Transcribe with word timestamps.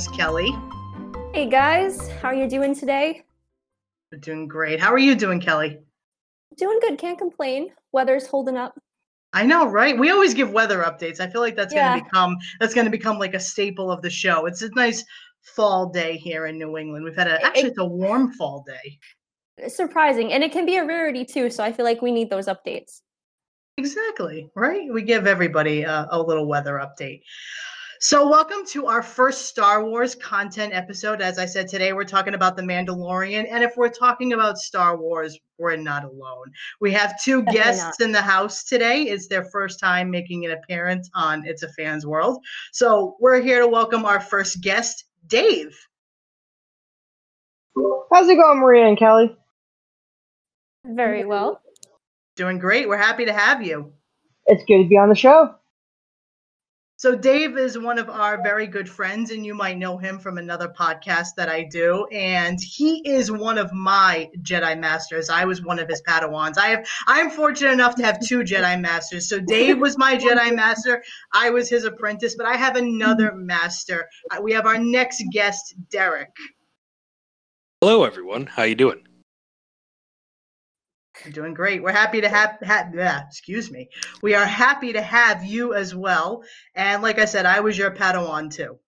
host, 0.00 0.14
Kelly. 0.16 0.56
Hey 1.34 1.46
guys, 1.46 2.08
how 2.22 2.28
are 2.28 2.34
you 2.34 2.48
doing 2.48 2.74
today? 2.74 3.22
Doing 4.20 4.48
great. 4.48 4.80
How 4.80 4.90
are 4.90 4.98
you 4.98 5.14
doing, 5.14 5.40
Kelly? 5.40 5.78
Doing 6.56 6.80
good, 6.80 6.98
can't 6.98 7.18
complain. 7.18 7.68
Weather's 7.92 8.26
holding 8.26 8.56
up. 8.56 8.80
I 9.34 9.44
know, 9.44 9.66
right? 9.66 9.98
We 9.98 10.10
always 10.10 10.32
give 10.32 10.52
weather 10.52 10.82
updates. 10.84 11.20
I 11.20 11.28
feel 11.28 11.42
like 11.42 11.54
that's 11.54 11.74
Yeah. 11.74 11.90
gonna 11.90 12.02
become 12.04 12.36
that's 12.60 12.72
gonna 12.72 12.88
become 12.88 13.18
like 13.18 13.34
a 13.34 13.40
staple 13.40 13.92
of 13.92 14.00
the 14.00 14.08
show. 14.08 14.46
It's 14.46 14.62
a 14.62 14.70
nice 14.74 15.04
fall 15.42 15.90
day 15.90 16.16
here 16.16 16.46
in 16.46 16.56
New 16.56 16.78
England. 16.78 17.04
We've 17.04 17.14
had 17.14 17.28
a 17.28 17.34
It- 17.34 17.42
actually 17.44 17.62
it's 17.68 17.78
a 17.78 17.84
warm 17.84 18.32
fall 18.32 18.64
day. 18.66 18.98
It's 19.58 19.76
surprising, 19.76 20.32
and 20.32 20.42
it 20.42 20.50
can 20.50 20.64
be 20.64 20.76
a 20.78 20.84
rarity 20.86 21.26
too, 21.26 21.50
so 21.50 21.62
I 21.62 21.72
feel 21.72 21.84
like 21.84 22.00
we 22.00 22.10
need 22.10 22.30
those 22.30 22.46
updates. 22.46 23.02
Exactly, 23.76 24.50
right? 24.56 24.90
We 24.92 25.02
give 25.02 25.26
everybody 25.26 25.82
a, 25.82 26.08
a 26.10 26.20
little 26.20 26.46
weather 26.46 26.80
update. 26.82 27.20
So, 28.02 28.26
welcome 28.26 28.64
to 28.68 28.86
our 28.86 29.02
first 29.02 29.44
Star 29.44 29.84
Wars 29.84 30.14
content 30.14 30.72
episode. 30.72 31.20
As 31.20 31.38
I 31.38 31.44
said 31.44 31.68
today, 31.68 31.92
we're 31.92 32.04
talking 32.04 32.32
about 32.32 32.56
The 32.56 32.62
Mandalorian. 32.62 33.46
And 33.50 33.62
if 33.62 33.76
we're 33.76 33.90
talking 33.90 34.32
about 34.32 34.56
Star 34.56 34.96
Wars, 34.96 35.38
we're 35.58 35.76
not 35.76 36.04
alone. 36.04 36.50
We 36.80 36.92
have 36.92 37.22
two 37.22 37.42
Definitely 37.42 37.60
guests 37.60 38.00
in 38.00 38.10
the 38.10 38.22
house 38.22 38.64
today. 38.64 39.02
It's 39.02 39.28
their 39.28 39.44
first 39.44 39.78
time 39.80 40.10
making 40.10 40.46
an 40.46 40.52
appearance 40.52 41.10
on 41.14 41.46
It's 41.46 41.62
a 41.62 41.68
Fan's 41.74 42.06
World. 42.06 42.42
So, 42.72 43.18
we're 43.20 43.42
here 43.42 43.60
to 43.60 43.68
welcome 43.68 44.06
our 44.06 44.18
first 44.18 44.62
guest, 44.62 45.04
Dave. 45.26 45.78
How's 48.10 48.30
it 48.30 48.36
going, 48.36 48.60
Maria 48.60 48.86
and 48.86 48.98
Kelly? 48.98 49.36
Very 50.86 51.26
well. 51.26 51.60
Doing 52.36 52.58
great. 52.58 52.88
We're 52.88 52.96
happy 52.96 53.26
to 53.26 53.32
have 53.34 53.62
you. 53.62 53.92
It's 54.46 54.64
good 54.64 54.84
to 54.84 54.88
be 54.88 54.96
on 54.96 55.10
the 55.10 55.14
show. 55.14 55.54
So 57.00 57.14
Dave 57.14 57.56
is 57.56 57.78
one 57.78 57.98
of 57.98 58.10
our 58.10 58.42
very 58.42 58.66
good 58.66 58.86
friends, 58.86 59.30
and 59.30 59.46
you 59.46 59.54
might 59.54 59.78
know 59.78 59.96
him 59.96 60.18
from 60.18 60.36
another 60.36 60.68
podcast 60.68 61.28
that 61.38 61.48
I 61.48 61.62
do. 61.62 62.04
And 62.12 62.58
he 62.60 62.98
is 63.08 63.32
one 63.32 63.56
of 63.56 63.72
my 63.72 64.28
Jedi 64.42 64.78
Masters. 64.78 65.30
I 65.30 65.46
was 65.46 65.64
one 65.64 65.78
of 65.78 65.88
his 65.88 66.02
Padawans. 66.02 66.58
I 66.58 66.66
have 66.66 66.86
I'm 67.06 67.30
fortunate 67.30 67.72
enough 67.72 67.94
to 67.94 68.02
have 68.04 68.20
two 68.20 68.40
Jedi 68.40 68.78
Masters. 68.78 69.30
So 69.30 69.40
Dave 69.40 69.78
was 69.78 69.96
my 69.96 70.18
Jedi 70.18 70.54
Master. 70.54 71.02
I 71.32 71.48
was 71.48 71.70
his 71.70 71.86
apprentice, 71.86 72.34
but 72.36 72.44
I 72.44 72.56
have 72.56 72.76
another 72.76 73.34
master. 73.34 74.06
Uh, 74.30 74.42
We 74.42 74.52
have 74.52 74.66
our 74.66 74.76
next 74.76 75.24
guest, 75.32 75.74
Derek. 75.90 76.36
Hello, 77.80 78.04
everyone. 78.04 78.44
How 78.44 78.64
you 78.64 78.74
doing? 78.74 79.06
You're 81.24 81.32
doing 81.32 81.54
great. 81.54 81.82
We're 81.82 81.92
happy 81.92 82.20
to 82.20 82.28
have, 82.28 82.56
ha- 82.64 82.88
yeah, 82.94 83.24
excuse 83.26 83.70
me. 83.70 83.88
We 84.22 84.34
are 84.34 84.46
happy 84.46 84.92
to 84.92 85.02
have 85.02 85.44
you 85.44 85.74
as 85.74 85.94
well. 85.94 86.42
And 86.74 87.02
like 87.02 87.18
I 87.18 87.24
said, 87.24 87.46
I 87.46 87.60
was 87.60 87.76
your 87.76 87.90
Padawan 87.90 88.50
too. 88.52 88.78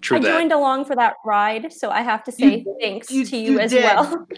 True 0.00 0.16
I 0.18 0.20
that. 0.20 0.28
joined 0.28 0.52
along 0.52 0.84
for 0.86 0.96
that 0.96 1.14
ride, 1.24 1.72
so 1.72 1.90
I 1.90 2.00
have 2.02 2.24
to 2.24 2.32
say 2.32 2.58
You- 2.66 2.76
thanks 2.80 3.10
you- 3.10 3.24
to 3.26 3.36
you, 3.36 3.52
you 3.52 3.60
as 3.60 3.70
did. 3.70 3.82
well. 3.84 4.26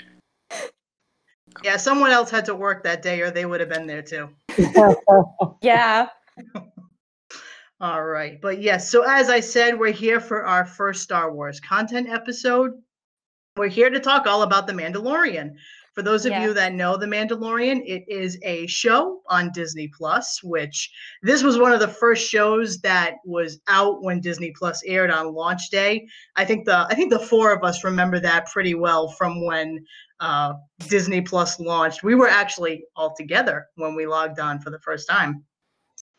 Yeah, 1.65 1.79
someone 1.79 2.11
else 2.11 2.31
had 2.31 2.45
to 2.47 2.55
work 2.55 2.85
that 2.85 3.01
day, 3.01 3.23
or 3.23 3.31
they 3.31 3.47
would 3.47 3.61
have 3.61 3.71
been 3.71 3.87
there 3.87 4.03
too. 4.03 4.29
yeah. 5.63 6.09
All 7.81 8.05
right. 8.05 8.39
But 8.43 8.61
yes, 8.61 8.91
so 8.91 9.03
as 9.09 9.31
I 9.31 9.41
said, 9.41 9.79
we're 9.79 9.91
here 9.93 10.21
for 10.21 10.45
our 10.45 10.67
first 10.67 11.03
Star 11.03 11.33
Wars 11.33 11.59
content 11.61 12.11
episode. 12.11 12.73
We're 13.57 13.69
here 13.69 13.89
to 13.89 14.01
talk 14.01 14.27
all 14.27 14.43
about 14.43 14.67
The 14.67 14.75
Mandalorian. 14.75 15.55
For 15.97 16.03
those 16.03 16.27
of 16.27 16.35
you 16.35 16.53
that 16.53 16.75
know 16.75 16.99
The 16.99 17.07
Mandalorian, 17.07 17.81
it 17.87 18.05
is 18.07 18.39
a 18.43 18.67
show 18.67 19.23
on 19.31 19.51
Disney 19.55 19.89
Plus, 19.89 20.43
which 20.43 20.93
this 21.23 21.43
was 21.43 21.57
one 21.57 21.73
of 21.73 21.81
the 21.81 21.89
first 21.89 22.29
shows 22.29 22.79
that 22.81 23.15
was 23.25 23.61
out 23.67 24.03
when 24.03 24.21
Disney 24.21 24.53
Plus 24.59 24.83
aired 24.85 25.11
on 25.11 25.33
launch 25.33 25.71
day. 25.71 26.07
I 26.37 26.45
think 26.45 26.67
the 26.67 26.87
I 26.91 26.95
think 26.95 27.11
the 27.11 27.19
four 27.19 27.51
of 27.51 27.65
us 27.65 27.83
remember 27.83 28.21
that 28.21 28.45
pretty 28.53 28.75
well 28.75 29.09
from 29.13 29.47
when 29.47 29.87
uh, 30.21 30.53
Disney 30.81 31.23
Plus 31.23 31.59
launched. 31.59 32.03
We 32.03 32.15
were 32.15 32.29
actually 32.29 32.85
all 32.95 33.17
together 33.17 33.67
when 33.77 33.95
we 33.95 34.07
logged 34.07 34.39
on 34.39 34.61
for 34.61 34.69
the 34.69 34.81
first 34.81 35.09
time. 35.09 35.45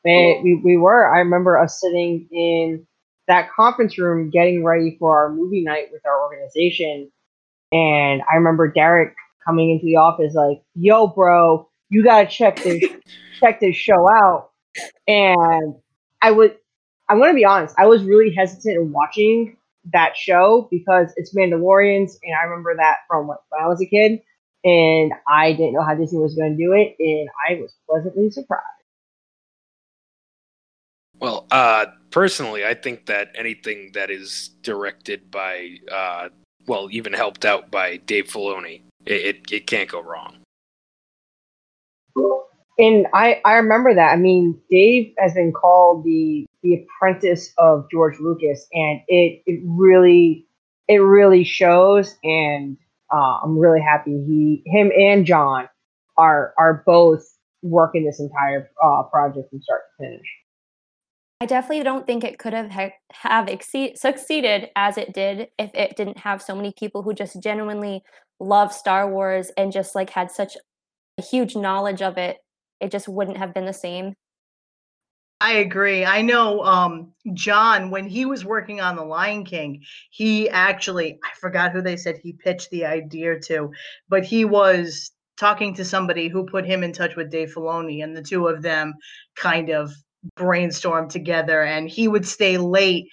Man, 0.04 0.42
we, 0.44 0.56
we 0.56 0.78
were. 0.78 1.14
I 1.14 1.20
remember 1.20 1.56
us 1.56 1.80
sitting 1.80 2.28
in 2.32 2.88
that 3.28 3.52
conference 3.52 4.00
room 4.00 4.32
getting 4.32 4.64
ready 4.64 4.96
for 4.98 5.16
our 5.16 5.32
movie 5.32 5.62
night 5.62 5.90
with 5.92 6.04
our 6.08 6.24
organization. 6.24 7.12
And 7.72 8.24
I 8.32 8.38
remember 8.38 8.72
Derek 8.72 9.14
coming 9.48 9.72
into 9.72 9.86
the 9.86 9.96
office 9.96 10.34
like, 10.36 10.62
yo, 10.76 11.08
bro, 11.08 11.68
you 11.90 12.04
gotta 12.04 12.28
check 12.28 12.62
this 12.64 12.84
check 13.40 13.60
this 13.60 13.76
show 13.76 14.10
out. 14.10 14.52
And 15.08 15.76
I 16.22 16.32
would 16.32 16.58
I'm 17.10 17.20
gonna 17.20 17.34
be 17.34 17.46
honest, 17.46 17.76
I 17.78 17.86
was 17.86 18.04
really 18.04 18.34
hesitant 18.34 18.76
in 18.76 18.92
watching 18.92 19.58
that 19.94 20.18
show 20.18 20.68
because 20.70 21.14
it's 21.16 21.34
Mandalorians 21.34 22.14
and 22.24 22.36
I 22.36 22.44
remember 22.44 22.76
that 22.76 22.98
from 23.08 23.28
like, 23.28 23.40
when 23.50 23.64
I 23.64 23.68
was 23.68 23.82
a 23.82 23.86
kid 23.86 24.20
and 24.64 25.14
I 25.28 25.54
didn't 25.54 25.74
know 25.74 25.84
how 25.84 25.96
Disney 25.96 26.20
was 26.20 26.36
gonna 26.36 26.58
do 26.58 26.74
it 26.74 26.96
and 27.00 27.30
I 27.50 27.62
was 27.62 27.74
pleasantly 27.90 28.30
surprised. 28.32 28.64
Well, 31.20 31.48
uh, 31.50 31.88
personally, 32.12 32.66
I 32.66 32.74
think 32.74 33.08
that 33.08 33.30
anything 33.34 33.92
that 33.94 34.12
is 34.12 34.50
directed 34.62 35.32
by, 35.32 35.78
uh, 35.92 36.30
well, 36.68 36.90
even 36.92 37.14
helped 37.14 37.44
out 37.44 37.72
by 37.72 37.98
Dave 37.98 38.28
Filoni, 38.28 38.82
it, 39.08 39.26
it, 39.26 39.52
it 39.52 39.68
can't 39.68 39.90
go 39.90 40.02
wrong. 40.02 40.38
And 42.80 43.08
I, 43.14 43.42
I 43.44 43.56
remember 43.56 43.94
that. 43.96 44.12
I 44.12 44.18
mean, 44.18 44.60
Dave 44.70 45.14
has 45.18 45.34
been 45.34 45.52
called 45.52 46.04
the 46.04 46.46
the 46.62 46.84
apprentice 46.84 47.54
of 47.58 47.88
George 47.92 48.20
Lucas, 48.20 48.68
and 48.74 49.02
it 49.08 49.42
it 49.46 49.62
really 49.66 50.46
it 50.88 50.98
really 50.98 51.44
shows. 51.44 52.16
And 52.24 52.78
uh, 53.12 53.40
I'm 53.44 53.58
really 53.58 53.82
happy 53.82 54.12
he 54.12 54.64
him 54.66 54.92
and 54.96 55.26
Jon 55.26 55.68
are 56.18 56.54
are 56.60 56.84
both 56.86 57.24
working 57.64 58.06
this 58.06 58.20
entire 58.20 58.70
uh, 58.84 59.04
project 59.04 59.50
from 59.50 59.62
start 59.62 59.82
to 60.00 60.06
finish. 60.06 60.28
I 61.40 61.46
definitely 61.46 61.84
don't 61.84 62.08
think 62.08 62.24
it 62.24 62.40
could 62.40 62.54
have 62.54 62.72
ha- 62.72 62.90
have 63.12 63.48
exceed- 63.48 63.98
succeeded 63.98 64.70
as 64.76 64.98
it 64.98 65.14
did 65.14 65.50
if 65.60 65.74
it 65.76 65.96
didn't 65.96 66.18
have 66.20 66.42
so 66.42 66.56
many 66.56 66.74
people 66.78 67.04
who 67.04 67.14
just 67.14 67.42
genuinely 67.42 68.04
love 68.40 68.74
Star 68.74 69.10
Wars 69.10 69.52
and 69.58 69.72
just 69.72 69.96
like 69.96 70.10
had 70.10 70.32
such 70.32 70.58
a 71.18 71.22
huge 71.22 71.56
knowledge 71.56 72.02
of 72.02 72.18
it. 72.18 72.38
It 72.80 72.92
just 72.92 73.08
wouldn't 73.08 73.38
have 73.38 73.54
been 73.54 73.66
the 73.66 73.74
same. 73.74 74.14
I 75.40 75.54
agree. 75.54 76.04
I 76.04 76.24
know 76.24 76.64
um 76.64 77.14
Jon 77.34 77.92
when 77.92 78.08
he 78.08 78.26
was 78.26 78.44
working 78.44 78.82
on 78.82 78.96
The 78.96 79.04
Lion 79.04 79.46
King, 79.46 79.84
he 80.10 80.50
actually 80.50 81.20
I 81.24 81.30
forgot 81.40 81.72
who 81.72 81.82
they 81.82 81.98
said 81.98 82.18
he 82.18 82.34
pitched 82.34 82.72
the 82.72 82.86
idea 82.86 83.40
to, 83.42 83.72
but 84.10 84.24
he 84.24 84.46
was 84.46 85.12
talking 85.38 85.76
to 85.76 85.86
somebody 85.86 86.28
who 86.28 86.46
put 86.46 86.66
him 86.66 86.84
in 86.84 86.92
touch 86.92 87.16
with 87.16 87.30
Dave 87.30 87.54
Filoni 87.54 88.04
and 88.04 88.18
the 88.18 88.24
two 88.24 88.48
of 88.48 88.64
them 88.64 88.96
kind 89.36 89.70
of 89.70 89.92
brainstormed 90.36 91.10
together 91.10 91.62
and 91.64 91.88
he 91.88 92.08
would 92.08 92.26
stay 92.26 92.58
late 92.58 93.08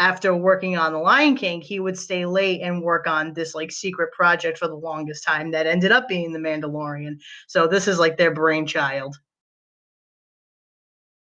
after 0.00 0.34
working 0.34 0.78
on 0.78 0.92
The 0.92 0.98
Lion 0.98 1.36
King, 1.36 1.60
he 1.60 1.78
would 1.78 1.96
stay 1.96 2.24
late 2.24 2.62
and 2.62 2.82
work 2.82 3.06
on 3.06 3.34
this 3.34 3.54
like 3.54 3.70
secret 3.70 4.12
project 4.12 4.56
for 4.58 4.66
the 4.66 4.74
longest 4.74 5.22
time 5.22 5.50
that 5.50 5.66
ended 5.66 5.92
up 5.92 6.08
being 6.08 6.32
The 6.32 6.38
Mandalorian. 6.38 7.18
So 7.46 7.68
this 7.68 7.86
is 7.86 7.98
like 7.98 8.16
their 8.16 8.32
brainchild. 8.32 9.14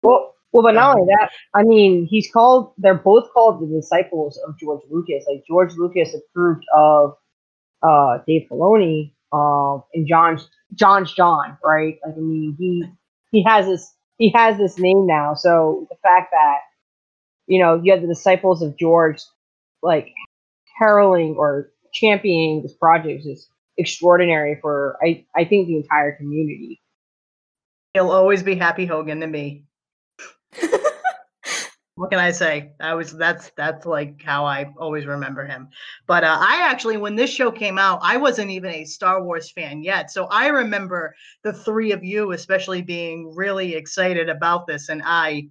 Well, 0.03 0.35
well, 0.53 0.63
but 0.63 0.75
not 0.75 0.95
only 0.95 1.11
that, 1.13 1.31
I 1.55 1.63
mean, 1.63 2.05
he's 2.05 2.31
called. 2.31 2.73
They're 2.77 2.93
both 2.93 3.31
called 3.33 3.59
the 3.61 3.75
disciples 3.75 4.39
of 4.47 4.57
George 4.59 4.81
Lucas. 4.89 5.25
Like 5.27 5.43
George 5.47 5.73
Lucas 5.75 6.15
approved 6.15 6.63
of 6.75 7.15
uh, 7.81 8.19
Dave 8.27 8.47
Filoni, 8.49 9.13
um, 9.33 9.83
and 9.93 10.07
John's 10.07 10.47
John's 10.75 11.13
John, 11.13 11.57
right? 11.63 11.97
Like, 12.05 12.15
I 12.15 12.19
mean, 12.19 12.55
he 12.57 12.83
he 13.31 13.43
has 13.43 13.65
this 13.65 13.93
he 14.17 14.29
has 14.35 14.57
this 14.57 14.79
name 14.79 15.05
now. 15.05 15.33
So 15.33 15.87
the 15.89 15.97
fact 16.03 16.31
that 16.31 16.59
you 17.49 17.59
know 17.59 17.81
you 17.83 17.91
have 17.91 18.01
the 18.01 18.07
disciples 18.07 18.61
of 18.61 18.77
George, 18.77 19.21
like 19.83 20.13
heralding 20.77 21.35
or 21.37 21.71
championing 21.91 22.61
this 22.61 22.73
project 22.73 23.25
is 23.25 23.49
extraordinary 23.77 24.57
for 24.61 24.97
I 25.03 25.25
I 25.35 25.43
think 25.43 25.67
the 25.67 25.77
entire 25.77 26.15
community. 26.15 26.81
He'll 27.93 28.11
always 28.11 28.43
be 28.43 28.55
Happy 28.55 28.85
Hogan 28.85 29.19
to 29.21 29.27
me. 29.27 29.65
what 31.99 32.11
can 32.11 32.19
I 32.19 32.31
say? 32.31 32.71
I 32.79 32.93
was 32.93 33.11
that's 33.11 33.51
that's 33.57 33.85
like 33.85 34.21
how 34.23 34.45
I 34.45 34.71
always 34.77 35.05
remember 35.05 35.45
him. 35.45 35.67
But 36.07 36.23
uh, 36.23 36.37
I 36.39 36.69
actually, 36.71 36.95
when 36.95 37.17
this 37.17 37.29
show 37.29 37.51
came 37.51 37.77
out, 37.77 37.99
I 38.01 38.15
wasn't 38.15 38.51
even 38.51 38.71
a 38.71 38.85
Star 38.85 39.21
Wars 39.21 39.51
fan 39.51 39.83
yet. 39.83 40.09
So 40.11 40.27
I 40.27 40.47
remember 40.47 41.13
the 41.43 41.51
three 41.51 41.91
of 41.91 42.01
you, 42.01 42.31
especially 42.31 42.81
being 42.81 43.33
really 43.35 43.75
excited 43.75 44.29
about 44.29 44.65
this, 44.65 44.87
and 44.87 45.01
I. 45.03 45.49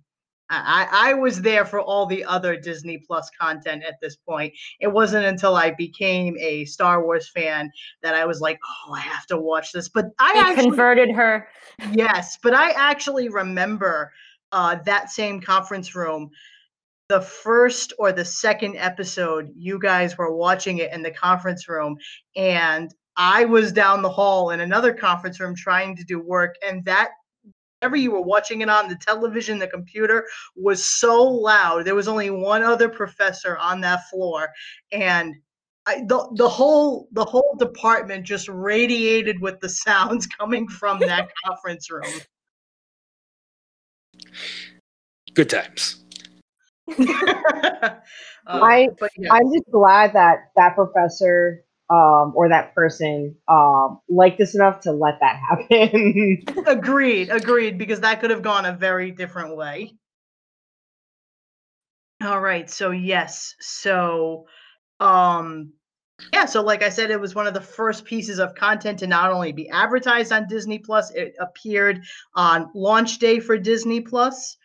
I, 0.50 1.11
I 1.11 1.15
was 1.15 1.43
there 1.43 1.65
for 1.65 1.81
all 1.81 2.06
the 2.06 2.25
other 2.25 2.56
Disney 2.56 2.99
Plus 2.99 3.31
content 3.39 3.83
at 3.85 4.00
this 4.00 4.17
point. 4.17 4.55
It 4.81 4.89
wasn't 4.89 5.27
until 5.27 5.55
I 5.55 5.73
became 5.73 6.37
a 6.39 6.65
Star 6.65 7.05
Wars 7.05 7.29
fan 7.29 7.71
that 8.03 8.15
I 8.15 8.25
was 8.25 8.41
like, 8.41 8.59
"Oh, 8.87 8.95
I 8.95 9.00
have 9.00 9.27
to 9.27 9.37
watch 9.37 9.73
this." 9.73 9.89
But 9.89 10.06
I 10.19 10.33
actually, 10.37 10.65
converted 10.65 11.11
her. 11.11 11.49
Yes, 11.93 12.39
but 12.43 12.55
I 12.55 12.71
actually 12.71 13.29
remember 13.29 14.12
uh, 14.53 14.77
that 14.87 15.11
same 15.11 15.41
conference 15.41 15.95
room, 15.95 16.31
the 17.09 17.21
first 17.21 17.93
or 17.99 18.12
the 18.12 18.25
second 18.25 18.77
episode, 18.77 19.50
you 19.55 19.79
guys 19.79 20.17
were 20.17 20.35
watching 20.35 20.79
it 20.79 20.93
in 20.93 21.03
the 21.03 21.11
conference 21.11 21.69
room, 21.69 21.97
and 22.37 22.95
I 23.17 23.45
was 23.45 23.73
down 23.73 24.00
the 24.00 24.09
hall 24.09 24.50
in 24.50 24.61
another 24.61 24.95
conference 24.95 25.41
room 25.41 25.55
trying 25.55 25.97
to 25.97 26.05
do 26.05 26.21
work, 26.21 26.55
and 26.67 26.85
that 26.87 27.11
whatever 27.80 27.96
you 27.96 28.10
were 28.10 28.22
watching 28.22 28.60
it 28.60 28.69
on 28.69 28.88
the 28.88 28.96
television, 28.96 29.58
the 29.58 29.69
computer 29.69 30.26
was 30.56 30.84
so 30.84 31.22
loud. 31.22 31.84
There 31.84 31.94
was 31.94 32.08
only 32.08 32.30
one 32.30 32.62
other 32.62 32.88
professor 32.88 33.56
on 33.58 33.80
that 33.82 34.08
floor, 34.10 34.48
and 34.90 35.34
I, 35.86 36.02
the 36.06 36.28
the 36.36 36.48
whole 36.48 37.08
the 37.12 37.25
whole 37.25 37.54
department 37.58 38.26
just 38.26 38.48
radiated 38.48 39.40
with 39.40 39.60
the 39.60 39.69
sounds 39.69 40.26
coming 40.38 40.69
from 40.69 40.98
that 41.00 41.30
conference 41.46 41.90
room. 41.90 42.20
Good 45.34 45.50
times. 45.50 46.04
uh, 46.98 47.94
I- 48.46 48.88
but 48.98 49.10
yeah. 49.16 49.32
I'm 49.32 49.52
just 49.52 49.70
glad 49.70 50.14
that 50.14 50.50
that 50.56 50.75
professor 50.75 51.64
um, 51.90 52.32
or 52.35 52.49
that 52.50 52.75
person 52.75 53.37
um, 53.49 54.00
liked 54.08 54.40
us 54.40 54.55
enough 54.55 54.81
to 54.81 54.93
let 54.93 55.20
that 55.20 55.37
happen. 55.49 56.44
agreed, 56.67 57.31
agreed, 57.31 57.79
because 57.79 58.00
that 58.00 58.20
could 58.20 58.31
have 58.31 58.43
gone 58.43 58.67
a 58.67 58.73
very 58.73 59.11
different 59.11 59.56
way. 59.56 59.94
All 62.23 62.40
right, 62.40 62.69
so 62.69 62.90
yes, 62.90 63.55
so 63.61 64.46
um 64.99 65.73
yeah, 66.32 66.46
so 66.46 66.62
like 66.62 66.82
I 66.82 66.88
said, 66.88 67.11
it 67.12 67.20
was 67.20 67.37
one 67.37 67.46
of 67.46 67.55
the 67.55 67.61
first 67.61 68.05
pieces 68.05 68.40
of 68.40 68.56
content 68.56 68.99
to 68.99 69.06
not 69.06 69.31
only 69.31 69.52
be 69.52 69.69
advertised 69.70 70.32
on 70.32 70.49
Disney 70.49 70.81
Plus, 70.81 71.12
it 71.12 71.35
appeared 71.38 72.02
on 72.35 72.70
launch 72.75 73.19
day 73.19 73.38
for 73.38 73.56
Disney 73.56 74.00
Plus. 74.00 74.56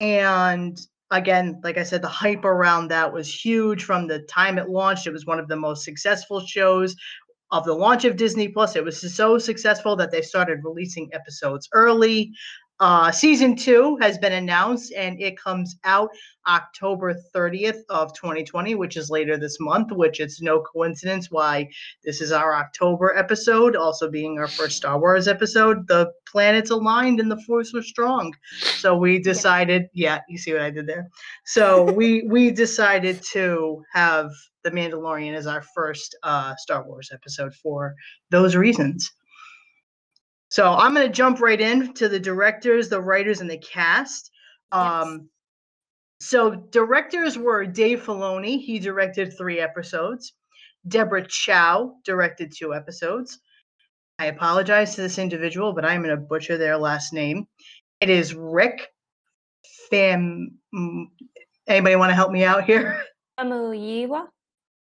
And 0.00 0.78
again, 1.10 1.60
like 1.62 1.78
I 1.78 1.82
said, 1.82 2.02
the 2.02 2.08
hype 2.08 2.44
around 2.44 2.88
that 2.88 3.12
was 3.12 3.32
huge 3.32 3.84
from 3.84 4.06
the 4.06 4.20
time 4.20 4.58
it 4.58 4.68
launched. 4.68 5.06
It 5.06 5.12
was 5.12 5.26
one 5.26 5.38
of 5.38 5.48
the 5.48 5.56
most 5.56 5.84
successful 5.84 6.40
shows 6.40 6.96
of 7.52 7.64
the 7.64 7.74
launch 7.74 8.04
of 8.04 8.16
Disney 8.16 8.48
Plus. 8.48 8.76
It 8.76 8.84
was 8.84 9.14
so 9.14 9.38
successful 9.38 9.96
that 9.96 10.10
they 10.10 10.22
started 10.22 10.64
releasing 10.64 11.08
episodes 11.12 11.68
early. 11.72 12.32
Uh, 12.78 13.10
season 13.10 13.56
two 13.56 13.96
has 14.02 14.18
been 14.18 14.34
announced 14.34 14.92
and 14.92 15.18
it 15.18 15.38
comes 15.38 15.76
out 15.84 16.10
October 16.46 17.14
30th 17.34 17.80
of 17.88 18.12
2020, 18.12 18.74
which 18.74 18.98
is 18.98 19.08
later 19.08 19.38
this 19.38 19.58
month, 19.60 19.90
which 19.92 20.20
it's 20.20 20.42
no 20.42 20.60
coincidence 20.60 21.30
why 21.30 21.66
this 22.04 22.20
is 22.20 22.32
our 22.32 22.54
October 22.54 23.16
episode, 23.16 23.76
also 23.76 24.10
being 24.10 24.38
our 24.38 24.46
first 24.46 24.76
Star 24.76 25.00
Wars 25.00 25.26
episode. 25.26 25.88
The 25.88 26.12
planets 26.26 26.70
aligned 26.70 27.18
and 27.18 27.30
the 27.30 27.40
force 27.42 27.72
was 27.72 27.88
strong. 27.88 28.34
So 28.60 28.94
we 28.94 29.20
decided, 29.20 29.88
yeah, 29.94 30.20
you 30.28 30.36
see 30.36 30.52
what 30.52 30.62
I 30.62 30.70
did 30.70 30.86
there. 30.86 31.08
So 31.46 31.90
we 31.90 32.22
we 32.28 32.50
decided 32.50 33.22
to 33.32 33.82
have 33.92 34.30
The 34.64 34.70
Mandalorian 34.70 35.34
as 35.34 35.46
our 35.46 35.62
first 35.62 36.14
uh, 36.22 36.54
Star 36.56 36.86
Wars 36.86 37.10
episode 37.10 37.54
for 37.54 37.94
those 38.30 38.54
reasons. 38.54 39.12
So 40.56 40.72
I'm 40.72 40.94
going 40.94 41.06
to 41.06 41.12
jump 41.12 41.42
right 41.42 41.60
in 41.60 41.92
to 41.92 42.08
the 42.08 42.18
directors, 42.18 42.88
the 42.88 42.98
writers, 42.98 43.42
and 43.42 43.50
the 43.50 43.58
cast. 43.58 44.30
Um, 44.72 45.28
So 46.22 46.54
directors 46.70 47.36
were 47.36 47.66
Dave 47.66 48.02
Filoni. 48.02 48.58
He 48.58 48.78
directed 48.78 49.36
three 49.36 49.60
episodes. 49.60 50.32
Deborah 50.88 51.26
Chow 51.26 51.96
directed 52.06 52.54
two 52.56 52.72
episodes. 52.72 53.38
I 54.18 54.26
apologize 54.28 54.94
to 54.94 55.02
this 55.02 55.18
individual, 55.18 55.74
but 55.74 55.84
I'm 55.84 56.02
going 56.02 56.16
to 56.16 56.22
butcher 56.22 56.56
their 56.56 56.78
last 56.78 57.12
name. 57.12 57.46
It 58.00 58.08
is 58.08 58.32
Rick 58.34 58.88
Fam. 59.90 60.56
mm, 60.74 61.04
Anybody 61.66 61.96
want 61.96 62.08
to 62.08 62.14
help 62.14 62.32
me 62.32 62.44
out 62.44 62.64
here? 62.64 63.04
Famuyiwa? 63.38 64.26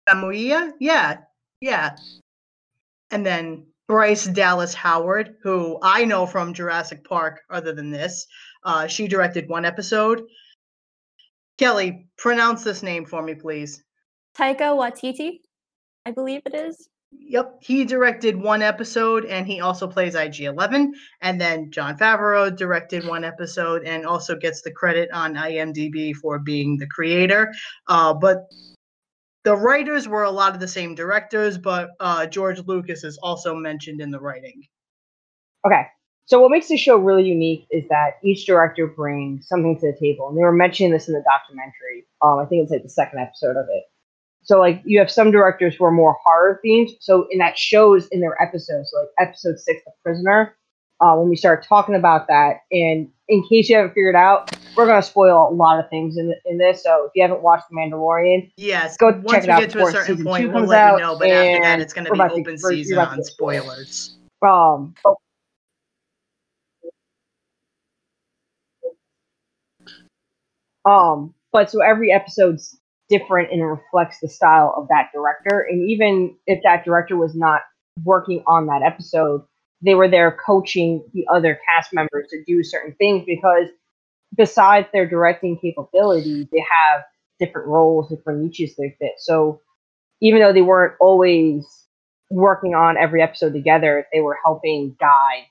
Famuyiwa? 0.08 0.74
Yeah, 0.78 1.22
yeah. 1.60 1.96
And 3.10 3.26
then 3.26 3.66
Bryce 3.88 4.26
Dallas 4.26 4.74
Howard, 4.74 5.36
who 5.42 5.78
I 5.82 6.04
know 6.04 6.26
from 6.26 6.52
Jurassic 6.52 7.04
Park, 7.04 7.42
other 7.50 7.72
than 7.72 7.90
this. 7.90 8.26
Uh, 8.64 8.86
she 8.86 9.06
directed 9.06 9.48
one 9.48 9.64
episode. 9.64 10.22
Kelly, 11.58 12.08
pronounce 12.18 12.64
this 12.64 12.82
name 12.82 13.06
for 13.06 13.22
me, 13.22 13.34
please. 13.34 13.82
Taika 14.36 14.76
Waititi, 14.76 15.40
I 16.04 16.10
believe 16.10 16.42
it 16.46 16.54
is. 16.54 16.88
Yep, 17.12 17.58
he 17.62 17.84
directed 17.84 18.36
one 18.36 18.62
episode 18.62 19.24
and 19.24 19.46
he 19.46 19.60
also 19.60 19.86
plays 19.86 20.14
IG 20.14 20.40
11. 20.40 20.94
And 21.22 21.40
then 21.40 21.70
Jon 21.70 21.96
Favreau 21.96 22.54
directed 22.54 23.06
one 23.06 23.24
episode 23.24 23.84
and 23.84 24.04
also 24.04 24.36
gets 24.36 24.60
the 24.62 24.70
credit 24.70 25.10
on 25.12 25.34
IMDb 25.34 26.14
for 26.14 26.38
being 26.38 26.76
the 26.76 26.86
creator. 26.86 27.54
Uh, 27.86 28.12
but 28.12 28.48
the 29.46 29.54
writers 29.54 30.08
were 30.08 30.24
a 30.24 30.30
lot 30.30 30.54
of 30.54 30.60
the 30.60 30.66
same 30.66 30.96
directors, 30.96 31.56
but 31.56 31.90
uh, 32.00 32.26
George 32.26 32.58
Lucas 32.66 33.04
is 33.04 33.16
also 33.18 33.54
mentioned 33.54 34.00
in 34.00 34.10
the 34.10 34.18
writing. 34.18 34.60
Okay. 35.64 35.82
So 36.24 36.40
what 36.40 36.50
makes 36.50 36.66
the 36.66 36.76
show 36.76 36.96
really 36.96 37.22
unique 37.22 37.68
is 37.70 37.84
that 37.88 38.14
each 38.24 38.44
director 38.44 38.88
brings 38.88 39.46
something 39.46 39.78
to 39.78 39.92
the 39.92 39.98
table, 40.00 40.28
and 40.28 40.36
they 40.36 40.42
were 40.42 40.50
mentioning 40.50 40.90
this 40.90 41.06
in 41.06 41.14
the 41.14 41.22
documentary. 41.22 42.08
Um, 42.22 42.40
I 42.40 42.46
think 42.46 42.64
it's 42.64 42.72
like 42.72 42.82
the 42.82 42.88
second 42.88 43.20
episode 43.20 43.56
of 43.56 43.66
it. 43.70 43.84
So 44.42 44.58
like 44.58 44.82
you 44.84 44.98
have 44.98 45.12
some 45.12 45.30
directors 45.30 45.76
who 45.76 45.84
are 45.84 45.92
more 45.92 46.16
horror 46.24 46.60
themed. 46.66 46.90
So 46.98 47.28
in 47.30 47.38
that 47.38 47.56
shows 47.56 48.08
in 48.08 48.18
their 48.18 48.42
episodes, 48.42 48.90
so 48.90 48.98
like 48.98 49.28
episode 49.28 49.60
six, 49.60 49.80
The 49.84 49.92
Prisoner. 50.02 50.56
Uh, 51.00 51.14
when 51.14 51.28
we 51.28 51.36
start 51.36 51.64
talking 51.64 51.94
about 51.94 52.26
that, 52.26 52.62
and 52.72 53.10
in 53.28 53.42
case 53.48 53.68
you 53.68 53.76
haven't 53.76 53.90
figured 53.90 54.14
out, 54.14 54.56
we're 54.76 54.86
gonna 54.86 55.02
spoil 55.02 55.48
a 55.50 55.54
lot 55.54 55.78
of 55.82 55.88
things 55.90 56.16
in 56.16 56.34
in 56.44 56.58
this. 56.58 56.82
So 56.82 57.06
if 57.06 57.12
you 57.14 57.22
haven't 57.22 57.42
watched 57.42 57.64
The 57.70 57.76
Mandalorian, 57.76 58.50
Yes, 58.56 58.96
Go 58.96 59.10
once 59.10 59.30
check 59.30 59.44
it 59.44 59.46
we 59.46 59.52
out 59.52 59.60
get 59.60 59.70
to 59.70 59.84
a 59.84 59.90
certain 59.90 60.24
point, 60.24 60.52
we'll 60.52 60.64
let 60.64 60.92
you 60.92 60.98
know. 60.98 61.18
But 61.18 61.30
after 61.30 61.62
that, 61.62 61.80
it's 61.80 61.92
going 61.92 62.04
to 62.06 62.12
be 62.12 62.18
to- 62.18 62.24
open 62.24 62.44
you're 62.44 62.58
season 62.58 62.96
to 62.96 63.08
on 63.08 63.24
spoilers. 63.24 64.16
um, 64.42 64.94
um, 70.84 71.34
but 71.52 71.70
so 71.70 71.80
every 71.80 72.12
episode's 72.12 72.78
different 73.08 73.52
and 73.52 73.64
reflects 73.66 74.18
the 74.20 74.28
style 74.28 74.74
of 74.76 74.88
that 74.88 75.10
director. 75.14 75.66
And 75.68 75.88
even 75.88 76.36
if 76.46 76.60
that 76.64 76.84
director 76.84 77.16
was 77.16 77.34
not 77.34 77.62
working 78.04 78.42
on 78.46 78.66
that 78.66 78.82
episode, 78.82 79.42
they 79.82 79.94
were 79.94 80.08
there 80.08 80.36
coaching 80.44 81.04
the 81.12 81.26
other 81.32 81.58
cast 81.68 81.92
members 81.92 82.26
to 82.30 82.42
do 82.44 82.62
certain 82.62 82.94
things 82.94 83.24
because 83.26 83.68
besides 84.36 84.88
their 84.92 85.08
directing 85.08 85.58
capabilities, 85.58 86.46
they 86.52 86.64
have 86.70 87.02
different 87.38 87.68
roles, 87.68 88.08
different 88.08 88.42
niches 88.42 88.74
they 88.76 88.96
fit. 88.98 89.12
So 89.18 89.60
even 90.20 90.40
though 90.40 90.52
they 90.52 90.62
weren't 90.62 90.94
always 91.00 91.64
working 92.30 92.74
on 92.74 92.96
every 92.96 93.22
episode 93.22 93.52
together, 93.52 94.06
they 94.12 94.20
were 94.20 94.38
helping 94.44 94.96
guide 94.98 95.44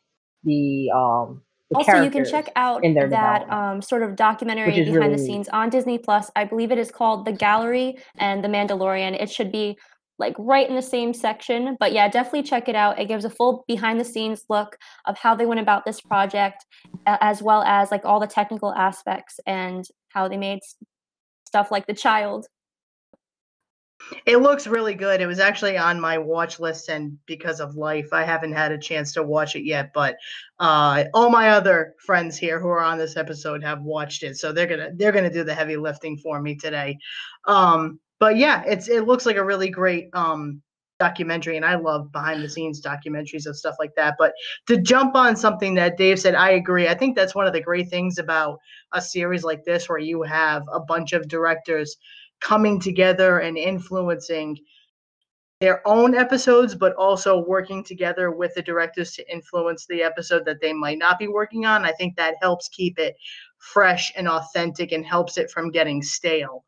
the 0.44 0.92
um 0.96 1.42
the 1.72 1.78
also, 1.78 2.04
you 2.04 2.12
can 2.12 2.26
check 2.26 2.50
out 2.56 2.84
in 2.84 2.94
their 2.94 3.10
that 3.10 3.50
um, 3.50 3.82
sort 3.82 4.04
of 4.04 4.16
documentary 4.16 4.72
behind 4.72 4.88
the 4.88 5.00
really- 5.00 5.18
scenes 5.18 5.50
on 5.50 5.72
Disney 5.72 5.98
Plus. 5.98 6.30
I 6.36 6.46
believe 6.46 6.72
it 6.72 6.78
is 6.78 6.92
called 6.92 7.26
The 7.26 7.32
Gallery 7.32 7.98
and 8.18 8.44
The 8.44 8.48
Mandalorian. 8.48 9.20
It 9.20 9.32
should 9.32 9.52
be 9.52 9.78
like 10.18 10.36
right 10.38 10.70
in 10.70 10.76
the 10.76 10.82
same 10.82 11.14
section. 11.14 11.78
But 11.80 11.94
yeah, 11.94 12.08
definitely 12.10 12.44
check 12.44 12.70
it 12.70 12.76
out. 12.76 13.00
It 13.00 13.08
gives 13.08 13.26
a 13.26 13.30
full 13.30 13.64
behind 13.68 14.00
the 14.00 14.06
scenes 14.06 14.46
look 14.50 14.78
of 15.06 15.18
how 15.18 15.36
they 15.36 15.46
went 15.46 15.60
about 15.60 15.86
this 15.86 16.02
project, 16.02 16.66
as 17.06 17.42
well 17.42 17.64
as 17.64 17.92
like 17.92 18.06
all 18.06 18.20
the 18.20 18.28
technical 18.28 18.74
aspects 18.74 19.40
and 19.46 19.86
how 20.10 20.28
they 20.28 20.38
made 20.38 20.60
stuff 21.46 21.72
like 21.72 21.88
the 21.88 21.94
child. 21.94 22.48
It 24.26 24.38
looks 24.38 24.68
really 24.68 24.94
good. 24.94 25.22
It 25.22 25.26
was 25.26 25.40
actually 25.40 25.78
on 25.78 26.00
my 26.00 26.18
watch 26.18 26.60
list, 26.60 26.90
and 26.90 27.18
because 27.26 27.60
of 27.60 27.76
life, 27.76 28.10
I 28.12 28.24
haven't 28.24 28.54
had 28.54 28.72
a 28.72 28.78
chance 28.78 29.14
to 29.14 29.24
watch 29.24 29.56
it 29.56 29.64
yet. 29.64 29.92
But 29.94 30.18
uh, 30.60 31.06
all 31.14 31.30
my 31.30 31.50
other 31.50 31.96
friends 32.06 32.38
here 32.38 32.60
who 32.60 32.68
are 32.68 32.84
on 32.84 32.98
this 32.98 33.18
episode 33.18 33.64
have 33.64 33.82
watched 33.82 34.24
it, 34.24 34.38
so 34.38 34.52
they're 34.52 34.68
gonna 34.68 34.92
they're 34.96 35.14
gonna 35.14 35.32
do 35.32 35.44
the 35.44 35.56
heavy 35.56 35.78
lifting 35.78 36.18
for 36.18 36.42
me 36.42 36.56
today. 36.56 36.98
Um, 37.46 38.00
but 38.20 38.38
yeah, 38.38 38.64
it's 38.66 38.88
it 38.88 39.06
looks 39.06 39.26
like 39.26 39.38
a 39.38 39.44
really 39.44 39.70
great 39.70 40.10
um, 40.14 40.62
documentary, 41.00 41.58
and 41.58 41.66
I 41.66 41.76
love 41.76 42.12
behind 42.12 42.44
the 42.44 42.50
scenes 42.50 42.82
documentaries 42.82 43.46
and 43.46 43.56
stuff 43.56 43.76
like 43.80 43.94
that. 43.96 44.16
But 44.18 44.34
to 44.68 44.78
jump 44.78 45.16
on 45.16 45.36
something 45.36 45.74
that 45.76 45.98
Dave 45.98 46.20
said, 46.20 46.36
I 46.36 46.52
agree. 46.52 46.88
I 46.88 46.94
think 46.94 47.16
that's 47.16 47.36
one 47.36 47.48
of 47.48 47.54
the 47.54 47.62
great 47.62 47.90
things 47.90 48.18
about 48.18 48.60
a 48.94 49.02
series 49.02 49.44
like 49.44 49.64
this, 49.66 49.90
where 49.90 50.00
you 50.00 50.22
have 50.24 50.64
a 50.72 50.80
bunch 50.80 51.14
of 51.14 51.28
directors 51.28 51.98
coming 52.42 52.80
together 52.80 53.40
and 53.40 53.58
influencing 53.58 54.58
their 55.62 55.86
own 55.88 56.14
episodes, 56.14 56.76
but 56.76 56.94
also 56.96 57.40
working 57.40 57.84
together 57.84 58.32
with 58.32 58.54
the 58.56 58.62
directors 58.62 59.14
to 59.14 59.32
influence 59.32 59.86
the 59.86 60.04
episode 60.04 60.44
that 60.46 60.60
they 60.62 60.74
might 60.74 60.98
not 60.98 61.18
be 61.18 61.28
working 61.28 61.66
on. 61.66 61.86
I 61.86 61.92
think 61.94 62.16
that 62.16 62.36
helps 62.42 62.68
keep 62.70 63.00
it 63.00 63.16
fresh 63.58 64.12
and 64.16 64.28
authentic 64.28 64.92
and 64.92 65.06
helps 65.06 65.38
it 65.38 65.50
from 65.50 65.72
getting 65.72 66.02
stale. 66.02 66.66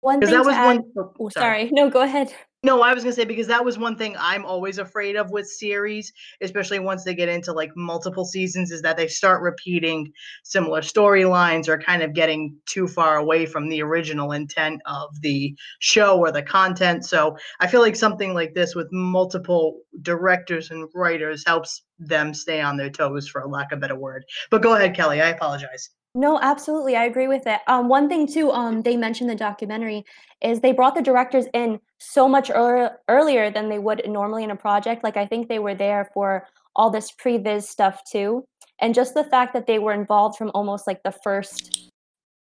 One 0.00 0.20
thing 0.20 0.30
that 0.30 0.44
was 0.44 0.54
add, 0.54 0.66
one. 0.66 0.84
oh, 0.96 1.12
oh, 1.18 1.28
sorry, 1.28 1.70
no, 1.72 1.90
go 1.90 2.02
ahead. 2.02 2.32
No, 2.64 2.82
I 2.82 2.92
was 2.92 3.04
gonna 3.04 3.14
say 3.14 3.24
because 3.24 3.46
that 3.46 3.64
was 3.64 3.78
one 3.78 3.96
thing 3.96 4.16
I'm 4.18 4.44
always 4.44 4.78
afraid 4.78 5.14
of 5.14 5.30
with 5.30 5.46
series, 5.46 6.12
especially 6.40 6.80
once 6.80 7.04
they 7.04 7.14
get 7.14 7.28
into 7.28 7.52
like 7.52 7.70
multiple 7.76 8.24
seasons, 8.24 8.72
is 8.72 8.82
that 8.82 8.96
they 8.96 9.06
start 9.06 9.42
repeating 9.42 10.12
similar 10.42 10.80
storylines 10.80 11.68
or 11.68 11.78
kind 11.78 12.02
of 12.02 12.14
getting 12.14 12.56
too 12.66 12.88
far 12.88 13.16
away 13.16 13.46
from 13.46 13.68
the 13.68 13.80
original 13.80 14.32
intent 14.32 14.82
of 14.86 15.08
the 15.20 15.56
show 15.78 16.18
or 16.18 16.32
the 16.32 16.42
content. 16.42 17.04
So 17.04 17.36
I 17.60 17.68
feel 17.68 17.80
like 17.80 17.94
something 17.94 18.34
like 18.34 18.54
this 18.54 18.74
with 18.74 18.88
multiple 18.90 19.78
directors 20.02 20.72
and 20.72 20.88
writers 20.94 21.44
helps 21.46 21.84
them 22.00 22.34
stay 22.34 22.60
on 22.60 22.76
their 22.76 22.90
toes, 22.90 23.28
for 23.28 23.40
a 23.40 23.48
lack 23.48 23.70
of 23.70 23.78
a 23.78 23.80
better 23.80 23.96
word. 23.96 24.24
But 24.50 24.62
go 24.62 24.74
ahead, 24.74 24.96
Kelly. 24.96 25.20
I 25.20 25.28
apologize. 25.28 25.90
No, 26.18 26.36
absolutely. 26.42 26.96
I 26.96 27.04
agree 27.04 27.28
with 27.28 27.46
it. 27.46 27.60
Um, 27.68 27.88
one 27.88 28.08
thing 28.08 28.26
too, 28.26 28.50
um, 28.50 28.82
they 28.82 28.96
mentioned 28.96 29.30
the 29.30 29.36
documentary 29.36 30.04
is 30.42 30.58
they 30.58 30.72
brought 30.72 30.96
the 30.96 31.00
directors 31.00 31.44
in 31.54 31.78
so 31.98 32.28
much 32.28 32.50
ear- 32.50 32.98
earlier 33.06 33.52
than 33.52 33.68
they 33.68 33.78
would 33.78 34.02
normally 34.04 34.42
in 34.42 34.50
a 34.50 34.56
project. 34.56 35.04
Like 35.04 35.16
I 35.16 35.26
think 35.26 35.46
they 35.46 35.60
were 35.60 35.76
there 35.76 36.10
for 36.12 36.48
all 36.74 36.90
this 36.90 37.12
pre-viz 37.12 37.68
stuff 37.68 38.02
too, 38.10 38.44
and 38.80 38.96
just 38.96 39.14
the 39.14 39.22
fact 39.22 39.52
that 39.54 39.68
they 39.68 39.78
were 39.78 39.92
involved 39.92 40.36
from 40.36 40.50
almost 40.54 40.88
like 40.88 41.00
the 41.04 41.14
first, 41.22 41.92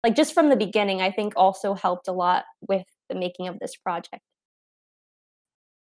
like 0.03 0.17
just 0.17 0.33
from 0.33 0.49
the 0.49 0.57
beginning, 0.57 1.03
I 1.03 1.11
think 1.11 1.35
also 1.37 1.75
helped 1.75 2.09
a 2.09 2.13
lot 2.13 2.47
with 2.67 2.87
the 3.11 3.17
making 3.17 3.49
of 3.49 3.59
this 3.59 3.77
project. 3.77 4.23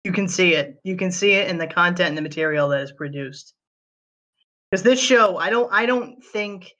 You 0.05 0.13
can 0.13 0.29
see 0.29 0.55
it. 0.55 0.79
You 0.85 0.99
can 0.99 1.11
see 1.11 1.33
it 1.33 1.49
in 1.49 1.57
the 1.57 1.67
content 1.67 2.11
and 2.11 2.19
the 2.19 2.23
material 2.23 2.69
that 2.69 2.83
is 2.83 2.93
produced. 2.93 3.55
Because 4.71 4.83
this 4.83 5.01
show, 5.01 5.39
I 5.39 5.49
don't, 5.49 5.73
I 5.73 5.87
don't 5.87 6.23
think 6.23 6.71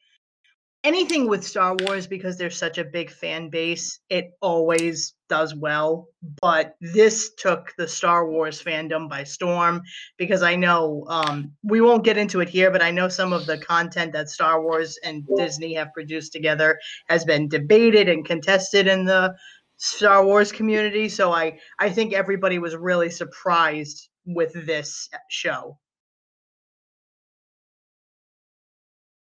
anything 0.89 1.29
with 1.29 1.45
Star 1.45 1.77
Wars 1.83 2.07
because 2.07 2.39
there's 2.39 2.57
such 2.57 2.79
a 2.79 2.85
big 2.85 3.11
fan 3.11 3.51
base, 3.51 4.01
it 4.09 4.31
always 4.41 5.15
does 5.29 5.55
well. 5.55 6.09
But 6.41 6.77
this 6.81 7.35
took 7.35 7.75
the 7.77 7.87
Star 7.87 8.27
Wars 8.31 8.63
fandom 8.63 9.07
by 9.07 9.23
storm 9.23 9.83
because 10.17 10.43
I 10.43 10.57
know 10.57 11.05
um, 11.09 11.53
we 11.63 11.83
won't 11.83 12.05
get 12.05 12.17
into 12.17 12.41
it 12.41 12.49
here, 12.49 12.71
but 12.71 12.83
I 12.83 12.91
know 12.91 13.09
some 13.09 13.35
of 13.35 13.45
the 13.45 13.59
content 13.59 14.15
that 14.15 14.31
Star 14.31 14.63
Wars 14.63 14.99
and 15.05 15.29
Disney 15.37 15.75
have 15.75 15.93
produced 15.93 16.33
together 16.33 16.79
has 17.09 17.23
been 17.23 17.49
debated 17.49 18.09
and 18.09 18.25
contested 18.25 18.87
in 18.87 19.05
the 19.05 19.35
Star 19.77 20.25
Wars 20.25 20.51
community. 20.51 21.11
So 21.11 21.33
I 21.33 21.59
I 21.79 21.91
think 21.91 22.15
everybody 22.15 22.59
was 22.59 22.75
really 22.75 23.11
surprised 23.11 24.09
with 24.25 24.55
this 24.67 25.09
show. 25.29 25.79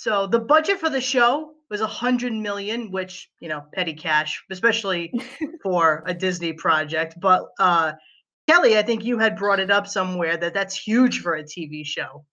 So 0.03 0.27
the 0.27 0.41
budget 0.41 0.81
for 0.81 0.91
the 0.91 1.01
show 1.01 1.53
was 1.71 1.81
a 1.81 1.87
hundred 1.87 2.33
million, 2.33 2.91
which 2.91 3.31
you 3.39 3.49
know, 3.49 3.63
petty 3.73 3.95
cash, 3.95 4.43
especially 4.51 5.15
for 5.63 6.03
a 6.07 6.13
Disney 6.13 6.55
project. 6.55 7.15
But 7.21 7.45
uh, 7.61 7.93
Kelly, 8.49 8.77
I 8.77 8.83
think 8.83 9.05
you 9.05 9.17
had 9.21 9.37
brought 9.37 9.61
it 9.61 9.71
up 9.71 9.87
somewhere 9.87 10.37
that 10.37 10.55
that's 10.55 10.77
huge 10.77 11.21
for 11.21 11.37
a 11.37 11.45
TV 11.45 11.87
show. 11.87 12.25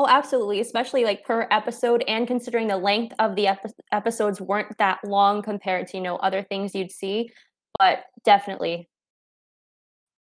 Oh, 0.00 0.08
absolutely, 0.08 0.58
especially 0.58 1.04
like 1.04 1.24
per 1.24 1.46
episode, 1.52 2.02
and 2.08 2.26
considering 2.26 2.66
the 2.66 2.76
length 2.76 3.14
of 3.20 3.36
the 3.36 3.46
epi- 3.46 3.70
episodes 3.92 4.40
weren't 4.40 4.76
that 4.78 4.98
long 5.04 5.42
compared 5.42 5.86
to 5.86 5.98
you 5.98 6.02
know 6.02 6.16
other 6.16 6.42
things 6.42 6.74
you'd 6.74 6.90
see, 6.90 7.30
but 7.78 8.00
definitely. 8.24 8.88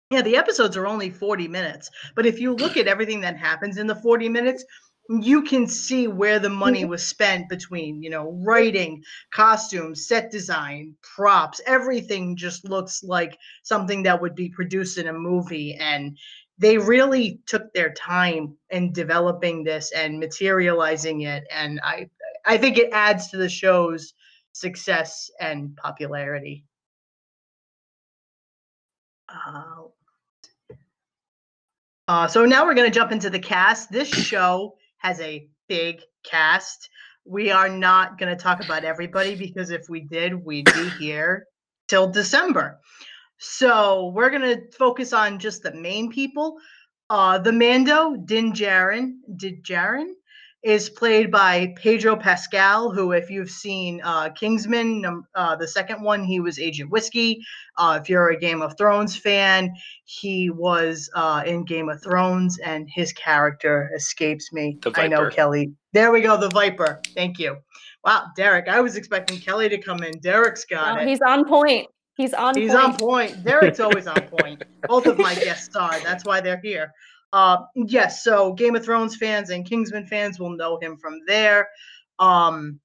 Yeah, 0.10 0.22
the 0.22 0.38
episodes 0.38 0.78
are 0.78 0.88
only 0.88 1.10
40 1.10 1.50
minutes, 1.50 1.90
but 2.16 2.26
if 2.26 2.40
you 2.40 2.54
look 2.54 2.78
at 2.78 2.88
everything 2.88 3.20
that 3.22 3.38
happens 3.38 3.78
in 3.78 3.88
the 3.88 3.96
40 3.96 4.28
minutes, 4.30 4.66
you 5.10 5.42
can 5.42 5.68
see 5.68 6.08
where 6.08 6.40
the 6.40 6.50
money 6.50 6.86
was 6.86 7.06
spent 7.06 7.50
between 7.50 8.02
you 8.02 8.10
know 8.10 8.40
writing 8.46 9.04
costumes 9.34 10.08
set 10.08 10.32
design 10.32 10.96
props 11.02 11.60
everything 11.66 12.36
just 12.36 12.64
looks 12.64 13.04
like 13.04 13.38
something 13.64 14.04
that 14.04 14.22
would 14.22 14.36
be 14.36 14.50
produced 14.50 14.98
in 14.98 15.08
a 15.08 15.14
movie 15.14 15.76
and 15.80 16.18
they 16.58 16.78
really 16.78 17.42
took 17.48 17.74
their 17.74 17.92
time 17.94 18.56
in 18.70 18.94
developing 18.94 19.64
this 19.64 19.92
and 19.92 20.20
materializing 20.20 21.22
it 21.22 21.44
and 21.52 21.82
i 21.84 22.08
i 22.46 22.58
think 22.58 22.78
it 22.78 22.90
adds 22.94 23.30
to 23.30 23.38
the 23.38 23.50
show's 23.50 24.14
success 24.54 25.30
and 25.40 25.76
popularity. 25.78 26.66
Uh, 29.30 29.84
uh, 32.08 32.28
so 32.28 32.46
now 32.46 32.66
we're 32.66 32.74
going 32.74 32.90
to 32.90 32.94
jump 32.94 33.12
into 33.12 33.30
the 33.30 33.40
cast. 33.40 33.92
This 33.92 34.10
show 34.10 34.76
has 35.02 35.20
a 35.20 35.48
big 35.68 36.02
cast. 36.24 36.90
We 37.26 37.52
are 37.52 37.70
not 37.70 38.18
going 38.18 38.36
to 38.36 38.42
talk 38.42 38.64
about 38.64 38.84
everybody 38.84 39.36
because 39.46 39.70
if 39.70 39.90
we 39.90 40.02
did, 40.02 40.34
we'd 40.34 40.66
be 40.74 40.90
here 41.00 41.46
till 41.88 42.08
December. 42.08 42.80
So 43.38 44.12
we're 44.16 44.30
going 44.30 44.42
to 44.44 44.72
focus 44.78 45.14
on 45.14 45.40
just 45.40 45.64
the 45.64 45.74
main 45.74 46.12
people. 46.12 46.58
Uh, 47.10 47.38
the 47.38 47.52
Mando, 47.52 48.16
Din 48.16 48.54
Djarin, 48.54 49.16
Din 49.36 49.62
Djarin, 49.64 50.14
is 50.64 50.90
played 50.90 51.32
by 51.32 51.74
Pedro 51.76 52.16
Pascal, 52.16 52.92
who, 52.92 53.14
if 53.14 53.30
you've 53.32 53.50
seen 53.50 54.00
uh, 54.04 54.30
Kingsman, 54.30 55.24
uh, 55.34 55.56
the 55.56 55.68
second 55.68 56.04
one, 56.04 56.24
he 56.24 56.40
was 56.40 56.60
Agent 56.60 56.92
Whiskey. 56.92 57.44
Uh, 57.78 57.98
if 58.02 58.10
you're 58.10 58.30
a 58.30 58.38
Game 58.38 58.62
of 58.62 58.78
Thrones 58.78 59.18
fan, 59.18 59.74
he 60.06 60.52
was 60.52 61.10
uh, 61.16 61.42
in 61.46 61.66
Game 61.66 61.90
of 61.90 62.04
Thrones, 62.04 62.60
and 62.60 62.88
his 62.94 63.12
character 63.14 63.90
escapes 63.96 64.54
me. 64.54 64.78
I 64.96 65.08
know, 65.08 65.30
Kelly. 65.30 65.74
There 65.94 66.12
we 66.12 66.22
go, 66.22 66.38
the 66.38 66.50
Viper. 66.50 67.02
Thank 67.16 67.40
you. 67.40 67.58
Wow, 68.04 68.28
Derek, 68.36 68.68
I 68.68 68.82
was 68.82 68.96
expecting 68.96 69.40
Kelly 69.40 69.70
to 69.70 69.78
come 69.80 70.04
in. 70.04 70.20
Derek's 70.20 70.66
got 70.66 71.00
oh, 71.00 71.02
it. 71.02 71.08
He's 71.08 71.22
on 71.22 71.46
point. 71.46 71.88
He's 72.16 72.34
on 72.34 72.56
He's 72.56 72.72
point. 72.72 72.84
on 72.84 72.98
point. 72.98 73.44
Derek's 73.44 73.80
always 73.80 74.06
on 74.06 74.22
point. 74.40 74.64
Both 74.88 75.08
of 75.08 75.18
my 75.18 75.34
guests 75.34 75.76
are. 75.76 76.00
That's 76.02 76.26
why 76.26 76.42
they're 76.42 76.62
here. 76.62 76.94
Uh, 77.34 77.60
yes, 77.76 78.24
so 78.24 78.54
Game 78.54 78.76
of 78.76 78.84
Thrones 78.84 79.16
fans 79.16 79.50
and 79.50 79.66
Kingsman 79.66 80.06
fans 80.06 80.40
will 80.40 80.50
know 80.50 80.78
him 80.82 80.98
from 80.98 81.20
there. 81.28 81.70
Um, 82.20 82.80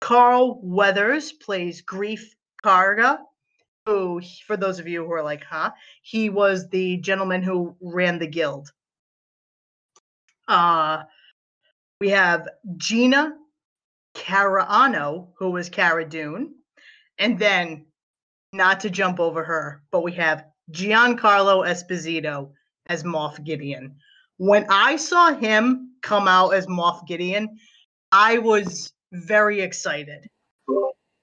Carl 0.00 0.60
Weathers 0.62 1.32
plays 1.32 1.82
Greef 1.82 2.22
Karga, 2.64 3.18
who, 3.86 4.20
for 4.46 4.56
those 4.56 4.78
of 4.78 4.88
you 4.88 5.04
who 5.04 5.12
are 5.12 5.22
like, 5.22 5.44
huh, 5.44 5.70
he 6.02 6.30
was 6.30 6.68
the 6.68 6.96
gentleman 6.98 7.42
who 7.42 7.76
ran 7.80 8.18
the 8.18 8.26
guild. 8.26 8.70
Uh, 10.48 11.04
we 12.00 12.10
have 12.10 12.48
Gina 12.76 13.34
Carano, 14.14 15.28
who 15.38 15.50
was 15.50 15.70
Cara 15.70 16.08
Dune. 16.08 16.54
And 17.18 17.38
then, 17.38 17.86
not 18.52 18.80
to 18.80 18.90
jump 18.90 19.20
over 19.20 19.44
her, 19.44 19.82
but 19.90 20.02
we 20.02 20.12
have 20.12 20.44
Giancarlo 20.70 21.66
Esposito 21.66 22.50
as 22.88 23.02
Moff 23.04 23.42
Gideon. 23.44 23.94
When 24.38 24.66
I 24.68 24.96
saw 24.96 25.34
him 25.34 25.92
come 26.02 26.28
out 26.28 26.50
as 26.50 26.66
Moff 26.66 27.06
Gideon, 27.06 27.58
I 28.12 28.38
was 28.38 28.92
very 29.12 29.60
excited. 29.60 30.28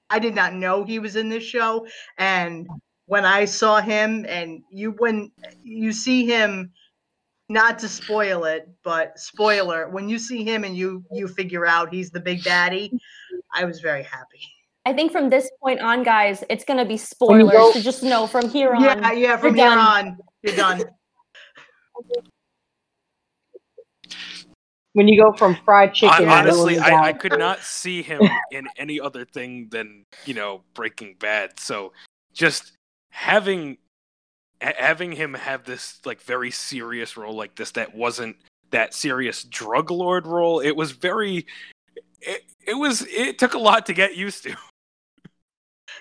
I 0.09 0.19
did 0.19 0.35
not 0.35 0.53
know 0.53 0.83
he 0.83 0.99
was 0.99 1.15
in 1.15 1.29
this 1.29 1.43
show, 1.43 1.87
and 2.17 2.67
when 3.05 3.25
I 3.25 3.45
saw 3.45 3.81
him, 3.81 4.25
and 4.27 4.61
you 4.69 4.91
when 4.99 5.31
you 5.63 5.91
see 5.91 6.25
him, 6.25 6.71
not 7.49 7.79
to 7.79 7.87
spoil 7.87 8.45
it, 8.45 8.69
but 8.83 9.17
spoiler, 9.17 9.89
when 9.89 10.09
you 10.09 10.19
see 10.19 10.43
him 10.43 10.63
and 10.63 10.77
you 10.77 11.03
you 11.11 11.27
figure 11.27 11.65
out 11.65 11.91
he's 11.91 12.11
the 12.11 12.19
big 12.19 12.43
daddy, 12.43 12.91
I 13.53 13.65
was 13.65 13.79
very 13.79 14.03
happy. 14.03 14.41
I 14.85 14.93
think 14.93 15.11
from 15.11 15.29
this 15.29 15.49
point 15.61 15.79
on, 15.79 16.03
guys, 16.03 16.43
it's 16.49 16.65
gonna 16.65 16.85
be 16.85 16.97
spoilers. 16.97 17.73
So 17.73 17.81
just 17.81 18.03
know 18.03 18.27
from 18.27 18.49
here 18.49 18.73
on. 18.73 18.83
Yeah, 18.83 19.11
yeah, 19.13 19.37
from 19.37 19.55
here 19.55 19.65
done. 19.65 19.77
on, 19.77 20.17
you're 20.43 20.55
done. 20.55 20.83
When 24.93 25.07
you 25.07 25.21
go 25.21 25.33
from 25.33 25.57
fried 25.65 25.93
chicken, 25.93 26.29
I, 26.29 26.39
honestly, 26.39 26.77
I, 26.77 27.07
I 27.07 27.13
could 27.13 27.37
not 27.39 27.61
see 27.61 28.03
him 28.03 28.21
in 28.51 28.67
any 28.77 28.99
other 28.99 29.25
thing 29.25 29.69
than 29.69 30.05
you 30.25 30.35
know 30.35 30.61
Breaking 30.75 31.15
Bad. 31.19 31.59
So 31.59 31.93
just 32.33 32.73
having 33.09 33.77
having 34.61 35.11
him 35.11 35.33
have 35.33 35.65
this 35.65 35.99
like 36.05 36.21
very 36.21 36.51
serious 36.51 37.17
role 37.17 37.35
like 37.35 37.55
this 37.55 37.71
that 37.71 37.95
wasn't 37.95 38.37
that 38.69 38.93
serious 38.93 39.43
drug 39.43 39.89
lord 39.89 40.27
role. 40.27 40.59
It 40.59 40.75
was 40.75 40.91
very. 40.91 41.47
It, 42.21 42.43
it 42.65 42.75
was. 42.75 43.05
It 43.09 43.39
took 43.39 43.55
a 43.55 43.59
lot 43.59 43.85
to 43.87 43.93
get 43.93 44.15
used 44.15 44.43
to. 44.43 44.55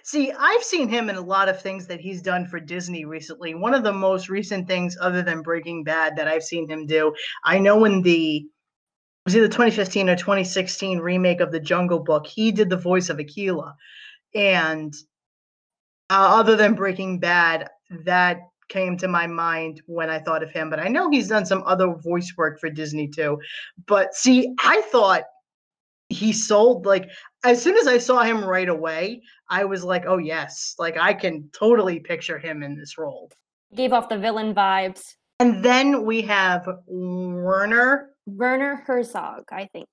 See, 0.05 0.33
I've 0.33 0.65
seen 0.65 0.89
him 0.89 1.09
in 1.09 1.17
a 1.17 1.21
lot 1.21 1.49
of 1.49 1.61
things 1.61 1.87
that 1.87 2.01
he's 2.01 2.23
done 2.23 2.47
for 2.47 2.59
Disney 2.59 3.05
recently. 3.05 3.55
One 3.55 3.75
of 3.75 3.85
the 3.85 3.93
most 3.93 4.29
recent 4.29 4.67
things, 4.67 4.97
other 5.01 5.23
than 5.23 5.43
Breaking 5.43 5.85
Bad, 5.85 6.17
that 6.17 6.27
I've 6.27 6.43
seen 6.43 6.69
him 6.69 6.87
do, 6.87 7.15
I 7.45 7.59
know 7.59 7.85
in 7.85 8.03
the 8.03 8.47
was 9.25 9.37
either 9.37 9.47
2015 9.47 10.09
or 10.09 10.17
2016 10.17 10.99
remake 10.99 11.41
of 11.41 11.53
the 11.53 11.61
Jungle 11.61 12.01
Book, 12.01 12.27
he 12.27 12.51
did 12.51 12.69
the 12.69 12.77
voice 12.77 13.09
of 13.09 13.21
Akela. 13.21 13.77
And 14.35 14.93
uh, 16.11 16.39
other 16.41 16.57
than 16.57 16.75
Breaking 16.75 17.21
Bad, 17.21 17.69
that 18.05 18.41
came 18.69 18.97
to 18.97 19.07
my 19.07 19.27
mind 19.27 19.83
when 19.87 20.11
I 20.11 20.19
thought 20.19 20.43
of 20.43 20.51
him. 20.51 20.71
But 20.71 20.81
I 20.81 20.89
know 20.89 21.11
he's 21.11 21.29
done 21.29 21.47
some 21.47 21.63
other 21.67 21.95
voice 21.95 22.33
work 22.37 22.59
for 22.59 22.71
Disney 22.71 23.07
too. 23.07 23.39
But 23.87 24.15
see, 24.15 24.55
I 24.59 24.81
thought 24.91 25.23
he 26.09 26.33
sold 26.33 26.85
like 26.85 27.09
as 27.45 27.63
soon 27.63 27.77
as 27.77 27.87
I 27.87 27.99
saw 27.99 28.23
him 28.23 28.45
right 28.45 28.69
away, 28.69 29.23
I 29.53 29.65
was 29.65 29.85
like, 29.85 30.05
oh 30.07 30.17
yes, 30.17 30.75
like 30.79 30.97
I 30.97 31.13
can 31.13 31.51
totally 31.53 32.01
picture 32.01 32.39
him 32.39 32.63
in 32.63 32.75
this 32.75 32.97
role. 32.97 33.31
Gave 33.75 33.93
off 33.93 34.09
the 34.09 34.17
villain 34.17 34.55
vibes. 34.55 35.03
And 35.41 35.63
then 35.63 36.07
we 36.07 36.23
have 36.23 36.67
Werner. 36.87 38.09
Werner 38.25 38.77
Herzog, 38.87 39.45
I 39.53 39.69
think. 39.75 39.89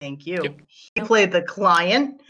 Thank 0.00 0.26
you. 0.26 0.40
Yep. 0.42 0.60
He 0.94 1.00
played 1.02 1.30
the 1.30 1.42
client, 1.42 2.22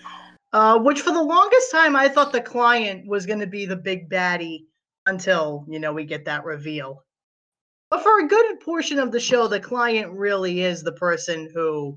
uh, 0.53 0.81
which 0.81 1.03
for 1.03 1.13
the 1.13 1.23
longest 1.23 1.71
time 1.71 1.95
I 1.95 2.09
thought 2.09 2.33
the 2.33 2.41
client 2.41 3.07
was 3.07 3.27
going 3.27 3.41
to 3.41 3.47
be 3.47 3.65
the 3.65 3.77
big 3.77 4.11
baddie 4.11 4.65
until, 5.07 5.65
you 5.69 5.79
know, 5.79 5.93
we 5.93 6.05
get 6.05 6.25
that 6.25 6.45
reveal. 6.45 7.05
But 7.91 8.03
for 8.03 8.19
a 8.19 8.27
good 8.27 8.59
portion 8.59 8.99
of 8.99 9.13
the 9.13 9.21
show, 9.21 9.47
the 9.47 9.61
client 9.61 10.11
really 10.11 10.63
is 10.63 10.83
the 10.83 10.93
person 10.93 11.49
who 11.55 11.97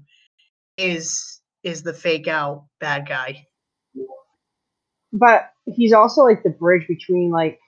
is 0.78 1.42
is 1.64 1.82
the 1.82 1.94
fake 1.94 2.28
out 2.28 2.66
bad 2.80 3.08
guy. 3.08 3.48
But 5.14 5.52
he's 5.66 5.94
also 5.94 6.24
like 6.24 6.44
the 6.44 6.50
bridge 6.50 6.88
between 6.88 7.32
like 7.32 7.60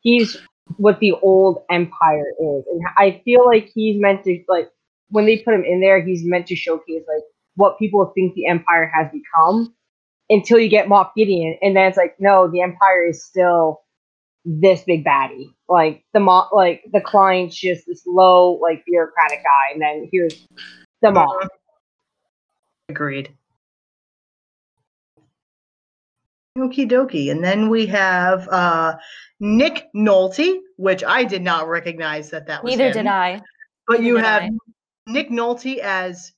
he's 0.00 0.36
what 0.76 1.00
the 1.00 1.12
old 1.22 1.62
empire 1.70 2.30
is. 2.40 2.64
And 2.70 2.82
i 2.96 3.20
feel 3.24 3.44
like 3.46 3.70
he's 3.74 4.00
meant 4.00 4.24
to 4.24 4.42
like 4.48 4.70
when 5.08 5.26
they 5.26 5.38
put 5.38 5.54
him 5.54 5.64
in 5.64 5.80
there 5.80 6.02
he's 6.02 6.24
meant 6.24 6.46
to 6.48 6.56
showcase 6.56 7.02
like 7.08 7.24
what 7.56 7.78
people 7.78 8.10
think 8.14 8.34
the 8.34 8.46
empire 8.46 8.90
has 8.94 9.10
become 9.12 9.74
until 10.30 10.58
you 10.58 10.68
get 10.68 10.86
moff 10.86 11.10
gideon. 11.16 11.58
And 11.62 11.76
then 11.76 11.86
it's 11.86 11.96
like 11.96 12.16
no 12.18 12.50
the 12.50 12.62
empire 12.62 13.06
is 13.06 13.24
still 13.24 13.82
this 14.44 14.82
big 14.82 15.04
baddie. 15.04 15.52
Like 15.68 16.04
the 16.12 16.20
mo- 16.20 16.48
like 16.52 16.82
the 16.92 17.00
client's 17.00 17.56
just 17.56 17.86
this 17.86 18.02
low 18.06 18.52
like 18.60 18.84
bureaucratic 18.86 19.42
guy. 19.44 19.72
And 19.72 19.82
then 19.82 20.08
here's 20.10 20.46
the 21.00 21.10
mob 21.10 21.48
Agreed. 22.88 23.34
Okie 26.58 26.88
dokie. 26.90 27.30
And 27.30 27.42
then 27.42 27.68
we 27.68 27.86
have 27.86 28.48
uh, 28.48 28.96
Nick 29.40 29.88
Nolte, 29.96 30.58
which 30.76 31.02
I 31.02 31.24
did 31.24 31.42
not 31.42 31.68
recognize 31.68 32.30
that 32.30 32.46
that 32.46 32.62
was 32.62 32.72
Neither 32.72 32.88
him. 32.88 32.92
did 32.92 33.06
I. 33.06 33.40
But 33.86 34.00
Neither 34.00 34.04
you 34.04 34.16
did 34.16 34.24
have 34.24 34.42
I. 34.42 34.50
Nick 35.06 35.30
Nolte 35.30 35.78
as 35.78 36.32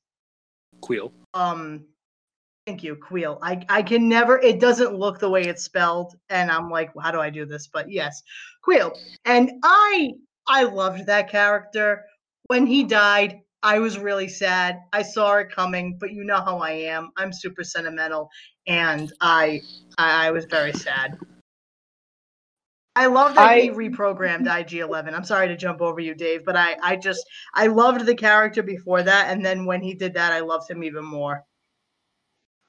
Kuiil. 0.83 1.13
um 1.35 1.85
thank 2.67 2.83
you 2.83 2.97
Kuiil 2.97 3.39
i 3.43 3.63
i 3.69 3.83
can 3.83 4.09
never 4.09 4.39
it 4.39 4.59
doesn't 4.61 4.95
look 4.95 5.19
the 5.19 5.29
way 5.29 5.43
it's 5.45 5.65
spelled 5.65 6.15
and 6.31 6.51
i'm 6.51 6.71
like 6.71 6.91
how 7.01 7.11
do 7.11 7.21
i 7.21 7.31
do 7.31 7.45
this 7.45 7.69
but 7.73 7.91
yes 7.91 8.23
Kuiil 8.67 8.97
and 9.25 9.51
i 9.63 10.13
i 10.49 10.65
loved 10.65 11.07
that 11.07 11.31
character 11.31 12.05
when 12.47 12.67
he 12.67 12.85
died 12.85 13.41
i 13.65 13.79
was 13.79 13.99
really 13.99 14.29
sad 14.29 14.81
i 14.93 15.03
saw 15.03 15.37
it 15.37 15.51
coming 15.51 15.97
but 15.99 16.13
you 16.13 16.23
know 16.25 16.37
how 16.37 16.59
i 16.59 16.71
am 16.71 17.11
i'm 17.17 17.33
super 17.33 17.65
sentimental 17.65 18.29
and 18.69 19.13
i 19.21 19.61
i, 19.99 20.29
I 20.29 20.31
was 20.31 20.45
very 20.45 20.73
sad 20.73 21.19
I 22.97 23.07
love 23.07 23.35
that 23.35 23.59
he 23.59 23.71
I- 23.71 23.73
reprogrammed 23.73 24.47
IG11. 24.47 25.15
I'm 25.15 25.25
sorry 25.25 25.49
to 25.49 25.57
jump 25.57 25.81
over 25.81 25.99
you, 25.99 26.15
Dave, 26.15 26.45
but 26.45 26.55
I, 26.57 26.77
I 26.81 26.95
just 26.95 27.27
I 27.53 27.67
loved 27.67 28.07
the 28.07 28.15
character 28.15 28.63
before 28.63 29.03
that, 29.03 29.31
and 29.31 29.45
then 29.45 29.65
when 29.65 29.83
he 29.83 29.95
did 29.95 30.15
that, 30.15 30.33
I 30.33 30.41
loved 30.41 30.71
him 30.71 30.85
even 30.85 31.05
more. 31.05 31.45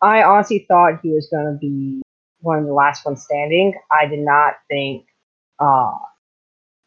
I 0.02 0.24
honestly 0.24 0.66
thought 0.68 1.00
he 1.04 1.12
was 1.12 1.28
going 1.32 1.46
to 1.46 1.58
be 1.60 2.02
one 2.40 2.60
of 2.60 2.66
the 2.66 2.74
last 2.74 3.06
ones 3.06 3.24
standing. 3.24 3.74
I 3.92 4.08
did 4.08 4.20
not 4.20 4.56
think, 4.68 5.06
uh, 5.60 5.94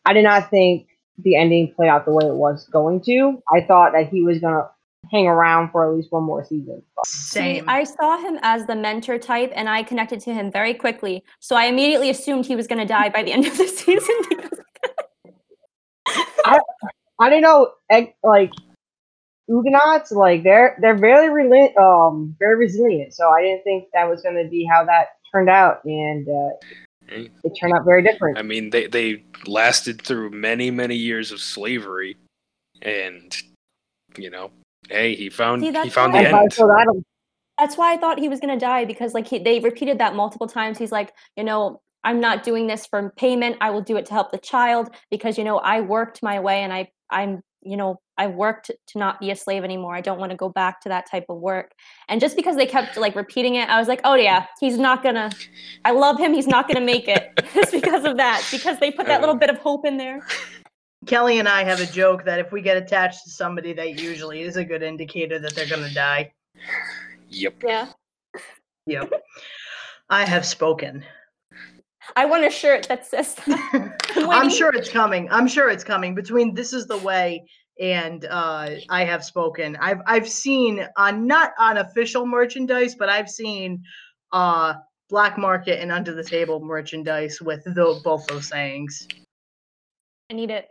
I 0.05 0.13
did 0.13 0.25
not 0.25 0.51
think 0.51 0.88
the 1.19 1.37
ending 1.37 1.73
play 1.75 1.89
out 1.89 2.05
the 2.05 2.13
way 2.13 2.27
it 2.27 2.35
was 2.35 2.67
going 2.73 3.03
to. 3.03 3.43
I 3.53 3.63
thought 3.63 3.93
that 3.93 4.09
he 4.09 4.23
was 4.23 4.39
going 4.39 4.55
to 4.55 4.69
hang 5.11 5.27
around 5.27 5.71
for 5.71 5.89
at 5.89 5.95
least 5.95 6.13
one 6.13 6.25
more 6.25 6.45
season. 6.45 6.83
See, 7.05 7.59
Same. 7.59 7.65
I 7.69 7.85
saw 7.85 8.19
him 8.19 8.39
as 8.43 8.67
the 8.67 8.75
mentor 8.75 9.19
type 9.19 9.53
and 9.55 9.69
I 9.69 9.83
connected 9.83 10.21
to 10.21 10.35
him 10.35 10.51
very 10.51 10.75
quickly. 10.75 11.25
So 11.41 11.57
I 11.57 11.65
immediately 11.65 12.11
assumed 12.11 12.47
he 12.47 12.57
was 12.57 12.67
going 12.67 12.81
to 12.81 12.87
die 12.87 13.09
by 13.09 13.23
the 13.23 13.33
end 13.33 13.47
of 13.47 13.57
the 13.57 13.69
season 13.69 14.17
because 14.29 14.59
I 17.19 17.31
don't 17.31 17.43
know, 17.43 17.73
like 18.23 18.53
Ugnaughts, 19.51 20.13
like 20.13 20.45
they're 20.45 20.77
they're 20.81 20.99
very 20.99 21.29
reli- 21.29 21.77
um 21.79 22.37
very 22.39 22.57
resilient. 22.57 23.15
So 23.15 23.31
I 23.31 23.43
didn't 23.43 23.65
think 23.65 23.85
that 23.95 24.09
was 24.09 24.23
going 24.23 24.37
to 24.43 24.49
be 24.49 24.69
how 24.71 24.85
that 24.85 25.09
turned 25.33 25.49
out, 25.49 25.81
and 25.85 26.29
uh, 26.29 26.51
Hey. 27.09 27.31
it 27.45 27.53
turned 27.61 27.73
out 27.73 27.85
very 27.85 28.03
different. 28.03 28.39
I 28.39 28.43
mean, 28.43 28.71
they 28.71 28.87
they 28.87 29.25
lasted 29.47 30.03
through 30.03 30.31
many 30.31 30.71
many 30.71 30.95
years 30.97 31.33
of 31.33 31.41
slavery, 31.41 32.17
and 32.83 33.37
you 34.17 34.31
know, 34.31 34.51
hey, 34.89 35.15
he 35.15 35.31
found 35.31 35.63
See, 35.63 35.67
he 35.67 35.73
that's 35.73 35.95
found 35.95 36.13
why- 36.13 36.23
the 36.25 36.29
end. 36.29 37.05
that's 37.59 37.77
why 37.77 37.93
I 37.93 37.97
thought 37.97 38.19
he 38.19 38.29
was 38.29 38.41
going 38.41 38.57
to 38.57 38.65
die 38.65 38.85
because 38.85 39.15
like 39.15 39.27
he, 39.27 39.39
they 39.39 39.59
repeated 39.61 39.99
that 39.99 40.15
multiple 40.15 40.47
times. 40.47 40.79
He's 40.79 40.93
like, 40.93 41.13
you 41.37 41.45
know, 41.45 41.81
I'm 42.05 42.21
not 42.21 42.45
doing 42.45 42.67
this 42.67 42.87
for 42.87 43.11
payment. 43.17 43.57
I 43.61 43.71
will 43.71 43.81
do 43.83 43.97
it 43.97 44.07
to 44.07 44.13
help 44.15 44.31
the 44.31 44.39
child 44.39 44.91
because 45.11 45.37
you 45.39 45.45
know 45.45 45.59
I 45.59 45.81
worked 45.81 46.23
my 46.23 46.41
way 46.41 46.63
and 46.63 46.73
I 46.73 46.91
I'm 47.11 47.43
you 47.69 47.77
know 47.77 48.01
I 48.17 48.27
worked 48.27 48.71
to 48.89 48.99
not 48.99 49.21
be 49.21 49.31
a 49.31 49.37
slave 49.37 49.63
anymore. 49.63 49.95
I 49.95 50.01
don't 50.01 50.19
want 50.19 50.31
to 50.31 50.37
go 50.37 50.49
back 50.49 50.81
to 50.83 50.89
that 50.89 51.09
type 51.11 51.27
of 51.29 51.39
work. 51.39 51.73
And 52.09 52.21
just 52.21 52.35
because 52.35 52.57
they 52.57 52.67
kept 52.67 52.97
like 52.97 53.15
repeating 53.15 53.55
it, 53.55 53.69
I 53.69 53.79
was 53.79 53.87
like, 53.87 54.01
oh 54.05 54.15
yeah, 54.15 54.47
he's 54.61 54.79
not 54.79 55.03
gonna. 55.03 55.31
I 55.85 55.93
love 55.93 56.19
him. 56.19 56.35
He's 56.35 56.49
not 56.49 56.67
gonna 56.67 56.85
make 56.85 57.07
it. 57.07 57.33
it's 57.55 57.71
because 57.71 58.05
of 58.05 58.17
that. 58.17 58.47
Because 58.51 58.79
they 58.81 58.91
put 58.91 59.07
that 59.07 59.21
little 59.21 59.37
oh. 59.37 59.39
bit 59.39 59.51
of 59.51 59.59
hope 59.59 59.85
in 59.85 59.97
there. 59.97 60.21
Kelly 61.07 61.39
and 61.39 61.49
I 61.49 61.63
have 61.63 61.81
a 61.81 61.87
joke 61.87 62.25
that 62.25 62.41
if 62.41 62.51
we 62.51 62.61
get 62.61 62.77
attached 62.77 63.25
to 63.25 63.31
somebody, 63.31 63.73
that 63.75 64.01
usually 64.01 64.43
is 64.43 64.57
a 64.57 64.65
good 64.65 64.83
indicator 64.83 65.39
that 65.39 65.55
they're 65.55 65.69
going 65.69 65.87
to 65.87 65.95
die. 65.95 66.33
Yep. 67.29 67.63
Yeah. 67.65 67.89
Yep. 68.87 69.13
I 70.11 70.25
have 70.25 70.45
spoken. 70.45 71.05
I 72.17 72.25
want 72.25 72.45
a 72.45 72.51
shirt 72.51 72.89
that 72.89 73.07
says 73.07 73.35
that. 73.47 73.97
I'm 74.17 74.51
sure 74.51 74.75
it's 74.75 74.91
coming. 74.91 75.29
I'm 75.31 75.49
sure 75.49 75.69
it's 75.71 75.85
coming. 75.85 76.15
Between 76.15 76.55
this 76.55 76.73
is 76.73 76.87
the 76.87 76.99
way 76.99 77.45
and 77.81 78.25
uh, 78.25 78.71
I 78.89 79.05
have 79.05 79.25
spoken. 79.25 79.77
I've 79.81 80.01
I've 80.07 80.29
seen 80.29 80.87
on 80.97 81.27
not 81.27 81.53
on 81.59 81.79
official 81.79 82.27
merchandise, 82.27 82.95
but 82.99 83.09
I've 83.09 83.31
seen 83.31 83.83
uh, 84.33 84.75
black 85.09 85.39
market 85.39 85.81
and 85.81 85.93
under 85.93 86.15
the 86.15 86.25
table 86.25 86.61
merchandise 86.61 87.41
with 87.41 87.65
the, 87.65 88.01
both 88.05 88.27
those 88.27 88.49
sayings. 88.49 89.07
I 90.31 90.35
need 90.35 90.51
it. 90.51 90.69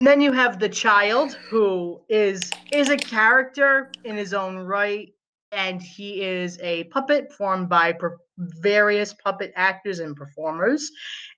And 0.00 0.06
then 0.06 0.20
you 0.20 0.32
have 0.32 0.58
the 0.58 0.68
child 0.68 1.34
who 1.34 2.00
is 2.08 2.50
is 2.70 2.90
a 2.90 2.96
character 2.96 3.90
in 4.04 4.16
his 4.16 4.34
own 4.34 4.58
right 4.58 5.14
and 5.52 5.80
he 5.80 6.22
is 6.22 6.58
a 6.60 6.84
puppet 6.84 7.32
formed 7.32 7.68
by 7.68 7.92
per- 7.92 8.18
various 8.36 9.14
puppet 9.14 9.52
actors 9.56 10.00
and 10.00 10.16
performers 10.16 10.90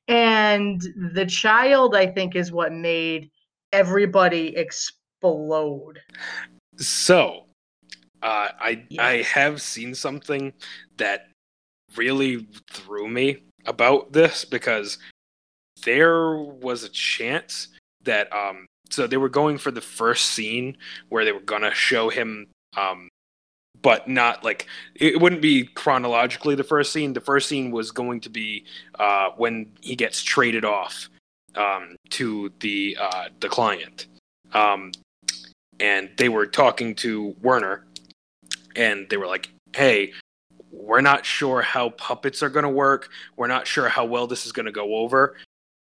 and 0.09 0.83
the 1.15 1.27
child 1.27 1.95
i 1.95 2.07
think 2.07 2.35
is 2.35 2.51
what 2.51 2.73
made 2.73 3.31
everybody 3.73 4.57
explode. 4.57 6.01
So, 6.77 7.47
uh, 8.23 8.49
I 8.61 8.85
I 8.99 9.23
have 9.23 9.61
seen 9.61 9.95
something 9.95 10.53
that 10.97 11.29
really 11.97 12.47
threw 12.71 13.09
me 13.09 13.39
about 13.67 14.13
this 14.13 14.45
because 14.45 14.99
there 15.85 16.37
was 16.37 16.85
a 16.85 16.89
chance 16.89 17.69
that 18.03 18.33
um 18.33 18.67
so 18.91 19.07
they 19.07 19.17
were 19.17 19.29
going 19.29 19.59
for 19.59 19.71
the 19.71 19.81
first 19.81 20.27
scene 20.27 20.77
where 21.09 21.25
they 21.25 21.33
were 21.33 21.41
gonna 21.41 21.75
show 21.75 22.09
him 22.09 22.47
um 22.77 23.09
but 23.83 24.09
not 24.09 24.43
like 24.45 24.67
it 24.95 25.21
wouldn't 25.21 25.43
be 25.43 25.65
chronologically 25.65 26.55
the 26.55 26.65
first 26.65 26.93
scene 26.93 27.13
the 27.13 27.21
first 27.21 27.49
scene 27.49 27.71
was 27.71 27.91
going 27.91 28.21
to 28.21 28.29
be 28.29 28.65
uh 28.99 29.31
when 29.37 29.71
he 29.81 29.95
gets 29.95 30.23
traded 30.23 30.65
off 30.65 31.09
um 31.55 31.97
to 32.11 32.53
the 32.61 32.97
uh 33.01 33.29
the 33.41 33.49
client 33.49 34.07
um 34.53 34.91
and 35.81 36.11
they 36.17 36.29
were 36.29 36.47
talking 36.47 36.95
to 36.97 37.35
Werner, 37.41 37.85
and 38.77 39.09
they 39.09 39.17
were 39.17 39.27
like, 39.27 39.51
"Hey, 39.75 40.13
we're 40.71 41.01
not 41.01 41.25
sure 41.25 41.63
how 41.63 41.91
puppets 41.91 42.43
are 42.43 42.51
going 42.51 42.65
to 42.65 42.69
work. 42.69 43.11
We're 43.37 43.47
not 43.47 43.67
sure 43.67 43.89
how 43.89 44.05
well 44.05 44.27
this 44.27 44.47
is 44.47 44.53
going 44.53 44.67
to 44.67 44.73
go 44.73 44.97
over. 44.97 45.37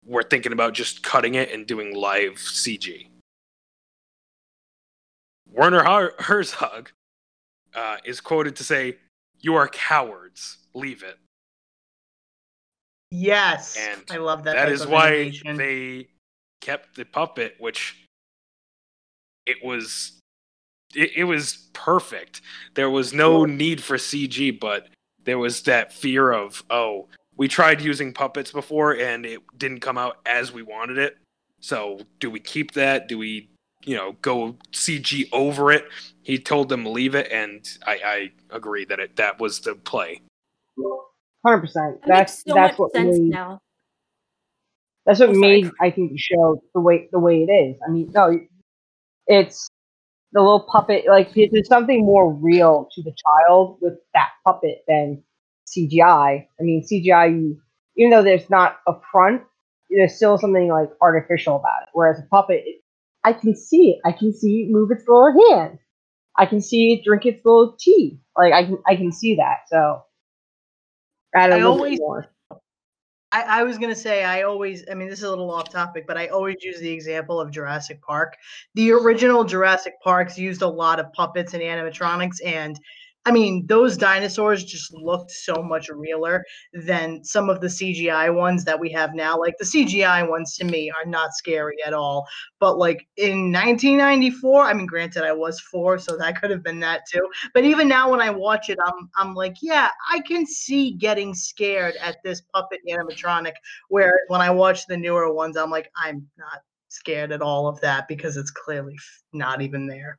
We're 0.05 0.22
thinking 0.22 0.53
about 0.53 0.75
just 0.75 1.03
cutting 1.03 1.35
it 1.35 1.53
and 1.53 1.66
doing 1.66 1.94
live 1.94 2.35
CG." 2.35 3.09
Werner 5.51 5.85
Har- 5.85 6.14
Herzog 6.18 6.90
uh, 7.77 7.99
is 8.05 8.21
quoted 8.21 8.57
to 8.57 8.65
say, 8.65 8.97
"You 9.41 9.55
are 9.55 9.69
cowards. 9.69 10.59
Leave 10.75 11.03
it." 11.05 11.19
yes 13.11 13.77
And 13.79 14.03
i 14.11 14.17
love 14.17 14.45
that 14.45 14.57
that 14.57 14.69
is 14.69 14.87
why 14.87 15.12
animation. 15.12 15.57
they 15.57 16.09
kept 16.61 16.97
the 16.97 17.05
puppet 17.05 17.55
which 17.59 18.07
it 19.47 19.57
was 19.65 20.19
it, 20.95 21.12
it 21.17 21.25
was 21.25 21.69
perfect 21.73 22.41
there 22.75 22.91
was 22.91 23.12
no 23.12 23.45
need 23.45 23.83
for 23.83 23.97
cg 23.97 24.59
but 24.59 24.89
there 25.25 25.39
was 25.39 25.62
that 25.62 25.93
fear 25.93 26.33
of 26.33 26.62
oh 26.71 27.07
we 27.37 27.47
tried 27.47 27.81
using 27.81 28.12
puppets 28.12 28.51
before 28.51 28.97
and 28.97 29.25
it 29.25 29.41
didn't 29.57 29.81
come 29.81 29.99
out 29.99 30.19
as 30.27 30.53
we 30.53 30.62
wanted 30.62 30.99
it 30.99 31.17
so 31.61 32.01
do 32.19 32.29
we 32.29 32.41
keep 32.41 32.73
that 32.73 33.07
do 33.09 33.19
we 33.19 33.49
you 33.85 33.97
know 33.97 34.17
go 34.23 34.57
cg 34.73 35.29
over 35.33 35.71
it 35.71 35.85
he 36.23 36.39
told 36.39 36.69
them 36.69 36.87
leave 36.87 37.15
it 37.15 37.31
and 37.31 37.79
i 37.87 37.99
i 38.05 38.31
agree 38.51 38.85
that 38.85 38.99
it 38.99 39.17
that 39.17 39.39
was 39.39 39.61
the 39.61 39.75
play 39.75 40.21
hundred 41.47 41.61
percent. 41.61 42.01
That's 42.07 42.43
so 42.47 42.55
that's 42.55 42.73
much 42.73 42.79
what 42.79 42.93
sense 42.93 43.19
really 43.19 43.29
now. 43.29 43.61
That's 45.05 45.21
what 45.21 45.29
sorry. 45.29 45.39
made 45.39 45.71
I 45.81 45.91
think 45.91 46.12
the 46.12 46.19
show 46.19 46.61
the 46.75 46.81
way 46.81 47.09
the 47.12 47.19
way 47.19 47.45
it 47.49 47.53
is. 47.53 47.77
I 47.87 47.91
mean, 47.91 48.11
no, 48.12 48.39
it's 49.27 49.69
the 50.33 50.41
little 50.41 50.67
puppet. 50.71 51.05
Like 51.09 51.33
there's 51.35 51.69
something 51.69 52.05
more 52.05 52.33
real 52.33 52.89
to 52.95 53.03
the 53.03 53.15
child 53.25 53.79
with 53.81 53.95
that 54.15 54.31
puppet 54.45 54.85
than 54.89 55.23
CGI. 55.69 56.47
I 56.61 56.62
mean, 56.62 56.85
CGI, 56.85 57.31
you, 57.31 57.61
even 57.97 58.11
though 58.11 58.23
there's 58.23 58.51
not 58.51 58.79
a 58.87 58.95
front, 59.12 59.43
there's 59.91 60.17
still 60.17 60.39
something 60.39 60.69
like 60.69 60.91
artificial 61.01 61.57
about 61.57 61.83
it. 61.83 61.89
Whereas 61.93 62.19
a 62.19 62.27
puppet, 62.29 62.62
it, 62.67 62.83
I 63.27 63.33
can 63.33 63.57
see 63.57 63.91
it. 63.91 63.99
I 64.05 64.12
can 64.12 64.33
see 64.33 64.62
it 64.62 64.71
move 64.71 64.91
its 64.93 65.03
little 65.09 65.35
hand. 65.51 65.81
I 66.39 66.47
can 66.47 66.61
see 66.61 66.93
it 66.93 67.05
drink 67.05 67.27
its 67.27 67.45
little 67.45 67.77
tea. 67.79 68.21
Like 68.39 68.53
I 68.53 68.65
can, 68.65 68.79
I 68.87 68.95
can 68.95 69.11
see 69.11 69.35
that. 69.35 69.69
So 69.69 70.03
I 71.35 71.61
always- 71.61 71.99
more. 71.99 72.27
I, 73.33 73.43
I 73.43 73.62
was 73.65 73.77
gonna 73.77 73.97
say 73.97 74.23
I 74.23 74.43
always 74.43 74.85
I 74.89 74.95
mean 74.95 75.09
this 75.09 75.19
is 75.19 75.25
a 75.25 75.29
little 75.29 75.51
off 75.51 75.69
topic, 75.69 76.07
but 76.07 76.17
I 76.17 76.29
always 76.29 76.57
use 76.62 76.79
the 76.79 76.91
example 76.91 77.41
of 77.41 77.51
Jurassic 77.51 78.01
Park. 78.01 78.37
The 78.77 78.93
original 78.93 79.43
Jurassic 79.43 79.95
Parks 80.03 80.39
used 80.39 80.62
a 80.62 80.69
lot 80.69 81.01
of 81.01 81.12
puppets 81.12 81.53
and 81.53 81.62
animatronics, 81.62 82.37
and 82.45 82.79
I 83.27 83.33
mean 83.33 83.67
those 83.67 83.97
dinosaurs 83.97 84.65
just 84.65 84.95
looked 84.95 85.33
so 85.33 85.61
much 85.61 85.89
realer 85.89 86.45
than 86.73 87.25
some 87.25 87.51
of 87.51 87.61
the 87.61 87.67
CGI 87.67 88.33
ones 88.33 88.65
that 88.65 88.79
we 88.79 88.89
have 88.93 89.15
now. 89.15 89.37
Like 89.37 89.57
the 89.59 89.65
CGI 89.65 90.29
ones 90.29 90.55
to 90.57 90.65
me 90.65 90.93
are 90.93 91.05
not 91.05 91.35
scary 91.35 91.77
at 91.85 91.93
all. 91.93 92.25
But 92.61 92.79
like 92.79 93.09
in 93.17 93.53
1994, 93.53 94.62
I 94.62 94.73
mean 94.75 94.87
granted 94.87 95.25
I 95.25 95.33
was 95.33 95.59
four, 95.59 95.99
so 95.99 96.17
that 96.17 96.41
could 96.41 96.51
have 96.53 96.62
been 96.62 96.79
that 96.81 97.03
too. 97.12 97.29
But 97.53 97.65
even 97.65 97.89
now 97.89 98.09
when 98.12 98.21
I 98.21 98.31
watch 98.31 98.71
it, 98.71 98.79
I'm 98.87 99.11
I'm 99.17 99.35
like, 99.35 99.57
yeah, 99.61 99.91
I 100.12 100.21
can 100.21 100.47
see 100.47 100.93
getting 100.93 101.35
scared 101.35 101.97
at 102.01 102.19
this 102.23 102.43
puppet 102.55 102.81
animatronic. 102.89 103.55
Where 103.89 104.21
when 104.29 104.41
I 104.41 104.51
watch 104.51 104.87
the 104.87 104.97
newer 104.97 105.33
ones, 105.33 105.57
I'm 105.57 105.71
like, 105.71 105.91
I'm 105.97 106.25
not 106.39 106.61
scared 106.91 107.33
at 107.33 107.43
all 107.43 107.67
of 107.67 107.81
that 107.81 108.07
because 108.07 108.37
it's 108.37 108.53
clearly 108.53 108.95
not 109.33 109.62
even 109.62 109.89
there. 109.89 110.19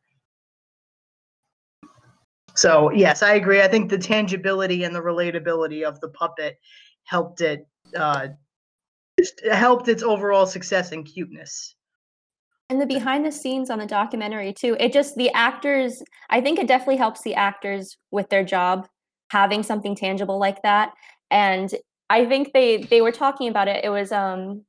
So 2.58 2.91
yes, 2.91 3.22
I 3.22 3.36
agree. 3.36 3.62
I 3.62 3.67
think 3.67 3.89
the 3.89 4.00
tangibility 4.00 4.84
and 4.84 4.93
the 4.93 5.00
relatability 5.00 5.84
of 5.84 6.00
the 6.02 6.10
puppet 6.10 6.58
helped 7.04 7.41
it 7.41 7.67
uh, 7.96 8.30
helped 9.52 9.88
its 9.88 10.04
overall 10.04 10.46
success 10.46 10.91
and 10.91 11.06
cuteness. 11.06 11.76
and 12.70 12.82
the 12.82 12.86
behind 12.86 13.26
the 13.26 13.32
scenes 13.32 13.70
on 13.70 13.80
the 13.80 13.86
documentary 13.86 14.54
too 14.54 14.76
it 14.80 14.91
just 14.91 15.15
the 15.15 15.32
actors 15.34 16.04
i 16.30 16.41
think 16.41 16.60
it 16.60 16.67
definitely 16.67 16.98
helps 16.98 17.22
the 17.22 17.34
actors 17.34 17.98
with 18.12 18.30
their 18.30 18.43
job 18.43 18.88
having 19.32 19.63
something 19.63 19.96
tangible 19.96 20.38
like 20.38 20.62
that 20.63 20.91
and 21.32 21.76
i 22.10 22.26
think 22.26 22.52
they 22.54 22.78
they 22.89 23.02
were 23.02 23.12
talking 23.12 23.48
about 23.48 23.67
it 23.67 23.84
it 23.86 23.89
was 23.89 24.12
um 24.12 24.63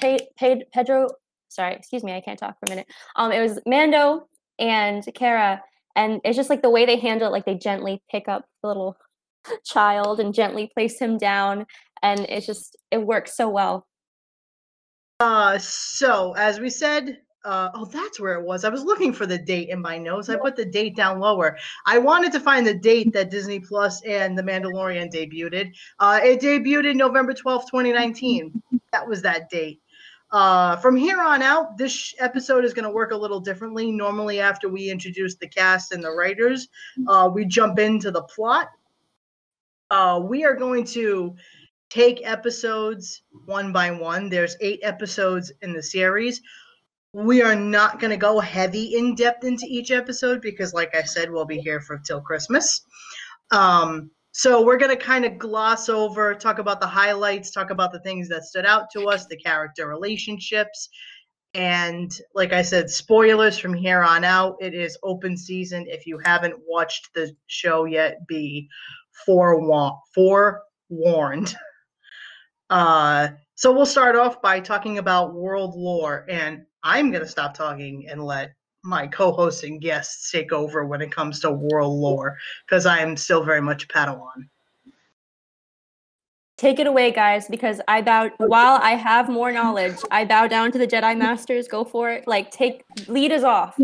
Pe- 0.00 0.28
Pe- 0.38 0.66
pedro 0.74 1.08
sorry 1.48 1.74
excuse 1.74 2.04
me 2.04 2.12
i 2.12 2.20
can't 2.20 2.38
talk 2.38 2.56
for 2.60 2.66
a 2.66 2.68
minute 2.68 2.86
um 3.16 3.32
it 3.32 3.40
was 3.40 3.58
mando 3.66 4.26
and 4.58 5.02
Cara 5.14 5.62
and 5.96 6.20
it's 6.24 6.36
just 6.36 6.50
like 6.50 6.62
the 6.62 6.70
way 6.70 6.86
they 6.86 6.98
handle 6.98 7.28
it 7.28 7.32
like 7.32 7.46
they 7.46 7.56
gently 7.56 8.02
pick 8.10 8.28
up 8.28 8.44
the 8.62 8.68
little 8.68 8.96
child 9.64 10.20
and 10.20 10.34
gently 10.34 10.70
place 10.74 10.98
him 11.00 11.18
down 11.18 11.66
and 12.02 12.20
it's 12.28 12.46
just 12.46 12.76
it 12.90 12.98
works 12.98 13.36
so 13.36 13.48
well 13.48 13.86
Uh, 15.20 15.58
so 15.58 16.34
as 16.36 16.60
we 16.60 16.68
said, 16.70 17.18
uh, 17.44 17.70
oh, 17.74 17.84
that's 17.86 18.18
where 18.20 18.34
it 18.34 18.44
was. 18.44 18.64
I 18.64 18.68
was 18.70 18.84
looking 18.84 19.12
for 19.12 19.24
the 19.24 19.38
date 19.38 19.68
in 19.70 19.80
my 19.80 19.98
notes. 19.98 20.28
I 20.28 20.36
put 20.36 20.56
the 20.56 20.64
date 20.64 20.96
down 20.96 21.20
lower. 21.20 21.56
I 21.86 21.98
wanted 21.98 22.32
to 22.32 22.40
find 22.40 22.66
the 22.66 22.74
date 22.74 23.12
that 23.12 23.30
Disney 23.30 23.60
Plus 23.60 24.02
and 24.04 24.36
The 24.36 24.42
Mandalorian 24.42 25.12
debuted. 25.12 25.72
Uh, 26.00 26.20
it 26.22 26.40
debuted 26.40 26.90
in 26.90 26.96
November 26.98 27.32
twelfth, 27.34 27.66
2019. 27.70 28.52
That 28.92 29.06
was 29.08 29.22
that 29.22 29.48
date. 29.48 29.80
Uh, 30.32 30.76
from 30.76 30.96
here 30.96 31.20
on 31.20 31.40
out, 31.40 31.78
this 31.78 32.14
episode 32.18 32.64
is 32.64 32.74
going 32.74 32.84
to 32.84 32.90
work 32.90 33.12
a 33.12 33.16
little 33.16 33.40
differently. 33.40 33.92
Normally, 33.92 34.40
after 34.40 34.68
we 34.68 34.90
introduce 34.90 35.36
the 35.36 35.48
cast 35.48 35.92
and 35.92 36.02
the 36.02 36.10
writers, 36.10 36.68
uh, 37.08 37.30
we 37.32 37.44
jump 37.44 37.78
into 37.78 38.10
the 38.10 38.22
plot. 38.22 38.68
Uh, 39.90 40.20
we 40.22 40.44
are 40.44 40.54
going 40.54 40.84
to 40.84 41.34
take 41.90 42.26
episodes 42.26 43.22
one 43.44 43.72
by 43.72 43.90
one. 43.92 44.28
There's 44.28 44.56
eight 44.60 44.80
episodes 44.82 45.52
in 45.62 45.72
the 45.72 45.82
series. 45.82 46.42
We 47.12 47.40
are 47.40 47.54
not 47.54 48.00
going 48.00 48.10
to 48.10 48.16
go 48.16 48.40
heavy 48.40 48.96
in 48.96 49.14
depth 49.14 49.44
into 49.44 49.64
each 49.68 49.92
episode 49.92 50.42
because, 50.42 50.74
like 50.74 50.94
I 50.94 51.02
said, 51.02 51.30
we'll 51.30 51.46
be 51.46 51.60
here 51.60 51.80
for 51.80 51.98
till 51.98 52.20
Christmas. 52.20 52.82
Um, 53.52 54.10
so 54.38 54.62
we're 54.62 54.76
going 54.76 54.94
to 54.94 55.02
kind 55.02 55.24
of 55.24 55.38
gloss 55.38 55.88
over, 55.88 56.34
talk 56.34 56.58
about 56.58 56.78
the 56.78 56.86
highlights, 56.86 57.50
talk 57.50 57.70
about 57.70 57.90
the 57.90 58.00
things 58.00 58.28
that 58.28 58.44
stood 58.44 58.66
out 58.66 58.90
to 58.90 59.08
us, 59.08 59.24
the 59.24 59.36
character 59.38 59.88
relationships, 59.88 60.90
and 61.54 62.12
like 62.34 62.52
I 62.52 62.60
said, 62.60 62.90
spoilers 62.90 63.56
from 63.56 63.72
here 63.72 64.02
on 64.02 64.24
out. 64.24 64.56
It 64.60 64.74
is 64.74 64.98
open 65.02 65.38
season. 65.38 65.86
If 65.88 66.06
you 66.06 66.18
haven't 66.22 66.54
watched 66.68 67.14
the 67.14 67.34
show 67.46 67.86
yet, 67.86 68.26
be 68.26 68.68
forewarned. 69.24 69.96
Forewarned. 70.14 71.56
Uh, 72.68 73.28
so 73.54 73.70
we'll 73.70 73.86
start 73.86 74.16
off 74.16 74.42
by 74.42 74.58
talking 74.58 74.98
about 74.98 75.36
world 75.36 75.76
lore, 75.76 76.26
and 76.28 76.66
I'm 76.82 77.12
gonna 77.12 77.28
stop 77.28 77.54
talking 77.54 78.08
and 78.10 78.24
let 78.24 78.56
my 78.86 79.06
co-hosts 79.06 79.64
and 79.64 79.80
guests 79.80 80.30
take 80.30 80.52
over 80.52 80.86
when 80.86 81.02
it 81.02 81.10
comes 81.10 81.40
to 81.40 81.50
world 81.50 81.94
lore 81.98 82.38
because 82.64 82.86
I 82.86 83.00
am 83.00 83.16
still 83.16 83.42
very 83.44 83.60
much 83.60 83.84
a 83.84 83.88
Padawan. 83.88 84.48
Take 86.56 86.78
it 86.78 86.86
away, 86.86 87.10
guys, 87.10 87.48
because 87.48 87.82
I 87.86 88.00
bow. 88.00 88.30
While 88.38 88.80
I 88.82 88.92
have 88.92 89.28
more 89.28 89.52
knowledge, 89.52 89.96
I 90.10 90.24
bow 90.24 90.46
down 90.46 90.72
to 90.72 90.78
the 90.78 90.86
Jedi 90.86 91.16
Masters. 91.18 91.68
Go 91.68 91.84
for 91.84 92.10
it. 92.10 92.26
Like, 92.26 92.50
take 92.50 92.82
lead 93.08 93.32
us 93.32 93.42
off. 93.42 93.76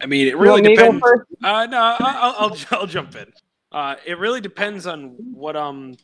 I 0.00 0.06
mean, 0.06 0.26
it 0.26 0.36
really 0.36 0.62
want 0.62 0.64
me 0.64 0.70
to 0.70 0.82
go 0.82 0.92
depends. 0.92 1.24
Uh, 1.44 1.66
no, 1.66 1.78
I- 1.78 1.96
I'll, 2.00 2.34
I'll 2.38 2.56
I'll 2.72 2.86
jump 2.86 3.14
in. 3.14 3.32
Uh, 3.70 3.96
it 4.04 4.18
really 4.18 4.40
depends 4.40 4.86
on 4.86 5.16
what 5.32 5.54
um 5.54 5.94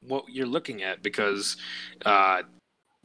what 0.00 0.24
you're 0.30 0.46
looking 0.46 0.82
at 0.82 1.02
because 1.02 1.58
uh, 2.06 2.42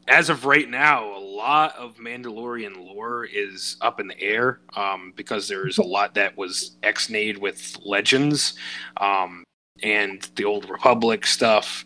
as 0.07 0.29
of 0.29 0.45
right 0.45 0.69
now, 0.69 1.15
a 1.15 1.19
lot 1.19 1.75
of 1.77 1.97
Mandalorian 1.97 2.77
lore 2.77 3.25
is 3.25 3.77
up 3.81 3.99
in 3.99 4.07
the 4.07 4.21
air 4.21 4.59
um, 4.75 5.13
because 5.15 5.47
there's 5.47 5.79
a 5.79 5.83
lot 5.83 6.13
that 6.13 6.37
was 6.37 6.77
ex-nayed 6.83 7.37
with 7.37 7.75
Legends 7.83 8.53
um, 8.97 9.43
and 9.81 10.21
the 10.35 10.45
Old 10.45 10.69
Republic 10.69 11.25
stuff. 11.25 11.83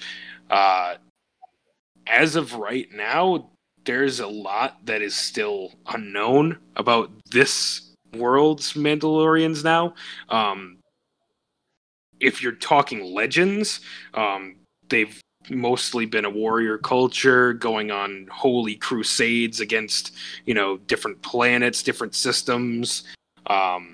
Uh, 0.49 0.95
as 2.07 2.35
of 2.35 2.55
right 2.55 2.91
now, 2.91 3.51
there's 3.85 4.19
a 4.19 4.27
lot 4.27 4.85
that 4.85 5.01
is 5.01 5.15
still 5.15 5.71
unknown 5.87 6.57
about 6.75 7.11
this 7.31 7.93
world's 8.15 8.73
Mandalorians 8.73 9.63
now. 9.63 9.93
Um, 10.27 10.77
if 12.19 12.43
you're 12.43 12.51
talking 12.51 13.13
legends, 13.13 13.79
um, 14.13 14.57
they've 14.89 15.21
mostly 15.49 16.05
been 16.05 16.25
a 16.25 16.29
warrior 16.29 16.77
culture 16.77 17.53
going 17.53 17.91
on 17.91 18.27
holy 18.31 18.75
crusades 18.75 19.59
against, 19.59 20.15
you 20.45 20.53
know, 20.53 20.77
different 20.77 21.21
planets, 21.21 21.83
different 21.83 22.15
systems. 22.15 23.03
Um, 23.47 23.93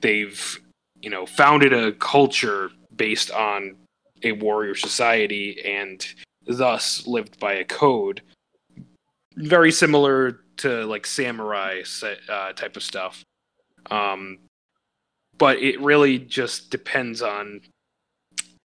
they've, 0.00 0.60
you 1.00 1.10
know, 1.10 1.26
founded 1.26 1.72
a 1.72 1.92
culture 1.92 2.70
based 2.96 3.30
on 3.30 3.76
a 4.22 4.32
warrior 4.32 4.74
society 4.74 5.60
and 5.64 6.06
thus 6.46 7.06
lived 7.06 7.38
by 7.38 7.54
a 7.54 7.64
code 7.64 8.22
very 9.36 9.72
similar 9.72 10.40
to 10.58 10.84
like 10.86 11.06
samurai 11.06 11.82
uh, 12.28 12.52
type 12.52 12.76
of 12.76 12.82
stuff. 12.82 13.22
Um, 13.90 14.38
but 15.38 15.58
it 15.58 15.80
really 15.80 16.18
just 16.18 16.70
depends 16.70 17.22
on 17.22 17.60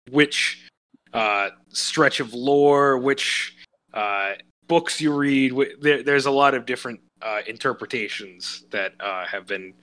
which 0.09 0.69
uh, 1.13 1.49
stretch 1.69 2.19
of 2.19 2.33
lore, 2.33 2.97
which 2.97 3.55
uh, 3.93 4.33
books 4.67 4.99
you 4.99 5.13
read. 5.13 5.53
There, 5.81 6.03
there's 6.03 6.25
a 6.25 6.31
lot 6.31 6.53
of 6.53 6.65
different 6.65 6.99
uh, 7.21 7.41
interpretations 7.47 8.65
that 8.71 8.93
uh, 8.99 9.25
have 9.25 9.45
been 9.47 9.73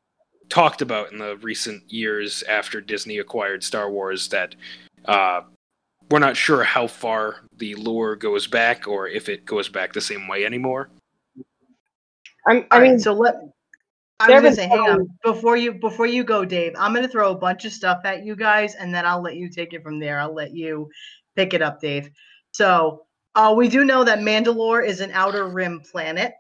talked 0.49 0.83
about 0.83 1.13
in 1.13 1.19
the 1.19 1.37
recent 1.37 1.91
years 1.91 2.43
after 2.43 2.81
Disney 2.81 3.19
acquired 3.19 3.63
Star 3.63 3.91
Wars 3.91 4.29
that 4.29 4.55
uh, 5.05 5.43
we're 6.11 6.19
not 6.19 6.37
sure 6.37 6.65
how 6.65 6.87
far 6.87 7.43
the 7.57 7.75
lore 7.77 8.17
goes 8.17 8.47
back 8.47 8.89
or 8.89 9.09
if 9.09 9.29
it 9.29 9.45
goes 9.45 9.69
back 9.69 9.93
the 9.93 10.01
same 10.01 10.27
way 10.27 10.45
anymore. 10.45 10.91
I'm, 12.49 12.67
I 12.71 12.77
All 12.77 12.81
right, 12.81 12.91
mean, 12.91 12.99
so 12.99 13.13
let 13.13 13.37
I 14.21 14.31
was 14.31 14.43
gonna 14.43 14.55
say, 14.55 14.69
hang 14.69 14.81
on 14.81 15.09
before 15.25 15.57
you 15.57 15.73
before 15.73 16.07
you 16.07 16.25
go, 16.25 16.45
Dave. 16.45 16.75
I'm 16.79 16.93
gonna 16.93 17.09
throw 17.09 17.31
a 17.31 17.35
bunch 17.35 17.65
of 17.65 17.73
stuff 17.73 18.01
at 18.05 18.23
you 18.23 18.37
guys, 18.37 18.75
and 18.75 18.95
then 18.95 19.07
I'll 19.07 19.23
let 19.23 19.37
you 19.37 19.49
take 19.49 19.73
it 19.73 19.83
from 19.83 19.99
there. 19.99 20.21
I'll 20.21 20.35
let 20.35 20.55
you 20.55 20.91
pick 21.41 21.55
it 21.55 21.63
up, 21.63 21.81
Dave. 21.81 22.11
So 22.53 23.07
uh, 23.35 23.55
we 23.57 23.69
do 23.69 23.85
know 23.85 24.05
that 24.05 24.19
Mandalore 24.19 24.85
is 24.87 25.01
an 25.01 25.11
outer 25.13 25.49
rim 25.49 25.81
planet. 25.91 26.33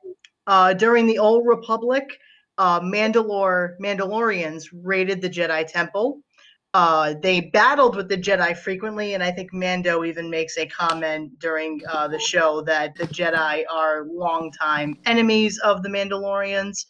Uh, 0.46 0.74
during 0.74 1.06
the 1.06 1.18
Old 1.18 1.46
Republic, 1.46 2.04
uh, 2.58 2.80
Mandalore 2.80 3.78
Mandalorians 3.80 4.64
raided 4.90 5.22
the 5.22 5.30
Jedi 5.30 5.64
Temple. 5.66 6.20
uh, 6.74 7.14
they 7.20 7.40
battled 7.40 7.96
with 7.96 8.08
the 8.08 8.16
Jedi 8.16 8.56
frequently, 8.56 9.14
and 9.14 9.22
I 9.22 9.32
think 9.32 9.52
Mando 9.52 10.04
even 10.04 10.30
makes 10.30 10.56
a 10.56 10.66
comment 10.66 11.36
during 11.40 11.80
uh, 11.88 12.06
the 12.06 12.18
show 12.20 12.62
that 12.62 12.94
the 12.94 13.06
Jedi 13.08 13.64
are 13.68 14.06
longtime 14.06 14.96
enemies 15.04 15.58
of 15.58 15.82
the 15.82 15.88
Mandalorians. 15.88 16.86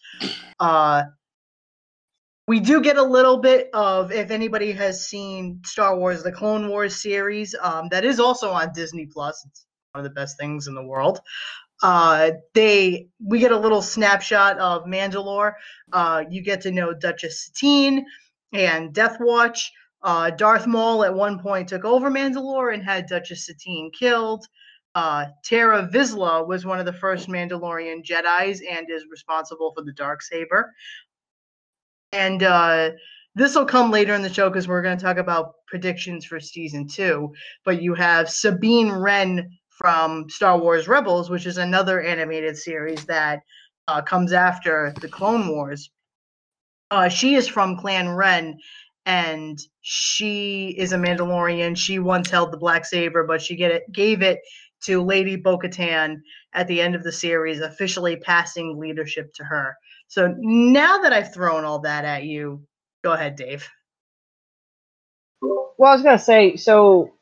We 2.50 2.58
do 2.58 2.80
get 2.80 2.96
a 2.96 3.02
little 3.04 3.36
bit 3.36 3.70
of, 3.74 4.10
if 4.10 4.32
anybody 4.32 4.72
has 4.72 5.06
seen 5.06 5.60
Star 5.64 5.96
Wars: 5.96 6.24
The 6.24 6.32
Clone 6.32 6.68
Wars 6.68 7.00
series, 7.00 7.54
um, 7.62 7.88
that 7.90 8.04
is 8.04 8.18
also 8.18 8.50
on 8.50 8.72
Disney 8.72 9.06
Plus. 9.06 9.46
It's 9.46 9.66
one 9.92 10.04
of 10.04 10.10
the 10.10 10.20
best 10.20 10.36
things 10.36 10.66
in 10.66 10.74
the 10.74 10.82
world. 10.82 11.20
Uh, 11.80 12.32
they 12.52 13.06
we 13.24 13.38
get 13.38 13.52
a 13.52 13.56
little 13.56 13.80
snapshot 13.80 14.58
of 14.58 14.84
Mandalore. 14.84 15.52
Uh, 15.92 16.24
you 16.28 16.42
get 16.42 16.60
to 16.62 16.72
know 16.72 16.92
Duchess 16.92 17.46
Satine 17.46 18.04
and 18.52 18.92
Death 18.92 19.18
Watch. 19.20 19.70
Uh, 20.02 20.30
Darth 20.30 20.66
Maul 20.66 21.04
at 21.04 21.14
one 21.14 21.38
point 21.38 21.68
took 21.68 21.84
over 21.84 22.10
Mandalore 22.10 22.74
and 22.74 22.82
had 22.82 23.06
Duchess 23.06 23.46
Satine 23.46 23.92
killed. 23.96 24.44
Uh, 24.96 25.26
Tarre 25.44 25.86
Vizsla 25.86 26.44
was 26.48 26.66
one 26.66 26.80
of 26.80 26.84
the 26.84 26.92
first 26.92 27.28
Mandalorian 27.28 28.04
Jedi's 28.04 28.60
and 28.68 28.90
is 28.90 29.04
responsible 29.08 29.72
for 29.72 29.84
the 29.84 29.92
dark 29.92 30.20
saber. 30.20 30.74
And 32.12 32.42
uh, 32.42 32.90
this 33.34 33.54
will 33.54 33.66
come 33.66 33.90
later 33.90 34.14
in 34.14 34.22
the 34.22 34.32
show 34.32 34.48
because 34.48 34.66
we're 34.66 34.82
going 34.82 34.98
to 34.98 35.04
talk 35.04 35.18
about 35.18 35.54
predictions 35.66 36.24
for 36.24 36.40
season 36.40 36.88
two. 36.88 37.32
But 37.64 37.82
you 37.82 37.94
have 37.94 38.28
Sabine 38.28 38.90
Wren 38.90 39.48
from 39.68 40.28
Star 40.28 40.58
Wars 40.58 40.88
Rebels, 40.88 41.30
which 41.30 41.46
is 41.46 41.56
another 41.56 42.02
animated 42.02 42.56
series 42.56 43.04
that 43.06 43.40
uh, 43.88 44.02
comes 44.02 44.32
after 44.32 44.92
the 45.00 45.08
Clone 45.08 45.48
Wars. 45.48 45.90
Uh, 46.90 47.08
she 47.08 47.34
is 47.34 47.46
from 47.46 47.78
Clan 47.78 48.08
Wren, 48.08 48.58
and 49.06 49.58
she 49.80 50.74
is 50.76 50.92
a 50.92 50.96
Mandalorian. 50.96 51.76
She 51.76 51.98
once 51.98 52.28
held 52.28 52.52
the 52.52 52.58
black 52.58 52.84
saber, 52.84 53.24
but 53.24 53.40
she 53.40 53.56
get 53.56 53.70
it, 53.70 53.90
gave 53.92 54.22
it 54.22 54.40
to 54.84 55.02
Lady 55.02 55.36
Bo-Katan 55.36 56.16
at 56.52 56.66
the 56.66 56.80
end 56.80 56.94
of 56.94 57.02
the 57.02 57.12
series, 57.12 57.60
officially 57.60 58.16
passing 58.16 58.78
leadership 58.78 59.32
to 59.34 59.44
her. 59.44 59.76
So 60.10 60.34
now 60.38 60.98
that 60.98 61.12
I've 61.12 61.32
thrown 61.32 61.64
all 61.64 61.78
that 61.80 62.04
at 62.04 62.24
you, 62.24 62.66
go 63.04 63.12
ahead, 63.12 63.36
Dave. 63.36 63.68
Well, 65.40 65.72
I 65.78 65.94
was 65.94 66.02
gonna 66.02 66.18
say, 66.18 66.56
so 66.56 67.12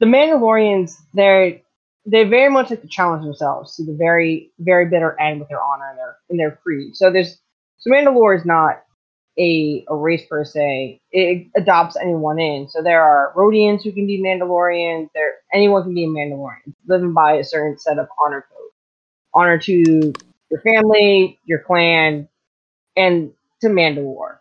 the 0.00 0.06
Mandalorians, 0.06 0.92
they're 1.14 1.60
they 2.06 2.24
very 2.24 2.50
much 2.50 2.68
like 2.68 2.82
to 2.82 2.88
challenge 2.88 3.24
themselves 3.24 3.74
to 3.76 3.84
the 3.86 3.94
very, 3.94 4.50
very 4.58 4.84
bitter 4.90 5.18
end 5.18 5.40
with 5.40 5.48
their 5.48 5.62
honor 5.62 5.88
and 5.88 5.98
their 5.98 6.16
in 6.28 6.36
their 6.36 6.50
creed. 6.62 6.94
So 6.94 7.10
there's 7.10 7.38
so 7.78 7.90
Mandalore 7.90 8.38
is 8.38 8.44
not 8.44 8.82
a, 9.38 9.86
a 9.88 9.96
race 9.96 10.26
per 10.28 10.44
se. 10.44 11.00
It 11.10 11.46
adopts 11.56 11.96
anyone 11.96 12.38
in. 12.38 12.68
So 12.68 12.82
there 12.82 13.02
are 13.02 13.32
Rodians 13.34 13.82
who 13.82 13.92
can 13.92 14.06
be 14.06 14.22
Mandalorians. 14.22 15.08
There 15.14 15.32
anyone 15.54 15.84
can 15.84 15.94
be 15.94 16.04
a 16.04 16.08
Mandalorian, 16.08 16.74
living 16.86 17.14
by 17.14 17.36
a 17.36 17.44
certain 17.44 17.78
set 17.78 17.98
of 17.98 18.08
honor 18.22 18.44
code. 18.46 18.70
Honor 19.32 19.58
to 19.60 20.12
your 20.54 20.62
family, 20.62 21.38
your 21.44 21.58
clan, 21.58 22.28
and 22.96 23.32
to 23.60 23.68
Mandalore. 23.68 24.38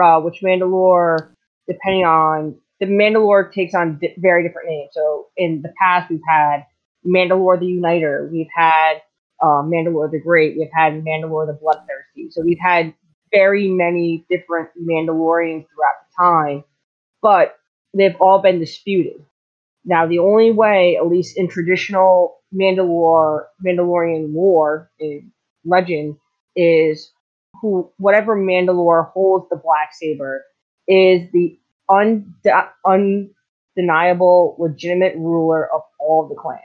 Uh, 0.00 0.20
which 0.20 0.42
Mandalore, 0.42 1.30
depending 1.66 2.04
on 2.04 2.56
the 2.78 2.86
Mandalore 2.86 3.52
takes 3.52 3.74
on 3.74 3.98
di- 3.98 4.14
very 4.18 4.46
different 4.46 4.68
names. 4.68 4.90
So 4.92 5.26
in 5.36 5.60
the 5.62 5.72
past, 5.80 6.08
we've 6.08 6.20
had 6.28 6.64
Mandalore 7.04 7.58
the 7.58 7.66
Uniter, 7.66 8.28
we've 8.30 8.46
had 8.54 9.02
uh, 9.42 9.62
Mandalore 9.62 10.10
the 10.12 10.20
Great, 10.20 10.56
we've 10.56 10.68
had 10.72 11.04
Mandalore 11.04 11.48
the 11.48 11.58
Bloodthirsty. 11.60 12.30
So 12.30 12.42
we've 12.42 12.60
had 12.60 12.94
very 13.32 13.68
many 13.68 14.24
different 14.30 14.68
Mandalorians 14.80 15.66
throughout 15.66 15.94
the 16.06 16.22
time, 16.22 16.64
but 17.20 17.56
they've 17.92 18.16
all 18.20 18.38
been 18.40 18.60
disputed. 18.60 19.24
Now, 19.84 20.06
the 20.06 20.20
only 20.20 20.52
way, 20.52 20.96
at 20.96 21.08
least 21.08 21.36
in 21.36 21.48
traditional 21.48 22.36
Mandalore 22.54 23.46
Mandalorian 23.66 24.32
lore 24.32 24.90
in 25.00 25.32
legend, 25.64 26.16
is 26.56 27.12
who 27.60 27.90
whatever 27.98 28.36
Mandalore 28.36 29.10
holds 29.12 29.48
the 29.48 29.56
black 29.56 29.92
saber 29.92 30.44
is 30.86 31.30
the 31.32 31.58
undeniable 32.86 34.56
legitimate 34.58 35.16
ruler 35.16 35.68
of 35.72 35.82
all 35.98 36.28
the 36.28 36.34
clans. 36.34 36.62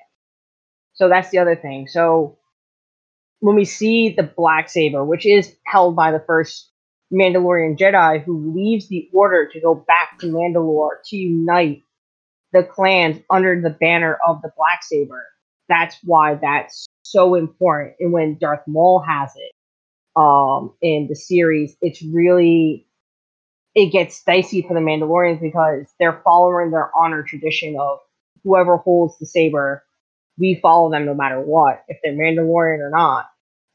So 0.93 1.09
that's 1.09 1.29
the 1.29 1.39
other 1.39 1.55
thing. 1.55 1.87
So 1.87 2.37
when 3.39 3.55
we 3.55 3.65
see 3.65 4.09
the 4.09 4.23
black 4.23 4.69
saber, 4.69 5.03
which 5.03 5.25
is 5.25 5.55
held 5.65 5.95
by 5.95 6.11
the 6.11 6.23
first 6.25 6.69
Mandalorian 7.11 7.77
Jedi 7.77 8.23
who 8.23 8.53
leaves 8.55 8.87
the 8.87 9.09
order 9.13 9.47
to 9.51 9.59
go 9.59 9.75
back 9.75 10.19
to 10.19 10.27
Mandalore 10.27 11.01
to 11.05 11.17
unite 11.17 11.83
the 12.51 12.63
clans 12.63 13.21
under 13.29 13.59
the 13.61 13.69
banner 13.69 14.17
of 14.27 14.41
the 14.41 14.51
black 14.55 14.83
saber. 14.83 15.25
That's 15.73 15.97
why 16.03 16.35
that's 16.35 16.87
so 17.03 17.35
important. 17.35 17.95
And 17.99 18.13
when 18.13 18.37
Darth 18.39 18.67
Maul 18.67 19.03
has 19.07 19.31
it 19.35 19.51
um, 20.15 20.73
in 20.81 21.07
the 21.09 21.15
series, 21.15 21.75
it's 21.81 22.03
really 22.03 22.87
it 23.75 23.91
gets 23.91 24.23
dicey 24.23 24.63
for 24.67 24.75
the 24.75 24.81
Mandalorians 24.81 25.41
because 25.41 25.87
they're 25.99 26.21
following 26.23 26.71
their 26.71 26.91
honor 26.95 27.23
tradition 27.23 27.77
of 27.79 27.99
whoever 28.43 28.77
holds 28.77 29.17
the 29.19 29.25
saber, 29.25 29.83
we 30.37 30.59
follow 30.61 30.91
them 30.91 31.05
no 31.05 31.15
matter 31.15 31.41
what, 31.41 31.83
if 31.87 31.97
they're 32.03 32.13
Mandalorian 32.13 32.79
or 32.79 32.91
not 32.91 33.27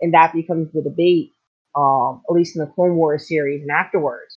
and 0.02 0.14
that 0.14 0.34
becomes 0.34 0.72
the 0.72 0.82
debate, 0.82 1.32
um, 1.76 2.22
at 2.30 2.34
least 2.34 2.56
in 2.56 2.62
the 2.62 2.72
Clone 2.72 2.96
Wars 2.96 3.28
series 3.28 3.62
and 3.62 3.72
afterwards. 3.72 4.37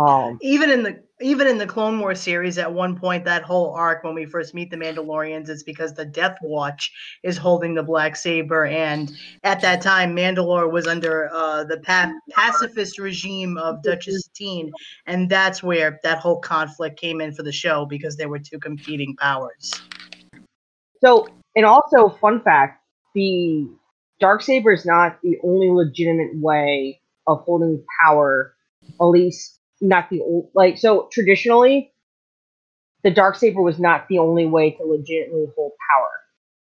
Um, 0.00 0.38
even 0.40 0.70
in 0.70 0.82
the 0.82 1.02
even 1.20 1.46
in 1.46 1.58
the 1.58 1.66
Clone 1.66 2.00
Wars 2.00 2.18
series, 2.18 2.56
at 2.56 2.72
one 2.72 2.98
point, 2.98 3.22
that 3.26 3.42
whole 3.42 3.74
arc 3.74 4.02
when 4.02 4.14
we 4.14 4.24
first 4.24 4.54
meet 4.54 4.70
the 4.70 4.76
Mandalorians, 4.78 5.50
it's 5.50 5.62
because 5.62 5.92
the 5.92 6.06
Death 6.06 6.38
Watch 6.42 6.90
is 7.22 7.36
holding 7.36 7.74
the 7.74 7.82
black 7.82 8.16
saber, 8.16 8.64
and 8.64 9.12
at 9.44 9.60
that 9.60 9.82
time, 9.82 10.16
Mandalore 10.16 10.72
was 10.72 10.86
under 10.86 11.28
uh, 11.34 11.64
the 11.64 11.80
pa- 11.80 12.14
pacifist 12.30 12.98
regime 12.98 13.58
of 13.58 13.82
Duchess 13.82 14.24
Satine, 14.24 14.72
and 15.04 15.28
that's 15.28 15.62
where 15.62 16.00
that 16.02 16.18
whole 16.18 16.40
conflict 16.40 16.98
came 16.98 17.20
in 17.20 17.34
for 17.34 17.42
the 17.42 17.52
show 17.52 17.84
because 17.84 18.16
there 18.16 18.30
were 18.30 18.38
two 18.38 18.58
competing 18.58 19.14
powers. 19.16 19.82
So, 21.02 21.28
and 21.56 21.66
also, 21.66 22.08
fun 22.08 22.40
fact: 22.40 22.82
the 23.14 23.68
dark 24.18 24.40
saber 24.40 24.72
is 24.72 24.86
not 24.86 25.18
the 25.22 25.36
only 25.44 25.68
legitimate 25.68 26.30
way 26.36 27.02
of 27.26 27.40
holding 27.40 27.84
power. 28.02 28.54
At 28.98 29.04
least 29.04 29.59
not 29.80 30.10
the 30.10 30.20
old 30.20 30.50
like 30.54 30.78
so 30.78 31.08
traditionally, 31.12 31.92
the 33.02 33.10
dark 33.10 33.36
saber 33.36 33.62
was 33.62 33.78
not 33.78 34.08
the 34.08 34.18
only 34.18 34.46
way 34.46 34.72
to 34.72 34.84
legitimately 34.84 35.46
hold 35.56 35.72
power. 35.90 36.10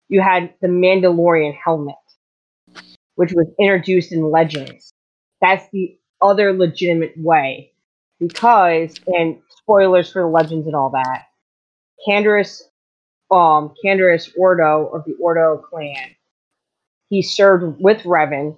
You 0.09 0.21
had 0.21 0.53
the 0.61 0.67
Mandalorian 0.67 1.55
helmet, 1.63 1.95
which 3.15 3.33
was 3.33 3.47
introduced 3.59 4.11
in 4.11 4.29
Legends. 4.29 4.93
That's 5.41 5.65
the 5.71 5.97
other 6.21 6.53
legitimate 6.53 7.13
way 7.17 7.71
because 8.19 8.99
and 9.07 9.39
spoilers 9.49 10.11
for 10.11 10.23
the 10.23 10.27
legends 10.27 10.67
and 10.67 10.75
all 10.75 10.91
that. 10.91 11.25
Canderous 12.07 12.61
um 13.31 13.73
Canderous 13.83 14.29
Ordo 14.37 14.87
of 14.87 15.05
the 15.05 15.15
Ordo 15.21 15.57
clan 15.57 16.15
he 17.09 17.21
served 17.21 17.81
with 17.81 18.03
Revan 18.03 18.57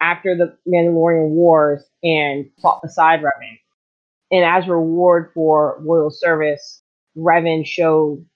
after 0.00 0.36
the 0.36 0.56
Mandalorian 0.68 1.30
Wars 1.30 1.84
and 2.02 2.50
fought 2.60 2.82
beside 2.82 3.20
Revan. 3.20 3.58
And 4.32 4.44
as 4.44 4.68
reward 4.68 5.32
for 5.34 5.78
loyal 5.82 6.10
service, 6.10 6.82
Revan 7.18 7.66
showed 7.66 8.26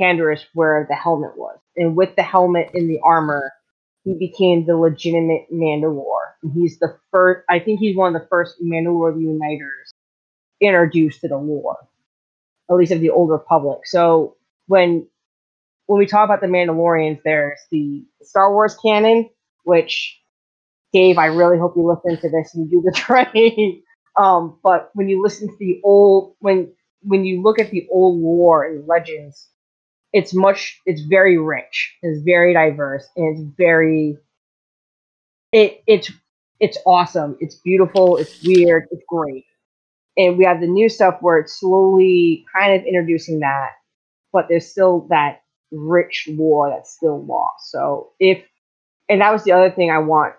Canderous 0.00 0.42
where 0.54 0.86
the 0.90 0.96
helmet 0.96 1.38
was. 1.38 1.58
And 1.76 1.96
with 1.96 2.16
the 2.16 2.24
helmet 2.24 2.72
and 2.74 2.90
the 2.90 3.00
armor, 3.04 3.52
he 4.04 4.14
became 4.14 4.66
the 4.66 4.76
legitimate 4.76 5.46
Mandalore. 5.52 6.34
And 6.42 6.52
he's 6.52 6.78
the 6.80 6.98
first, 7.12 7.44
I 7.50 7.60
think 7.60 7.80
he's 7.80 7.96
one 7.96 8.14
of 8.14 8.22
the 8.22 8.28
first 8.28 8.56
Mandalore 8.62 9.18
Uniters 9.20 9.94
introduced 10.60 11.22
to 11.22 11.28
the 11.28 11.38
lore, 11.38 11.78
at 12.70 12.76
least 12.76 12.92
of 12.92 13.00
the 13.00 13.10
Old 13.10 13.30
Republic. 13.30 13.80
So 13.86 14.36
when 14.68 15.08
when 15.86 16.00
we 16.00 16.06
talk 16.06 16.24
about 16.26 16.42
the 16.42 16.48
Mandalorians, 16.48 17.22
there's 17.24 17.60
the 17.70 18.04
Star 18.22 18.52
Wars 18.52 18.76
canon, 18.82 19.30
which 19.64 20.20
Dave, 20.94 21.18
I 21.18 21.28
really 21.28 21.58
hope 21.58 21.74
you 21.76 21.84
listen 21.84 22.20
to 22.22 22.30
this 22.30 22.54
and 22.54 22.70
you 22.70 22.82
do 22.82 22.84
the 22.86 22.92
training. 22.96 23.83
Um, 24.16 24.58
but 24.62 24.90
when 24.94 25.08
you 25.08 25.22
listen 25.22 25.48
to 25.48 25.56
the 25.58 25.80
old, 25.84 26.36
when 26.40 26.72
when 27.02 27.24
you 27.24 27.42
look 27.42 27.58
at 27.58 27.70
the 27.70 27.86
old 27.90 28.20
lore 28.20 28.64
and 28.64 28.86
legends, 28.86 29.48
it's 30.12 30.34
much, 30.34 30.80
it's 30.86 31.02
very 31.02 31.38
rich, 31.38 31.96
it's 32.02 32.22
very 32.24 32.54
diverse, 32.54 33.06
and 33.16 33.36
it's 33.36 33.56
very, 33.58 34.16
it 35.52 35.82
it's 35.86 36.10
it's 36.60 36.78
awesome, 36.86 37.36
it's 37.40 37.56
beautiful, 37.56 38.16
it's 38.16 38.42
weird, 38.44 38.84
it's 38.90 39.02
great. 39.08 39.44
And 40.16 40.38
we 40.38 40.44
have 40.44 40.60
the 40.60 40.68
new 40.68 40.88
stuff 40.88 41.18
where 41.20 41.38
it's 41.38 41.58
slowly 41.58 42.44
kind 42.54 42.74
of 42.80 42.86
introducing 42.86 43.40
that, 43.40 43.70
but 44.32 44.46
there's 44.48 44.70
still 44.70 45.06
that 45.10 45.42
rich 45.72 46.28
lore 46.32 46.70
that's 46.70 46.94
still 46.94 47.24
lost. 47.24 47.70
So 47.70 48.12
if 48.20 48.44
and 49.08 49.20
that 49.20 49.32
was 49.32 49.44
the 49.44 49.52
other 49.52 49.70
thing 49.70 49.90
I 49.90 49.98
want 49.98 50.34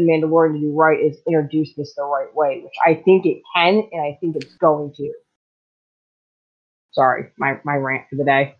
the 0.00 0.10
Mandalorian 0.10 0.54
to 0.54 0.60
do 0.60 0.72
right 0.72 0.98
is 0.98 1.18
introduce 1.26 1.74
this 1.76 1.94
the 1.94 2.04
right 2.04 2.34
way, 2.34 2.60
which 2.62 2.72
I 2.84 2.94
think 3.02 3.26
it 3.26 3.42
can 3.54 3.82
and 3.92 4.02
I 4.02 4.16
think 4.20 4.36
it's 4.36 4.54
going 4.56 4.92
to. 4.94 5.12
Sorry, 6.92 7.30
my 7.38 7.60
my 7.64 7.76
rant 7.76 8.04
for 8.10 8.16
the 8.16 8.24
day. 8.24 8.56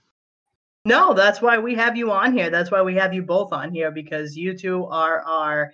No, 0.85 1.13
that's 1.13 1.43
why 1.43 1.59
we 1.59 1.75
have 1.75 1.97
you 1.97 2.11
on 2.11 2.33
here. 2.33 2.49
That's 2.49 2.71
why 2.71 2.83
we 2.83 2.95
have 2.95 3.13
you 3.13 3.23
both 3.23 3.53
on 3.53 3.73
here 3.73 3.91
because 3.91 4.37
you 4.37 4.57
two 4.57 4.87
are 4.87 5.21
our 5.21 5.73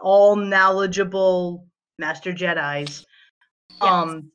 all 0.00 0.36
knowledgeable 0.36 1.66
master 1.98 2.32
Jedi's. 2.32 3.04
Um 3.80 4.30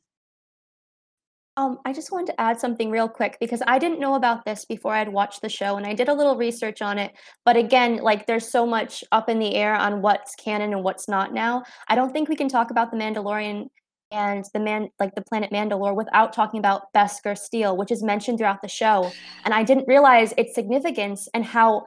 Um, 1.55 1.77
I 1.85 1.93
just 1.93 2.11
wanted 2.11 2.27
to 2.27 2.41
add 2.41 2.59
something 2.59 2.89
real 2.89 3.07
quick 3.07 3.37
because 3.39 3.61
I 3.67 3.77
didn't 3.77 3.99
know 3.99 4.15
about 4.15 4.43
this 4.43 4.65
before 4.65 4.95
I'd 4.95 5.09
watched 5.09 5.41
the 5.41 5.49
show 5.49 5.77
and 5.77 5.85
I 5.85 5.93
did 5.93 6.09
a 6.09 6.13
little 6.13 6.35
research 6.35 6.81
on 6.81 6.97
it. 6.97 7.11
But 7.45 7.57
again, 7.57 7.97
like 7.97 8.25
there's 8.25 8.49
so 8.49 8.65
much 8.65 9.03
up 9.11 9.29
in 9.29 9.37
the 9.37 9.53
air 9.53 9.75
on 9.75 10.01
what's 10.01 10.33
canon 10.35 10.73
and 10.73 10.83
what's 10.83 11.07
not 11.07 11.31
now. 11.31 11.63
I 11.87 11.95
don't 11.95 12.11
think 12.11 12.27
we 12.27 12.35
can 12.35 12.49
talk 12.49 12.71
about 12.71 12.89
the 12.89 12.97
Mandalorian 12.97 13.67
and 14.11 14.45
the 14.53 14.59
man 14.59 14.89
like 14.99 15.13
the 15.13 15.21
planet 15.21 15.51
Mandalore 15.51 15.95
without 15.95 16.33
talking 16.33 16.59
about 16.59 16.91
Beskar 16.95 17.37
Steel, 17.37 17.77
which 17.77 17.91
is 17.91 18.01
mentioned 18.01 18.39
throughout 18.39 18.63
the 18.63 18.67
show. 18.67 19.11
And 19.45 19.53
I 19.53 19.63
didn't 19.63 19.87
realize 19.87 20.33
its 20.37 20.55
significance 20.55 21.27
and 21.35 21.45
how 21.45 21.85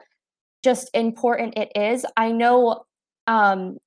just 0.63 0.89
important 0.93 1.57
it 1.57 1.71
is. 1.75 2.05
I 2.15 2.31
know 2.31 2.85
um 3.27 3.77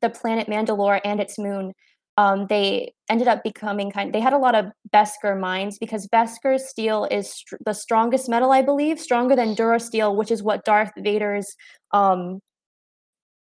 the 0.00 0.10
planet 0.10 0.48
Mandalore 0.48 1.00
and 1.04 1.20
its 1.20 1.38
moon 1.38 1.74
um, 2.18 2.46
they 2.46 2.92
ended 3.08 3.28
up 3.28 3.42
becoming 3.42 3.90
kind 3.90 4.12
they 4.12 4.20
had 4.20 4.32
a 4.34 4.38
lot 4.38 4.54
of 4.54 4.66
Beskar 4.92 5.38
mines 5.38 5.78
because 5.78 6.06
Beskar 6.08 6.58
steel 6.58 7.06
is 7.10 7.32
str- 7.32 7.56
the 7.64 7.72
strongest 7.72 8.28
metal 8.28 8.50
I 8.52 8.60
believe 8.60 9.00
stronger 9.00 9.34
than 9.34 9.54
Durasteel 9.54 10.14
which 10.16 10.30
is 10.30 10.42
what 10.42 10.64
Darth 10.64 10.92
Vader's 10.98 11.54
um 11.92 12.40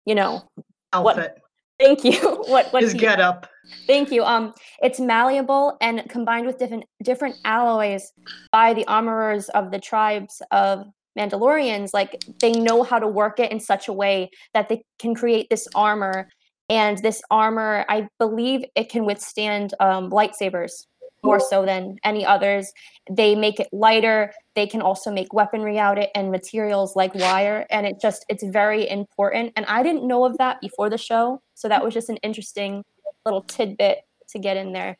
you 0.07 0.15
know 0.15 0.49
outfit. 0.93 1.37
thank 1.79 2.05
you 2.05 2.13
what 2.47 2.73
what 2.73 2.83
His 2.83 2.93
he- 2.93 2.99
get 2.99 3.21
up. 3.21 3.47
Thank 3.87 4.11
you. 4.11 4.25
Um, 4.25 4.53
it's 4.83 4.99
malleable 4.99 5.77
and 5.81 6.09
combined 6.09 6.47
with 6.47 6.59
different 6.59 6.85
different 7.03 7.37
alloys 7.45 8.13
by 8.51 8.75
the 8.75 8.87
armorers 8.87 9.49
of 9.51 9.71
the 9.71 9.79
tribes 9.79 10.43
of 10.51 10.87
Mandalorians. 11.19 11.91
Like 11.93 12.25
they 12.41 12.53
know 12.53 12.83
how 12.83 12.99
to 12.99 13.07
work 13.07 13.39
it 13.39 13.53
in 13.53 13.61
such 13.61 13.89
a 13.89 13.93
way 13.93 14.31
that 14.55 14.69
they 14.69 14.83
can 14.99 15.15
create 15.15 15.49
this 15.51 15.69
armor, 15.75 16.29
and 16.71 16.99
this 16.99 17.21
armor, 17.33 17.85
I 17.89 18.09
believe, 18.19 18.65
it 18.77 18.89
can 18.89 19.05
withstand 19.05 19.75
um, 19.81 20.09
lightsabers 20.11 20.87
more 21.23 21.41
so 21.41 21.67
than 21.67 21.97
any 22.05 22.25
others. 22.25 22.73
They 23.11 23.35
make 23.35 23.59
it 23.59 23.69
lighter. 23.73 24.33
They 24.55 24.67
can 24.67 24.81
also 24.81 25.13
make 25.13 25.35
weaponry 25.35 25.79
out 25.79 25.99
of 25.99 26.05
it 26.05 26.11
and 26.15 26.31
materials 26.31 26.95
like 26.95 27.13
wire, 27.15 27.67
and 27.71 27.87
it 27.87 28.01
just 28.01 28.25
it's 28.29 28.45
very 28.45 28.89
important. 28.89 29.53
And 29.57 29.67
I 29.67 29.83
didn't 29.83 30.07
know 30.07 30.25
of 30.25 30.39
that 30.39 30.61
before 30.61 30.89
the 30.89 30.97
show, 30.97 31.43
so 31.55 31.69
that 31.69 31.85
was 31.85 31.93
just 31.93 32.09
an 32.09 32.17
interesting 32.19 32.85
little 33.27 33.43
tidbit 33.43 33.99
to 34.31 34.39
get 34.39 34.57
in 34.57 34.73
there. 34.73 34.97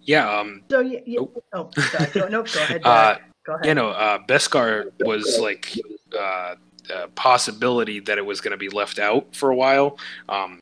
Yeah, 0.00 0.30
um, 0.30 0.62
So 0.70 0.80
yeah, 0.80 1.00
yeah. 1.04 1.20
Nope. 1.20 1.44
oh 1.52 1.70
sorry. 1.80 2.10
Go, 2.12 2.28
nope, 2.28 2.46
go 2.52 2.62
ahead. 2.62 2.82
uh, 2.84 3.16
go 3.44 3.54
ahead. 3.54 3.66
you 3.66 3.74
know, 3.74 3.88
uh, 3.88 4.18
Beskar 4.28 4.90
was 5.00 5.40
like 5.40 5.76
uh, 6.18 6.54
a 6.90 7.08
possibility 7.08 8.00
that 8.00 8.18
it 8.18 8.26
was 8.26 8.40
going 8.40 8.52
to 8.52 8.56
be 8.56 8.68
left 8.68 8.98
out 8.98 9.34
for 9.34 9.50
a 9.50 9.56
while. 9.56 9.98
Um, 10.28 10.58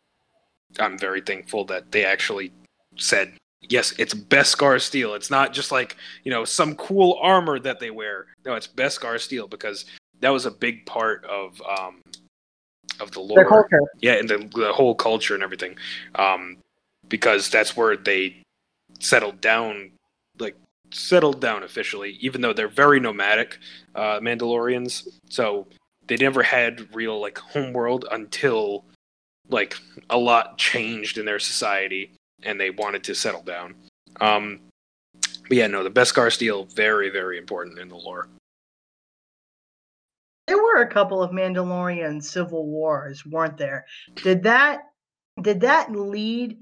I'm 0.79 0.99
very 0.99 1.21
thankful 1.21 1.65
that 1.67 1.91
they 1.93 2.05
actually 2.05 2.53
said, 2.97 3.33
yes, 3.69 3.93
it's 3.99 4.15
Beskar 4.15 4.81
steel. 4.81 5.15
It's 5.15 5.31
not 5.31 5.53
just 5.53 5.73
like, 5.73 5.97
you 6.25 6.31
know, 6.31 6.45
some 6.45 6.75
cool 6.77 7.19
armor 7.21 7.59
that 7.59 7.81
they 7.81 7.91
wear. 7.91 8.27
No, 8.45 8.55
it's 8.55 8.69
Beskar 8.69 9.19
steel 9.21 9.49
because 9.49 9.87
that 10.21 10.31
was 10.31 10.47
a 10.47 10.51
big 10.51 10.87
part 10.87 11.25
of 11.25 11.61
um, 11.63 12.01
of 13.01 13.11
the 13.13 13.21
lore. 13.21 13.69
Yeah, 14.01 14.15
and 14.15 14.29
the, 14.29 14.49
the 14.55 14.73
whole 14.73 14.95
culture 14.95 15.35
and 15.35 15.43
everything. 15.43 15.77
Um, 16.15 16.59
because 17.09 17.49
that's 17.49 17.77
where 17.77 17.97
they 17.97 18.37
settled 19.01 19.41
down, 19.41 19.91
like 20.39 20.57
settled 20.93 21.41
down 21.41 21.63
officially, 21.63 22.19
even 22.21 22.41
though 22.41 22.53
they're 22.53 22.69
very 22.69 23.01
nomadic 23.01 23.59
uh, 23.95 24.21
Mandalorians. 24.21 25.09
So 25.29 25.67
they 26.11 26.17
never 26.17 26.43
had 26.43 26.93
real 26.93 27.21
like 27.21 27.39
homeworld 27.39 28.05
until 28.11 28.85
like 29.49 29.77
a 30.11 30.19
lot 30.19 30.59
changed 30.59 31.19
in 31.19 31.25
their 31.25 31.39
society 31.39 32.13
and 32.43 32.61
they 32.61 32.71
wanted 32.71 33.05
to 33.05 33.15
settle 33.15 33.43
down. 33.43 33.77
Um, 34.21 34.59
but 35.49 35.53
yeah, 35.53 35.69
no, 35.69 35.85
the 35.85 35.91
Beskar 35.91 36.33
steel 36.33 36.65
very 36.65 37.11
very 37.11 37.39
important 37.39 37.79
in 37.79 37.89
the 37.89 37.95
lore. 37.95 38.29
There 40.49 40.59
were 40.59 40.83
a 40.83 40.89
couple 40.89 41.23
of 41.23 41.31
Mandalorian 41.31 42.21
civil 42.25 42.67
wars, 42.67 43.25
weren't 43.25 43.57
there? 43.57 43.87
Did 44.17 44.43
that 44.43 44.81
did 45.41 45.61
that 45.61 45.93
lead 45.93 46.59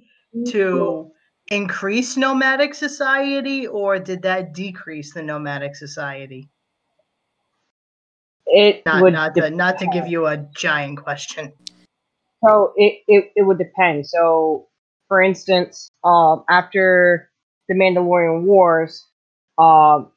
to 0.49 1.11
increase 1.47 2.19
nomadic 2.19 2.75
society 2.75 3.67
or 3.67 3.99
did 3.99 4.21
that 4.23 4.53
decrease 4.53 5.15
the 5.15 5.23
nomadic 5.23 5.75
society? 5.75 6.51
It 8.49 8.83
Not 8.87 9.03
would 9.03 9.13
not 9.13 9.35
to 9.35 9.51
not 9.51 9.79
to 9.79 9.87
give 9.87 10.09
you 10.09 10.27
a 10.27 10.39
giant 10.57 11.03
question. 11.03 11.53
So 12.45 12.73
it, 12.77 13.03
it, 13.07 13.33
it 13.37 13.43
would 13.43 13.59
depend. 13.59 14.07
So, 14.07 14.69
for 15.09 15.21
instance, 15.21 15.91
um, 16.05 16.45
after 16.49 17.31
the 17.69 17.75
Mandalorian 17.75 18.45
Wars, 18.45 19.07
um, 19.59 20.13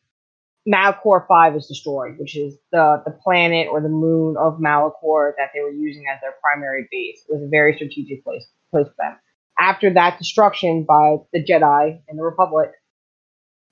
Malachor 0.67 1.27
Five 1.27 1.55
is 1.55 1.67
destroyed, 1.67 2.19
which 2.19 2.37
is 2.37 2.57
the 2.71 3.01
the 3.05 3.11
planet 3.11 3.67
or 3.69 3.81
the 3.81 3.89
moon 3.89 4.37
of 4.37 4.59
Malachor 4.59 5.33
that 5.37 5.49
they 5.53 5.61
were 5.61 5.71
using 5.71 6.05
as 6.13 6.21
their 6.21 6.35
primary 6.41 6.87
base. 6.91 7.23
It 7.27 7.33
was 7.33 7.43
a 7.43 7.49
very 7.49 7.75
strategic 7.75 8.23
place 8.23 8.45
place 8.71 8.87
for 8.87 9.03
them. 9.03 9.17
After 9.59 9.93
that 9.93 10.17
destruction 10.17 10.83
by 10.83 11.17
the 11.33 11.43
Jedi 11.43 11.99
and 12.07 12.17
the 12.17 12.23
Republic, 12.23 12.71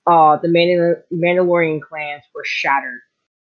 uh, 0.06 0.36
the 0.36 0.48
Mandal- 0.48 1.02
Mandalorian 1.12 1.80
clans 1.80 2.22
were 2.34 2.44
shattered 2.44 3.00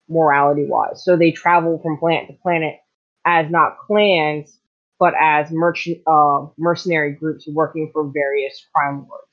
morality 0.09 0.66
wise. 0.66 1.05
So 1.05 1.16
they 1.16 1.31
travel 1.31 1.79
from 1.83 1.99
planet 1.99 2.29
to 2.29 2.35
planet 2.42 2.77
as 3.25 3.51
not 3.51 3.79
clans, 3.79 4.59
but 4.99 5.14
as 5.21 5.51
merchant 5.51 5.99
uh, 6.07 6.47
mercenary 6.57 7.12
groups 7.12 7.47
working 7.49 7.90
for 7.92 8.11
various 8.12 8.64
crime 8.75 9.07
lords. 9.09 9.25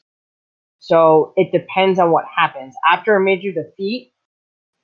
So 0.80 1.34
it 1.36 1.52
depends 1.52 2.00
on 2.00 2.12
what 2.12 2.26
happens. 2.36 2.76
After 2.86 3.16
a 3.16 3.22
major 3.22 3.52
defeat, 3.52 4.14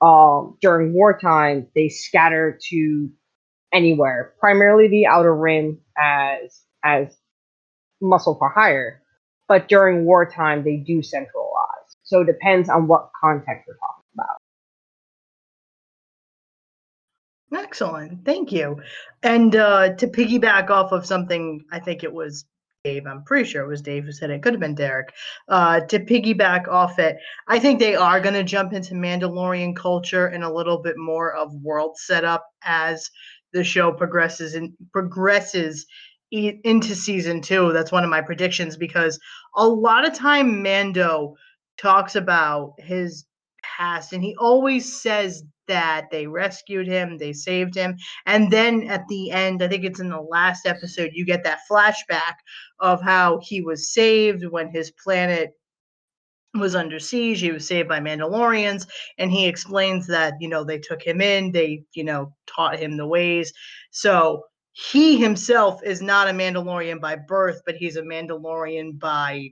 um, 0.01 0.57
during 0.61 0.93
wartime, 0.93 1.67
they 1.75 1.89
scatter 1.89 2.57
to 2.69 3.09
anywhere, 3.73 4.33
primarily 4.39 4.87
the 4.87 5.05
outer 5.05 5.35
rim 5.35 5.79
as 5.97 6.61
as 6.83 7.15
muscle 8.01 8.35
for 8.35 8.49
hire. 8.49 9.01
But 9.47 9.67
during 9.67 10.05
wartime, 10.05 10.63
they 10.63 10.77
do 10.77 11.03
centralize. 11.03 11.97
So 12.03 12.21
it 12.21 12.25
depends 12.25 12.69
on 12.69 12.87
what 12.87 13.09
context 13.21 13.65
we're 13.67 13.75
talking 13.75 13.90
Excellent. 17.53 18.23
Thank 18.25 18.51
you. 18.51 18.81
And 19.23 19.55
uh, 19.55 19.95
to 19.95 20.07
piggyback 20.07 20.69
off 20.69 20.91
of 20.91 21.05
something, 21.05 21.63
I 21.71 21.79
think 21.79 22.03
it 22.03 22.13
was 22.13 22.45
Dave, 22.83 23.05
I'm 23.05 23.23
pretty 23.23 23.47
sure 23.47 23.63
it 23.63 23.67
was 23.67 23.81
Dave 23.81 24.05
who 24.05 24.11
said 24.11 24.31
it, 24.31 24.41
could 24.41 24.53
have 24.53 24.59
been 24.59 24.73
Derek. 24.73 25.13
Uh, 25.47 25.81
to 25.81 25.99
piggyback 25.99 26.67
off 26.67 26.97
it, 26.97 27.17
I 27.47 27.59
think 27.59 27.79
they 27.79 27.95
are 27.95 28.19
going 28.19 28.33
to 28.33 28.43
jump 28.43 28.73
into 28.73 28.95
Mandalorian 28.95 29.75
culture 29.75 30.27
and 30.27 30.43
a 30.43 30.51
little 30.51 30.81
bit 30.81 30.97
more 30.97 31.33
of 31.35 31.53
world 31.61 31.97
setup 31.97 32.43
as 32.63 33.07
the 33.53 33.63
show 33.63 33.91
progresses 33.91 34.55
and 34.55 34.73
progresses 34.93 35.85
into 36.31 36.95
season 36.95 37.41
two. 37.41 37.71
That's 37.73 37.91
one 37.91 38.03
of 38.03 38.09
my 38.09 38.21
predictions 38.21 38.77
because 38.77 39.19
a 39.55 39.67
lot 39.67 40.07
of 40.07 40.13
time 40.13 40.63
Mando 40.63 41.35
talks 41.77 42.15
about 42.15 42.73
his 42.79 43.25
past 43.63 44.13
and 44.13 44.23
he 44.23 44.35
always 44.39 45.01
says 45.01 45.43
that 45.71 46.09
they 46.11 46.27
rescued 46.27 46.85
him, 46.85 47.17
they 47.17 47.31
saved 47.31 47.73
him. 47.73 47.95
And 48.25 48.51
then 48.51 48.83
at 48.89 49.07
the 49.07 49.31
end, 49.31 49.63
I 49.63 49.69
think 49.69 49.85
it's 49.85 50.01
in 50.01 50.09
the 50.09 50.19
last 50.19 50.65
episode, 50.65 51.11
you 51.13 51.25
get 51.25 51.45
that 51.45 51.61
flashback 51.71 52.35
of 52.79 53.01
how 53.01 53.39
he 53.41 53.61
was 53.61 53.93
saved 53.93 54.45
when 54.45 54.69
his 54.69 54.91
planet 55.03 55.51
was 56.53 56.75
under 56.75 56.99
siege. 56.99 57.39
He 57.39 57.53
was 57.53 57.65
saved 57.65 57.87
by 57.87 58.01
Mandalorians. 58.01 58.85
And 59.17 59.31
he 59.31 59.47
explains 59.47 60.05
that, 60.07 60.33
you 60.41 60.49
know, 60.49 60.65
they 60.65 60.77
took 60.77 61.01
him 61.01 61.21
in, 61.21 61.53
they, 61.53 61.83
you 61.93 62.03
know, 62.03 62.33
taught 62.47 62.77
him 62.77 62.97
the 62.97 63.07
ways. 63.07 63.53
So 63.91 64.43
he 64.73 65.17
himself 65.17 65.81
is 65.83 66.01
not 66.01 66.27
a 66.27 66.31
Mandalorian 66.31 66.99
by 66.99 67.15
birth, 67.15 67.61
but 67.65 67.75
he's 67.75 67.95
a 67.95 68.01
Mandalorian 68.01 68.99
by 68.99 69.49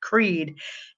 creed. 0.00 0.56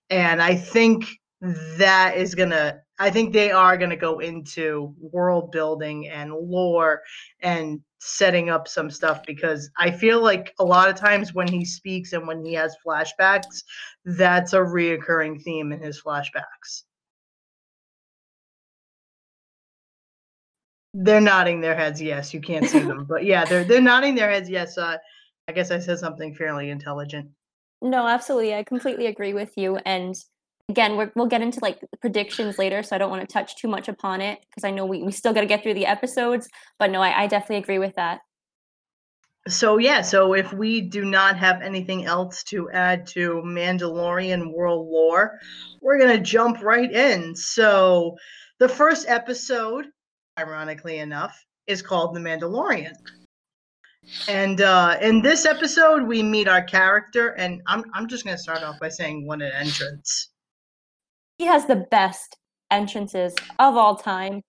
And 0.09 0.41
I 0.41 0.55
think 0.55 1.05
that 1.43 2.16
is 2.16 2.36
gonna 2.36 2.80
i 3.01 3.11
think 3.11 3.32
they 3.32 3.51
are 3.51 3.76
gonna 3.76 3.97
go 3.97 4.20
into 4.20 4.95
world 5.01 5.51
building 5.51 6.09
and 6.09 6.32
lore 6.32 7.03
and 7.40 7.80
setting 7.99 8.49
up 8.49 8.68
some 8.68 8.88
stuff 8.88 9.20
because 9.26 9.68
i 9.76 9.90
feel 9.90 10.22
like 10.22 10.55
a 10.61 10.64
lot 10.64 10.88
of 10.88 10.95
times 10.95 11.34
when 11.34 11.49
he 11.49 11.64
speaks 11.64 12.12
and 12.12 12.28
when 12.28 12.45
he 12.45 12.53
has 12.53 12.76
flashbacks 12.86 13.64
that's 14.05 14.53
a 14.53 14.59
reoccurring 14.59 15.43
theme 15.43 15.72
in 15.72 15.80
his 15.80 16.01
flashbacks 16.01 16.84
they're 20.95 21.20
nodding 21.20 21.61
their 21.61 21.74
heads 21.74 22.01
yes 22.01 22.32
you 22.32 22.40
can't 22.40 22.68
see 22.68 22.78
them 22.78 23.05
but 23.09 23.24
yeah 23.24 23.45
they're 23.45 23.64
they're 23.64 23.80
nodding 23.80 24.14
their 24.14 24.30
heads 24.30 24.49
yes 24.49 24.78
uh, 24.78 24.97
i 25.49 25.53
guess 25.53 25.72
i 25.72 25.78
said 25.78 25.99
something 25.99 26.32
fairly 26.34 26.70
intelligent 26.70 27.28
No, 27.80 28.07
absolutely. 28.07 28.55
I 28.55 28.62
completely 28.62 29.07
agree 29.07 29.34
with 29.34 29.59
you. 29.59 29.76
And 29.84 30.14
again, 30.73 30.97
we're, 30.97 31.12
we'll 31.14 31.27
get 31.27 31.43
into 31.43 31.61
like 31.61 31.79
predictions 32.01 32.59
later, 32.59 32.83
so 32.83 32.97
I 32.97 32.99
don't 32.99 33.11
want 33.11 33.20
to 33.29 33.33
touch 33.33 33.57
too 33.57 33.68
much 33.68 33.89
upon 33.89 34.23
it 34.23 34.41
because 34.49 34.64
I 34.64 34.70
know 34.70 34.87
we, 34.87 35.03
we 35.03 35.12
still 35.12 35.35
got 35.35 35.43
to 35.43 35.47
get 35.47 35.62
through 35.62 35.75
the 35.75 35.85
episodes. 35.87 36.49
But 36.79 36.91
no, 36.91 37.03
I, 37.03 37.23
I 37.23 37.27
definitely 37.27 37.59
agree 37.59 37.79
with 37.79 37.95
that. 37.97 38.20
So 39.49 39.79
yeah, 39.79 40.03
so 40.03 40.35
if 40.35 40.53
we 40.53 40.81
do 40.81 41.05
not 41.05 41.37
have 41.37 41.62
anything 41.62 42.07
else 42.07 42.43
to 42.45 42.70
add 42.70 43.07
to 43.09 43.43
Mandalorian 43.45 44.53
world 44.55 44.89
lore, 44.89 45.39
we're 45.81 45.99
gonna 45.99 46.20
jump 46.20 46.62
right 46.62 46.91
in. 46.91 47.35
So 47.35 48.16
the 48.61 48.68
first 48.68 49.09
episode, 49.09 49.87
ironically 50.39 50.99
enough, 51.01 51.45
is 51.66 51.83
called 51.83 52.14
The 52.14 52.20
Mandalorian. 52.20 52.95
And 54.29 54.61
uh, 54.61 54.99
in 55.03 55.23
this 55.23 55.45
episode, 55.45 56.05
we 56.05 56.23
meet 56.23 56.47
our 56.47 56.62
character, 56.62 57.31
and 57.31 57.61
I'm 57.66 57.83
I'm 57.95 58.07
just 58.07 58.25
gonna 58.25 58.39
start 58.39 58.62
off 58.62 58.79
by 58.79 58.91
saying 58.91 59.27
what 59.27 59.43
an 59.43 59.51
entrance. 59.53 60.32
He 61.39 61.47
has 61.47 61.66
the 61.66 61.87
best 61.91 62.37
entrances 62.70 63.35
of 63.59 63.76
all 63.76 63.97
time. 63.97 64.43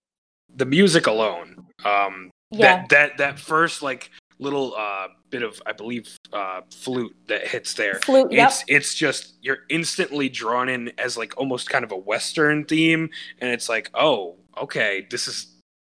The 0.56 0.66
music 0.66 1.08
alone, 1.08 1.66
um, 1.84 2.30
Yeah. 2.52 2.78
that 2.78 2.90
that 2.90 3.18
that 3.18 3.40
first 3.40 3.82
like 3.82 4.12
little 4.40 4.76
uh 4.76 5.08
bit 5.30 5.42
of 5.44 5.62
I 5.66 5.72
believe 5.72 6.16
uh 6.32 6.62
flute 6.72 7.16
that 7.28 7.48
hits 7.48 7.74
there. 7.74 7.96
Flute, 8.04 8.32
yep. 8.32 8.50
It's 8.50 8.64
it's 8.68 8.96
just 8.96 9.36
you're 9.42 9.60
instantly 9.70 10.30
drawn 10.30 10.70
in 10.70 10.92
as 10.98 11.18
like 11.18 11.34
almost 11.38 11.70
kind 11.70 11.84
of 11.84 11.92
a 11.92 11.98
western 11.98 12.66
theme, 12.66 13.10
and 13.40 13.50
it's 13.52 13.70
like, 13.70 13.90
oh, 13.94 14.36
okay, 14.62 15.08
this 15.10 15.28
is 15.28 15.48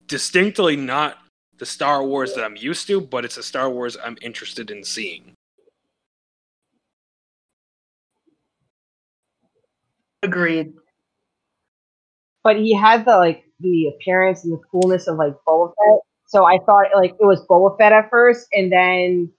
distinctly 0.07 0.75
not 0.75 1.17
the 1.57 1.65
Star 1.65 2.03
Wars 2.03 2.33
that 2.33 2.43
I'm 2.43 2.55
used 2.55 2.87
to, 2.87 3.01
but 3.01 3.25
it's 3.25 3.37
a 3.37 3.43
Star 3.43 3.69
Wars 3.69 3.97
I'm 4.03 4.17
interested 4.21 4.71
in 4.71 4.83
seeing. 4.83 5.33
Agreed. 10.23 10.73
but 12.43 12.55
he 12.57 12.73
had 12.73 13.05
the 13.05 13.17
like 13.17 13.43
the 13.59 13.87
appearance 13.87 14.43
and 14.43 14.53
the 14.53 14.61
coolness 14.71 15.07
of 15.07 15.17
like 15.17 15.33
Boba 15.47 15.69
Fett. 15.69 15.99
So 16.27 16.45
I 16.45 16.59
thought 16.65 16.87
like 16.95 17.11
it 17.11 17.25
was 17.25 17.45
Boba 17.47 17.77
Fett 17.77 17.91
at 17.91 18.09
first, 18.09 18.47
and 18.53 18.71
then 18.71 19.31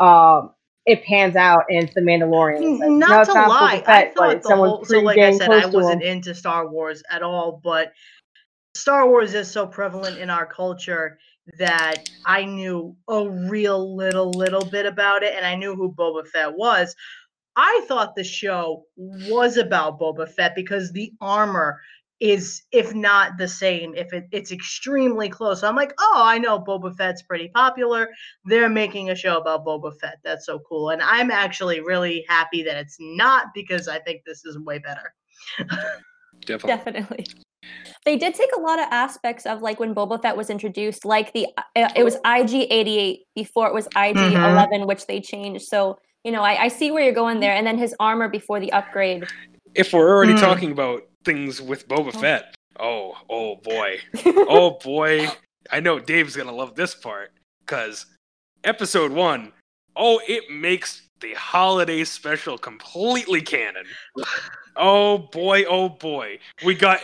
um 0.00 0.50
it 0.84 1.02
pans 1.04 1.34
out 1.36 1.64
and 1.68 1.84
it's 1.84 1.94
the 1.94 2.00
Mandalorian. 2.00 2.78
Like, 2.78 2.90
not 2.90 3.08
no, 3.08 3.20
it's 3.20 3.28
to 3.28 3.34
not 3.34 3.48
lie, 3.48 3.80
Boba 3.80 3.88
I 3.88 4.12
thought 4.12 4.42
the 4.42 4.48
someone 4.48 4.68
whole. 4.68 4.84
So, 4.84 4.98
like 5.00 5.18
I 5.18 5.36
said, 5.36 5.50
I 5.50 5.66
wasn't 5.66 6.02
into 6.02 6.34
Star 6.34 6.68
Wars 6.68 7.02
at 7.10 7.22
all, 7.22 7.60
but 7.62 7.92
Star 8.74 9.08
Wars 9.08 9.34
is 9.34 9.50
so 9.50 9.66
prevalent 9.66 10.18
in 10.18 10.30
our 10.30 10.46
culture 10.46 11.18
that 11.58 12.08
I 12.24 12.44
knew 12.44 12.96
a 13.08 13.28
real 13.28 13.96
little, 13.96 14.30
little 14.30 14.64
bit 14.64 14.86
about 14.86 15.22
it, 15.22 15.34
and 15.34 15.46
I 15.46 15.54
knew 15.54 15.74
who 15.74 15.92
Boba 15.92 16.26
Fett 16.26 16.56
was. 16.56 16.94
I 17.56 17.84
thought 17.88 18.14
the 18.14 18.24
show 18.24 18.84
was 18.96 19.56
about 19.56 19.98
Boba 19.98 20.28
Fett 20.28 20.54
because 20.54 20.92
the 20.92 21.12
armor 21.20 21.80
is, 22.20 22.62
if 22.72 22.94
not 22.94 23.36
the 23.38 23.48
same, 23.48 23.94
if 23.94 24.12
it, 24.12 24.26
it's 24.32 24.52
extremely 24.52 25.28
close. 25.28 25.60
So 25.60 25.68
I'm 25.68 25.76
like, 25.76 25.92
oh, 25.98 26.22
I 26.24 26.38
know 26.38 26.58
Boba 26.58 26.96
Fett's 26.96 27.22
pretty 27.22 27.48
popular. 27.48 28.08
They're 28.44 28.68
making 28.68 29.10
a 29.10 29.14
show 29.14 29.38
about 29.38 29.64
Boba 29.64 29.98
Fett. 29.98 30.18
That's 30.24 30.46
so 30.46 30.60
cool. 30.60 30.90
And 30.90 31.02
I'm 31.02 31.30
actually 31.30 31.80
really 31.80 32.24
happy 32.28 32.62
that 32.62 32.76
it's 32.76 32.96
not 33.00 33.46
because 33.54 33.88
I 33.88 33.98
think 34.00 34.22
this 34.24 34.44
is 34.44 34.58
way 34.58 34.78
better. 34.78 35.14
Definitely. 36.46 36.68
Definitely. 36.68 37.26
They 38.04 38.16
did 38.16 38.34
take 38.34 38.50
a 38.56 38.60
lot 38.60 38.78
of 38.78 38.86
aspects 38.90 39.46
of 39.46 39.62
like 39.62 39.80
when 39.80 39.94
Boba 39.94 40.22
Fett 40.22 40.36
was 40.36 40.50
introduced, 40.50 41.04
like 41.04 41.32
the 41.32 41.48
uh, 41.56 41.88
it 41.96 42.04
was 42.04 42.14
IG 42.24 42.68
eighty 42.70 42.98
eight 42.98 43.20
before 43.34 43.66
it 43.66 43.74
was 43.74 43.88
IG 43.96 44.16
eleven, 44.16 44.86
which 44.86 45.06
they 45.06 45.20
changed. 45.20 45.64
So 45.64 45.98
you 46.26 46.32
know, 46.32 46.42
I, 46.42 46.64
I 46.64 46.68
see 46.68 46.90
where 46.90 47.04
you're 47.04 47.12
going 47.14 47.38
there, 47.38 47.52
and 47.54 47.64
then 47.64 47.78
his 47.78 47.94
armor 48.00 48.28
before 48.28 48.58
the 48.58 48.72
upgrade. 48.72 49.28
If 49.76 49.92
we're 49.92 50.08
already 50.08 50.34
Mm. 50.34 50.40
talking 50.40 50.72
about 50.72 51.04
things 51.24 51.62
with 51.62 51.86
Boba 51.86 52.10
Oh. 52.14 52.18
Fett, 52.18 52.54
oh, 52.80 53.16
oh 53.30 53.54
boy, 53.62 54.00
oh 54.26 54.78
boy, 54.82 55.28
I 55.70 55.78
know 55.78 56.00
Dave's 56.00 56.34
gonna 56.34 56.50
love 56.52 56.74
this 56.74 56.96
part 56.96 57.30
because 57.60 58.06
episode 58.64 59.12
one, 59.12 59.52
oh, 59.94 60.20
it 60.26 60.50
makes 60.50 61.02
the 61.20 61.32
holiday 61.34 62.02
special 62.02 62.58
completely 62.58 63.40
canon. 63.40 63.86
Oh 64.74 65.18
boy, 65.18 65.62
oh 65.64 65.88
boy, 65.88 66.40
we 66.64 66.74
got 66.74 66.98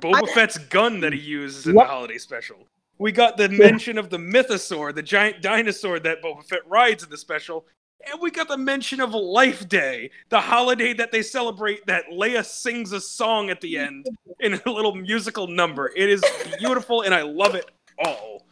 Boba 0.00 0.28
Fett's 0.32 0.58
gun 0.58 1.00
that 1.00 1.12
he 1.12 1.18
uses 1.18 1.66
in 1.66 1.74
Yep. 1.74 1.84
the 1.86 1.90
holiday 1.90 2.18
special. 2.18 2.56
We 2.98 3.10
got 3.10 3.36
the 3.36 3.48
mention 3.48 3.98
of 3.98 4.10
the 4.10 4.18
mythosaur, 4.18 4.94
the 4.94 5.02
giant 5.02 5.42
dinosaur 5.42 5.98
that 6.00 6.22
Boba 6.22 6.44
Fett 6.44 6.60
rides 6.68 7.02
in 7.02 7.10
the 7.10 7.16
special. 7.18 7.66
And 8.08 8.20
we 8.20 8.30
got 8.30 8.48
the 8.48 8.56
mention 8.56 9.00
of 9.00 9.12
Life 9.14 9.68
Day, 9.68 10.10
the 10.30 10.40
holiday 10.40 10.92
that 10.94 11.12
they 11.12 11.22
celebrate 11.22 11.86
that 11.86 12.04
Leia 12.12 12.44
sings 12.44 12.92
a 12.92 13.00
song 13.00 13.50
at 13.50 13.60
the 13.60 13.76
end 13.76 14.06
in 14.40 14.54
a 14.54 14.70
little 14.70 14.94
musical 14.94 15.46
number. 15.46 15.92
It 15.94 16.08
is 16.08 16.22
beautiful 16.58 17.02
and 17.02 17.14
I 17.14 17.22
love 17.22 17.54
it 17.54 17.70
all. 18.04 18.46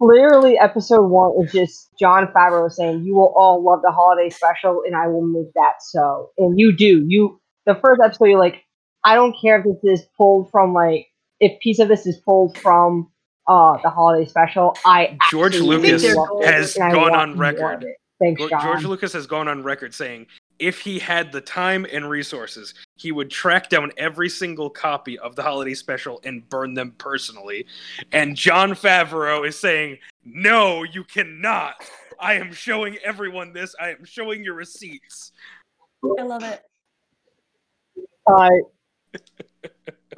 Literally, 0.00 0.58
episode 0.58 1.06
one 1.06 1.32
is 1.42 1.52
just 1.52 1.90
Jon 1.98 2.26
Favreau 2.26 2.70
saying, 2.70 3.04
"You 3.04 3.14
will 3.14 3.32
all 3.36 3.62
love 3.62 3.80
the 3.82 3.90
holiday 3.90 4.28
special, 4.28 4.82
and 4.84 4.94
I 4.94 5.06
will 5.06 5.22
make 5.22 5.52
that 5.54 5.76
so." 5.80 6.30
And 6.36 6.58
you 6.58 6.72
do. 6.76 7.06
You 7.08 7.40
the 7.64 7.76
first 7.76 8.02
episode, 8.04 8.26
you're 8.26 8.38
like, 8.38 8.64
I 9.04 9.14
don't 9.14 9.34
care 9.40 9.58
if 9.58 9.64
this 9.64 10.00
is 10.00 10.06
pulled 10.16 10.50
from 10.50 10.74
like 10.74 11.06
if 11.40 11.58
piece 11.60 11.78
of 11.78 11.88
this 11.88 12.06
is 12.06 12.18
pulled 12.18 12.58
from 12.58 13.10
uh 13.46 13.78
the 13.82 13.90
holiday 13.90 14.26
special. 14.28 14.76
I 14.84 15.18
George 15.30 15.58
Lucas 15.58 16.02
has 16.44 16.74
gone 16.74 17.14
on 17.14 17.38
record. 17.38 17.84
Thanks, 18.20 18.40
George, 18.40 18.62
George 18.62 18.84
Lucas 18.84 19.12
has 19.12 19.26
gone 19.26 19.48
on 19.48 19.62
record 19.62 19.92
saying 19.92 20.26
if 20.58 20.80
he 20.80 20.98
had 20.98 21.32
the 21.32 21.40
time 21.40 21.84
and 21.92 22.08
resources, 22.08 22.74
he 22.96 23.12
would 23.12 23.30
track 23.30 23.68
down 23.68 23.90
every 23.96 24.28
single 24.28 24.70
copy 24.70 25.18
of 25.18 25.34
the 25.34 25.42
holiday 25.42 25.74
special 25.74 26.20
and 26.24 26.48
burn 26.48 26.74
them 26.74 26.94
personally. 26.98 27.66
And 28.12 28.36
Jon 28.36 28.70
Favreau 28.70 29.46
is 29.46 29.58
saying, 29.58 29.98
"No, 30.24 30.84
you 30.84 31.04
cannot. 31.04 31.74
I 32.20 32.34
am 32.34 32.52
showing 32.52 32.96
everyone 32.98 33.52
this. 33.52 33.74
I 33.80 33.90
am 33.90 34.04
showing 34.04 34.44
your 34.44 34.54
receipts." 34.54 35.32
I 36.18 36.22
love 36.22 36.44
it. 36.44 36.62
I 38.28 38.48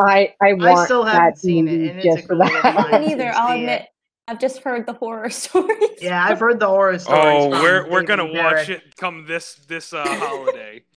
I 0.00 0.34
I 0.40 0.52
want 0.54 0.86
still 0.86 1.04
haven't 1.04 1.38
seen 1.38 1.68
it, 1.68 1.72
movie 1.72 1.88
and 1.90 1.98
it's 2.00 2.06
a 2.06 2.16
just 2.16 2.26
for 2.26 2.34
goal 2.36 2.42
of 2.42 2.52
that. 2.52 2.64
I 2.64 2.72
mine. 2.74 2.92
haven't 2.92 3.10
either. 3.10 3.32
I'll 3.34 3.48
see 3.48 3.54
it. 3.54 3.60
admit. 3.60 3.88
I've 4.28 4.40
just 4.40 4.58
heard 4.62 4.86
the 4.86 4.92
horror 4.92 5.30
stories. 5.30 5.90
Yeah, 6.00 6.24
I've 6.24 6.40
heard 6.40 6.58
the 6.60 6.66
horror 6.66 6.98
stories. 6.98 7.44
Oh, 7.44 7.48
we're 7.50 7.88
we're 7.90 8.02
gonna 8.02 8.26
watch 8.26 8.68
it 8.68 8.96
come 8.96 9.24
this 9.26 9.54
this 9.68 9.92
uh, 9.92 10.04
holiday. 10.06 10.82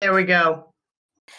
There 0.00 0.14
we 0.14 0.22
go. 0.24 0.72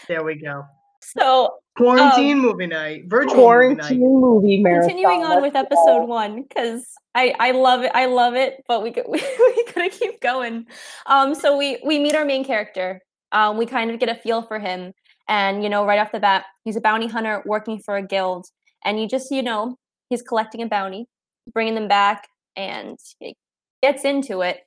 There 0.09 0.21
we 0.23 0.35
go. 0.35 0.65
so 1.01 1.55
Quarantine 1.77 2.39
movie 2.39 2.67
night. 2.67 3.03
Virtual 3.07 3.35
Quarantine 3.35 4.01
movie 4.01 4.57
movie 4.57 4.61
marathon. 4.61 4.89
continuing 4.89 5.23
on 5.23 5.41
with 5.41 5.55
episode 5.55 6.05
one 6.07 6.43
because 6.43 6.85
I, 7.15 7.33
I 7.39 7.51
love 7.51 7.83
it 7.83 7.91
i 7.95 8.05
love 8.05 8.35
it 8.35 8.63
but 8.67 8.83
we, 8.83 8.91
we, 9.07 9.21
we 9.55 9.65
gotta 9.73 9.89
keep 9.89 10.19
going 10.19 10.67
um 11.05 11.33
so 11.35 11.57
we 11.57 11.79
we 11.85 11.99
meet 11.99 12.15
our 12.15 12.25
main 12.25 12.43
character 12.43 13.01
um 13.31 13.57
we 13.57 13.65
kind 13.65 13.91
of 13.91 13.99
get 13.99 14.09
a 14.09 14.15
feel 14.15 14.41
for 14.41 14.59
him 14.59 14.93
and 15.29 15.63
you 15.63 15.69
know 15.69 15.85
right 15.85 15.99
off 15.99 16.11
the 16.11 16.19
bat 16.19 16.45
he's 16.65 16.75
a 16.75 16.81
bounty 16.81 17.07
hunter 17.07 17.41
working 17.45 17.79
for 17.79 17.95
a 17.95 18.03
guild 18.05 18.47
and 18.83 18.99
you 18.99 19.07
just 19.07 19.31
you 19.31 19.41
know 19.41 19.77
he's 20.09 20.21
collecting 20.21 20.61
a 20.61 20.67
bounty 20.67 21.07
bringing 21.53 21.75
them 21.75 21.87
back 21.87 22.27
and 22.57 22.97
he 23.19 23.35
gets 23.81 24.03
into 24.03 24.41
it 24.41 24.65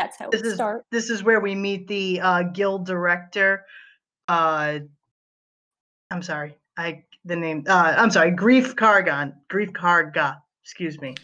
that's 0.00 0.16
how 0.18 0.30
This 0.30 0.42
we 0.42 0.48
is 0.48 0.54
start 0.54 0.84
This 0.90 1.10
is 1.10 1.22
where 1.22 1.40
we 1.40 1.54
meet 1.54 1.86
the 1.86 2.20
uh, 2.22 2.42
guild 2.44 2.86
director. 2.86 3.66
Uh, 4.28 4.78
I'm 6.10 6.22
sorry. 6.22 6.56
I 6.78 7.04
the 7.26 7.36
name. 7.36 7.64
Uh, 7.68 7.94
I'm 7.98 8.10
sorry. 8.10 8.32
Greef 8.32 8.74
Cargon. 8.76 9.34
Greef 9.52 9.72
Karga. 9.72 10.38
Excuse 10.64 10.98
me. 11.02 11.14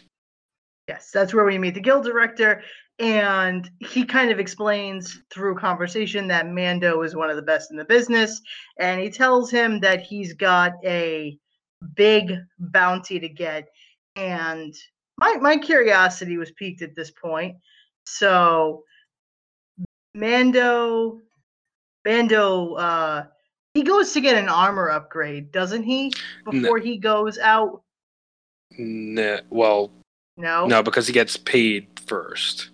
Yes, 0.87 1.09
that's 1.11 1.33
where 1.33 1.43
we 1.43 1.57
meet 1.57 1.73
the 1.73 1.81
guild 1.81 2.05
director, 2.05 2.61
and 2.99 3.69
he 3.79 4.03
kind 4.03 4.31
of 4.31 4.39
explains 4.39 5.21
through 5.31 5.55
conversation 5.55 6.27
that 6.27 6.47
Mando 6.47 7.03
is 7.03 7.15
one 7.15 7.29
of 7.29 7.35
the 7.35 7.41
best 7.41 7.71
in 7.71 7.77
the 7.77 7.85
business, 7.85 8.41
and 8.79 8.99
he 8.99 9.09
tells 9.09 9.51
him 9.51 9.79
that 9.81 10.01
he's 10.01 10.33
got 10.33 10.73
a 10.83 11.37
big 11.95 12.33
bounty 12.59 13.19
to 13.19 13.29
get, 13.29 13.67
and 14.15 14.73
my 15.19 15.35
my 15.39 15.57
curiosity 15.57 16.37
was 16.37 16.51
piqued 16.51 16.81
at 16.81 16.95
this 16.95 17.11
point. 17.11 17.55
So 18.05 18.83
Mando 20.15 21.19
Mando 22.05 22.73
uh 22.75 23.25
he 23.73 23.83
goes 23.83 24.11
to 24.13 24.21
get 24.21 24.35
an 24.37 24.49
armor 24.49 24.89
upgrade, 24.89 25.51
doesn't 25.51 25.83
he? 25.83 26.11
Before 26.49 26.79
he 26.79 26.97
goes 26.97 27.37
out? 27.37 27.83
Nah, 28.75 29.41
well, 29.51 29.91
No. 30.35 30.65
no, 30.65 30.81
because 30.81 31.05
he 31.05 31.13
gets 31.13 31.37
paid 31.37 31.87
first. 32.07 32.71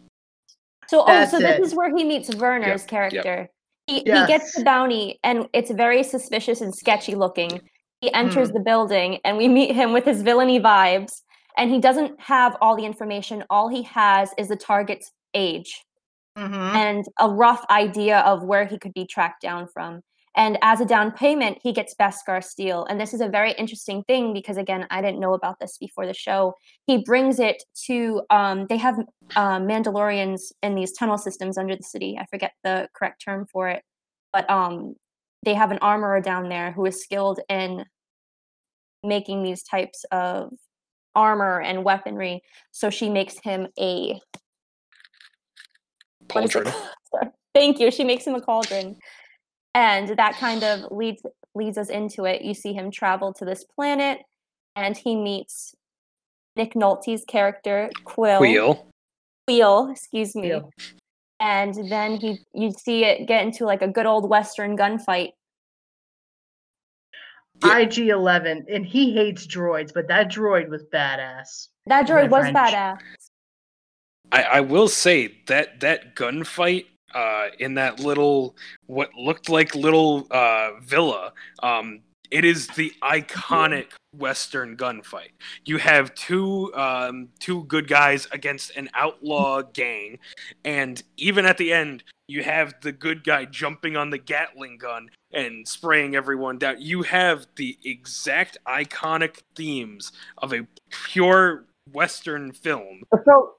So, 0.93 1.03
oh, 1.07 1.25
so 1.25 1.39
this 1.39 1.57
it. 1.57 1.61
is 1.61 1.73
where 1.73 1.95
he 1.95 2.03
meets 2.03 2.35
Werner's 2.35 2.83
character. 2.83 3.49
He, 3.87 3.95
he 4.01 4.03
gets 4.27 4.55
the 4.55 4.63
bounty, 4.63 5.19
and 5.23 5.47
it's 5.51 5.71
very 5.71 6.03
suspicious 6.03 6.61
and 6.61 6.73
sketchy 6.73 7.15
looking. 7.15 7.61
He 8.01 8.13
enters 8.13 8.49
Hmm. 8.49 8.53
the 8.53 8.59
building, 8.59 9.17
and 9.25 9.35
we 9.35 9.47
meet 9.47 9.71
him 9.73 9.91
with 9.91 10.05
his 10.05 10.21
villainy 10.21 10.59
vibes. 10.59 11.21
And 11.57 11.71
he 11.71 11.79
doesn't 11.79 12.19
have 12.21 12.55
all 12.61 12.75
the 12.75 12.85
information. 12.85 13.43
All 13.49 13.69
he 13.69 13.81
has 13.83 14.29
is 14.37 14.49
the 14.49 14.55
target's 14.55 15.11
age. 15.33 15.83
Mhm. 16.35 16.73
and 16.75 17.05
a 17.19 17.29
rough 17.29 17.63
idea 17.69 18.19
of 18.21 18.43
where 18.43 18.65
he 18.65 18.79
could 18.79 18.93
be 18.93 19.05
tracked 19.05 19.39
down 19.41 19.67
from. 19.67 20.01
And 20.35 20.57
as 20.61 20.81
a 20.81 20.85
down 20.85 21.11
payment, 21.11 21.59
he 21.61 21.71
gets 21.71 21.93
Beskar 21.93 22.43
steel. 22.43 22.85
And 22.85 22.99
this 22.99 23.13
is 23.13 23.21
a 23.21 23.27
very 23.27 23.51
interesting 23.53 24.03
thing 24.03 24.33
because, 24.33 24.57
again, 24.57 24.87
I 24.89 25.01
didn't 25.01 25.19
know 25.19 25.33
about 25.33 25.59
this 25.59 25.77
before 25.77 26.07
the 26.07 26.13
show. 26.13 26.55
He 26.87 26.97
brings 26.97 27.39
it 27.39 27.63
to, 27.85 28.23
um, 28.31 28.65
they 28.67 28.77
have 28.77 28.97
uh, 29.35 29.59
Mandalorians 29.59 30.51
in 30.63 30.73
these 30.73 30.91
tunnel 30.93 31.19
systems 31.19 31.57
under 31.57 31.75
the 31.75 31.83
city. 31.83 32.17
I 32.19 32.25
forget 32.25 32.53
the 32.63 32.89
correct 32.95 33.23
term 33.23 33.45
for 33.51 33.69
it. 33.69 33.83
But 34.31 34.49
um, 34.49 34.95
they 35.43 35.53
have 35.53 35.71
an 35.71 35.79
armorer 35.81 36.19
down 36.19 36.49
there 36.49 36.71
who 36.71 36.85
is 36.85 37.03
skilled 37.03 37.39
in 37.47 37.85
making 39.03 39.43
these 39.43 39.61
types 39.61 40.03
of 40.11 40.53
armor 41.13 41.61
and 41.61 41.83
weaponry. 41.83 42.41
So 42.71 42.89
she 42.89 43.09
makes 43.09 43.37
him 43.39 43.67
a 43.79 44.19
what 46.31 46.45
is 46.45 46.55
it 46.55 46.65
Pauldron. 46.65 47.31
Thank 47.53 47.79
you. 47.79 47.91
She 47.91 48.03
makes 48.03 48.25
him 48.25 48.33
a 48.33 48.41
pauldron. 48.41 48.95
And 49.75 50.09
that 50.17 50.37
kind 50.37 50.63
of 50.63 50.91
leads 50.91 51.23
leads 51.55 51.77
us 51.77 51.89
into 51.89 52.25
it. 52.25 52.41
You 52.41 52.53
see 52.53 52.73
him 52.73 52.91
travel 52.91 53.33
to 53.33 53.45
this 53.45 53.63
planet 53.63 54.19
and 54.75 54.97
he 54.97 55.15
meets 55.15 55.75
Nick 56.55 56.73
Nolte's 56.73 57.25
character, 57.25 57.89
Kuiil. 58.05 58.39
Wheel. 58.39 58.87
Kuiil, 59.49 59.91
excuse 59.91 60.35
me. 60.35 60.49
Kuiil. 60.49 60.69
And 61.39 61.89
then 61.89 62.17
he 62.17 62.39
you 62.53 62.71
see 62.71 63.03
it 63.03 63.27
get 63.27 63.43
into 63.45 63.65
like 63.65 63.81
a 63.81 63.87
good 63.87 64.05
old 64.05 64.29
western 64.29 64.77
gunfight. 64.77 65.31
Yeah. 67.63 67.77
IG 67.79 68.09
Eleven, 68.09 68.65
and 68.69 68.85
he 68.85 69.13
hates 69.13 69.47
droids, 69.47 69.93
but 69.93 70.07
that 70.07 70.29
droid 70.29 70.69
was 70.69 70.83
badass. 70.85 71.67
That 71.85 72.07
droid 72.07 72.29
was 72.29 72.49
French. 72.49 72.57
badass. 72.57 72.97
I, 74.31 74.43
I 74.43 74.59
will 74.61 74.87
say 74.87 75.37
that 75.47 75.79
that 75.81 76.15
gunfight 76.15 76.85
uh, 77.13 77.47
in 77.59 77.75
that 77.75 77.99
little 77.99 78.55
what 78.87 79.13
looked 79.15 79.49
like 79.49 79.75
little 79.75 80.27
uh, 80.31 80.71
villa, 80.81 81.33
um, 81.61 82.01
it 82.31 82.43
is 82.45 82.67
the 82.67 82.91
iconic 83.03 83.91
Western 84.17 84.75
gunfight. 84.75 85.31
You 85.65 85.77
have 85.77 86.13
two 86.15 86.73
um, 86.73 87.29
two 87.39 87.63
good 87.65 87.87
guys 87.87 88.27
against 88.31 88.75
an 88.75 88.89
outlaw 88.93 89.61
gang, 89.61 90.17
and 90.65 91.01
even 91.17 91.45
at 91.45 91.57
the 91.57 91.71
end, 91.71 92.03
you 92.27 92.43
have 92.43 92.73
the 92.81 92.91
good 92.91 93.23
guy 93.23 93.45
jumping 93.45 93.95
on 93.95 94.09
the 94.09 94.17
Gatling 94.17 94.77
gun 94.77 95.09
and 95.31 95.67
spraying 95.67 96.15
everyone 96.15 96.57
down. 96.57 96.77
You 96.79 97.03
have 97.03 97.45
the 97.55 97.77
exact 97.83 98.57
iconic 98.67 99.41
themes 99.55 100.11
of 100.39 100.53
a 100.53 100.65
pure 100.89 101.65
Western 101.91 102.51
film. 102.51 103.03
Felt, 103.25 103.57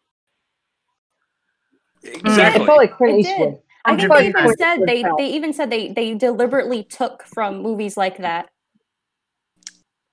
Exactly. 2.05 2.63
it 2.63 2.67
felt 2.67 2.79
like 2.79 2.97
Clint 2.97 3.21
It 3.21 3.23
did. 3.25 3.31
Eastwood. 3.33 3.59
I 3.87 3.97
think 3.97 4.13
they 4.13 4.29
even 4.29 4.55
said 4.57 4.79
they, 4.87 5.03
Felt. 5.03 5.19
they 5.19 5.27
even 5.27 5.53
said 5.53 5.71
they 5.71 5.89
they 5.93 6.15
deliberately 6.15 6.85
took 6.85 7.23
from 7.25 7.61
movies 7.63 7.97
like 7.97 8.17
that. 8.19 8.49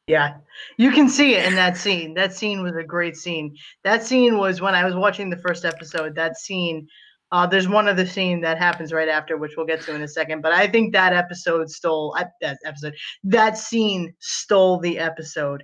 Yeah, 0.07 0.35
you 0.77 0.91
can 0.91 1.07
see 1.07 1.35
it 1.35 1.45
in 1.45 1.55
that 1.55 1.77
scene. 1.77 2.13
That 2.15 2.33
scene 2.33 2.63
was 2.63 2.75
a 2.75 2.83
great 2.83 3.15
scene. 3.15 3.55
That 3.85 4.03
scene 4.03 4.37
was 4.37 4.59
when 4.59 4.75
I 4.75 4.83
was 4.83 4.95
watching 4.95 5.29
the 5.29 5.37
first 5.37 5.63
episode. 5.63 6.15
That 6.15 6.37
scene, 6.37 6.85
uh, 7.31 7.47
there's 7.47 7.69
one 7.69 7.87
other 7.87 8.05
scene 8.05 8.41
that 8.41 8.57
happens 8.57 8.91
right 8.91 9.07
after, 9.07 9.37
which 9.37 9.53
we'll 9.55 9.65
get 9.67 9.81
to 9.83 9.95
in 9.95 10.01
a 10.01 10.07
second. 10.07 10.41
But 10.41 10.51
I 10.51 10.67
think 10.67 10.91
that 10.93 11.13
episode 11.13 11.69
stole 11.69 12.13
I- 12.17 12.25
that 12.41 12.57
episode. 12.65 12.93
That 13.23 13.57
scene 13.57 14.13
stole 14.19 14.79
the 14.79 14.99
episode. 14.99 15.63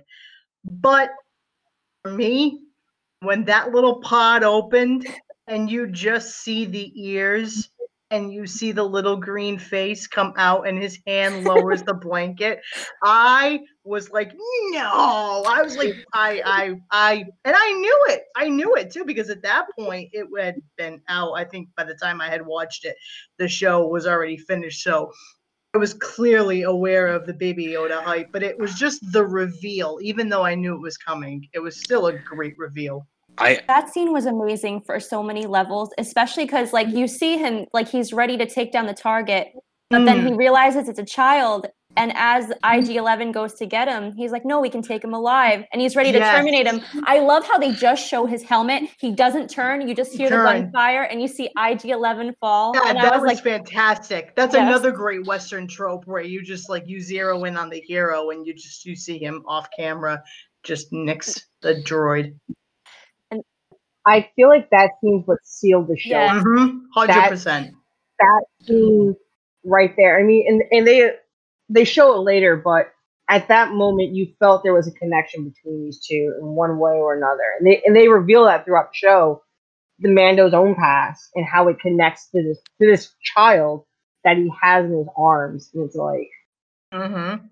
But 0.64 1.10
for 2.02 2.12
me, 2.12 2.60
when 3.20 3.44
that 3.44 3.72
little 3.72 4.00
pod 4.00 4.44
opened 4.44 5.06
and 5.48 5.70
you 5.70 5.86
just 5.86 6.36
see 6.42 6.64
the 6.64 6.92
ears 6.94 7.70
and 8.10 8.32
you 8.32 8.46
see 8.46 8.72
the 8.72 8.82
little 8.82 9.16
green 9.16 9.58
face 9.58 10.06
come 10.06 10.32
out 10.36 10.66
and 10.66 10.80
his 10.80 10.98
hand 11.06 11.44
lowers 11.44 11.82
the 11.82 11.94
blanket 11.94 12.60
i 13.02 13.60
was 13.84 14.10
like 14.10 14.32
no 14.70 15.44
i 15.46 15.60
was 15.62 15.76
like 15.76 15.94
i 16.14 16.40
i 16.44 16.74
i 16.90 17.24
and 17.44 17.54
i 17.56 17.72
knew 17.72 18.04
it 18.08 18.22
i 18.36 18.48
knew 18.48 18.76
it 18.76 18.90
too 18.90 19.04
because 19.04 19.28
at 19.30 19.42
that 19.42 19.66
point 19.78 20.08
it 20.12 20.26
had 20.40 20.56
been 20.76 21.00
out 21.08 21.32
i 21.32 21.44
think 21.44 21.68
by 21.76 21.84
the 21.84 21.94
time 21.94 22.20
i 22.20 22.28
had 22.28 22.44
watched 22.44 22.84
it 22.84 22.96
the 23.38 23.48
show 23.48 23.86
was 23.86 24.06
already 24.06 24.36
finished 24.36 24.82
so 24.82 25.10
I 25.74 25.78
was 25.78 25.92
clearly 25.92 26.62
aware 26.62 27.08
of 27.08 27.26
the 27.26 27.34
Baby 27.34 27.66
Yoda 27.66 28.02
hype, 28.02 28.32
but 28.32 28.42
it 28.42 28.58
was 28.58 28.74
just 28.74 29.00
the 29.12 29.24
reveal. 29.26 29.98
Even 30.00 30.30
though 30.30 30.42
I 30.42 30.54
knew 30.54 30.74
it 30.74 30.80
was 30.80 30.96
coming, 30.96 31.46
it 31.52 31.58
was 31.58 31.78
still 31.78 32.06
a 32.06 32.18
great 32.18 32.56
reveal. 32.56 33.06
I 33.38 33.60
That 33.66 33.88
scene 33.88 34.12
was 34.12 34.26
amazing 34.26 34.82
for 34.82 35.00
so 35.00 35.22
many 35.22 35.46
levels, 35.46 35.90
especially 35.98 36.44
because 36.44 36.72
like 36.72 36.88
you 36.88 37.08
see 37.08 37.38
him 37.38 37.66
like 37.72 37.88
he's 37.88 38.12
ready 38.12 38.36
to 38.36 38.46
take 38.46 38.72
down 38.72 38.86
the 38.86 38.94
target, 38.94 39.48
but 39.90 40.04
then 40.04 40.24
he 40.26 40.32
mm. 40.32 40.38
realizes 40.38 40.88
it's 40.88 40.98
a 40.98 41.04
child. 41.04 41.66
And 41.96 42.12
as 42.14 42.46
mm-hmm. 42.46 42.90
IG11 42.92 43.32
goes 43.32 43.54
to 43.54 43.66
get 43.66 43.88
him, 43.88 44.12
he's 44.12 44.30
like, 44.30 44.44
"No, 44.44 44.60
we 44.60 44.68
can 44.70 44.82
take 44.82 45.02
him 45.02 45.14
alive," 45.14 45.64
and 45.72 45.80
he's 45.82 45.96
ready 45.96 46.12
to 46.12 46.18
Yes. 46.18 46.36
terminate 46.36 46.66
him. 46.66 46.80
I 47.06 47.18
love 47.18 47.44
how 47.44 47.58
they 47.58 47.72
just 47.72 48.06
show 48.06 48.24
his 48.24 48.42
helmet. 48.42 48.84
He 49.00 49.10
doesn't 49.10 49.48
turn. 49.48 49.88
You 49.88 49.94
just 49.96 50.14
hear 50.14 50.30
the 50.30 50.36
gunfire, 50.36 51.02
and 51.02 51.20
you 51.20 51.26
see 51.26 51.48
IG11 51.56 52.34
fall. 52.40 52.72
Yeah, 52.74 52.90
and 52.90 52.98
that 52.98 53.12
I 53.12 53.16
was, 53.16 53.22
was, 53.22 53.34
like, 53.34 53.42
fantastic. 53.42 54.36
That's 54.36 54.54
Yes. 54.54 54.68
another 54.68 54.92
great 54.92 55.26
Western 55.26 55.66
trope 55.66 56.06
where 56.06 56.22
you 56.22 56.42
just 56.42 56.68
like 56.68 56.86
you 56.86 57.00
zero 57.00 57.42
in 57.44 57.56
on 57.56 57.68
the 57.68 57.80
hero 57.80 58.30
and 58.30 58.46
you 58.46 58.54
just 58.54 58.84
you 58.84 58.94
see 58.94 59.18
him 59.18 59.42
off 59.46 59.68
camera 59.76 60.22
just 60.62 60.92
nix 60.92 61.40
the 61.62 61.76
droid. 61.76 62.34
I 64.08 64.30
feel 64.36 64.48
like 64.48 64.70
that 64.70 64.90
scene's 65.00 65.26
what 65.26 65.38
sealed 65.44 65.88
the 65.88 65.96
show. 65.98 66.10
Yeah. 66.10 66.40
Mm-hmm. 66.40 66.78
Hundred 66.94 67.28
percent. 67.28 67.74
That 68.18 68.44
scene 68.62 69.14
right 69.64 69.94
there. 69.96 70.18
I 70.18 70.22
mean, 70.22 70.46
and 70.48 70.62
and 70.70 70.86
they 70.86 71.12
they 71.68 71.84
show 71.84 72.14
it 72.14 72.20
later, 72.20 72.56
but 72.56 72.92
at 73.28 73.48
that 73.48 73.72
moment 73.72 74.14
you 74.14 74.32
felt 74.38 74.62
there 74.62 74.74
was 74.74 74.88
a 74.88 74.92
connection 74.92 75.44
between 75.44 75.84
these 75.84 76.04
two 76.04 76.34
in 76.40 76.46
one 76.46 76.78
way 76.78 76.92
or 76.92 77.14
another. 77.16 77.44
And 77.58 77.66
they 77.66 77.82
and 77.84 77.94
they 77.94 78.08
reveal 78.08 78.44
that 78.46 78.64
throughout 78.64 78.90
the 78.92 78.96
show, 78.96 79.42
the 79.98 80.08
Mando's 80.08 80.54
own 80.54 80.74
past 80.74 81.28
and 81.34 81.44
how 81.44 81.68
it 81.68 81.78
connects 81.80 82.30
to 82.30 82.42
this 82.42 82.58
to 82.80 82.86
this 82.90 83.12
child 83.36 83.84
that 84.24 84.36
he 84.36 84.50
has 84.62 84.84
in 84.86 84.98
his 84.98 85.08
arms. 85.16 85.70
And 85.74 85.84
it's 85.84 85.94
like 85.94 86.30
Mm-hmm. 86.92 87.46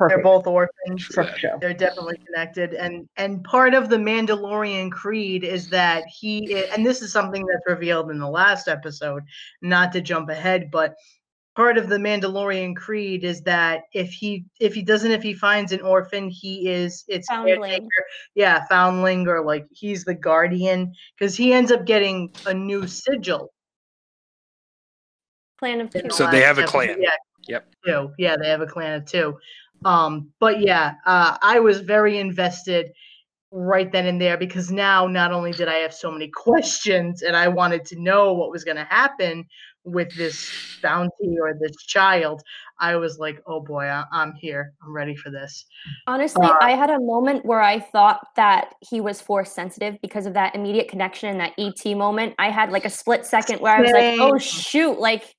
Perfect. 0.00 0.16
They're 0.16 0.24
both 0.24 0.46
orphans. 0.46 1.06
perfect 1.14 1.38
show. 1.38 1.58
They're 1.60 1.74
definitely 1.74 2.18
connected, 2.26 2.74
and 2.74 3.08
and 3.16 3.44
part 3.44 3.74
of 3.74 3.88
the 3.88 3.96
Mandalorian 3.98 4.90
creed 4.90 5.44
is 5.44 5.68
that 5.70 6.04
he 6.08 6.56
i- 6.56 6.68
and 6.74 6.84
this 6.84 7.02
is 7.02 7.12
something 7.12 7.44
that's 7.46 7.62
revealed 7.66 8.10
in 8.10 8.18
the 8.18 8.28
last 8.28 8.66
episode. 8.66 9.22
Not 9.62 9.92
to 9.92 10.00
jump 10.00 10.30
ahead, 10.30 10.70
but 10.70 10.94
part 11.54 11.76
of 11.76 11.88
the 11.88 11.98
Mandalorian 11.98 12.74
creed 12.76 13.24
is 13.24 13.42
that 13.42 13.82
if 13.92 14.10
he 14.10 14.44
if 14.60 14.72
he 14.74 14.82
doesn't 14.82 15.10
if 15.12 15.22
he 15.22 15.34
finds 15.34 15.72
an 15.72 15.82
orphan, 15.82 16.30
he 16.30 16.68
is 16.68 17.04
it's 17.08 17.28
Foundling. 17.28 17.86
yeah, 18.34 18.64
foundling 18.68 19.28
or 19.28 19.44
like 19.44 19.66
he's 19.70 20.04
the 20.04 20.14
guardian 20.14 20.92
because 21.18 21.36
he 21.36 21.52
ends 21.52 21.70
up 21.70 21.84
getting 21.84 22.32
a 22.46 22.54
new 22.54 22.86
sigil. 22.86 23.52
Clan 25.58 25.82
of 25.82 25.90
Two. 25.90 26.08
So 26.10 26.24
they 26.30 26.38
last 26.38 26.46
have 26.46 26.58
a 26.58 26.62
clan. 26.64 26.96
Yeah. 27.00 27.10
Yep. 27.48 27.66
Two. 27.84 28.10
Yeah, 28.18 28.36
they 28.36 28.48
have 28.48 28.60
a 28.60 28.66
clan 28.66 29.00
of 29.00 29.06
two. 29.06 29.36
Um, 29.84 30.30
but 30.38 30.60
yeah, 30.60 30.94
uh, 31.06 31.38
I 31.42 31.60
was 31.60 31.80
very 31.80 32.18
invested 32.18 32.92
right 33.52 33.90
then 33.90 34.06
and 34.06 34.20
there 34.20 34.36
because 34.36 34.70
now 34.70 35.06
not 35.06 35.32
only 35.32 35.50
did 35.52 35.66
I 35.68 35.76
have 35.76 35.92
so 35.92 36.10
many 36.10 36.28
questions 36.34 37.22
and 37.22 37.36
I 37.36 37.48
wanted 37.48 37.84
to 37.86 38.00
know 38.00 38.32
what 38.32 38.50
was 38.50 38.64
going 38.64 38.76
to 38.76 38.84
happen 38.84 39.44
with 39.84 40.14
this 40.14 40.50
bounty 40.82 41.38
or 41.40 41.54
this 41.58 41.74
child, 41.86 42.42
I 42.78 42.96
was 42.96 43.18
like, 43.18 43.40
oh 43.46 43.60
boy, 43.60 43.86
I- 43.86 44.04
I'm 44.12 44.34
here. 44.34 44.74
I'm 44.84 44.92
ready 44.92 45.16
for 45.16 45.30
this. 45.30 45.64
Honestly, 46.06 46.46
Uh, 46.46 46.58
I 46.60 46.72
had 46.72 46.90
a 46.90 47.00
moment 47.00 47.46
where 47.46 47.62
I 47.62 47.80
thought 47.80 48.20
that 48.36 48.74
he 48.80 49.00
was 49.00 49.22
force 49.22 49.50
sensitive 49.52 49.96
because 50.02 50.26
of 50.26 50.34
that 50.34 50.54
immediate 50.54 50.88
connection 50.88 51.30
and 51.30 51.40
that 51.40 51.54
ET 51.58 51.94
moment. 51.96 52.34
I 52.38 52.50
had 52.50 52.70
like 52.70 52.84
a 52.84 52.90
split 52.90 53.24
second 53.24 53.60
where 53.60 53.74
I 53.74 53.80
was 53.80 53.90
like, 53.92 54.20
"Oh 54.20 54.36
shoot!" 54.38 55.00
Like, 55.00 55.34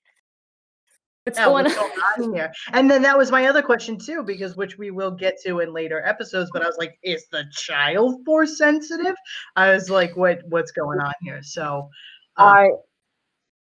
what's 1.23 1.37
Yeah, 1.37 1.45
going 1.45 1.63
what's 1.65 1.77
on? 1.77 1.89
going 2.17 2.29
on 2.29 2.33
here? 2.35 2.51
And 2.73 2.89
then 2.89 3.01
that 3.03 3.17
was 3.17 3.31
my 3.31 3.45
other 3.45 3.61
question 3.61 3.97
too, 3.97 4.23
because 4.23 4.55
which 4.55 4.77
we 4.77 4.91
will 4.91 5.11
get 5.11 5.39
to 5.45 5.59
in 5.59 5.73
later 5.73 6.03
episodes. 6.05 6.49
But 6.53 6.63
I 6.63 6.65
was 6.65 6.77
like, 6.77 6.97
is 7.03 7.25
the 7.31 7.45
child 7.51 8.21
force 8.25 8.57
sensitive? 8.57 9.15
I 9.55 9.71
was 9.71 9.89
like, 9.89 10.15
what 10.15 10.39
what's 10.49 10.71
going 10.71 10.99
on 10.99 11.13
here? 11.21 11.41
So, 11.41 11.89
um, 12.37 12.47
I 12.47 12.69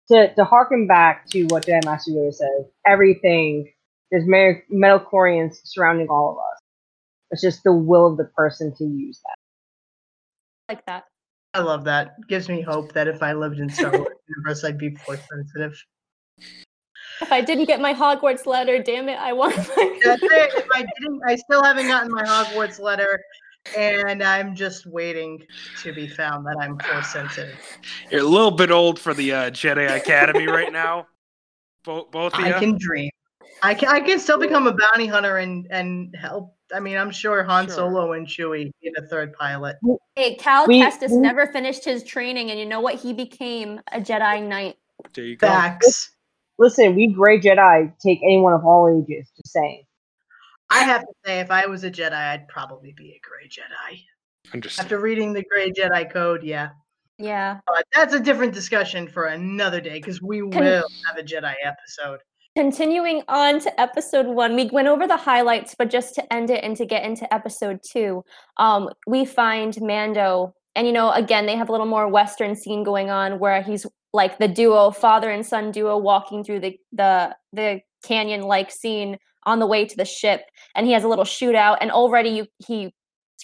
to 0.09 0.33
to 0.35 0.43
harken 0.43 0.87
back 0.87 1.29
to 1.29 1.45
what 1.45 1.65
Dan 1.65 1.81
Master 1.85 2.11
Yoda 2.11 2.33
says, 2.33 2.65
everything 2.85 3.71
there's 4.11 4.27
me- 4.27 4.61
midi-chlorians 4.69 5.55
surrounding 5.63 6.07
all 6.07 6.31
of 6.31 6.37
us. 6.37 6.59
It's 7.31 7.41
just 7.41 7.63
the 7.63 7.73
will 7.73 8.11
of 8.11 8.17
the 8.17 8.25
person 8.25 8.71
to 8.75 8.83
use 8.83 9.19
that. 9.23 10.75
like 10.75 10.85
that. 10.85 11.05
I 11.55 11.61
love 11.61 11.83
that. 11.85 12.13
Gives 12.27 12.47
me 12.47 12.61
hope 12.61 12.93
that 12.93 13.07
if 13.07 13.23
I 13.23 13.33
lived 13.33 13.59
in 13.59 13.69
Star 13.69 13.91
Wars 13.91 14.13
universe, 14.27 14.63
I'd 14.63 14.77
be 14.77 14.95
force 14.97 15.21
sensitive. 15.31 15.75
If 17.21 17.31
I 17.31 17.41
didn't 17.41 17.65
get 17.65 17.79
my 17.79 17.93
Hogwarts 17.93 18.45
letter, 18.45 18.81
damn 18.81 19.07
it, 19.09 19.19
I 19.19 19.33
want 19.33 19.55
my. 19.55 19.99
That's 20.03 20.21
it. 20.23 20.53
If 20.55 20.67
I 20.73 20.85
didn't, 20.99 21.21
I 21.27 21.35
still 21.35 21.63
haven't 21.63 21.87
gotten 21.87 22.11
my 22.11 22.23
Hogwarts 22.23 22.79
letter. 22.79 23.21
and 23.77 24.21
I'm 24.21 24.55
just 24.55 24.85
waiting 24.85 25.41
to 25.83 25.93
be 25.93 26.07
found 26.07 26.45
that 26.45 26.57
I'm 26.59 26.77
force 26.79 27.07
sensitive. 27.13 27.57
You're 28.11 28.21
a 28.21 28.25
little 28.25 28.51
bit 28.51 28.71
old 28.71 28.99
for 28.99 29.13
the 29.13 29.31
uh, 29.33 29.51
Jedi 29.51 29.95
Academy 29.95 30.47
right 30.47 30.71
now. 30.73 31.07
Both, 31.85 32.11
both 32.11 32.33
of 32.33 32.41
you. 32.41 32.47
I 32.53 32.59
can 32.59 32.77
dream. 32.77 33.09
I 33.61 33.73
can 33.73 33.87
I 33.89 33.99
can 34.01 34.19
still 34.19 34.37
become 34.39 34.67
a 34.67 34.73
bounty 34.73 35.05
hunter 35.05 35.37
and 35.37 35.65
and 35.69 36.13
help. 36.15 36.55
I 36.73 36.79
mean, 36.79 36.97
I'm 36.97 37.11
sure 37.11 37.43
Han 37.43 37.67
Sure. 37.67 37.75
Solo 37.75 38.13
and 38.13 38.25
Chewie 38.27 38.71
in 38.81 38.93
a 38.97 39.07
third 39.07 39.31
pilot. 39.33 39.77
Hey, 40.15 40.35
Cal 40.35 40.65
We- 40.67 40.81
Kestis 40.81 41.11
we- 41.11 41.17
never 41.17 41.45
finished 41.47 41.85
his 41.85 42.03
training, 42.03 42.49
and 42.51 42.59
you 42.59 42.65
know 42.65 42.81
what? 42.81 42.95
He 42.95 43.13
became 43.13 43.79
a 43.91 43.99
Jedi 44.01 44.41
Knight. 44.45 44.75
There 45.13 45.23
you 45.23 45.37
go. 45.37 45.47
Facts. 45.47 46.12
Listen, 46.63 46.95
we 46.95 47.07
gray 47.07 47.41
Jedi 47.41 47.91
take 47.99 48.19
anyone 48.23 48.53
of 48.53 48.65
all 48.65 48.87
ages. 48.87 49.29
Just 49.35 49.51
saying. 49.51 49.83
I 50.69 50.85
have 50.85 51.01
to 51.01 51.13
say, 51.25 51.41
if 51.41 51.51
I 51.51 51.65
was 51.65 51.83
a 51.83 51.91
Jedi, 51.91 52.13
I'd 52.13 52.47
probably 52.47 52.93
be 52.93 53.09
a 53.09 53.19
Gray 53.21 53.49
Jedi. 53.49 53.99
Understand. 54.53 54.85
After 54.85 54.99
reading 55.01 55.33
the 55.33 55.43
Gray 55.43 55.73
Jedi 55.73 56.09
Code, 56.09 56.41
yeah. 56.41 56.69
Yeah. 57.17 57.59
But 57.67 57.83
that's 57.93 58.13
a 58.13 58.19
different 58.19 58.53
discussion 58.53 59.09
for 59.09 59.25
another 59.25 59.81
day 59.81 59.95
because 59.95 60.21
we 60.21 60.41
will 60.41 60.53
have 60.53 61.17
a 61.17 61.21
Jedi 61.21 61.53
episode. 61.65 62.21
Continuing 62.55 63.23
on 63.27 63.59
to 63.59 63.81
episode 63.81 64.27
one, 64.27 64.55
we 64.55 64.69
went 64.71 64.87
over 64.87 65.05
the 65.05 65.17
highlights, 65.17 65.75
but 65.77 65.89
just 65.89 66.15
to 66.15 66.33
end 66.33 66.49
it 66.49 66.63
and 66.63 66.77
to 66.77 66.85
get 66.85 67.03
into 67.03 67.31
episode 67.33 67.81
two, 67.91 68.23
um, 68.55 68.89
we 69.05 69.25
find 69.25 69.77
Mando, 69.81 70.53
and 70.75 70.87
you 70.87 70.93
know, 70.93 71.11
again, 71.11 71.45
they 71.45 71.57
have 71.57 71.67
a 71.67 71.73
little 71.73 71.87
more 71.87 72.07
Western 72.07 72.55
scene 72.55 72.85
going 72.85 73.09
on 73.09 73.37
where 73.37 73.61
he's 73.61 73.85
like 74.13 74.37
the 74.37 74.47
duo, 74.47 74.91
father 74.91 75.29
and 75.29 75.45
son 75.45 75.71
duo, 75.71 75.97
walking 75.97 76.43
through 76.43 76.59
the 76.61 76.77
the 76.91 77.35
the 77.51 77.81
canyon-like 78.03 78.71
scene 78.71 79.17
on 79.45 79.59
the 79.59 79.67
way 79.67 79.85
to 79.85 79.97
the 79.97 80.05
ship, 80.05 80.41
and 80.75 80.85
he 80.85 80.93
has 80.93 81.03
a 81.03 81.07
little 81.07 81.25
shootout, 81.25 81.77
and 81.81 81.91
already 81.91 82.29
you, 82.29 82.47
he's 82.65 82.91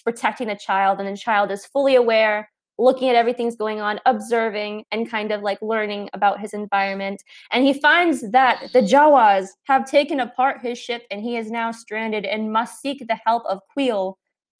protecting 0.02 0.48
the 0.48 0.56
child, 0.56 1.00
and 1.00 1.08
the 1.08 1.16
child 1.16 1.50
is 1.50 1.66
fully 1.66 1.94
aware, 1.96 2.48
looking 2.78 3.08
at 3.08 3.14
everything's 3.14 3.56
going 3.56 3.80
on, 3.80 4.00
observing, 4.06 4.84
and 4.90 5.10
kind 5.10 5.30
of 5.32 5.42
like 5.42 5.60
learning 5.60 6.08
about 6.14 6.40
his 6.40 6.54
environment 6.54 7.22
and 7.50 7.64
he 7.64 7.74
finds 7.74 8.30
that 8.30 8.70
the 8.72 8.80
Jawas 8.80 9.48
have 9.64 9.88
taken 9.88 10.20
apart 10.20 10.62
his 10.62 10.78
ship 10.78 11.02
and 11.10 11.20
he 11.20 11.36
is 11.36 11.50
now 11.50 11.70
stranded 11.70 12.24
and 12.24 12.52
must 12.52 12.80
seek 12.80 13.06
the 13.06 13.18
help 13.26 13.44
of 13.46 13.60
Kuiil 13.76 14.14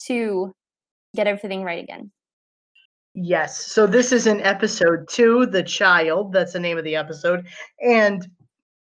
to 0.05 0.53
get 1.15 1.27
everything 1.27 1.63
right 1.63 1.83
again. 1.83 2.11
Yes. 3.13 3.65
So 3.65 3.85
this 3.85 4.11
is 4.11 4.27
in 4.27 4.41
episode 4.41 5.07
two, 5.09 5.45
The 5.45 5.63
Child. 5.63 6.31
That's 6.31 6.53
the 6.53 6.59
name 6.59 6.77
of 6.77 6.83
the 6.83 6.95
episode. 6.95 7.45
And 7.81 8.25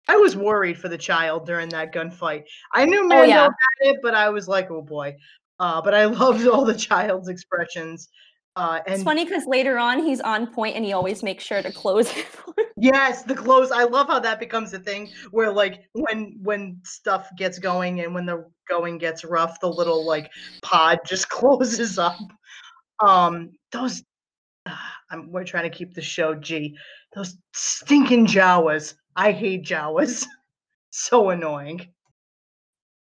I 0.09 0.15
was 0.15 0.35
worried 0.35 0.77
for 0.77 0.89
the 0.89 0.97
child 0.97 1.45
during 1.45 1.69
that 1.69 1.93
gunfight. 1.93 2.43
I 2.73 2.85
knew 2.85 3.07
Mando 3.07 3.27
yeah. 3.27 3.43
had 3.43 3.91
it, 3.91 3.97
but 4.01 4.15
I 4.15 4.29
was 4.29 4.47
like, 4.47 4.71
oh 4.71 4.81
boy. 4.81 5.15
Uh, 5.59 5.81
but 5.81 5.93
I 5.93 6.05
loved 6.05 6.47
all 6.47 6.65
the 6.65 6.75
child's 6.75 7.29
expressions. 7.29 8.09
Uh, 8.55 8.79
and 8.87 8.95
it's 8.95 9.03
funny 9.03 9.23
because 9.23 9.45
later 9.45 9.77
on 9.77 10.03
he's 10.03 10.19
on 10.19 10.47
point 10.47 10.75
and 10.75 10.83
he 10.83 10.91
always 10.91 11.21
makes 11.21 11.43
sure 11.43 11.61
to 11.61 11.71
close 11.71 12.11
it. 12.17 12.25
Yes, 12.75 13.23
the 13.23 13.35
close. 13.35 13.71
I 13.71 13.83
love 13.83 14.07
how 14.07 14.19
that 14.19 14.39
becomes 14.39 14.73
a 14.73 14.79
thing 14.79 15.09
where 15.29 15.51
like 15.51 15.83
when 15.93 16.37
when 16.41 16.79
stuff 16.83 17.29
gets 17.37 17.59
going 17.59 18.01
and 18.01 18.15
when 18.15 18.25
the 18.25 18.49
going 18.67 18.97
gets 18.97 19.23
rough, 19.23 19.59
the 19.59 19.69
little 19.69 20.05
like 20.07 20.31
pod 20.63 20.99
just 21.05 21.29
closes 21.29 21.99
up. 21.99 22.17
Um 22.99 23.51
those 23.71 24.03
I'm, 25.11 25.31
we're 25.31 25.43
trying 25.43 25.69
to 25.69 25.75
keep 25.75 25.93
the 25.93 26.01
show 26.01 26.35
G. 26.35 26.77
Those 27.15 27.37
stinking 27.53 28.27
Jawas. 28.27 28.95
I 29.15 29.31
hate 29.31 29.63
Jawas. 29.63 30.25
so 30.91 31.29
annoying. 31.29 31.87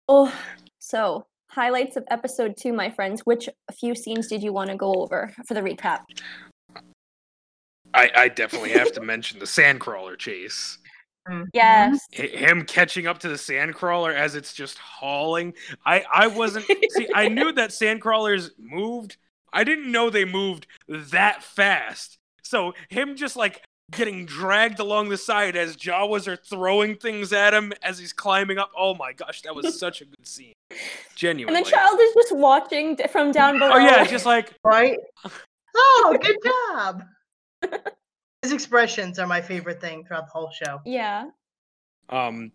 oh, 0.07 0.33
so 0.79 1.25
highlights 1.47 1.95
of 1.95 2.03
episode 2.09 2.55
two, 2.57 2.73
my 2.73 2.89
friends. 2.89 3.21
Which 3.21 3.47
few 3.77 3.95
scenes 3.95 4.27
did 4.27 4.43
you 4.43 4.51
want 4.53 4.69
to 4.69 4.75
go 4.75 4.93
over 4.95 5.31
for 5.47 5.53
the 5.53 5.61
recap? 5.61 6.01
I, 7.93 8.09
I 8.15 8.27
definitely 8.27 8.71
have 8.71 8.91
to 8.93 9.01
mention 9.01 9.39
the 9.39 9.45
sandcrawler 9.45 10.17
chase. 10.17 10.79
Mhm. 11.29 11.45
Yes. 11.53 11.99
Him 12.11 12.65
catching 12.65 13.07
up 13.07 13.19
to 13.19 13.29
the 13.29 13.35
sandcrawler 13.35 14.13
as 14.13 14.35
it's 14.35 14.53
just 14.53 14.77
hauling. 14.77 15.53
I, 15.85 16.03
I 16.13 16.27
wasn't 16.27 16.65
see. 16.65 17.07
I 17.13 17.29
knew 17.29 17.51
that 17.53 17.69
sandcrawlers 17.69 18.49
moved. 18.57 19.17
I 19.53 19.63
didn't 19.63 19.91
know 19.91 20.09
they 20.09 20.25
moved 20.25 20.67
that 20.87 21.43
fast. 21.43 22.17
So 22.41 22.73
him 22.89 23.15
just 23.15 23.35
like 23.35 23.61
getting 23.91 24.25
dragged 24.25 24.79
along 24.79 25.09
the 25.09 25.17
side 25.17 25.55
as 25.55 25.77
Jawas 25.77 26.27
are 26.27 26.35
throwing 26.35 26.95
things 26.95 27.31
at 27.31 27.53
him 27.53 27.73
as 27.83 27.99
he's 27.99 28.13
climbing 28.13 28.57
up. 28.57 28.71
Oh 28.77 28.95
my 28.95 29.13
gosh, 29.13 29.41
that 29.43 29.55
was 29.55 29.79
such 29.79 30.01
a 30.01 30.05
good 30.05 30.27
scene. 30.27 30.53
Genuinely. 31.15 31.57
And 31.57 31.65
the 31.65 31.69
child 31.69 31.99
is 32.01 32.13
just 32.13 32.35
watching 32.35 32.97
from 33.11 33.31
down 33.31 33.59
below. 33.59 33.73
Oh 33.75 33.77
yeah, 33.77 34.05
just 34.05 34.25
like 34.25 34.53
Right? 34.63 34.97
Oh, 35.75 36.17
good 36.21 36.37
job. 36.43 37.03
His 38.43 38.51
expressions 38.51 39.17
are 39.17 39.25
my 39.25 39.41
favorite 39.41 39.81
thing 39.81 40.03
throughout 40.05 40.25
the 40.27 40.31
whole 40.31 40.51
show. 40.51 40.81
yeah. 40.85 41.25
Um, 42.09 42.51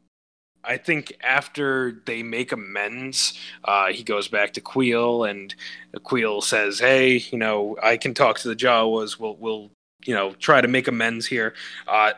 I 0.64 0.76
think 0.76 1.12
after 1.22 2.02
they 2.04 2.22
make 2.22 2.52
amends, 2.52 3.38
uh, 3.64 3.86
he 3.86 4.02
goes 4.02 4.28
back 4.28 4.52
to 4.54 4.61
Kuiil, 4.61 5.28
and 5.28 5.54
Kuiil 5.96 6.42
says, 6.42 6.78
"Hey, 6.78 7.16
you 7.30 7.38
know, 7.38 7.76
I 7.82 7.96
can 7.96 8.14
talk 8.14 8.38
to 8.40 8.48
the 8.48 8.56
Jawas. 8.56 9.18
We'll, 9.18 9.36
we'll, 9.36 9.70
you 10.04 10.14
know, 10.14 10.32
try 10.32 10.61
to 10.61 10.68
make 10.68 10.88
amends 10.88 11.26
here." 11.26 11.54
Uh, 11.86 12.12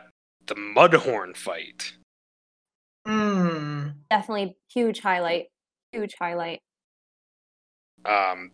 the 0.47 0.55
Mudhorn 0.55 1.35
fight. 1.37 1.93
Hmm. 3.05 3.89
Definitely 4.09 4.57
huge 4.73 4.99
highlight. 4.99 5.47
Huge 5.91 6.13
highlight. 6.19 6.59
Um, 8.05 8.51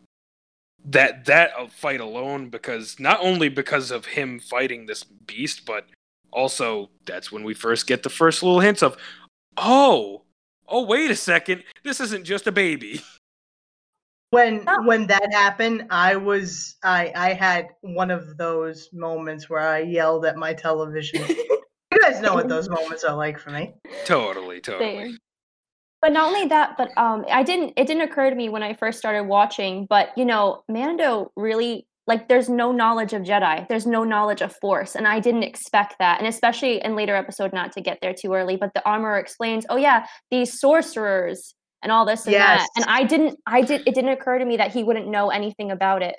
that 0.85 1.25
that 1.25 1.51
uh, 1.57 1.67
fight 1.67 1.99
alone, 1.99 2.49
because 2.49 2.99
not 2.99 3.19
only 3.21 3.49
because 3.49 3.91
of 3.91 4.05
him 4.05 4.39
fighting 4.39 4.85
this 4.85 5.03
beast, 5.03 5.65
but 5.65 5.85
also 6.31 6.89
that's 7.05 7.31
when 7.31 7.43
we 7.43 7.53
first 7.53 7.87
get 7.87 8.03
the 8.03 8.09
first 8.09 8.43
little 8.43 8.59
hints 8.59 8.83
of, 8.83 8.97
oh, 9.57 10.23
oh, 10.67 10.83
wait 10.85 11.11
a 11.11 11.15
second, 11.15 11.63
this 11.83 11.99
isn't 11.99 12.23
just 12.25 12.47
a 12.47 12.51
baby. 12.51 13.01
when 14.31 14.63
Oh. 14.67 14.83
when 14.85 15.07
that 15.07 15.31
happened 15.31 15.87
i 15.89 16.13
was 16.17 16.75
i 16.83 17.13
i 17.15 17.31
had 17.31 17.69
one 17.79 18.11
of 18.11 18.35
those 18.35 18.89
moments 18.91 19.49
where 19.49 19.61
i 19.61 19.79
yelled 19.79 20.25
at 20.25 20.35
my 20.35 20.53
television 20.53 21.25
you 21.29 22.01
guys 22.03 22.19
know 22.19 22.33
what 22.33 22.49
those 22.49 22.67
moments 22.67 23.05
are 23.05 23.15
like 23.15 23.39
for 23.39 23.51
me 23.51 23.73
Totally, 24.03 24.59
totally. 24.59 25.05
Same. 25.11 25.17
But 26.01 26.11
not 26.11 26.27
only 26.27 26.45
that, 26.49 26.75
but 26.77 26.89
um, 26.97 27.25
I 27.31 27.41
didn't. 27.41 27.73
It 27.75 27.87
didn't 27.87 28.03
occur 28.03 28.29
to 28.29 28.35
me 28.35 28.49
when 28.49 28.61
I 28.61 28.73
first 28.75 28.99
started 28.99 29.23
watching. 29.23 29.87
But 29.89 30.09
you 30.15 30.25
know, 30.25 30.63
Mando 30.69 31.31
really 31.35 31.87
like. 32.07 32.27
There's 32.27 32.49
no 32.49 32.71
knowledge 32.71 33.13
of 33.13 33.21
Jedi. 33.23 33.67
There's 33.67 33.85
no 33.85 34.03
knowledge 34.03 34.41
of 34.41 34.55
Force, 34.55 34.95
and 34.95 35.07
I 35.07 35.19
didn't 35.19 35.43
expect 35.43 35.95
that. 35.99 36.19
And 36.19 36.27
especially 36.27 36.83
in 36.83 36.95
later 36.95 37.15
episode, 37.15 37.53
not 37.53 37.71
to 37.73 37.81
get 37.81 37.99
there 38.01 38.13
too 38.13 38.33
early. 38.33 38.57
But 38.57 38.73
the 38.73 38.85
armor 38.87 39.17
explains, 39.17 39.65
oh 39.69 39.77
yeah, 39.77 40.05
these 40.31 40.59
sorcerers 40.59 41.53
and 41.83 41.91
all 41.91 42.05
this 42.05 42.25
and 42.25 42.33
Yes. 42.33 42.67
that. 42.75 42.81
And 42.81 42.85
I 42.89 43.03
didn't. 43.03 43.39
I 43.45 43.61
did. 43.61 43.83
It 43.85 43.95
didn't 43.95 44.11
occur 44.11 44.39
to 44.39 44.45
me 44.45 44.57
that 44.57 44.71
he 44.71 44.83
wouldn't 44.83 45.07
know 45.07 45.29
anything 45.29 45.71
about 45.71 46.01
it. 46.01 46.15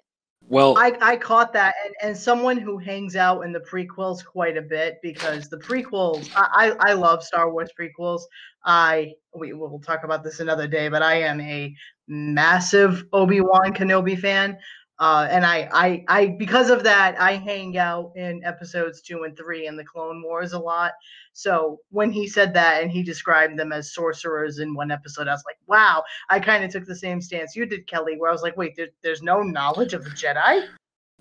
Well, 0.51 0.79
i 0.79 0.97
i 1.03 1.17
caught 1.17 1.53
that 1.53 1.75
and 1.85 1.95
and 2.03 2.17
someone 2.17 2.57
who 2.57 2.79
hangs 2.79 3.17
out 3.17 3.43
in 3.43 3.53
the 3.53 3.61
prequels 3.61 4.25
quite 4.25 4.57
a 4.57 4.63
bit 4.63 4.99
because 5.03 5.49
the 5.49 5.59
prequels 5.59 6.31
i 6.37 6.75
i, 6.81 6.91
I 6.91 6.93
love 6.95 7.23
star 7.23 7.53
wars 7.53 7.71
prequels 7.79 8.23
i 8.65 9.13
we 9.35 9.53
will 9.53 9.79
talk 9.81 10.05
about 10.05 10.25
this 10.25 10.41
another 10.41 10.67
day 10.67 10.89
but 10.89 11.03
i 11.03 11.21
am 11.21 11.41
a 11.43 11.75
massive 12.07 13.05
obi-wan 13.13 13.75
kenobi 13.75 14.19
fan 14.19 14.57
uh, 15.01 15.29
and 15.31 15.47
I, 15.47 15.69
I, 15.73 16.05
I, 16.09 16.27
because 16.27 16.71
of 16.71 16.83
that, 16.83 17.21
I 17.21 17.37
hang 17.37 17.79
out 17.79 18.13
in 18.17 18.43
episodes 18.45 19.01
two 19.01 19.23
and 19.23 19.37
three 19.37 19.67
in 19.67 19.77
the 19.77 19.85
Clone 19.85 20.23
Wars 20.23 20.55
a 20.55 20.59
lot. 20.59 20.93
So 21.33 21.79
when 21.91 22.11
he 22.11 22.27
said 22.27 22.53
that 22.55 22.83
and 22.83 22.91
he 22.91 23.05
described 23.05 23.57
them 23.57 23.73
as 23.73 23.95
sorcerers 23.95 24.59
in 24.59 24.75
one 24.75 24.91
episode, 24.91 25.29
I 25.29 25.33
was 25.33 25.45
like, 25.47 25.59
wow. 25.69 26.03
I 26.31 26.41
kind 26.41 26.65
of 26.65 26.73
took 26.73 26.85
the 26.85 26.97
same 26.97 27.21
stance 27.21 27.55
you 27.55 27.65
did, 27.65 27.87
Kelly, 27.87 28.17
where 28.19 28.29
I 28.29 28.33
was 28.33 28.43
like, 28.43 28.57
wait, 28.57 28.75
there, 28.77 28.89
there's 29.05 29.23
no 29.23 29.43
knowledge 29.43 29.93
of 29.93 30.03
the 30.03 30.11
Jedi. 30.11 30.67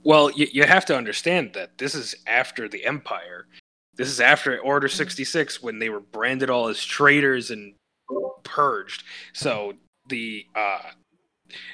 well, 0.04 0.32
you, 0.32 0.48
you 0.52 0.64
have 0.64 0.86
to 0.86 0.98
understand 0.98 1.54
that 1.54 1.78
this 1.78 1.94
is 1.94 2.16
after 2.26 2.68
the 2.68 2.84
Empire. 2.84 3.46
This 3.96 4.10
is 4.10 4.20
after 4.20 4.58
Order 4.60 4.88
66 4.88 5.62
when 5.62 5.78
they 5.78 5.90
were 5.90 6.00
branded 6.00 6.50
all 6.50 6.68
as 6.68 6.84
traitors 6.84 7.52
and 7.52 7.76
purged. 8.44 9.04
So 9.34 9.74
the 10.08 10.46
uh 10.56 10.80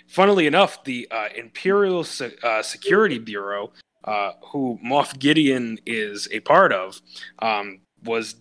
funnily 0.08 0.48
enough, 0.48 0.84
the 0.84 1.08
uh, 1.12 1.30
Imperial 1.36 2.04
Se- 2.04 2.36
uh, 2.44 2.62
Security 2.62 3.20
Bureau, 3.20 3.72
uh, 4.04 4.34
who 4.52 4.80
Moff 4.86 5.18
Gideon 5.20 5.80
is 5.86 6.28
a 6.32 6.40
part 6.42 6.72
of, 6.74 7.02
um, 7.40 7.80
was 8.04 8.36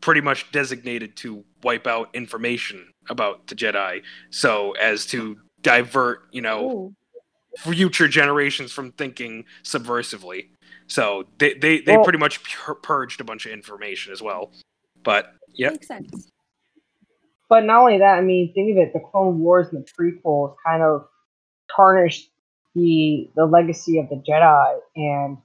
pretty 0.00 0.20
much 0.20 0.50
designated 0.52 1.16
to 1.16 1.44
wipe 1.62 1.86
out 1.86 2.08
information 2.14 2.92
about 3.10 3.46
the 3.46 3.54
Jedi, 3.54 4.02
so 4.30 4.72
as 4.72 5.06
to 5.06 5.36
divert, 5.62 6.28
you 6.30 6.42
know, 6.42 6.70
Ooh. 6.70 6.94
future 7.58 8.06
generations 8.06 8.70
from 8.70 8.92
thinking 8.92 9.44
subversively. 9.64 10.50
So 10.86 11.24
they 11.38 11.54
they, 11.54 11.80
they 11.80 11.96
Well- 11.96 12.04
pretty 12.04 12.18
much 12.18 12.42
pur- 12.44 12.74
purged 12.76 13.20
a 13.20 13.24
bunch 13.24 13.46
of 13.46 13.52
information 13.52 14.12
as 14.12 14.22
well. 14.22 14.52
But 15.02 15.32
yeah, 15.54 15.70
Makes 15.70 15.88
sense. 15.88 16.30
But 17.48 17.64
not 17.64 17.80
only 17.80 17.98
that, 17.98 18.18
I 18.18 18.20
mean, 18.20 18.52
think 18.52 18.72
of 18.72 18.78
it, 18.78 18.92
the 18.92 19.00
Clone 19.00 19.38
Wars 19.38 19.68
and 19.72 19.84
the 19.84 19.90
prequels 19.92 20.54
kind 20.64 20.82
of 20.82 21.08
tarnished 21.74 22.30
the 22.74 23.30
the 23.34 23.46
legacy 23.46 23.98
of 23.98 24.08
the 24.08 24.16
Jedi. 24.16 24.78
And 24.96 25.38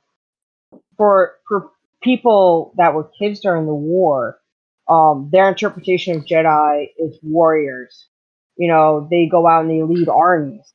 for 0.98 1.36
for 1.48 1.72
people 2.02 2.74
that 2.78 2.94
were 2.94 3.10
kids 3.18 3.40
during 3.40 3.66
the 3.66 3.74
war, 3.74 4.40
um, 4.90 5.30
their 5.32 5.50
interpretation 5.50 6.18
of 6.18 6.26
Jedi 6.26 6.88
is 6.98 7.18
warriors. 7.24 8.08
You 8.58 8.68
know, 8.68 9.08
they 9.10 9.28
go 9.28 9.48
out 9.48 9.66
and 9.66 9.72
they 9.72 9.82
lead 9.82 10.10
armies 10.10 10.74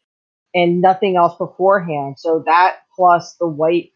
and 0.54 0.80
nothing 0.80 1.16
else 1.16 1.36
beforehand. 1.36 2.16
So 2.18 2.42
that 2.46 2.78
plus 2.96 3.36
the 3.38 3.46
weight 3.46 3.92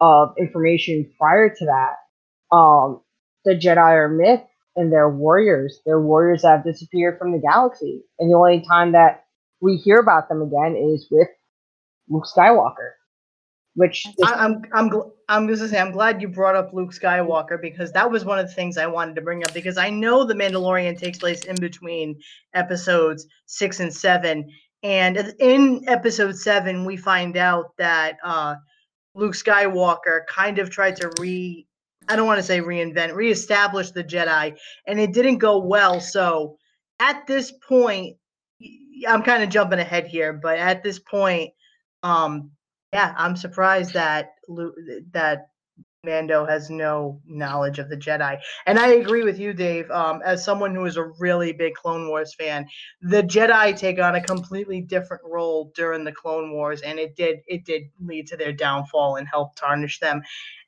of 0.00 0.34
information 0.38 1.10
prior 1.18 1.48
to 1.48 1.64
that, 1.64 2.54
um, 2.56 3.00
the 3.44 3.54
Jedi 3.54 3.78
are 3.78 4.08
myth 4.08 4.42
and 4.76 4.92
they're 4.92 5.10
warriors. 5.10 5.80
They're 5.84 6.00
warriors 6.00 6.42
that 6.42 6.50
have 6.50 6.64
disappeared 6.64 7.18
from 7.18 7.32
the 7.32 7.38
galaxy. 7.38 8.02
And 8.18 8.30
the 8.30 8.36
only 8.36 8.64
time 8.66 8.92
that 8.92 9.24
we 9.60 9.76
hear 9.76 9.98
about 9.98 10.28
them 10.28 10.42
again 10.42 10.76
is 10.76 11.08
with 11.10 11.28
Luke 12.08 12.24
Skywalker. 12.24 12.92
Which 13.74 14.06
I, 14.24 14.32
I'm 14.32 14.62
I'm 14.72 14.88
gl- 14.88 15.10
I'm 15.28 15.46
just 15.48 15.60
to 15.60 15.68
say 15.68 15.78
I'm 15.78 15.92
glad 15.92 16.22
you 16.22 16.28
brought 16.28 16.56
up 16.56 16.72
Luke 16.72 16.92
Skywalker 16.92 17.60
because 17.60 17.92
that 17.92 18.10
was 18.10 18.24
one 18.24 18.38
of 18.38 18.48
the 18.48 18.54
things 18.54 18.78
I 18.78 18.86
wanted 18.86 19.16
to 19.16 19.20
bring 19.20 19.44
up 19.44 19.52
because 19.52 19.76
I 19.76 19.90
know 19.90 20.24
the 20.24 20.32
Mandalorian 20.32 20.98
takes 20.98 21.18
place 21.18 21.44
in 21.44 21.56
between 21.56 22.18
episodes 22.54 23.26
six 23.44 23.80
and 23.80 23.92
seven, 23.92 24.50
and 24.82 25.34
in 25.40 25.84
episode 25.88 26.36
seven 26.36 26.86
we 26.86 26.96
find 26.96 27.36
out 27.36 27.76
that 27.76 28.16
uh, 28.24 28.54
Luke 29.14 29.34
Skywalker 29.34 30.26
kind 30.26 30.58
of 30.58 30.70
tried 30.70 30.96
to 30.96 31.12
re 31.20 31.66
I 32.08 32.16
don't 32.16 32.26
want 32.26 32.38
to 32.38 32.42
say 32.42 32.60
reinvent 32.60 33.14
reestablish 33.14 33.90
the 33.90 34.04
Jedi, 34.04 34.56
and 34.86 35.00
it 35.00 35.12
didn't 35.12 35.38
go 35.38 35.58
well. 35.58 36.00
So 36.00 36.58
at 37.00 37.26
this 37.26 37.52
point, 37.66 38.16
I'm 39.06 39.22
kind 39.22 39.42
of 39.42 39.50
jumping 39.50 39.78
ahead 39.78 40.06
here, 40.06 40.32
but 40.32 40.58
at 40.58 40.82
this 40.82 40.98
point, 40.98 41.52
um, 42.02 42.50
yeah, 42.92 43.14
I'm 43.16 43.36
surprised 43.36 43.92
that 43.94 44.32
that 45.12 45.48
Mando 46.06 46.46
has 46.46 46.70
no 46.70 47.20
knowledge 47.26 47.78
of 47.78 47.90
the 47.90 47.96
Jedi. 47.96 48.38
And 48.64 48.78
I 48.78 48.92
agree 48.94 49.24
with 49.24 49.38
you, 49.38 49.52
Dave. 49.52 49.90
Um, 49.90 50.22
as 50.24 50.44
someone 50.44 50.74
who 50.74 50.84
is 50.86 50.96
a 50.96 51.12
really 51.18 51.52
big 51.52 51.74
Clone 51.74 52.08
Wars 52.08 52.34
fan, 52.34 52.66
the 53.02 53.22
Jedi 53.22 53.76
take 53.76 53.98
on 53.98 54.14
a 54.14 54.22
completely 54.22 54.80
different 54.80 55.24
role 55.26 55.72
during 55.74 56.04
the 56.04 56.12
Clone 56.12 56.52
Wars, 56.52 56.80
and 56.80 56.98
it 56.98 57.16
did 57.16 57.40
it 57.46 57.64
did 57.64 57.82
lead 58.00 58.28
to 58.28 58.36
their 58.36 58.52
downfall 58.52 59.16
and 59.16 59.28
help 59.28 59.56
tarnish 59.56 59.98
them. 59.98 60.22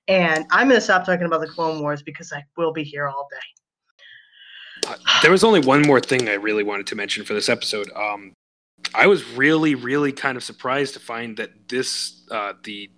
And 0.08 0.46
I'm 0.50 0.68
gonna 0.68 0.80
stop 0.80 1.04
talking 1.04 1.26
about 1.26 1.40
the 1.40 1.46
Clone 1.46 1.80
Wars 1.80 2.02
because 2.02 2.32
I 2.32 2.42
will 2.56 2.72
be 2.72 2.82
here 2.82 3.08
all 3.08 3.28
day. 3.30 4.88
Uh, 4.90 4.96
there 5.22 5.30
was 5.30 5.44
only 5.44 5.60
one 5.60 5.82
more 5.82 6.00
thing 6.00 6.28
I 6.28 6.34
really 6.34 6.64
wanted 6.64 6.86
to 6.88 6.96
mention 6.96 7.24
for 7.24 7.34
this 7.34 7.48
episode. 7.48 7.90
Um, 7.94 8.32
I 8.94 9.06
was 9.06 9.24
really, 9.32 9.74
really 9.74 10.12
kind 10.12 10.36
of 10.36 10.44
surprised 10.44 10.94
to 10.94 11.00
find 11.00 11.36
that 11.36 11.68
this 11.68 12.22
uh, 12.30 12.54
the 12.62 12.90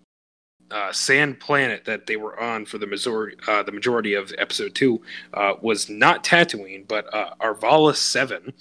uh, 0.71 0.93
sand 0.93 1.41
planet 1.41 1.85
that 1.85 2.07
they 2.07 2.17
were 2.17 2.39
on 2.39 2.65
for 2.65 2.79
the 2.79 2.87
Missouri, 2.87 3.37
uh, 3.49 3.63
the 3.65 3.73
majority 3.73 4.15
of 4.15 4.33
episode 4.39 4.75
two, 4.75 5.03
uh, 5.35 5.55
was 5.61 5.91
not 5.91 6.23
Tatooine, 6.23 6.87
but 6.87 7.13
uh, 7.13 7.35
Arvala 7.41 7.97
Seven. 7.97 8.53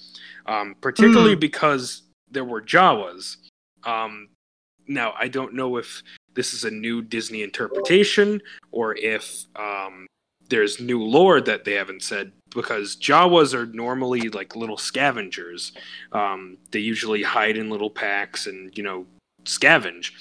Um, 0.48 0.76
particularly 0.82 1.36
because 1.36 2.02
there 2.32 2.44
were 2.44 2.62
Jawas. 2.62 3.38
Um, 3.84 4.30
now 4.88 5.14
I 5.18 5.28
don't 5.28 5.54
know 5.54 5.78
if 5.78 6.02
this 6.40 6.54
is 6.54 6.64
a 6.64 6.72
new 6.72 7.02
Disney 7.02 7.44
interpretation 7.44 8.42
or 8.72 8.96
if 8.96 9.44
um, 9.58 10.08
there's 10.48 10.80
new 10.80 11.04
lore 11.04 11.42
that 11.42 11.66
they 11.66 11.74
haven't 11.74 12.02
said 12.02 12.32
because 12.56 12.96
Jawas 12.96 13.54
are 13.54 13.66
normally 13.66 14.30
like 14.30 14.56
little 14.56 14.78
scavengers. 14.78 15.74
Um, 16.14 16.56
they 16.72 16.80
usually 16.80 17.24
hide 17.24 17.58
in 17.58 17.70
little 17.70 17.90
packs 17.90 18.48
and 18.48 18.72
you 18.78 18.84
know 18.84 19.06
scavenge. 19.44 20.14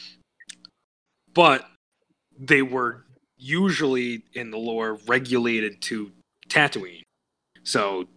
But 1.35 1.71
they 2.37 2.63
were 2.63 3.05
usually 3.37 4.25
in 4.33 4.51
the 4.51 4.59
lore 4.59 4.99
regulated 5.07 5.81
to 5.83 6.11
Tatooine. 6.49 7.03
So 7.63 8.09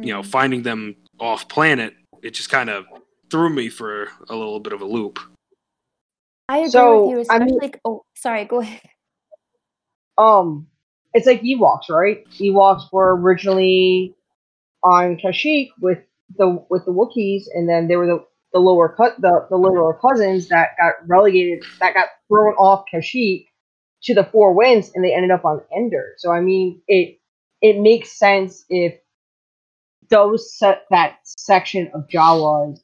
you 0.00 0.14
know, 0.14 0.22
finding 0.22 0.62
them 0.62 0.96
off 1.20 1.50
planet, 1.50 1.92
it 2.22 2.30
just 2.30 2.48
kind 2.48 2.70
of 2.70 2.86
threw 3.30 3.50
me 3.50 3.68
for 3.68 4.08
a 4.30 4.34
little 4.34 4.58
bit 4.58 4.72
of 4.72 4.80
a 4.80 4.86
loop. 4.86 5.18
I 6.48 6.58
agree 6.58 6.70
So, 6.70 7.06
with 7.08 7.26
you, 7.28 7.34
I 7.34 7.38
mean- 7.38 7.58
like 7.60 7.80
oh 7.84 8.04
sorry, 8.14 8.44
go 8.44 8.60
ahead. 8.60 8.80
um 10.18 10.66
it's 11.14 11.26
like 11.26 11.42
Ewoks, 11.42 11.90
right? 11.90 12.24
Ewoks 12.40 12.90
were 12.92 13.14
originally 13.16 14.14
on 14.82 15.16
Kashyyyk 15.18 15.70
with 15.80 15.98
the 16.36 16.64
with 16.70 16.84
the 16.86 16.92
Wookiees, 16.92 17.44
and 17.54 17.68
then 17.68 17.88
they 17.88 17.96
were 17.96 18.06
the 18.06 18.24
the 18.52 18.58
lower 18.60 18.88
cut 18.88 19.20
the, 19.20 19.46
the 19.50 19.56
lower 19.56 19.94
cousins 20.00 20.48
that 20.48 20.70
got 20.78 20.94
relegated 21.06 21.64
that 21.80 21.94
got 21.94 22.08
thrown 22.28 22.54
off 22.54 22.84
Kashyyyk 22.92 23.46
to 24.04 24.14
the 24.14 24.24
Four 24.24 24.52
Winds, 24.54 24.90
and 24.94 25.04
they 25.04 25.14
ended 25.14 25.30
up 25.30 25.44
on 25.44 25.60
Endor. 25.76 26.14
So 26.18 26.30
I 26.32 26.40
mean, 26.40 26.80
it 26.88 27.18
it 27.60 27.78
makes 27.78 28.18
sense 28.18 28.64
if 28.68 28.94
those 30.08 30.56
set 30.58 30.84
that 30.90 31.18
section 31.24 31.90
of 31.94 32.08
Jawas 32.08 32.80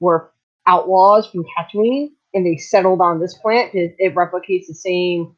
were 0.00 0.32
outlaws 0.66 1.26
from 1.28 1.44
Tatooine, 1.44 2.10
and 2.34 2.46
they 2.46 2.56
settled 2.56 3.00
on 3.00 3.20
this 3.20 3.34
planet. 3.34 3.74
It, 3.74 3.96
it 3.98 4.14
replicates 4.14 4.66
the 4.68 4.74
same 4.74 5.34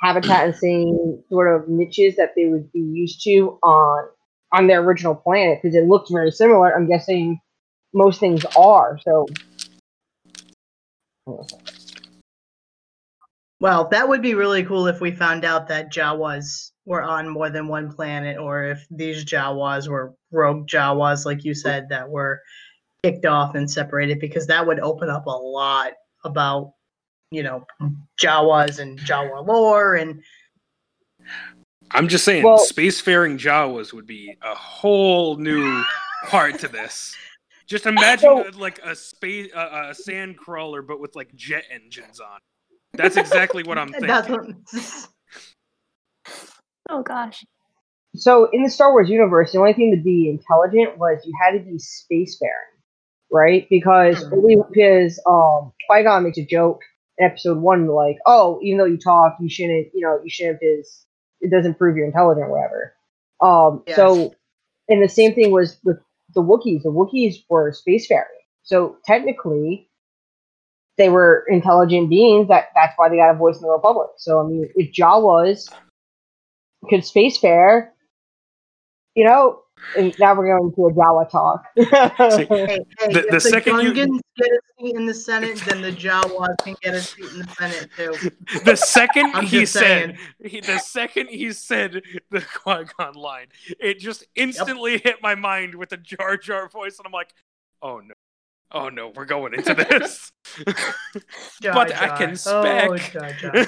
habitat 0.00 0.46
and 0.46 0.54
same 0.54 1.22
sort 1.28 1.54
of 1.54 1.68
niches 1.68 2.16
that 2.16 2.32
they 2.36 2.46
would 2.46 2.70
be 2.72 2.80
used 2.80 3.22
to 3.24 3.58
on 3.62 4.04
on 4.52 4.66
their 4.66 4.80
original 4.80 5.14
planet 5.14 5.58
because 5.60 5.74
it 5.74 5.86
looks 5.86 6.10
very 6.10 6.30
similar. 6.30 6.74
I'm 6.74 6.88
guessing 6.88 7.40
most 7.92 8.20
things 8.20 8.44
are. 8.56 8.98
So 9.04 9.26
Well, 13.58 13.88
that 13.88 14.08
would 14.08 14.22
be 14.22 14.34
really 14.34 14.64
cool 14.64 14.86
if 14.86 15.00
we 15.00 15.10
found 15.10 15.44
out 15.44 15.68
that 15.68 15.92
Jawas 15.92 16.72
were 16.84 17.02
on 17.02 17.28
more 17.28 17.50
than 17.50 17.68
one 17.68 17.90
planet, 17.90 18.38
or 18.38 18.64
if 18.64 18.86
these 18.90 19.24
Jawas 19.24 19.88
were 19.88 20.14
rogue 20.30 20.68
Jawas, 20.68 21.24
like 21.24 21.42
you 21.42 21.54
said, 21.54 21.88
that 21.88 22.08
were 22.08 22.42
kicked 23.02 23.24
off 23.24 23.54
and 23.54 23.68
separated, 23.68 24.20
because 24.20 24.46
that 24.46 24.66
would 24.66 24.78
open 24.80 25.08
up 25.08 25.26
a 25.26 25.30
lot 25.30 25.92
about, 26.26 26.74
you 27.30 27.42
know, 27.42 27.64
Jawas 28.20 28.78
and 28.78 28.98
Jawa 29.00 29.46
lore 29.46 29.94
and 29.94 30.22
I'm 31.92 32.08
just 32.08 32.24
saying, 32.24 32.42
Well- 32.44 32.58
spacefaring 32.58 33.38
Jawas 33.38 33.92
would 33.92 34.06
be 34.06 34.36
a 34.42 34.54
whole 34.54 35.36
new 35.36 35.82
part 36.28 36.58
to 36.60 36.68
this. 36.68 37.14
Just 37.66 37.86
imagine 37.86 38.20
So- 38.20 38.48
uh, 38.48 38.50
like 38.56 38.78
a 38.84 38.94
space, 38.94 39.52
uh, 39.54 39.88
a 39.90 39.94
sand 39.94 40.36
crawler, 40.36 40.82
but 40.82 41.00
with 41.00 41.16
like 41.16 41.34
jet 41.34 41.64
engines 41.70 42.20
on. 42.20 42.38
That's 42.92 43.16
exactly 43.16 43.62
what 43.64 43.78
I'm 43.78 43.88
thinking. 43.92 44.08
that's 44.08 44.28
what. 44.28 44.46
Oh 46.88 47.02
gosh. 47.02 47.44
so 48.14 48.48
in 48.52 48.62
the 48.62 48.70
Star 48.70 48.92
Wars 48.92 49.10
universe, 49.10 49.52
the 49.52 49.58
only 49.58 49.72
thing 49.74 49.94
to 49.94 50.00
be 50.02 50.30
intelligent 50.30 50.96
was 50.98 51.20
you 51.24 51.32
had 51.42 51.52
to 51.58 51.64
be 51.64 51.76
spacefaring, 51.78 52.75
right? 53.36 53.66
Because 53.70 54.24
because 54.72 55.20
um 55.28 55.72
Qui 55.88 56.02
Gon 56.02 56.24
makes 56.24 56.38
a 56.38 56.44
joke 56.46 56.80
in 57.18 57.26
Episode 57.26 57.58
One, 57.58 57.86
like, 57.88 58.18
"Oh, 58.26 58.58
even 58.62 58.78
though 58.78 58.84
you 58.86 58.98
talk, 58.98 59.36
you 59.40 59.48
shouldn't, 59.48 59.88
you 59.94 60.00
know, 60.00 60.20
you 60.24 60.30
shouldn't 60.30 60.58
is 60.62 61.06
it 61.40 61.50
doesn't 61.50 61.78
prove 61.78 61.96
you're 61.96 62.06
intelligent, 62.06 62.46
or 62.46 62.50
whatever." 62.52 62.94
Um, 63.40 63.84
Yes. 63.86 63.96
so 63.96 64.34
and 64.88 65.02
the 65.02 65.08
same 65.08 65.34
thing 65.34 65.52
was 65.52 65.78
with 65.84 65.98
the 66.34 66.42
Wookiees. 66.42 66.82
The 66.82 66.90
Wookiees 66.92 67.36
were 67.50 67.72
spacefaring, 67.72 68.24
so 68.62 68.96
technically 69.06 69.88
they 70.98 71.10
were 71.10 71.44
intelligent 71.48 72.08
beings. 72.08 72.48
That 72.48 72.66
that's 72.74 72.94
why 72.96 73.08
they 73.08 73.16
got 73.16 73.34
a 73.34 73.38
voice 73.38 73.56
in 73.56 73.62
the 73.62 73.70
Republic. 73.70 74.08
So 74.16 74.40
I 74.40 74.48
mean, 74.48 74.70
if 74.76 74.92
Jawas 74.94 75.70
could 76.88 77.00
spacefare, 77.00 77.90
you 79.14 79.24
know, 79.24 79.60
and 79.96 80.14
now 80.18 80.34
we're 80.34 80.56
going 80.58 80.72
to 80.74 80.86
a 80.86 80.92
Jawa 80.92 81.28
talk. 81.30 81.64
See, 81.76 81.84
Hey, 82.46 82.66
hey, 82.98 83.12
The- 83.12 83.24
if 83.24 83.30
the 83.30 83.40
second 83.40 83.80
you- 83.80 83.94
get 83.94 84.08
a 84.08 84.20
seat 84.80 84.96
in 84.96 85.06
the 85.06 85.14
Senate, 85.14 85.56
then 85.66 85.80
the 85.82 85.92
Jawas 85.92 86.54
can 86.62 86.74
get 86.82 86.94
a 86.94 87.00
seat 87.00 87.24
in 87.30 87.38
the 87.38 87.48
Senate 87.58 87.88
too. 87.96 88.14
The 88.64 88.76
second 88.76 89.34
he 89.44 89.64
said, 89.66 90.16
he, 90.44 90.60
the 90.60 90.78
second 90.78 91.28
he 91.28 91.52
said 91.52 92.02
the 92.30 92.40
Qui 92.40 92.84
Gon 92.98 93.14
line, 93.14 93.46
it 93.80 93.98
just 93.98 94.24
instantly 94.34 94.98
hit 94.98 95.16
my 95.22 95.34
mind 95.34 95.74
with 95.74 95.90
the 95.90 95.96
Jar 95.98 96.36
Jar 96.36 96.68
voice, 96.68 96.98
and 96.98 97.06
I'm 97.06 97.12
like, 97.12 97.32
"Oh 97.82 98.00
no, 98.00 98.14
oh 98.72 98.88
no, 98.88 99.08
we're 99.14 99.24
going 99.24 99.54
into 99.54 99.74
this." 99.74 100.32
Jar 101.62 101.74
but 101.74 101.94
I 101.94 102.06
Jar. 102.08 102.16
can 102.16 102.30
Oh, 102.46 102.96
spec. 102.96 103.12
Jar 103.12 103.30
Jar. 103.32 103.66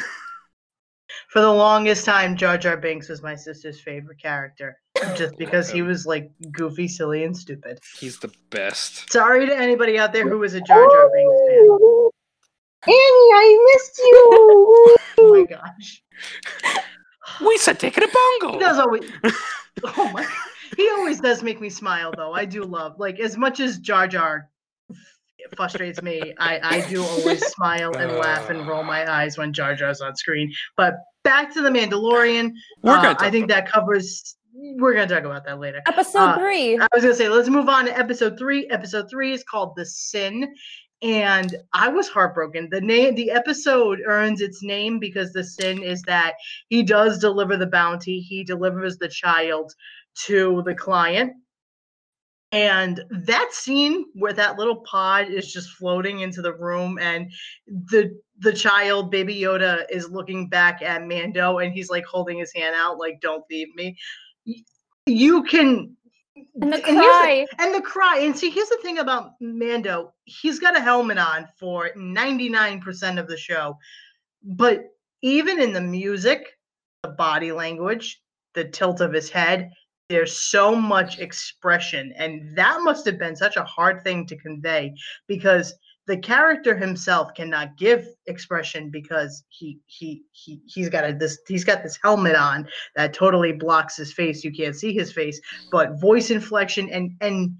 For 1.30 1.40
the 1.40 1.52
longest 1.52 2.04
time, 2.04 2.36
Jar 2.36 2.56
Jar 2.58 2.76
Binks 2.76 3.08
was 3.08 3.22
my 3.22 3.34
sister's 3.34 3.80
favorite 3.80 4.20
character, 4.20 4.78
just 5.16 5.36
because 5.38 5.70
he 5.70 5.82
was 5.82 6.06
like 6.06 6.30
goofy, 6.52 6.88
silly, 6.88 7.24
and 7.24 7.36
stupid. 7.36 7.78
He's 7.98 8.18
the 8.18 8.32
best. 8.50 9.10
Sorry 9.12 9.46
to 9.46 9.56
anybody 9.56 9.98
out 9.98 10.12
there 10.12 10.28
who 10.28 10.38
was 10.38 10.54
a 10.54 10.60
Jar 10.60 10.84
Jar 10.88 11.10
Binks 11.14 11.40
fan. 11.48 11.58
Ooh, 11.70 12.10
Annie, 12.84 12.94
I 12.94 13.72
missed 13.74 13.98
you. 13.98 14.96
Oh 15.20 15.30
my 15.34 15.42
gosh, 15.44 16.00
We 17.44 17.58
said 17.58 17.80
take 17.80 17.98
it 17.98 18.04
a 18.04 18.06
he 18.06 18.12
bongo. 18.40 18.60
does 18.60 18.78
always. 18.78 19.10
Oh 19.82 20.10
my, 20.12 20.24
he 20.76 20.88
always 20.90 21.20
does 21.20 21.42
make 21.42 21.60
me 21.60 21.70
smile 21.70 22.12
though. 22.16 22.32
I 22.32 22.44
do 22.44 22.62
love 22.62 23.00
like 23.00 23.18
as 23.18 23.36
much 23.36 23.58
as 23.58 23.78
Jar 23.78 24.06
Jar 24.06 24.48
frustrates 25.56 26.00
me. 26.02 26.34
I, 26.38 26.60
I 26.62 26.88
do 26.88 27.02
always 27.02 27.44
smile 27.48 27.96
and 27.96 28.12
laugh 28.12 28.48
and 28.50 28.66
roll 28.66 28.82
my 28.84 29.10
eyes 29.10 29.36
when 29.38 29.52
Jar 29.52 29.74
Jar's 29.74 30.00
on 30.00 30.14
screen. 30.14 30.52
But 30.76 30.94
back 31.24 31.52
to 31.54 31.62
the 31.62 31.70
Mandalorian. 31.70 32.52
We're 32.82 32.96
Uh, 32.96 33.14
I 33.18 33.30
think 33.30 33.48
that 33.48 33.70
covers. 33.70 34.36
We're 34.60 34.94
gonna 34.94 35.06
talk 35.06 35.24
about 35.24 35.44
that 35.44 35.60
later. 35.60 35.82
Episode 35.86 36.18
Uh, 36.18 36.38
three. 36.38 36.78
I 36.78 36.88
was 36.92 37.02
gonna 37.02 37.14
say, 37.14 37.28
let's 37.28 37.48
move 37.48 37.68
on 37.68 37.84
to 37.84 37.96
episode 37.96 38.38
three. 38.38 38.66
Episode 38.70 39.08
three 39.08 39.32
is 39.32 39.44
called 39.44 39.74
"The 39.76 39.86
Sin," 39.86 40.52
and 41.00 41.54
I 41.72 41.88
was 41.88 42.08
heartbroken. 42.08 42.68
The 42.70 42.80
name, 42.80 43.14
the 43.14 43.30
episode 43.30 44.00
earns 44.04 44.40
its 44.40 44.62
name 44.62 44.98
because 44.98 45.32
the 45.32 45.44
sin 45.44 45.82
is 45.82 46.02
that 46.02 46.34
he 46.68 46.82
does 46.82 47.18
deliver 47.18 47.56
the 47.56 47.68
bounty. 47.68 48.18
He 48.20 48.42
delivers 48.42 48.98
the 48.98 49.08
child 49.08 49.72
to 50.26 50.62
the 50.66 50.74
client, 50.74 51.34
and 52.50 53.00
that 53.10 53.50
scene 53.52 54.06
where 54.14 54.32
that 54.32 54.58
little 54.58 54.80
pod 54.80 55.28
is 55.28 55.52
just 55.52 55.70
floating 55.70 56.20
into 56.20 56.42
the 56.42 56.54
room, 56.54 56.98
and 57.00 57.30
the 57.66 58.18
the 58.40 58.52
child, 58.52 59.10
Baby 59.12 59.36
Yoda, 59.40 59.84
is 59.90 60.10
looking 60.10 60.48
back 60.48 60.82
at 60.82 61.06
Mando, 61.06 61.58
and 61.58 61.72
he's 61.72 61.90
like 61.90 62.04
holding 62.06 62.38
his 62.38 62.52
hand 62.54 62.74
out, 62.76 62.98
like 62.98 63.20
"Don't 63.20 63.44
leave 63.50 63.72
me." 63.76 63.96
You 65.06 65.42
can. 65.44 65.96
And 66.60 66.72
the 66.72 66.80
cry. 66.80 67.46
and 67.58 67.74
the 67.74 67.80
cry. 67.80 68.20
And 68.20 68.36
see, 68.36 68.50
here's 68.50 68.68
the 68.68 68.78
thing 68.82 68.98
about 68.98 69.32
Mando. 69.40 70.12
He's 70.24 70.58
got 70.58 70.76
a 70.76 70.80
helmet 70.80 71.18
on 71.18 71.48
for 71.58 71.90
99% 71.96 73.18
of 73.18 73.28
the 73.28 73.36
show. 73.36 73.76
But 74.42 74.84
even 75.22 75.60
in 75.60 75.72
the 75.72 75.80
music, 75.80 76.46
the 77.02 77.10
body 77.10 77.52
language, 77.52 78.20
the 78.54 78.64
tilt 78.64 79.00
of 79.00 79.12
his 79.12 79.30
head, 79.30 79.70
there's 80.08 80.36
so 80.36 80.74
much 80.74 81.18
expression. 81.18 82.12
And 82.16 82.56
that 82.56 82.80
must 82.82 83.04
have 83.06 83.18
been 83.18 83.36
such 83.36 83.56
a 83.56 83.64
hard 83.64 84.02
thing 84.04 84.26
to 84.26 84.36
convey 84.36 84.94
because 85.26 85.74
the 86.08 86.16
character 86.16 86.74
himself 86.74 87.34
cannot 87.34 87.76
give 87.76 88.08
expression 88.26 88.88
because 88.88 89.44
he 89.50 89.78
he 89.86 90.24
he 90.32 90.60
he's 90.66 90.88
got 90.88 91.08
a 91.08 91.12
this 91.12 91.38
he's 91.46 91.64
got 91.64 91.82
this 91.82 91.98
helmet 92.02 92.34
on 92.34 92.66
that 92.96 93.12
totally 93.12 93.52
blocks 93.52 93.96
his 93.96 94.12
face. 94.12 94.42
You 94.42 94.50
can't 94.50 94.74
see 94.74 94.94
his 94.94 95.12
face, 95.12 95.38
but 95.70 96.00
voice 96.00 96.30
inflection 96.30 96.88
and 96.88 97.12
and 97.20 97.58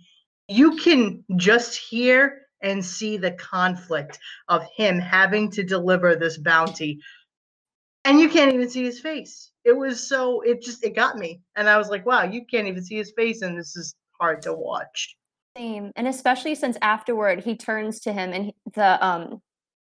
you 0.49 0.77
can 0.77 1.23
just 1.37 1.77
hear 1.77 2.47
and 2.63 2.83
see 2.83 3.19
the 3.19 3.33
conflict 3.33 4.19
of 4.49 4.65
him 4.75 4.99
having 4.99 5.51
to 5.51 5.63
deliver 5.63 6.17
this 6.17 6.39
bounty 6.39 6.99
and 8.05 8.19
you 8.19 8.31
can't 8.31 8.55
even 8.55 8.71
see 8.71 8.83
his 8.83 8.99
face. 8.99 9.53
It 9.65 9.77
was 9.77 10.09
so 10.09 10.41
it 10.41 10.63
just 10.63 10.83
it 10.83 10.97
got 10.97 11.19
me. 11.19 11.43
And 11.55 11.69
i 11.69 11.77
was 11.77 11.91
like 11.91 12.07
wow 12.07 12.25
you 12.25 12.47
can't 12.51 12.67
even 12.67 12.83
see 12.83 12.97
his 12.97 13.13
face 13.13 13.43
and 13.43 13.59
this 13.59 13.77
is 13.77 13.95
hard 14.19 14.41
to 14.43 14.55
watch 14.55 15.19
Same. 15.57 15.93
And 15.97 16.07
especially 16.07 16.55
since 16.55 16.77
afterward 16.83 17.45
he 17.45 17.57
turns 17.57 18.01
to 18.01 18.13
him 18.13 18.33
and 18.33 18.45
he- 18.47 18.55
the 18.75 19.05
um 19.05 19.41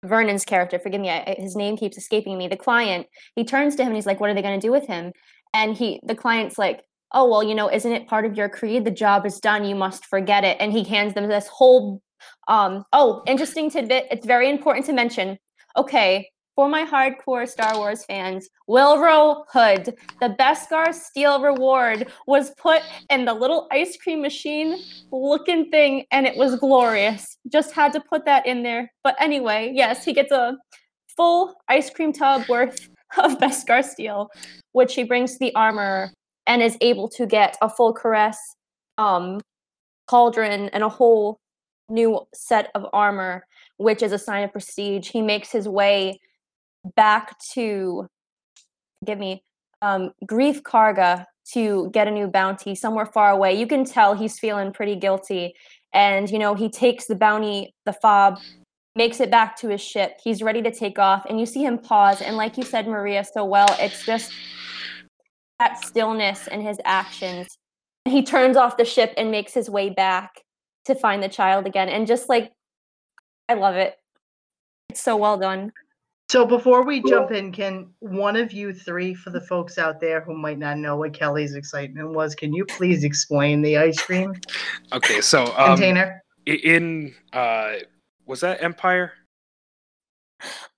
Werner's 0.04 0.46
character, 0.46 0.80
forgive 0.80 1.02
me, 1.02 1.10
I, 1.10 1.36
his 1.40 1.56
name 1.56 1.78
keeps 1.78 1.98
escaping 1.98 2.38
me. 2.38 2.48
The 2.48 2.58
client, 2.58 3.08
he 3.36 3.44
turns 3.44 3.76
to 3.76 3.84
him 3.84 3.90
and 3.90 3.96
he's 3.98 4.06
like, 4.06 4.20
"What 4.20 4.30
are 4.30 4.36
they 4.36 4.42
going 4.44 4.60
to 4.60 4.68
do 4.68 4.72
with 4.72 4.88
him?" 4.88 5.12
And 5.54 5.76
he, 5.78 6.00
the 6.06 6.16
client's 6.16 6.58
like, 6.60 6.84
"Oh 7.14 7.30
well, 7.30 7.44
you 7.44 7.56
know, 7.56 7.72
isn't 7.72 7.92
it 7.92 8.08
part 8.08 8.26
of 8.26 8.38
your 8.38 8.50
creed? 8.50 8.86
The 8.86 8.92
job 8.92 9.26
is 9.26 9.40
done. 9.40 9.66
You 9.66 9.76
must 9.76 10.06
forget 10.06 10.44
it." 10.46 10.58
And 10.60 10.72
he 10.74 10.84
hands 10.86 11.16
them 11.16 11.28
this 11.30 11.48
whole. 11.48 12.02
Um. 12.48 12.86
Oh, 12.94 13.24
interesting 13.28 13.70
tidbit. 13.72 14.08
It's 14.12 14.26
very 14.28 14.50
important 14.50 14.86
to 14.88 14.94
mention. 14.94 15.38
Okay, 15.78 16.30
for 16.56 16.70
my 16.70 16.86
hardcore 16.86 17.48
Star 17.48 17.78
Wars 17.78 18.06
fans, 18.06 18.50
Willrow 18.70 19.44
Hood, 19.50 19.96
the 20.22 20.36
Beskar 20.40 20.94
Steel 20.94 21.42
reward 21.42 22.08
was 22.28 22.52
put 22.52 22.82
in 23.10 23.26
the 23.26 23.34
little 23.34 23.68
ice 23.72 23.98
cream 23.98 24.22
machine 24.22 24.78
looking 25.12 25.70
thing, 25.70 26.06
and 26.12 26.26
it 26.26 26.38
was 26.38 26.56
glorious. 26.56 27.38
Just 27.52 27.74
had 27.74 27.92
to 27.94 28.00
put 28.00 28.26
that 28.26 28.46
in 28.46 28.64
there. 28.64 28.92
But 29.04 29.16
anyway, 29.20 29.72
yes, 29.76 30.06
he 30.06 30.14
gets 30.14 30.32
a 30.32 30.58
full 31.16 31.56
ice 31.68 31.90
cream 31.90 32.14
tub 32.14 32.48
worth 32.48 32.88
of 33.18 33.38
Beskar 33.40 33.84
Steel, 33.84 34.30
which 34.72 34.96
he 34.96 35.04
brings 35.04 35.34
to 35.34 35.40
the 35.40 35.56
armor 35.56 36.12
and 36.48 36.62
is 36.62 36.78
able 36.82 37.10
to 37.10 37.26
get 37.26 37.58
a 37.62 37.70
full 37.70 37.94
cuirass, 37.94 38.38
um, 38.98 39.42
pauldron, 40.10 40.70
and 40.72 40.84
a 40.84 40.90
whole 40.90 41.38
new 41.90 42.20
set 42.34 42.72
of 42.76 42.86
armor, 42.94 43.46
which 43.78 44.02
is 44.02 44.12
a 44.12 44.18
sign 44.18 44.44
of 44.44 44.52
prestige. 44.52 45.10
He 45.10 45.22
makes 45.22 45.52
his 45.52 45.68
way 45.68 46.20
back 46.96 47.38
to, 47.54 48.08
give 49.06 49.18
me, 49.18 49.44
um, 49.82 50.12
Greef 50.26 50.62
Karga 50.62 51.26
to 51.54 51.90
get 51.92 52.08
a 52.08 52.12
new 52.12 52.28
bounty 52.28 52.76
somewhere 52.76 53.06
far 53.06 53.32
away. 53.32 53.54
You 53.54 53.68
can 53.68 53.86
tell 53.86 54.16
he's 54.16 54.40
feeling 54.40 54.72
pretty 54.72 54.96
guilty. 54.96 55.54
And, 55.94 56.30
you 56.30 56.40
know, 56.40 56.56
he 56.56 56.70
takes 56.70 57.06
the 57.06 57.16
bounty, 57.16 57.74
the 57.86 57.94
fob, 57.94 58.40
makes 58.96 59.20
it 59.20 59.30
back 59.30 59.56
to 59.58 59.70
his 59.70 59.82
ship. 59.82 60.20
He's 60.24 60.42
ready 60.42 60.62
to 60.62 60.72
take 60.72 60.98
off. 60.98 61.26
And 61.30 61.40
you 61.40 61.46
see 61.46 61.64
him 61.64 61.78
pause. 61.78 62.22
And, 62.22 62.36
like 62.36 62.58
you 62.58 62.64
said, 62.64 62.88
Maria, 62.88 63.24
so 63.24 63.46
well, 63.46 63.68
it's 63.80 64.06
just 64.06 64.32
that 65.60 65.84
stillness 65.86 66.48
in 66.48 66.62
his 66.62 66.78
actions. 66.84 67.58
He 68.06 68.24
turns 68.24 68.58
off 68.58 68.78
the 68.78 68.86
ship 68.86 69.14
and 69.18 69.32
makes 69.32 69.54
his 69.54 69.70
way 69.70 69.90
back 69.90 70.42
to 70.86 70.96
find 70.96 71.24
the 71.24 71.30
child 71.30 71.66
again. 71.66 71.90
And 71.90 72.08
just 72.08 72.28
like, 72.30 72.52
I 73.48 73.54
love 73.54 73.76
it. 73.76 73.96
It's 74.90 75.02
so 75.02 75.16
well 75.16 75.38
done. 75.38 75.72
So 76.30 76.46
before 76.46 76.84
we 76.84 77.02
jump 77.04 77.32
in 77.32 77.52
can 77.52 77.88
one 78.00 78.36
of 78.36 78.52
you 78.52 78.74
three 78.74 79.14
for 79.14 79.30
the 79.30 79.42
folks 79.42 79.78
out 79.78 80.00
there 80.00 80.22
who 80.22 80.36
might 80.36 80.58
not 80.58 80.78
know 80.78 80.98
what 80.98 81.14
kelly's 81.14 81.56
excitement 81.56 82.10
was 82.12 82.36
can 82.36 82.54
you 82.54 82.66
please 82.66 83.04
explain 83.04 83.62
the 83.62 83.78
ice 83.78 84.02
cream 84.02 84.34
Okay, 84.92 85.22
so 85.22 85.46
um, 85.58 85.76
container 85.76 86.24
in 86.46 87.14
uh, 87.34 87.74
was 88.26 88.40
that 88.42 88.62
Empire? 88.64 89.14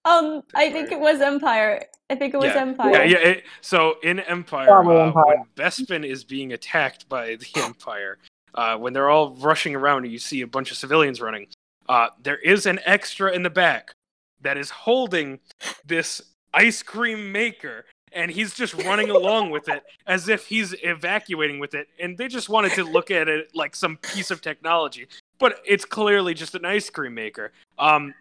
Um, 0.05 0.43
I 0.55 0.71
think 0.71 0.91
it 0.91 0.99
was 0.99 1.21
Empire. 1.21 1.85
I 2.09 2.15
think 2.15 2.33
it 2.33 2.37
was 2.37 2.53
Yeah. 2.53 2.61
Empire. 2.61 2.91
Yeah, 2.91 3.03
yeah. 3.03 3.17
It, 3.17 3.43
so 3.61 3.97
in 4.03 4.19
Empire, 4.21 4.69
uh, 4.69 5.07
Empire. 5.07 5.23
when 5.23 5.45
Bespin 5.55 6.05
is 6.05 6.23
being 6.23 6.53
attacked 6.53 7.09
by 7.09 7.35
the 7.35 7.47
Empire, 7.61 8.17
uh, 8.55 8.77
when 8.77 8.93
they're 8.93 9.09
all 9.09 9.35
rushing 9.35 9.75
around 9.75 10.03
and 10.03 10.11
you 10.11 10.19
see 10.19 10.41
a 10.41 10.47
bunch 10.47 10.71
of 10.71 10.77
civilians 10.77 11.19
running, 11.19 11.47
uh, 11.89 12.07
there 12.21 12.37
is 12.37 12.65
an 12.65 12.79
extra 12.85 13.33
in 13.33 13.43
the 13.43 13.49
back 13.49 13.93
that 14.41 14.57
is 14.57 14.69
holding 14.69 15.39
this 15.85 16.21
ice 16.53 16.83
cream 16.83 17.31
maker. 17.31 17.85
And 18.13 18.31
he's 18.31 18.53
just 18.53 18.73
running 18.73 19.09
along 19.09 19.51
with 19.51 19.67
it 19.67 19.83
as 20.07 20.29
if 20.29 20.45
he's 20.47 20.73
evacuating 20.81 21.59
with 21.59 21.73
it. 21.75 21.87
And 21.99 22.17
they 22.17 22.27
just 22.27 22.47
wanted 22.47 22.71
to 22.73 22.83
look 22.83 23.11
at 23.11 23.27
it 23.27 23.49
like 23.53 23.75
some 23.75 23.97
piece 23.97 24.31
of 24.31 24.41
technology. 24.41 25.07
But 25.39 25.59
it's 25.65 25.85
clearly 25.85 26.33
just 26.33 26.55
an 26.55 26.65
ice 26.65 26.89
cream 26.89 27.13
maker. 27.13 27.51
Um, 27.77 28.13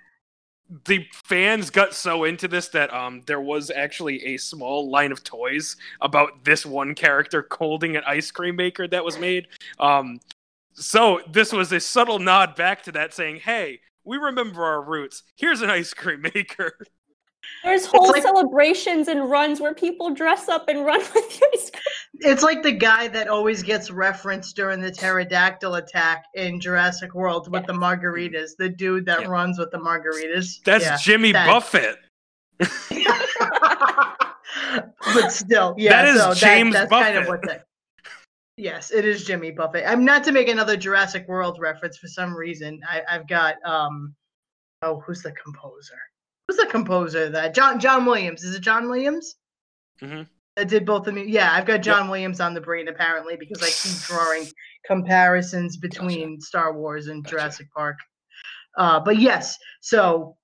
the 0.85 1.07
fans 1.13 1.71
got 1.71 1.95
so 1.95 2.25
into 2.25 2.49
this 2.49 2.69
that 2.69 2.93
um 2.93 3.23
there 3.27 3.41
was 3.41 3.71
actually 3.71 4.25
a 4.25 4.37
small 4.37 4.91
line 4.91 5.13
of 5.13 5.23
toys 5.23 5.77
about 6.01 6.45
this 6.45 6.67
one 6.67 6.95
character 6.95 7.47
holding 7.53 7.97
an 7.97 8.03
ice 8.07 8.31
cream 8.31 8.57
maker 8.57 8.89
that 8.89 9.05
was 9.05 9.19
made. 9.19 9.47
Um 9.79 10.19
so 10.73 11.21
this 11.31 11.53
was 11.53 11.73
a 11.73 11.81
subtle 11.81 12.19
nod 12.19 12.55
back 12.55 12.83
to 12.83 12.93
that 12.93 13.15
saying, 13.15 13.37
"Hey, 13.37 13.81
we 14.07 14.17
remember 14.17 14.65
our 14.65 14.83
roots. 14.83 15.23
Here's 15.37 15.61
an 15.63 15.71
ice 15.71 15.93
cream 15.93 16.23
maker." 16.35 16.73
There's 17.63 17.87
whole 17.87 18.09
like- 18.09 18.23
celebrations 18.23 19.07
and 19.07 19.31
runs 19.31 19.61
where 19.61 19.73
people 19.75 20.11
dress 20.15 20.49
up 20.49 20.69
and 20.69 20.85
run 20.85 20.99
with 21.15 21.15
the 21.15 21.47
ice 21.55 21.71
cream. 21.71 21.83
it's 22.33 22.43
like 22.43 22.63
the 22.65 22.73
guy 22.73 23.07
that 23.09 23.29
always 23.29 23.63
gets 23.63 23.89
referenced 23.91 24.57
during 24.57 24.81
the 24.81 24.91
pterodactyl 24.91 25.77
attack 25.77 26.25
in 26.35 26.59
jurassic 26.61 27.15
world 27.15 27.49
with 27.53 27.65
the 27.67 27.73
margaritas 27.73 28.51
the 28.59 28.69
dude 28.69 29.07
that 29.07 29.21
Yeah. 29.21 29.29
runs 29.29 29.61
with 29.61 29.71
the 29.71 29.79
margaritas 29.79 30.61
That's 30.65 30.85
Yeah. 30.87 30.97
Jimmy 30.97 31.31
that- 31.33 31.47
Buffett. 31.47 31.99
but 35.15 35.29
still, 35.31 35.75
yeah. 35.79 35.91
That 36.03 36.09
is 36.17 36.21
so 36.23 36.35
James 36.35 36.73
that's 36.75 36.91
kind 36.91 37.17
of 37.17 37.27
Buffett. 37.27 37.41
what 37.43 37.49
that. 37.49 37.67
Yes, 38.57 38.91
it 38.91 39.05
is 39.05 39.25
Jimmy 39.25 39.51
Buffett. 39.51 39.85
I'm 39.87 40.05
not 40.05 40.25
to 40.25 40.33
make 40.33 40.49
another 40.49 40.77
Jurassic 40.77 41.29
World 41.29 41.59
reference 41.61 41.99
for 41.99 42.09
some 42.09 42.35
reason. 42.35 42.81
I, 42.89 43.03
I've 43.11 43.29
got 43.29 43.57
um, 43.65 44.15
oh, 44.83 45.01
who's 45.01 45.23
the 45.23 45.33
composer? 45.33 45.99
Who's 46.49 46.57
the 46.57 46.67
composer? 46.67 47.29
That 47.29 47.55
John 47.55 47.79
John 47.79 48.07
Williams. 48.07 48.45
Is 48.45 48.55
it 48.55 48.61
John 48.61 48.89
Williams? 48.89 49.37
Mm-hmm. 50.01 50.23
That 50.57 50.69
did 50.69 50.87
both 50.87 51.07
of 51.07 51.13
me. 51.13 51.25
Yeah, 51.27 51.53
I've 51.53 51.67
got 51.67 51.83
John 51.83 52.09
Williams 52.09 52.41
on 52.41 52.55
the 52.55 52.61
brain 52.63 52.89
apparently 52.89 53.37
because 53.37 53.63
I 53.63 53.67
keep 53.67 54.01
drawing 54.05 54.47
comparisons 54.87 55.77
between 55.77 56.41
Star 56.41 56.73
Wars 56.73 57.09
and 57.09 57.23
Gotcha. 57.23 57.37
Jurassic 57.37 57.67
Park. 57.75 57.99
Uh, 58.79 59.01
but 59.01 59.19
yes, 59.19 59.59
so 59.83 60.35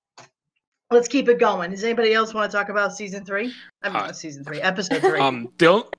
let's 0.91 1.07
keep 1.07 1.29
it 1.29 1.39
going. 1.39 1.71
Does 1.71 1.83
anybody 1.83 2.13
else 2.13 2.31
want 2.31 2.51
to 2.51 2.55
talk 2.55 2.69
about 2.69 2.95
season 2.95 3.25
three? 3.25 3.51
I 3.81 3.89
mean, 3.89 3.97
Uh, 3.97 4.13
season 4.13 4.43
three, 4.43 4.61
episode 4.61 5.01
three. 5.01 5.19
Um 5.19 5.47
they'll 5.57 5.89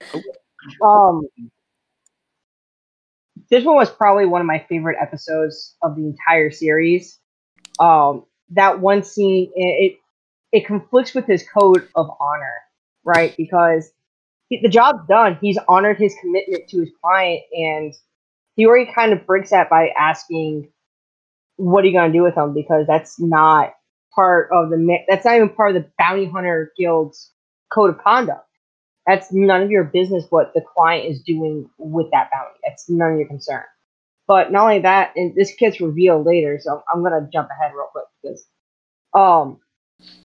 Um, 0.80 1.22
this 3.54 3.64
one 3.64 3.76
was 3.76 3.88
probably 3.88 4.26
one 4.26 4.40
of 4.40 4.48
my 4.48 4.64
favorite 4.68 4.96
episodes 5.00 5.76
of 5.80 5.94
the 5.94 6.02
entire 6.02 6.50
series. 6.50 7.20
Um, 7.78 8.24
that 8.50 8.80
one 8.80 9.04
scene, 9.04 9.52
it, 9.54 9.96
it 10.50 10.66
conflicts 10.66 11.14
with 11.14 11.26
his 11.26 11.44
code 11.56 11.86
of 11.94 12.10
honor, 12.20 12.54
right? 13.04 13.32
Because 13.36 13.92
he, 14.48 14.60
the 14.60 14.68
job's 14.68 15.06
done. 15.08 15.38
He's 15.40 15.56
honored 15.68 15.98
his 15.98 16.16
commitment 16.20 16.68
to 16.70 16.80
his 16.80 16.90
client, 17.00 17.42
and 17.52 17.94
he 18.56 18.66
already 18.66 18.90
kind 18.92 19.12
of 19.12 19.24
breaks 19.24 19.50
that 19.50 19.70
by 19.70 19.90
asking 19.96 20.68
what 21.54 21.84
are 21.84 21.86
you 21.86 21.92
gonna 21.92 22.12
do 22.12 22.24
with 22.24 22.34
them? 22.34 22.54
Because 22.54 22.88
that's 22.88 23.20
not 23.20 23.72
part 24.16 24.48
of 24.52 24.70
the 24.70 24.98
that's 25.08 25.24
not 25.24 25.36
even 25.36 25.48
part 25.48 25.76
of 25.76 25.80
the 25.80 25.88
bounty 25.96 26.26
hunter 26.26 26.72
guild's 26.76 27.30
code 27.72 27.90
of 27.90 28.02
conduct. 28.02 28.48
That's 29.06 29.32
none 29.32 29.62
of 29.62 29.70
your 29.70 29.84
business 29.84 30.26
what 30.30 30.54
the 30.54 30.62
client 30.62 31.10
is 31.10 31.22
doing 31.22 31.68
with 31.78 32.10
that 32.12 32.30
bounty. 32.32 32.58
That's 32.66 32.88
none 32.90 33.12
of 33.12 33.18
your 33.18 33.28
concern. 33.28 33.64
But 34.28 34.52
not 34.52 34.64
only 34.64 34.80
that, 34.80 35.12
and 35.16 35.34
this 35.34 35.54
gets 35.58 35.80
revealed 35.80 36.26
later, 36.26 36.58
so 36.62 36.82
I'm 36.92 37.02
gonna 37.04 37.28
jump 37.32 37.50
ahead 37.50 37.72
real 37.74 37.88
quick 37.92 38.06
because 38.22 38.46
um 39.14 39.60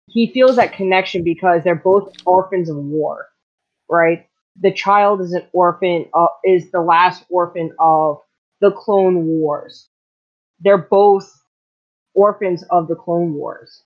he 0.09 0.33
feels 0.33 0.57
that 0.57 0.75
connection 0.75 1.25
because 1.25 1.65
they're 1.65 1.75
both 1.77 2.11
orphans 2.27 2.71
of 2.71 2.77
war, 2.77 3.29
right? 3.91 4.27
The 4.61 4.73
child 4.73 5.21
is 5.23 5.33
an 5.33 5.47
orphan, 5.53 6.07
uh, 6.15 6.29
is 6.45 6.71
the 6.73 6.81
last 6.83 7.25
orphan 7.31 7.73
of 7.81 8.19
the 8.61 8.73
Clone 8.73 9.27
Wars. 9.27 9.89
They're 10.61 10.79
both 10.79 11.33
orphans 12.15 12.65
of 12.71 12.89
the 12.89 12.97
Clone 12.97 13.35
Wars, 13.35 13.83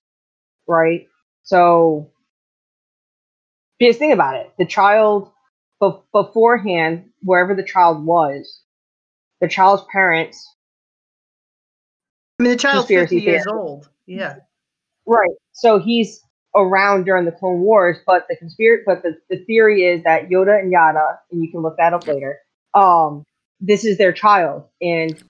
right? 0.67 1.07
So, 1.43 2.11
just 3.87 3.99
think 3.99 4.13
about 4.13 4.35
it. 4.35 4.51
The 4.57 4.65
child, 4.65 5.31
be- 5.79 5.99
beforehand, 6.11 7.09
wherever 7.21 7.55
the 7.55 7.63
child 7.63 8.05
was, 8.05 8.61
the 9.39 9.47
child's 9.47 9.83
parents, 9.91 10.47
I 12.39 12.43
mean, 12.43 12.51
the 12.51 12.57
child's 12.57 12.87
50 12.87 13.17
years 13.17 13.43
theory. 13.43 13.57
old. 13.57 13.89
Yeah. 14.07 14.35
right? 15.05 15.29
So 15.53 15.79
he's 15.79 16.21
around 16.55 17.05
during 17.05 17.25
the 17.25 17.31
Clone 17.31 17.61
Wars, 17.61 17.97
but 18.05 18.25
the 18.29 18.35
conspiracy, 18.35 18.83
but 18.85 19.03
the, 19.03 19.17
the 19.29 19.43
theory 19.45 19.83
is 19.83 20.03
that 20.03 20.29
Yoda 20.29 20.59
and 20.59 20.73
Yaddle, 20.73 21.17
and 21.31 21.43
you 21.43 21.51
can 21.51 21.61
look 21.61 21.77
that 21.77 21.93
up 21.93 22.07
later. 22.07 22.39
Um, 22.73 23.23
this 23.59 23.85
is 23.85 23.97
their 23.97 24.11
child, 24.11 24.63
and 24.81 25.21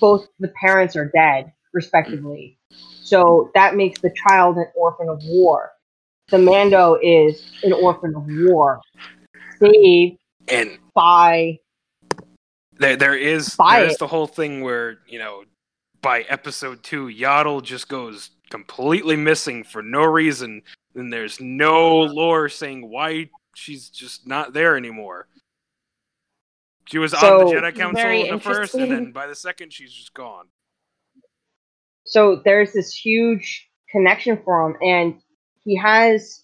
both 0.00 0.28
the 0.38 0.52
parents 0.60 0.96
are 0.96 1.10
dead, 1.14 1.52
respectively. 1.72 2.58
So 3.02 3.50
that 3.54 3.74
makes 3.74 4.00
the 4.00 4.14
child 4.28 4.56
an 4.56 4.66
orphan 4.76 5.08
of 5.08 5.20
war. 5.24 5.72
The 6.28 6.38
Mando 6.38 6.98
is 7.02 7.50
an 7.62 7.72
orphan 7.72 8.14
of 8.14 8.24
war, 8.26 8.80
saved 9.58 10.18
And 10.48 10.78
by 10.94 11.58
there 12.78 12.96
there 12.96 13.16
is 13.16 13.56
Buy 13.56 13.80
there's 13.80 13.94
it. 13.94 13.98
the 13.98 14.06
whole 14.06 14.26
thing 14.26 14.60
where 14.62 14.98
you 15.06 15.18
know 15.18 15.44
by 16.02 16.22
episode 16.22 16.82
two 16.82 17.06
Yaddle 17.06 17.62
just 17.62 17.88
goes 17.88 18.30
completely 18.50 19.16
missing 19.16 19.64
for 19.64 19.82
no 19.82 20.04
reason. 20.04 20.62
And 20.94 21.12
there's 21.12 21.40
no 21.40 22.00
lore 22.00 22.48
saying 22.48 22.90
why 22.90 23.30
she's 23.54 23.88
just 23.88 24.26
not 24.26 24.52
there 24.52 24.76
anymore. 24.76 25.28
She 26.86 26.98
was 26.98 27.12
on 27.14 27.20
the 27.38 27.52
jedi 27.52 27.74
council 27.74 28.06
in 28.06 28.34
the 28.34 28.40
first 28.40 28.74
and 28.74 28.90
then 28.90 29.12
by 29.12 29.26
the 29.26 29.34
second 29.34 29.72
she's 29.72 29.92
just 29.92 30.14
gone. 30.14 30.46
So 32.04 32.40
there's 32.44 32.72
this 32.72 32.92
huge 32.92 33.68
connection 33.90 34.40
for 34.42 34.70
him 34.70 34.76
and 34.82 35.20
he 35.68 35.76
has 35.76 36.42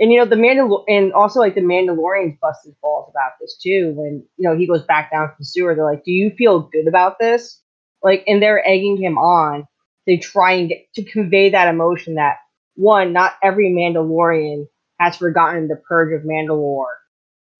and 0.00 0.12
you 0.12 0.18
know 0.18 0.24
the 0.24 0.34
Mandal 0.34 0.82
and 0.88 1.12
also 1.12 1.38
like 1.38 1.54
the 1.54 1.60
Mandalorians 1.60 2.40
busted 2.40 2.74
balls 2.82 3.08
about 3.08 3.32
this 3.40 3.56
too 3.62 3.92
when 3.96 4.24
you 4.36 4.48
know 4.48 4.56
he 4.56 4.66
goes 4.66 4.82
back 4.82 5.12
down 5.12 5.28
to 5.28 5.34
the 5.38 5.44
sewer. 5.44 5.74
They're 5.74 5.84
like 5.84 6.04
do 6.04 6.10
you 6.10 6.30
feel 6.36 6.68
good 6.72 6.88
about 6.88 7.18
this? 7.20 7.60
Like 8.02 8.24
and 8.26 8.42
they're 8.42 8.66
egging 8.66 9.00
him 9.00 9.16
on 9.16 9.66
to 10.08 10.18
try 10.18 10.52
and 10.52 10.68
get 10.68 10.92
to 10.96 11.04
convey 11.04 11.50
that 11.50 11.68
emotion 11.68 12.16
that 12.16 12.38
one 12.74 13.12
not 13.12 13.34
every 13.42 13.70
Mandalorian 13.70 14.66
has 14.98 15.16
forgotten 15.16 15.68
the 15.68 15.76
purge 15.88 16.12
of 16.12 16.26
Mandalore 16.26 16.86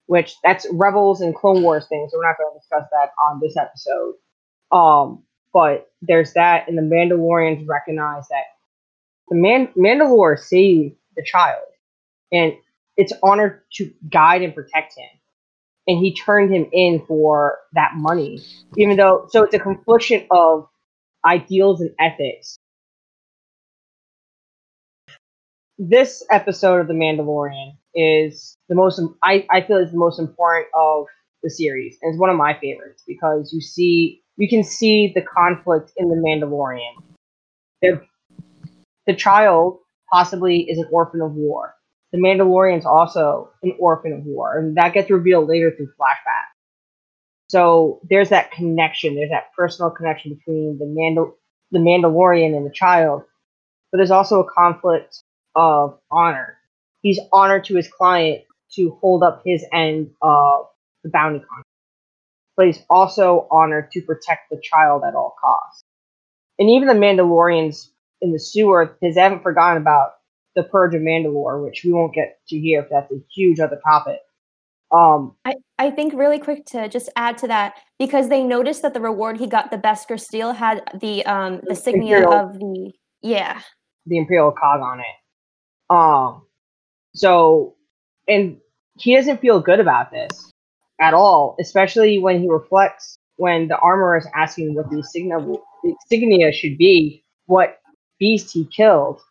which 0.07 0.35
that's 0.43 0.67
Rebels 0.71 1.21
and 1.21 1.33
Clone 1.33 1.63
Wars 1.63 1.87
thing 1.87 2.07
so 2.11 2.17
we're 2.17 2.27
not 2.27 2.37
going 2.37 2.51
to 2.53 2.59
discuss 2.59 2.89
that 2.91 3.11
on 3.17 3.39
this 3.41 3.55
episode. 3.55 4.15
Um 4.71 5.23
but 5.53 5.89
there's 6.01 6.33
that, 6.33 6.67
and 6.67 6.77
the 6.77 6.81
Mandalorians 6.81 7.65
recognize 7.65 8.27
that 8.27 8.43
the 9.29 9.35
Man- 9.37 9.73
Mandalore 9.77 10.37
saved 10.37 10.95
the 11.15 11.23
child, 11.23 11.65
and 12.31 12.53
it's 12.97 13.13
honored 13.23 13.61
to 13.73 13.91
guide 14.09 14.41
and 14.41 14.55
protect 14.55 14.97
him. 14.97 15.09
And 15.87 15.99
he 15.99 16.15
turned 16.15 16.53
him 16.53 16.67
in 16.71 17.05
for 17.07 17.59
that 17.73 17.91
money, 17.95 18.43
even 18.77 18.97
though. 18.97 19.27
So 19.29 19.43
it's 19.43 19.53
a 19.53 19.59
confliction 19.59 20.25
of 20.31 20.67
ideals 21.23 21.81
and 21.81 21.91
ethics. 21.99 22.57
This 25.77 26.23
episode 26.31 26.79
of 26.79 26.87
The 26.87 26.93
Mandalorian 26.93 27.77
is 27.93 28.57
the 28.69 28.75
most. 28.75 29.01
I, 29.23 29.45
I 29.51 29.61
feel 29.61 29.77
is 29.77 29.91
the 29.91 29.97
most 29.97 30.19
important 30.19 30.67
of 30.73 31.05
the 31.43 31.49
series, 31.49 31.97
and 32.01 32.13
it's 32.13 32.19
one 32.19 32.29
of 32.29 32.37
my 32.37 32.57
favorites 32.59 33.03
because 33.05 33.51
you 33.53 33.61
see 33.61 34.23
you 34.37 34.49
can 34.49 34.63
see 34.63 35.11
the 35.13 35.21
conflict 35.21 35.91
in 35.97 36.09
the 36.09 36.15
Mandalorian. 36.15 36.93
The, 37.81 38.01
the 39.05 39.15
child 39.15 39.79
possibly 40.11 40.61
is 40.69 40.77
an 40.79 40.87
orphan 40.91 41.21
of 41.21 41.33
war. 41.33 41.75
The 42.11 42.19
Mandalorian's 42.19 42.85
also 42.85 43.51
an 43.63 43.75
orphan 43.79 44.13
of 44.13 44.25
war, 44.25 44.57
and 44.57 44.77
that 44.77 44.93
gets 44.93 45.09
revealed 45.11 45.49
later 45.49 45.71
through 45.71 45.91
flashback. 45.99 46.45
So 47.49 48.01
there's 48.09 48.29
that 48.29 48.51
connection. 48.51 49.15
There's 49.15 49.31
that 49.31 49.53
personal 49.57 49.91
connection 49.91 50.35
between 50.35 50.77
the 50.79 50.85
Mandal- 50.85 51.35
the 51.71 51.79
Mandalorian 51.79 52.55
and 52.55 52.65
the 52.65 52.71
child, 52.73 53.23
but 53.91 53.99
there's 53.99 54.11
also 54.11 54.41
a 54.41 54.51
conflict 54.51 55.23
of 55.55 55.99
honor. 56.11 56.57
He's 57.01 57.19
honored 57.33 57.65
to 57.65 57.75
his 57.75 57.87
client 57.89 58.43
to 58.73 58.97
hold 59.01 59.23
up 59.23 59.43
his 59.45 59.65
end 59.73 60.11
of 60.21 60.67
the 61.03 61.09
bounty 61.09 61.39
contract 61.39 61.53
but 62.55 62.67
he's 62.67 62.81
also 62.89 63.47
honored 63.51 63.91
to 63.91 64.01
protect 64.01 64.49
the 64.49 64.61
child 64.63 65.03
at 65.07 65.15
all 65.15 65.35
costs. 65.41 65.83
And 66.59 66.69
even 66.69 66.87
the 66.87 66.93
Mandalorians 66.93 67.89
in 68.21 68.31
the 68.31 68.39
sewer, 68.39 68.97
because 68.99 69.15
they 69.15 69.21
haven't 69.21 69.43
forgotten 69.43 69.81
about 69.81 70.11
the 70.55 70.63
Purge 70.63 70.95
of 70.95 71.01
Mandalore, 71.01 71.63
which 71.63 71.81
we 71.83 71.91
won't 71.91 72.13
get 72.13 72.39
to 72.47 72.57
here 72.57 72.81
if 72.81 72.87
that's 72.89 73.11
a 73.11 73.17
huge 73.33 73.59
other 73.59 73.79
topic. 73.85 74.19
Um, 74.91 75.35
I, 75.43 75.55
I 75.77 75.91
think 75.91 76.13
really 76.13 76.39
quick 76.39 76.65
to 76.67 76.87
just 76.87 77.09
add 77.15 77.37
to 77.39 77.47
that 77.47 77.75
because 77.99 78.29
they 78.29 78.43
noticed 78.43 78.81
that 78.83 78.93
the 78.93 79.01
reward 79.01 79.37
he 79.37 79.47
got 79.47 79.71
the 79.71 79.77
Beskar 79.77 80.19
steel 80.19 80.53
had 80.53 80.83
the 81.01 81.25
um 81.25 81.59
the 81.63 81.73
signia 81.73 82.19
Imperial. 82.19 82.33
of 82.33 82.59
the 82.59 82.93
yeah 83.21 83.61
the 84.05 84.17
Imperial 84.17 84.51
cog 84.51 84.81
on 84.81 84.99
it. 84.99 85.05
Um, 85.89 86.45
so, 87.13 87.75
and 88.27 88.57
he 88.97 89.15
doesn't 89.15 89.41
feel 89.41 89.59
good 89.59 89.79
about 89.79 90.11
this 90.11 90.51
at 91.01 91.13
all, 91.13 91.55
especially 91.59 92.19
when 92.19 92.39
he 92.39 92.47
reflects 92.47 93.17
when 93.37 93.67
the 93.67 93.77
armor 93.77 94.15
is 94.15 94.27
asking 94.35 94.75
what 94.75 94.89
the 94.89 94.97
insignia, 94.97 95.39
the 95.39 95.59
insignia 95.83 96.51
should 96.51 96.77
be, 96.77 97.23
what 97.47 97.79
beast 98.19 98.53
he 98.53 98.65
killed. 98.65 99.21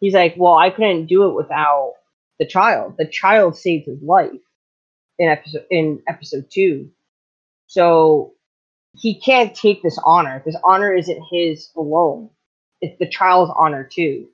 He's 0.00 0.14
like, 0.14 0.34
well, 0.36 0.56
I 0.56 0.70
couldn't 0.70 1.06
do 1.06 1.28
it 1.28 1.34
without 1.34 1.94
the 2.38 2.46
child. 2.46 2.94
The 2.98 3.06
child 3.06 3.56
saved 3.56 3.86
his 3.86 4.02
life 4.02 4.30
in 5.18 5.28
episode 5.28 5.66
in 5.70 6.02
episode 6.08 6.46
two. 6.50 6.90
So 7.66 8.32
he 8.96 9.20
can't 9.20 9.54
take 9.54 9.82
this 9.82 9.98
honor. 10.04 10.42
This 10.44 10.56
honor 10.64 10.94
isn't 10.94 11.22
his 11.30 11.70
alone. 11.76 12.30
It's 12.80 12.98
the 12.98 13.08
child's 13.08 13.52
honor 13.56 13.84
too. 13.84 14.28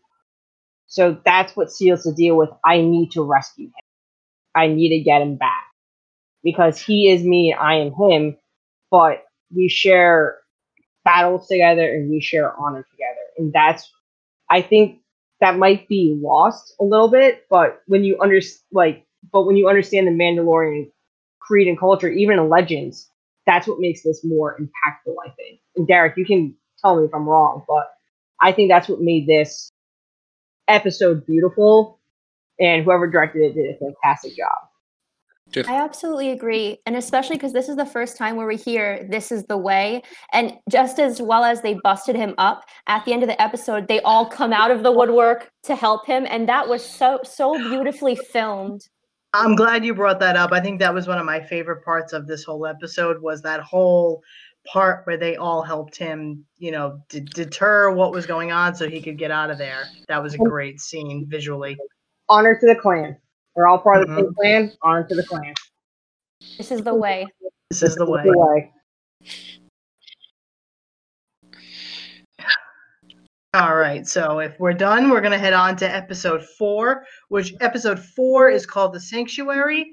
So 0.87 1.21
that's 1.25 1.57
what 1.57 1.73
seals 1.73 2.05
the 2.05 2.13
deal 2.13 2.37
with 2.37 2.51
I 2.65 2.81
need 2.81 3.11
to 3.13 3.23
rescue 3.23 3.67
him. 3.67 3.73
I 4.55 4.69
need 4.69 4.91
to 4.91 5.05
get 5.05 5.21
him 5.21 5.37
back. 5.37 5.65
Because 6.43 6.79
he 6.81 7.11
is 7.11 7.25
me, 7.25 7.53
I 7.53 7.75
am 7.75 7.93
him, 7.93 8.37
but 8.91 9.25
we 9.55 9.69
share 9.69 10.39
battles 11.05 11.49
together 11.49 11.93
and 11.93 12.09
we 12.09 12.21
share 12.21 12.55
honor 12.57 12.87
together. 12.91 13.16
And 13.39 13.53
that's 13.53 13.91
I 14.51 14.63
think 14.63 15.01
that 15.41 15.59
might 15.59 15.89
be 15.89 16.19
lost 16.23 16.75
a 16.81 16.85
little 16.85 17.11
bit, 17.11 17.47
but 17.51 17.83
when 17.87 18.05
you 18.05 18.19
under 18.21 18.41
like 18.73 19.07
but 19.33 19.45
when 19.47 19.57
you 19.57 19.69
understand 19.69 20.07
the 20.07 20.13
Mandalorian 20.13 20.91
creed 21.41 21.69
and 21.69 21.79
culture, 21.79 22.09
even 22.09 22.39
in 22.39 22.49
Legends, 22.49 23.11
that's 23.47 23.67
what 23.67 23.81
makes 23.81 24.03
this 24.03 24.25
more 24.25 24.59
impactful, 24.61 25.15
I 25.27 25.31
think. 25.31 25.61
And 25.77 25.87
Derek, 25.87 26.17
you 26.17 26.25
can 26.25 26.57
tell 26.81 26.97
me 26.99 27.05
if 27.07 27.15
I'm 27.15 27.29
wrong, 27.29 27.65
but 27.69 27.93
I 28.41 28.53
think 28.53 28.71
that's 28.71 28.89
what 28.89 29.01
made 29.01 29.27
this 29.27 29.71
episode 30.69 31.27
beautiful. 31.27 32.01
And 32.61 32.85
whoever 32.85 33.09
directed 33.11 33.43
it 33.43 33.55
did 33.55 33.75
a 33.75 33.79
fantastic 33.79 34.37
job. 34.37 34.66
I 35.69 35.83
absolutely 35.83 36.31
agree. 36.31 36.79
And 36.87 36.97
especially 36.97 37.37
because 37.37 37.53
this 37.53 37.69
is 37.69 37.77
the 37.77 37.87
first 37.87 38.17
time 38.17 38.37
where 38.37 38.47
we 38.47 38.57
hear 38.57 39.07
this 39.11 39.31
is 39.31 39.45
the 39.45 39.57
way. 39.57 40.03
And 40.33 40.55
just 40.71 40.99
as 40.99 41.23
well 41.23 41.45
as 41.45 41.63
they 41.63 41.75
busted 41.83 42.17
him 42.17 42.35
up 42.39 42.65
at 42.89 43.05
the 43.05 43.13
end 43.13 43.23
of 43.23 43.29
the 43.29 43.41
episode, 43.41 43.89
they 43.89 44.01
all 44.01 44.27
come 44.27 44.53
out 44.53 44.71
of 44.71 44.83
the 44.83 44.93
woodwork 44.93 45.51
to 45.65 45.77
help 45.77 46.07
him. 46.07 46.27
And 46.29 46.49
that 46.49 46.69
was 46.69 46.85
so, 46.85 47.21
so 47.23 47.57
beautifully 47.57 48.17
filmed. 48.17 48.89
I'm 49.33 49.55
glad 49.55 49.85
you 49.85 49.95
brought 49.95 50.21
that 50.21 50.37
up. 50.37 50.53
I 50.53 50.61
think 50.61 50.81
that 50.81 50.95
was 50.95 51.07
one 51.07 51.19
of 51.19 51.27
my 51.27 51.41
favorite 51.41 51.85
parts 51.85 52.13
of 52.13 52.27
this 52.27 52.45
whole 52.45 52.67
episode 52.67 53.21
was 53.21 53.43
that 53.43 53.61
whole 53.61 54.23
part 54.67 55.07
where 55.07 55.17
they 55.17 55.37
all 55.37 55.63
helped 55.63 55.97
him, 55.97 56.45
you 56.59 56.71
know, 56.71 57.01
d- 57.09 57.21
deter 57.21 57.91
what 57.93 58.13
was 58.13 58.27
going 58.27 58.51
on 58.51 58.75
so 58.75 58.89
he 58.89 59.01
could 59.01 59.19
get 59.19 59.31
out 59.31 59.51
of 59.51 59.59
there. 59.59 59.85
That 60.09 60.23
was 60.23 60.35
a 60.35 60.39
great 60.39 60.81
scene 60.81 61.27
visually. 61.29 61.77
Honor 62.29 62.59
to 62.59 62.67
the 62.67 62.75
clan. 62.75 63.17
We're 63.57 63.67
all 63.67 63.79
part 63.79 64.03
of 64.03 64.09
the 64.09 64.17
same 64.17 64.35
clan. 64.35 64.73
Honor 64.83 65.05
to 65.05 65.15
the 65.15 65.23
clan. 65.23 65.55
This 66.59 66.71
is 66.71 66.83
the 66.83 66.95
way. 66.95 67.27
This 67.71 67.83
is 67.83 67.97
the 67.97 68.05
way. 68.05 68.23
way. 68.27 68.73
All 73.55 73.77
right, 73.77 74.07
so 74.07 74.41
if 74.41 74.61
we're 74.61 74.75
done, 74.75 75.09
we're 75.09 75.23
gonna 75.23 75.39
head 75.39 75.55
on 75.55 75.77
to 75.77 75.91
episode 75.91 76.45
four, 76.59 77.07
which 77.29 77.55
episode 77.63 77.99
four 77.99 78.51
is 78.51 78.67
called 78.67 78.93
the 78.93 79.01
Sanctuary. 79.01 79.91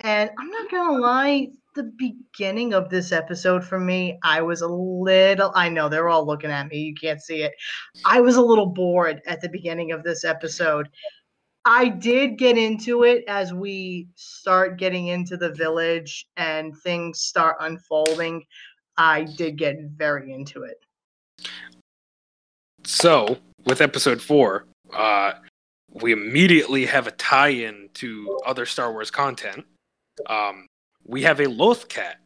And 0.00 0.28
I'm 0.38 0.50
not 0.50 0.70
gonna 0.70 0.98
lie, 0.98 1.48
the 1.76 1.92
beginning 1.96 2.74
of 2.74 2.90
this 2.90 3.12
episode 3.12 3.64
for 3.64 3.78
me, 3.78 4.18
I 4.24 4.42
was 4.42 4.62
a 4.62 4.66
little 4.66 5.52
I 5.54 5.68
know 5.68 5.88
they're 5.88 6.08
all 6.08 6.26
looking 6.26 6.50
at 6.50 6.68
me, 6.68 6.78
you 6.78 6.94
can't 6.94 7.22
see 7.22 7.42
it. 7.42 7.52
I 8.04 8.20
was 8.20 8.36
a 8.36 8.42
little 8.42 8.66
bored 8.66 9.22
at 9.26 9.40
the 9.40 9.48
beginning 9.48 9.92
of 9.92 10.02
this 10.02 10.24
episode. 10.24 10.88
I 11.68 11.88
did 11.88 12.38
get 12.38 12.56
into 12.56 13.02
it 13.02 13.24
as 13.26 13.52
we 13.52 14.06
start 14.14 14.78
getting 14.78 15.08
into 15.08 15.36
the 15.36 15.50
village 15.50 16.28
and 16.36 16.72
things 16.78 17.20
start 17.20 17.56
unfolding. 17.58 18.44
I 18.96 19.24
did 19.24 19.56
get 19.56 19.76
very 19.96 20.32
into 20.32 20.62
it. 20.62 20.80
So, 22.84 23.36
with 23.64 23.80
episode 23.80 24.22
four, 24.22 24.66
uh, 24.94 25.32
we 25.90 26.12
immediately 26.12 26.86
have 26.86 27.08
a 27.08 27.10
tie-in 27.10 27.88
to 27.94 28.38
other 28.46 28.64
Star 28.64 28.92
Wars 28.92 29.10
content. 29.10 29.66
Um, 30.26 30.68
we 31.04 31.22
have 31.22 31.40
a 31.40 31.48
Loth 31.48 31.88
cat. 31.88 32.18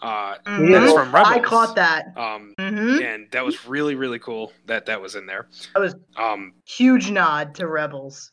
Uh, 0.00 0.38
Mhm. 0.46 0.72
that's 0.72 0.92
from 0.92 1.14
Rebels. 1.14 1.34
I 1.34 1.40
caught 1.40 1.76
that. 1.76 2.16
Um, 2.16 2.54
hmm 2.58 3.00
and 3.00 3.30
that 3.32 3.44
was 3.44 3.66
really 3.66 3.94
really 3.94 4.18
cool 4.18 4.52
that 4.66 4.86
that 4.86 5.00
was 5.00 5.16
in 5.16 5.26
there. 5.26 5.48
That 5.74 5.80
was 5.80 5.96
Um, 6.16 6.54
huge 6.66 7.10
nod 7.10 7.54
to 7.56 7.66
Rebels. 7.66 8.30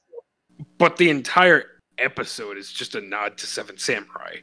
But 0.81 0.97
the 0.97 1.09
entire 1.09 1.63
episode 1.97 2.57
is 2.57 2.71
just 2.73 2.95
a 2.95 3.01
nod 3.01 3.37
to 3.37 3.45
Seven 3.47 3.77
Samurai. 3.77 4.37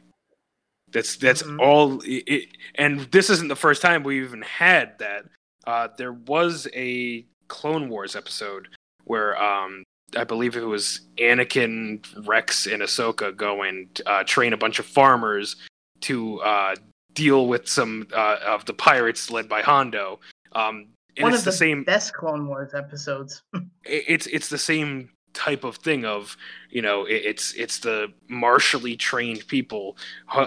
That's 0.91 1.17
that's 1.17 1.43
Mhm. 1.43 1.59
all. 1.59 1.99
It, 2.01 2.23
it, 2.27 2.49
and 2.75 3.01
this 3.11 3.29
isn't 3.29 3.47
the 3.49 3.55
first 3.55 3.81
time 3.81 4.01
we 4.03 4.23
even 4.23 4.41
had 4.41 4.97
that. 4.99 5.25
Uh, 5.67 5.89
there 5.97 6.13
was 6.13 6.67
a 6.73 7.25
Clone 7.47 7.89
Wars 7.89 8.15
episode 8.15 8.69
where 9.03 9.39
um, 9.41 9.83
I 10.17 10.23
believe 10.23 10.55
it 10.55 10.61
was 10.65 11.01
Anakin, 11.17 12.03
Rex, 12.27 12.65
and 12.65 12.81
Ahsoka 12.81 13.35
go 13.35 13.61
and 13.63 14.01
uh, 14.07 14.23
train 14.23 14.53
a 14.53 14.57
bunch 14.57 14.79
of 14.79 14.85
farmers 14.87 15.55
to 16.01 16.39
uh, 16.41 16.75
deal 17.13 17.47
with 17.47 17.67
some 17.67 18.07
uh, 18.15 18.37
of 18.45 18.65
the 18.65 18.73
pirates 18.73 19.29
led 19.29 19.47
by 19.47 19.61
Hondo. 19.61 20.19
Um, 20.53 20.87
One 21.19 21.33
it's 21.33 21.39
of 21.39 21.45
the 21.45 21.51
the 21.51 21.57
same 21.57 21.83
best 21.83 22.13
Clone 22.13 22.47
Wars 22.47 22.73
episodes. 22.73 23.43
it- 23.85 24.05
it's 24.07 24.25
it's 24.27 24.49
the 24.49 24.57
same 24.57 25.11
type 25.33 25.63
of 25.63 25.75
thing 25.77 26.05
of 26.05 26.35
you 26.69 26.81
know 26.81 27.05
it's 27.05 27.53
it's 27.53 27.79
the 27.79 28.11
martially 28.27 28.95
trained 28.95 29.45
people 29.47 29.95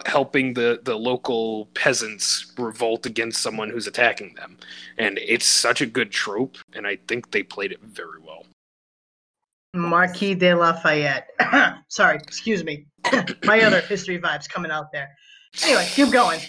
helping 0.07 0.55
the 0.55 0.81
the 0.83 0.97
local 0.97 1.67
peasants 1.75 2.53
revolt 2.59 3.07
against 3.07 3.41
someone 3.41 3.71
who's 3.71 3.87
attacking 3.87 4.35
them 4.35 4.57
and 4.99 5.19
it's 5.19 5.47
such 5.47 5.81
a 5.81 5.87
good 5.87 6.11
trope 6.11 6.57
and 6.75 6.87
i 6.87 6.97
think 7.09 7.31
they 7.31 7.43
played 7.43 7.73
it 7.73 7.81
very 7.83 8.21
well 8.21 8.45
Marquis 9.75 10.35
de 10.35 10.55
Lafayette. 10.55 11.31
Sorry, 11.89 12.17
excuse 12.17 12.63
me. 12.63 12.85
My 13.45 13.63
other 13.63 13.81
history 13.81 14.21
vibes 14.21 14.49
coming 14.49 14.71
out 14.71 14.93
there. 14.93 15.17
Anyway, 15.65 15.87
keep 15.91 16.11
going. 16.13 16.41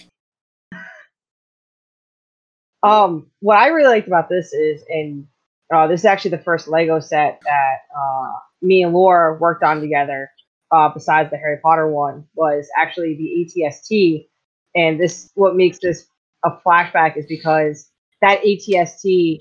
Um, 2.83 3.27
what 3.39 3.57
I 3.59 3.67
really 3.67 3.95
liked 3.95 4.07
about 4.07 4.27
this 4.27 4.51
is, 4.51 4.83
and 4.89 5.25
uh, 5.73 5.87
this 5.87 6.01
is 6.01 6.05
actually 6.05 6.31
the 6.31 6.43
first 6.43 6.67
Lego 6.67 6.99
set 6.99 7.41
that 7.45 7.77
uh, 7.95 8.33
me 8.61 8.83
and 8.83 8.93
Laura 8.93 9.37
worked 9.37 9.63
on 9.63 9.81
together. 9.81 10.29
Uh, 10.71 10.89
besides 10.91 11.29
the 11.29 11.37
Harry 11.37 11.59
Potter 11.61 11.87
one, 11.87 12.25
was 12.33 12.67
actually 12.75 13.15
the 13.15 13.63
ATST, 13.63 14.27
and 14.73 14.99
this 14.99 15.29
what 15.35 15.55
makes 15.55 15.77
this 15.79 16.07
a 16.43 16.49
flashback 16.65 17.15
is 17.15 17.27
because 17.27 17.89
that 18.21 18.41
ATST 18.41 19.37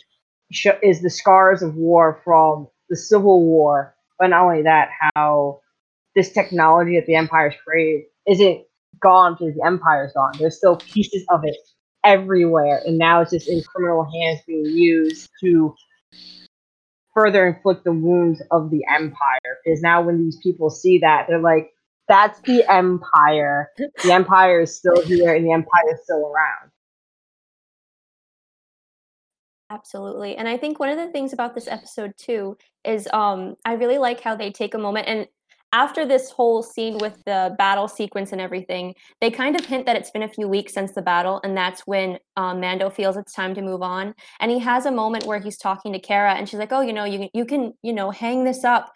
sh- 0.53 0.67
is 0.83 1.01
the 1.01 1.09
scars 1.09 1.63
of 1.63 1.75
war 1.75 2.21
from 2.23 2.69
the 2.91 2.97
Civil 2.97 3.45
War, 3.47 3.95
but 4.19 4.29
not 4.29 4.45
only 4.45 4.63
that, 4.63 4.91
how 5.15 5.61
this 6.15 6.33
technology 6.33 6.97
that 6.97 7.07
the 7.07 7.15
Empire's 7.15 7.55
created 7.67 8.05
isn't 8.29 8.63
gone 9.01 9.35
because 9.39 9.55
the 9.55 9.65
Empire's 9.65 10.13
gone. 10.13 10.33
There's 10.39 10.59
still 10.59 10.77
pieces 10.77 11.25
of 11.31 11.41
it 11.45 11.57
everywhere, 12.05 12.83
and 12.85 12.99
now 12.99 13.23
it's 13.23 13.31
just 13.31 13.49
in 13.49 13.63
criminal 13.63 14.05
hands 14.05 14.41
being 14.47 14.67
used 14.67 15.31
to 15.43 15.75
further 17.15 17.47
inflict 17.47 17.85
the 17.85 17.93
wounds 17.93 18.43
of 18.51 18.71
the 18.71 18.83
Empire. 18.89 19.59
Because 19.65 19.83
now, 19.83 20.03
when 20.03 20.19
these 20.19 20.39
people 20.43 20.71
see 20.71 20.99
that, 20.99 21.27
they're 21.29 21.41
like, 21.41 21.73
"That's 22.09 22.41
the 22.43 22.65
Empire. 22.71 23.71
The 24.03 24.13
Empire 24.13 24.61
is 24.61 24.77
still 24.77 25.01
here, 25.03 25.35
and 25.35 25.45
the 25.45 25.53
Empire 25.53 25.95
is 25.95 26.03
still 26.05 26.27
around." 26.27 26.71
Absolutely. 29.73 30.37
And 30.37 30.49
I 30.49 30.59
think 30.59 30.79
one 30.79 30.91
of 30.91 30.99
the 30.99 31.11
things 31.11 31.33
about 31.33 31.55
this 31.55 31.67
episode 31.67 32.13
too 32.19 32.59
is 32.85 33.09
um 33.13 33.57
I 33.65 33.75
really 33.75 33.97
like 33.97 34.21
how 34.21 34.37
they 34.37 34.51
take 34.51 34.75
a 34.75 34.79
moment 34.79 35.09
and 35.09 35.27
after 35.73 36.05
this 36.05 36.31
whole 36.31 36.63
scene 36.63 36.99
with 36.99 37.23
the 37.25 37.55
battle 37.57 37.89
sequence 37.89 38.33
and 38.33 38.41
everything, 38.41 38.95
they 39.21 39.31
kind 39.31 39.59
of 39.59 39.65
hint 39.65 39.87
that 39.87 39.97
it's 39.97 40.11
been 40.11 40.23
a 40.23 40.29
few 40.29 40.47
weeks 40.47 40.75
since 40.75 40.93
the 40.93 41.03
battle, 41.03 41.41
and 41.45 41.57
that's 41.57 41.87
when 41.87 42.19
um, 42.37 42.61
Mando 42.61 42.91
feels 42.91 43.17
it's 43.17 43.33
time 43.33 43.55
to 43.55 43.63
move 43.63 43.83
on. 43.83 44.15
And 44.41 44.51
he 44.51 44.59
has 44.59 44.85
a 44.85 44.91
moment 44.91 45.25
where 45.25 45.39
he's 45.39 45.57
talking 45.57 45.93
to 45.95 45.99
Cara, 45.99 46.35
and 46.35 46.49
she's 46.49 46.59
like, 46.59 46.73
"Oh, 46.73 46.83
you 46.83 46.93
know, 46.93 47.05
you 47.05 47.19
can, 47.19 47.29
you 47.33 47.45
can, 47.47 47.73
you 47.83 47.93
know, 47.93 48.11
hang 48.11 48.45
this 48.45 48.65
up, 48.65 48.93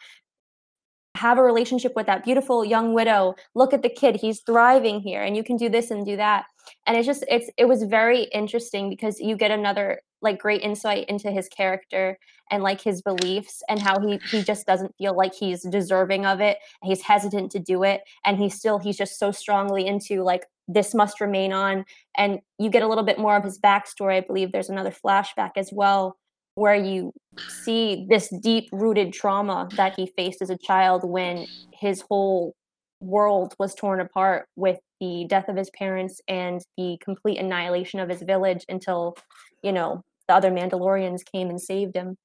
have 1.16 1.38
a 1.38 1.42
relationship 1.42 1.94
with 1.96 2.06
that 2.06 2.24
beautiful 2.24 2.64
young 2.64 2.92
widow. 2.92 3.34
Look 3.54 3.72
at 3.72 3.82
the 3.82 3.88
kid; 3.88 4.16
he's 4.16 4.40
thriving 4.42 5.00
here, 5.00 5.22
and 5.22 5.36
you 5.36 5.42
can 5.44 5.56
do 5.56 5.68
this 5.68 5.90
and 5.90 6.04
do 6.04 6.16
that." 6.16 6.44
And 6.86 6.96
it's 6.96 7.06
just, 7.06 7.24
it's, 7.28 7.50
it 7.56 7.66
was 7.66 7.82
very 7.84 8.24
interesting 8.32 8.88
because 8.88 9.20
you 9.20 9.36
get 9.36 9.50
another 9.50 10.00
like 10.22 10.38
great 10.38 10.62
insight 10.62 11.08
into 11.08 11.30
his 11.30 11.48
character 11.48 12.18
and 12.50 12.62
like 12.62 12.80
his 12.80 13.02
beliefs 13.02 13.62
and 13.68 13.80
how 13.80 14.00
he 14.00 14.18
he 14.30 14.42
just 14.42 14.66
doesn't 14.66 14.94
feel 14.96 15.14
like 15.14 15.34
he's 15.34 15.62
deserving 15.62 16.24
of 16.24 16.40
it. 16.40 16.58
He's 16.82 17.02
hesitant 17.02 17.52
to 17.52 17.58
do 17.58 17.82
it 17.82 18.00
and 18.24 18.38
he's 18.38 18.54
still 18.54 18.78
he's 18.78 18.96
just 18.96 19.18
so 19.18 19.30
strongly 19.30 19.86
into 19.86 20.22
like 20.22 20.46
this 20.68 20.94
must 20.94 21.20
remain 21.20 21.52
on. 21.52 21.84
And 22.16 22.40
you 22.58 22.70
get 22.70 22.82
a 22.82 22.88
little 22.88 23.04
bit 23.04 23.18
more 23.18 23.36
of 23.36 23.44
his 23.44 23.58
backstory. 23.58 24.16
I 24.16 24.20
believe 24.20 24.52
there's 24.52 24.70
another 24.70 24.90
flashback 24.90 25.52
as 25.56 25.70
well 25.72 26.16
where 26.54 26.74
you 26.74 27.12
see 27.62 28.06
this 28.08 28.32
deep 28.42 28.68
rooted 28.72 29.12
trauma 29.12 29.68
that 29.76 29.94
he 29.94 30.10
faced 30.16 30.40
as 30.40 30.50
a 30.50 30.56
child 30.56 31.02
when 31.04 31.46
his 31.72 32.02
whole 32.08 32.54
world 33.00 33.54
was 33.58 33.74
torn 33.74 34.00
apart 34.00 34.46
with 34.56 34.78
the 35.00 35.26
death 35.28 35.48
of 35.48 35.56
his 35.56 35.70
parents 35.70 36.20
and 36.28 36.62
the 36.76 36.96
complete 37.00 37.38
annihilation 37.38 38.00
of 38.00 38.08
his 38.08 38.22
village 38.22 38.64
until 38.68 39.16
you 39.62 39.72
know 39.72 40.02
the 40.28 40.34
other 40.34 40.50
mandalorians 40.50 41.20
came 41.24 41.50
and 41.50 41.60
saved 41.60 41.96
him 41.96 42.16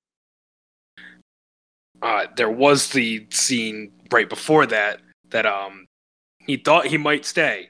uh, 2.02 2.26
there 2.36 2.50
was 2.50 2.90
the 2.90 3.28
scene 3.30 3.92
right 4.12 4.30
before 4.30 4.66
that 4.66 5.02
that 5.30 5.46
um 5.46 5.86
he 6.46 6.58
thought 6.58 6.88
he 6.88 6.98
might 6.98 7.26
stay, 7.26 7.70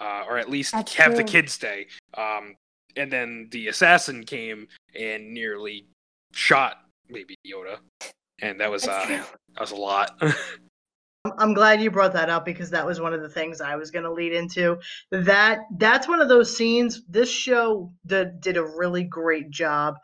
uh, 0.00 0.24
or 0.28 0.38
at 0.38 0.48
least 0.48 0.72
That's 0.72 0.94
have 0.94 1.16
the 1.16 1.24
true. 1.24 1.32
kid 1.32 1.50
stay. 1.50 1.86
Um, 2.14 2.54
and 2.96 3.12
then 3.12 3.48
the 3.50 3.68
assassin 3.68 4.24
came 4.24 4.68
and 4.98 5.34
nearly 5.34 5.86
shot 6.32 6.82
maybe 7.08 7.36
Yoda, 7.46 7.78
and 8.40 8.60
that 8.60 8.70
was 8.70 8.86
uh 8.86 9.06
that 9.06 9.60
was 9.60 9.72
a 9.72 9.76
lot. 9.76 10.20
I'm- 11.38 11.54
glad 11.54 11.80
you 11.80 11.90
brought 11.90 12.12
that 12.14 12.30
up 12.30 12.44
because 12.44 12.70
that 12.70 12.86
was 12.86 13.00
one 13.00 13.14
of 13.14 13.22
the 13.22 13.28
things 13.28 13.60
I 13.60 13.76
was 13.76 13.90
going 13.90 14.04
to 14.04 14.12
lead 14.12 14.32
into. 14.32 14.78
That 15.10 15.60
that's 15.78 16.08
one 16.08 16.20
of 16.20 16.28
those 16.28 16.56
scenes. 16.56 17.02
This 17.08 17.30
show 17.30 17.92
did, 18.06 18.40
did 18.40 18.56
a 18.56 18.64
really 18.64 19.04
great 19.04 19.50
job 19.50 19.96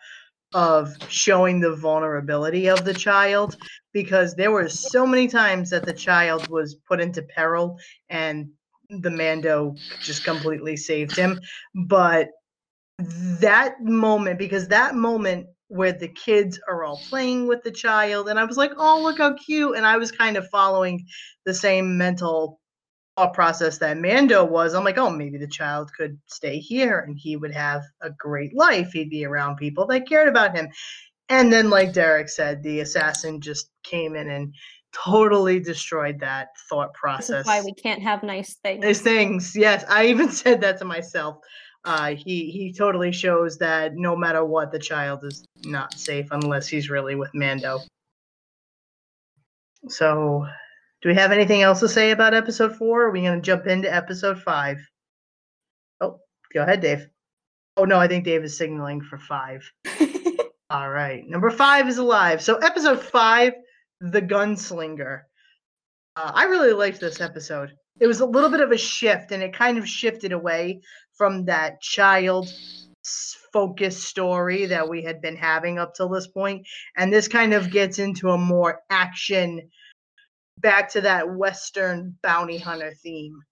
of 0.55 0.95
showing 1.09 1.61
the 1.61 1.75
vulnerability 1.75 2.69
of 2.69 2.85
the 2.85 2.95
child 2.95 3.57
because 3.93 4.35
there 4.35 4.51
were 4.51 4.69
so 4.69 5.07
many 5.07 5.27
times 5.27 5.71
that 5.71 5.85
the 5.85 5.93
child 5.93 6.49
was 6.49 6.75
put 6.87 7.01
into 7.01 7.23
peril 7.23 7.79
and 8.11 8.49
the 8.91 9.11
Mando 9.11 9.75
just 10.03 10.25
completely 10.25 10.77
saved 10.77 11.17
him. 11.17 11.41
But 11.87 12.29
that 12.99 13.81
moment, 13.81 14.39
because 14.39 14.69
that 14.69 14.95
moment 14.95 15.47
where 15.73 15.93
the 15.93 16.09
kids 16.09 16.61
are 16.69 16.85
all 16.85 17.01
playing 17.09 17.47
with 17.47 17.63
the 17.63 17.71
child, 17.71 18.29
and 18.29 18.39
I 18.39 18.45
was 18.45 18.57
like, 18.57 18.73
oh, 18.77 19.03
look 19.03 19.19
how 19.19 19.35
cute. 19.35 19.77
And 19.77 19.87
I 19.87 19.97
was 19.97 20.13
kind 20.13 20.37
of 20.37 20.47
following 20.49 21.05
the 21.47 21.55
same 21.55 21.97
mental 21.97 22.61
thought 23.17 23.35
process 23.35 23.79
that 23.79 23.99
Mando 23.99 24.45
was. 24.45 24.75
I'm 24.75 24.85
like, 24.85 24.99
oh, 24.99 25.11
maybe 25.11 25.39
the 25.39 25.47
child 25.47 25.91
could 25.97 26.19
stay 26.27 26.59
here 26.59 27.01
and 27.01 27.17
he 27.19 27.37
would 27.37 27.53
have 27.53 27.83
a 28.01 28.11
great 28.11 28.55
life. 28.55 28.93
He'd 28.93 29.11
be 29.11 29.25
around 29.25 29.57
people 29.57 29.87
that 29.87 30.09
cared 30.09 30.29
about 30.29 30.55
him. 30.55 30.69
And 31.29 31.53
then, 31.53 31.71
like 31.71 31.93
Derek 31.93 32.29
said, 32.29 32.63
the 32.63 32.81
assassin 32.81 33.41
just 33.41 33.71
came 33.83 34.15
in 34.17 34.29
and 34.29 34.55
totally 34.93 35.59
destroyed 35.59 36.21
that 36.21 36.49
thought 36.69 36.93
process. 36.93 37.47
why 37.47 37.63
we 37.63 37.73
can't 37.73 38.03
have 38.03 38.23
nice 38.23 38.57
things 38.63 38.85
Nice 38.85 39.01
things, 39.01 39.57
yes, 39.57 39.85
I 39.89 40.07
even 40.07 40.31
said 40.43 40.61
that 40.61 40.79
to 40.79 40.85
myself. 40.85 41.37
Uh, 41.85 42.15
he 42.15 42.51
he 42.51 42.73
totally 42.73 43.11
shows 43.11 43.59
that 43.59 43.97
no 43.97 44.15
matter 44.15 44.45
what, 44.45 44.71
the 44.71 44.79
child 44.79 45.25
is 45.25 45.45
not 45.65 45.99
safe 45.99 46.29
unless 46.31 46.69
he's 46.69 46.89
really 46.89 47.17
with 47.17 47.35
Mando. 47.35 47.81
So, 49.89 50.47
do 51.03 51.09
we 51.09 51.15
have 51.17 51.33
anything 51.33 51.63
else 51.63 51.81
to 51.81 51.89
say 51.89 52.13
about 52.13 52.35
episode 52.35 52.77
four? 52.77 53.03
Or 53.03 53.07
are 53.09 53.11
we 53.11 53.23
going 53.23 53.41
to 53.41 53.45
jump 53.45 53.67
into 53.67 53.93
episode 53.93 54.41
five? 54.41 54.79
Oh, 56.01 56.21
go 56.55 56.63
ahead, 56.63 56.81
Dave. 56.81 57.09
Oh 57.77 57.85
no, 57.85 57.99
I 57.99 58.07
think 58.07 58.25
Dave 58.25 58.45
is 58.45 58.57
signaling 58.57 59.01
for 59.01 59.19
five. 59.19 59.69
All 60.71 60.91
right. 60.91 61.29
Number 61.29 61.51
five 61.51 61.89
is 61.89 61.99
alive. 61.99 62.43
So 62.43 62.57
episode 62.59 63.03
five, 63.03 63.55
The 64.01 64.23
Gunslinger. 64.23 65.23
Uh, 66.17 66.33
I 66.35 66.45
really 66.45 66.73
liked 66.73 67.01
this 67.01 67.21
episode. 67.21 67.73
It 68.01 68.07
was 68.07 68.21
a 68.21 68.27
little 68.27 68.51
bit 68.51 68.61
of 68.61 68.73
a 68.73 68.79
shift, 68.79 69.33
and 69.33 69.43
it 69.43 69.53
kind 69.53 69.79
of 69.79 69.89
shifted 69.89 70.33
away 70.33 70.81
from 71.17 71.45
that 71.47 71.81
child 71.81 72.49
s- 73.05 73.37
focused 73.53 74.05
story 74.05 74.67
that 74.67 74.89
we 74.89 75.03
had 75.03 75.21
been 75.21 75.37
having 75.37 75.79
up 75.79 75.95
till 75.95 76.09
this. 76.09 76.29
And 76.97 77.13
this 77.13 77.29
kind 77.29 77.53
of 77.53 77.71
gets 77.71 77.99
into 77.99 78.31
a 78.31 78.39
more 78.39 78.81
action, 78.91 79.69
back 80.59 80.89
to 80.93 81.01
that 81.03 81.29
Western 81.35 82.17
bounty 82.23 82.59
hunter 82.59 82.95
theme. 83.03 83.43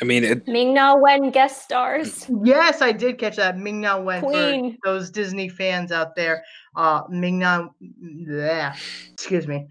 I 0.00 0.04
mean, 0.04 0.24
it, 0.24 0.46
Ming 0.48 0.74
Na 0.74 0.96
Wen 0.96 1.30
guest 1.30 1.62
stars. 1.62 2.28
Yes, 2.44 2.82
I 2.82 2.92
did 2.92 3.18
catch 3.18 3.36
that. 3.36 3.56
Ming 3.56 3.80
Na 3.80 3.98
Wen 3.98 4.20
Queen. 4.22 4.72
for 4.72 4.90
those 4.90 5.10
Disney 5.10 5.48
fans 5.48 5.92
out 5.92 6.16
there. 6.16 6.44
Uh, 6.74 7.02
Ming 7.08 7.38
Na, 7.38 7.68
bleh, 7.82 8.76
excuse 9.12 9.46
me. 9.46 9.66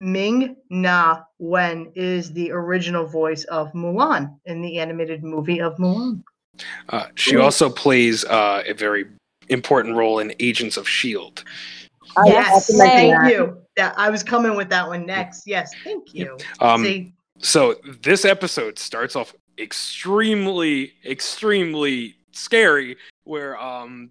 Ming 0.00 0.54
Na 0.70 1.22
Wen 1.38 1.90
is 1.96 2.32
the 2.32 2.52
original 2.52 3.04
voice 3.04 3.42
of 3.44 3.72
Mulan 3.72 4.38
in 4.44 4.62
the 4.62 4.78
animated 4.78 5.24
movie 5.24 5.60
of 5.60 5.76
Mulan. 5.76 6.22
Uh, 6.90 7.06
she 7.14 7.36
also 7.36 7.70
plays 7.70 8.24
uh, 8.24 8.62
a 8.66 8.72
very 8.74 9.06
important 9.48 9.96
role 9.96 10.18
in 10.18 10.32
Agents 10.40 10.76
of 10.76 10.88
Shield. 10.88 11.44
I 12.16 12.26
yes, 12.26 12.68
have 12.68 12.76
thank 12.78 13.12
that. 13.14 13.30
you. 13.32 13.58
That 13.76 13.94
I 13.96 14.10
was 14.10 14.22
coming 14.22 14.56
with 14.56 14.68
that 14.70 14.88
one 14.88 15.06
next. 15.06 15.46
Yes, 15.46 15.72
thank 15.84 16.14
you. 16.14 16.36
Um, 16.60 16.82
See, 16.82 17.12
So 17.38 17.76
this 18.02 18.24
episode 18.24 18.78
starts 18.78 19.14
off 19.14 19.34
extremely, 19.58 20.94
extremely 21.04 22.16
scary, 22.32 22.96
where 23.24 23.60
um, 23.60 24.10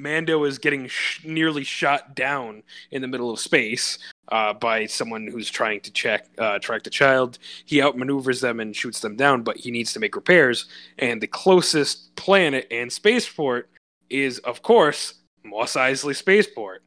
Mando 0.00 0.44
is 0.44 0.58
getting 0.58 0.86
sh- 0.88 1.24
nearly 1.24 1.64
shot 1.64 2.14
down 2.14 2.62
in 2.90 3.02
the 3.02 3.08
middle 3.08 3.30
of 3.30 3.38
space 3.38 3.98
uh, 4.32 4.52
by 4.54 4.86
someone 4.86 5.26
who's 5.26 5.50
trying 5.50 5.80
to 5.80 5.92
check 5.92 6.28
uh, 6.38 6.58
track 6.58 6.82
the 6.82 6.90
child. 6.90 7.38
He 7.64 7.78
outmaneuvers 7.78 8.40
them 8.40 8.60
and 8.60 8.74
shoots 8.74 9.00
them 9.00 9.16
down, 9.16 9.42
but 9.42 9.56
he 9.56 9.70
needs 9.70 9.92
to 9.92 10.00
make 10.00 10.16
repairs. 10.16 10.66
And 10.98 11.20
the 11.20 11.26
closest 11.26 12.14
planet 12.16 12.66
and 12.70 12.92
spaceport 12.92 13.68
is, 14.08 14.38
of 14.40 14.62
course, 14.62 15.14
Mos 15.44 15.74
Eisley 15.74 16.14
Spaceport. 16.16 16.82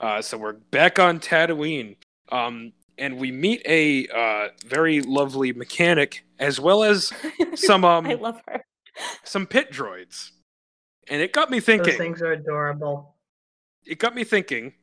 Uh, 0.00 0.22
so 0.22 0.38
we're 0.38 0.52
back 0.52 0.98
on 0.98 1.18
Tatooine. 1.20 1.96
Um, 2.30 2.72
and 2.98 3.18
we 3.18 3.30
meet 3.30 3.62
a 3.66 4.06
uh, 4.08 4.48
very 4.66 5.00
lovely 5.00 5.52
mechanic 5.52 6.24
as 6.38 6.60
well 6.60 6.82
as 6.82 7.12
some 7.54 7.84
um 7.84 8.06
I 8.06 8.14
love 8.14 8.40
her. 8.48 8.64
some 9.24 9.46
pit 9.46 9.72
droids. 9.72 10.32
And 11.10 11.22
it 11.22 11.32
got 11.32 11.50
me 11.50 11.60
thinking. 11.60 11.86
those 11.90 11.96
things 11.96 12.22
are 12.22 12.32
adorable. 12.32 13.14
It 13.86 13.98
got 13.98 14.14
me 14.14 14.24
thinking 14.24 14.74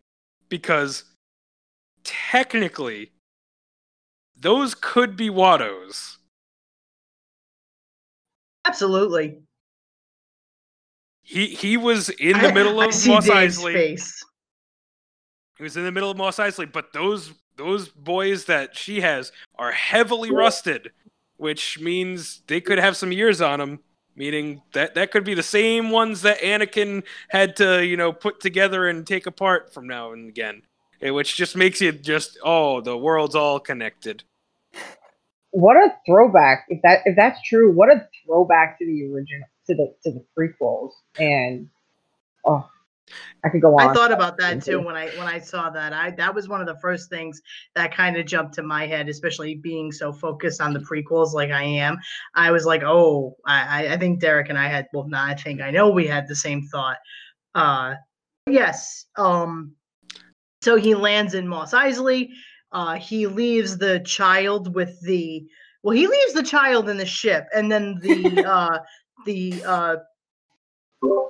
because 0.49 1.03
technically 2.03 3.11
those 4.35 4.73
could 4.76 5.15
be 5.15 5.30
Wattos. 5.30 6.18
Absolutely. 8.65 9.39
He 11.22 11.47
he 11.47 11.77
was 11.77 12.10
in 12.10 12.34
the 12.39 12.47
I- 12.49 12.53
middle 12.53 12.80
of 12.81 12.88
Mos 12.88 13.27
Eisley. 13.27 13.73
face. 13.73 14.23
He 15.57 15.64
was 15.64 15.77
in 15.77 15.84
the 15.84 15.91
middle 15.91 16.11
of 16.11 16.18
Mos 16.18 16.38
Eisley, 16.38 16.72
but 16.72 16.91
those 16.93 17.31
those 17.56 17.88
boys 17.89 18.45
that 18.45 18.76
she 18.76 19.02
has 19.02 19.31
are 19.57 19.72
heavily 19.72 20.31
rusted, 20.31 20.91
which 21.38 21.80
means 21.80 22.41
they 22.47 22.60
could 22.60 22.77
have 22.80 22.97
some 22.97 23.11
years 23.11 23.39
on 23.41 23.60
them. 23.60 23.80
Meaning 24.15 24.61
that 24.73 24.95
that 24.95 25.11
could 25.11 25.25
be 25.25 25.33
the 25.33 25.43
same 25.43 25.89
ones 25.89 26.21
that 26.21 26.39
Anakin 26.39 27.03
had 27.29 27.55
to 27.57 27.85
you 27.85 27.97
know 27.97 28.13
put 28.13 28.39
together 28.39 28.87
and 28.87 29.05
take 29.05 29.25
apart 29.25 29.73
from 29.73 29.87
now 29.87 30.13
and 30.13 30.29
again, 30.29 30.61
which 31.01 31.35
just 31.35 31.55
makes 31.55 31.81
you 31.81 31.91
just 31.91 32.37
oh 32.43 32.81
the 32.81 32.97
world's 32.97 33.35
all 33.35 33.59
connected. 33.59 34.23
What 35.51 35.77
a 35.77 35.93
throwback! 36.05 36.65
If 36.69 36.81
that 36.83 36.99
if 37.05 37.15
that's 37.15 37.41
true, 37.41 37.71
what 37.71 37.89
a 37.89 38.07
throwback 38.25 38.77
to 38.79 38.85
the 38.85 39.13
original 39.13 39.47
to 39.67 39.75
the 39.75 39.93
to 40.03 40.11
the 40.11 40.25
prequels. 40.37 40.91
And 41.19 41.69
oh, 42.45 42.69
I 43.44 43.49
could 43.49 43.61
go 43.61 43.76
on. 43.76 43.90
I 43.90 43.94
thought 43.94 44.11
about 44.11 44.38
that 44.38 44.64
too 44.64 44.82
when 44.82 44.95
I 44.95 45.07
when 45.18 45.27
I 45.27 45.40
saw 45.40 45.69
that. 45.69 45.94
I 45.94 46.11
that 46.11 46.34
was 46.34 46.49
one 46.49 46.61
of 46.61 46.68
the 46.68 46.77
first 46.80 47.10
things 47.10 47.41
that 47.76 47.94
kind 47.94 48.18
of 48.18 48.26
jumped 48.26 48.56
to 48.56 48.64
my 48.64 48.88
head, 48.88 49.07
especially 49.10 49.56
being 49.56 49.91
so 49.91 50.11
focused 50.11 50.60
on 50.61 50.73
the 50.73 50.80
prequels 50.80 51.34
like 51.34 51.52
I 51.52 51.64
am. 51.64 51.98
I 52.34 52.52
was 52.52 52.65
like, 52.65 52.82
oh, 52.84 53.36
I 53.45 53.84
I- 53.86 53.94
I 53.94 53.98
think 53.98 54.19
Derek 54.19 54.49
and 54.49 54.57
I 54.57 54.68
had 54.68 54.88
well, 54.94 55.07
not 55.07 55.30
I 55.30 55.36
think 55.36 55.61
I 55.61 55.69
know 55.72 55.90
we 55.90 56.07
had 56.07 56.27
the 56.27 56.36
same 56.36 56.64
thought. 56.64 56.98
Uh, 57.53 57.95
yes. 58.49 59.06
Um, 59.18 59.76
so 60.64 60.76
he 60.76 60.95
lands 60.95 61.36
in 61.36 61.48
Mos 61.48 61.73
Eisley. 61.73 62.30
Uh, 62.72 62.95
he 62.95 63.27
leaves 63.27 63.77
the 63.77 63.99
child 63.99 64.73
with 64.73 64.99
the 65.02 65.45
well, 65.84 65.95
he 65.95 66.07
leaves 66.07 66.34
the 66.34 66.41
child 66.44 66.90
in 66.90 66.98
the 66.98 67.06
ship, 67.06 67.45
and 67.53 67.72
then 67.72 67.99
the 68.02 68.44
uh 68.49 68.80
the 69.27 69.64
uh 69.64 69.95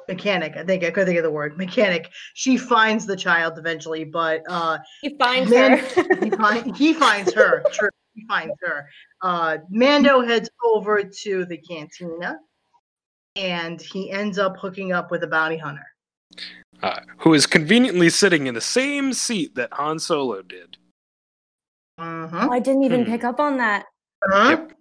mechanic 0.07 0.55
i 0.57 0.63
think 0.63 0.83
i 0.83 0.91
could 0.91 1.05
think 1.07 1.17
of 1.17 1.23
the 1.23 1.31
word 1.31 1.57
mechanic 1.57 2.11
she 2.33 2.57
finds 2.57 3.05
the 3.05 3.15
child 3.15 3.57
eventually 3.57 4.03
but 4.03 4.41
uh 4.49 4.77
He 5.01 5.15
finds 5.17 5.49
Man- 5.51 5.79
her. 5.79 6.15
he, 6.23 6.29
find, 6.31 6.75
he 6.77 6.93
finds 6.93 7.33
her 7.33 7.63
true 7.73 7.89
he 8.13 8.25
finds 8.27 8.53
her 8.61 8.87
uh 9.21 9.57
mando 9.69 10.21
heads 10.21 10.49
over 10.63 11.03
to 11.03 11.45
the 11.45 11.57
cantina 11.57 12.37
and 13.35 13.81
he 13.81 14.11
ends 14.11 14.37
up 14.37 14.57
hooking 14.57 14.91
up 14.93 15.11
with 15.11 15.23
a 15.23 15.27
bounty 15.27 15.57
hunter 15.57 15.85
Uh, 16.83 16.99
who 17.19 17.33
is 17.33 17.45
conveniently 17.47 18.09
sitting 18.09 18.47
in 18.47 18.53
the 18.53 18.61
same 18.61 19.13
seat 19.13 19.55
that 19.55 19.71
Han 19.73 19.97
Solo 19.99 20.41
did. 20.41 20.77
Mhm. 21.99 22.49
I 22.51 22.59
didn't 22.59 22.83
even 22.83 23.05
Hmm. 23.05 23.11
pick 23.11 23.23
up 23.23 23.39
on 23.39 23.57
that. 23.57 23.85
Uh-huh. 24.29 24.49
Yep. 24.49 24.74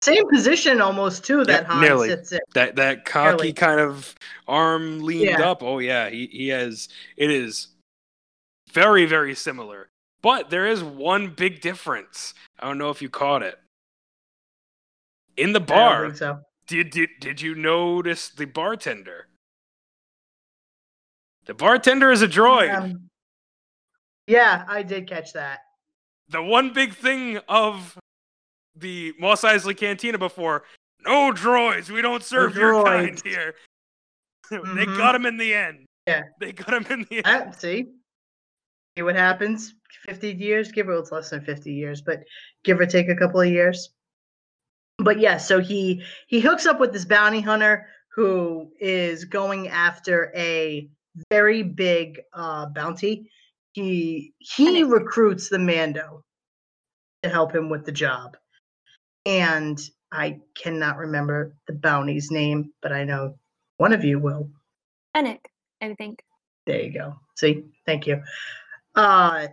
Same 0.00 0.28
position 0.30 0.80
almost 0.80 1.24
too 1.24 1.44
that 1.44 1.62
Yep, 1.62 1.66
han 1.66 1.80
nearly. 1.80 2.08
sits 2.08 2.32
in 2.32 2.40
That 2.54 2.76
that 2.76 3.04
cocky 3.04 3.36
Barely. 3.36 3.52
kind 3.52 3.80
of 3.80 4.14
arm 4.46 5.00
leaned 5.00 5.24
Yeah. 5.24 5.50
up. 5.50 5.62
Oh 5.62 5.78
yeah, 5.80 6.08
he 6.08 6.26
he 6.26 6.48
has. 6.48 6.88
It 7.16 7.30
is 7.30 7.68
very 8.72 9.06
very 9.06 9.34
similar, 9.34 9.88
but 10.22 10.50
there 10.50 10.66
is 10.66 10.82
one 10.82 11.28
big 11.30 11.60
difference. 11.60 12.34
I 12.60 12.66
don't 12.68 12.78
know 12.78 12.90
if 12.90 13.02
you 13.02 13.08
caught 13.08 13.42
it. 13.42 13.58
In 15.36 15.52
the 15.52 15.60
I 15.60 15.64
don't 15.64 15.66
bar, 15.66 16.04
think 16.06 16.16
so 16.16 16.40
did 16.66 16.90
did 16.90 17.10
did 17.20 17.40
you 17.40 17.54
notice 17.54 18.28
the 18.28 18.44
bartender? 18.46 19.26
The 21.46 21.54
bartender 21.54 22.10
is 22.12 22.20
a 22.22 22.28
droid. 22.28 22.74
Um, 22.76 23.08
yeah 24.26 24.64
i 24.68 24.82
did 24.82 25.08
catch 25.08 25.32
that 25.32 25.60
the 26.28 26.42
one 26.42 26.70
big 26.74 26.92
thing 26.94 27.38
of 27.48 27.96
the 28.80 29.14
Mos 29.18 29.42
Eisley 29.42 29.76
Cantina 29.76 30.18
before 30.18 30.64
no 31.04 31.32
droids. 31.32 31.90
We 31.90 32.02
don't 32.02 32.22
serve 32.22 32.56
your 32.56 32.84
kind 32.84 33.16
droids. 33.16 33.26
here. 33.26 33.54
they 34.50 34.56
Mhm. 34.58 34.96
got 34.96 35.14
him 35.14 35.26
in 35.26 35.36
the 35.36 35.54
end. 35.54 35.86
Yeah. 36.06 36.22
They 36.40 36.52
got 36.52 36.72
him 36.72 36.86
in 36.90 37.06
the 37.10 37.16
end. 37.24 37.26
Ah, 37.26 37.50
see, 37.52 37.86
see 38.96 39.02
what 39.02 39.14
happens. 39.16 39.74
Fifty 40.06 40.32
years, 40.32 40.70
give 40.72 40.88
or 40.88 40.94
it's 40.98 41.12
less 41.12 41.30
than 41.30 41.40
fifty 41.44 41.72
years, 41.72 42.00
but 42.00 42.20
give 42.64 42.80
or 42.80 42.86
take 42.86 43.08
a 43.08 43.16
couple 43.16 43.40
of 43.40 43.48
years. 43.48 43.90
But 44.98 45.18
yeah, 45.20 45.36
so 45.36 45.60
he 45.60 46.02
he 46.26 46.40
hooks 46.40 46.66
up 46.66 46.80
with 46.80 46.92
this 46.92 47.04
bounty 47.04 47.40
hunter 47.40 47.86
who 48.14 48.72
is 48.80 49.24
going 49.24 49.68
after 49.68 50.32
a 50.34 50.88
very 51.30 51.62
big 51.62 52.20
uh, 52.32 52.66
bounty. 52.66 53.30
He 53.72 54.32
he 54.38 54.82
recruits 54.82 55.48
the 55.48 55.58
Mando 55.58 56.24
to 57.22 57.28
help 57.28 57.54
him 57.54 57.68
with 57.68 57.84
the 57.84 57.92
job, 57.92 58.36
and 59.26 59.78
I 60.12 60.40
cannot 60.56 60.96
remember 60.96 61.54
the 61.66 61.74
bounty's 61.74 62.30
name, 62.30 62.72
but 62.82 62.92
I 62.92 63.04
know 63.04 63.34
one 63.76 63.92
of 63.92 64.04
you 64.04 64.18
will. 64.18 64.50
Fennec, 65.14 65.48
I 65.82 65.94
think. 65.94 66.22
There 66.66 66.80
you 66.82 66.92
go. 66.92 67.14
See, 67.36 67.64
thank 67.86 68.06
you. 68.06 68.22
Uh, 68.94 69.48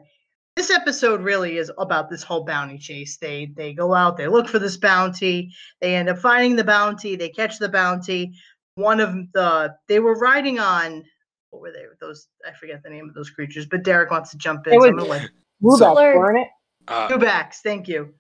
this 0.56 0.72
episode 0.72 1.22
really 1.22 1.58
is 1.58 1.72
about 1.78 2.10
this 2.10 2.24
whole 2.24 2.44
bounty 2.46 2.78
chase. 2.78 3.18
They 3.18 3.48
they 3.58 3.74
go 3.74 3.94
out, 3.94 4.16
they 4.18 4.28
look 4.28 4.48
for 4.48 4.60
this 4.60 4.78
bounty, 4.78 5.54
they 5.82 5.96
end 5.96 6.08
up 6.10 6.20
finding 6.20 6.56
the 6.56 6.64
bounty, 6.64 7.16
they 7.16 7.30
catch 7.30 7.60
the 7.60 7.70
bounty. 7.70 8.34
One 8.76 9.00
of 9.00 9.14
the 9.34 9.76
they 9.88 10.00
were 10.00 10.16
riding 10.18 10.60
on 10.60 11.04
what 11.50 11.62
were 11.62 11.72
they? 11.72 11.84
Those 12.02 12.28
I 12.48 12.54
forget 12.54 12.84
the 12.84 12.90
name 12.90 13.08
of 13.10 13.16
those 13.16 13.30
creatures, 13.30 13.66
but 13.66 13.84
Derek 13.84 14.12
wants 14.12 14.32
to 14.32 14.38
jump 14.38 14.66
in. 14.68 14.74
It 14.74 14.82
so 14.82 14.88
I'm 14.88 14.96
was- 14.96 15.04
gonna 15.08 15.20
let 15.20 15.30
Rubeck, 15.64 15.78
Solar- 15.78 16.18
weren't 16.18 16.40
it? 16.40 16.48
Uh, 16.88 17.08
dewbacks. 17.10 17.56
Thank 17.64 17.88
you. 17.88 18.14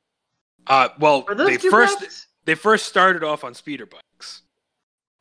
Uh, 0.68 0.90
well, 1.00 1.22
they 1.36 1.58
first 1.58 2.00
backs? 2.00 2.28
they 2.46 2.56
first 2.56 2.86
started 2.88 3.24
off 3.24 3.44
on 3.44 3.54
speeder 3.54 3.86
bikes, 3.86 4.42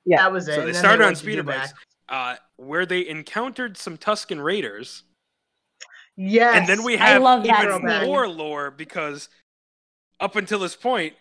Yeah. 0.05 0.23
That 0.23 0.33
was 0.33 0.49
it. 0.49 0.55
so 0.55 0.61
they 0.65 0.73
then 0.73 0.81
started 0.81 1.05
on 1.07 1.15
speeder 1.17 1.43
bikes. 1.43 1.73
uh, 2.09 2.37
where 2.57 2.87
they 2.87 3.07
encountered 3.09 3.77
some 3.77 3.97
Tusken 3.99 4.43
Raiders, 4.43 5.03
Yes. 6.17 6.57
and 6.57 6.67
then 6.69 6.83
we 6.85 6.95
I 6.97 7.09
have 7.09 7.23
love 7.23 7.45
that 7.45 7.65
even 7.65 7.89
scene. 7.89 8.07
more 8.07 8.29
lore 8.29 8.71
because 8.71 9.29
up 10.21 10.37
until 10.37 10.61
this 10.61 10.77
point, 10.77 11.15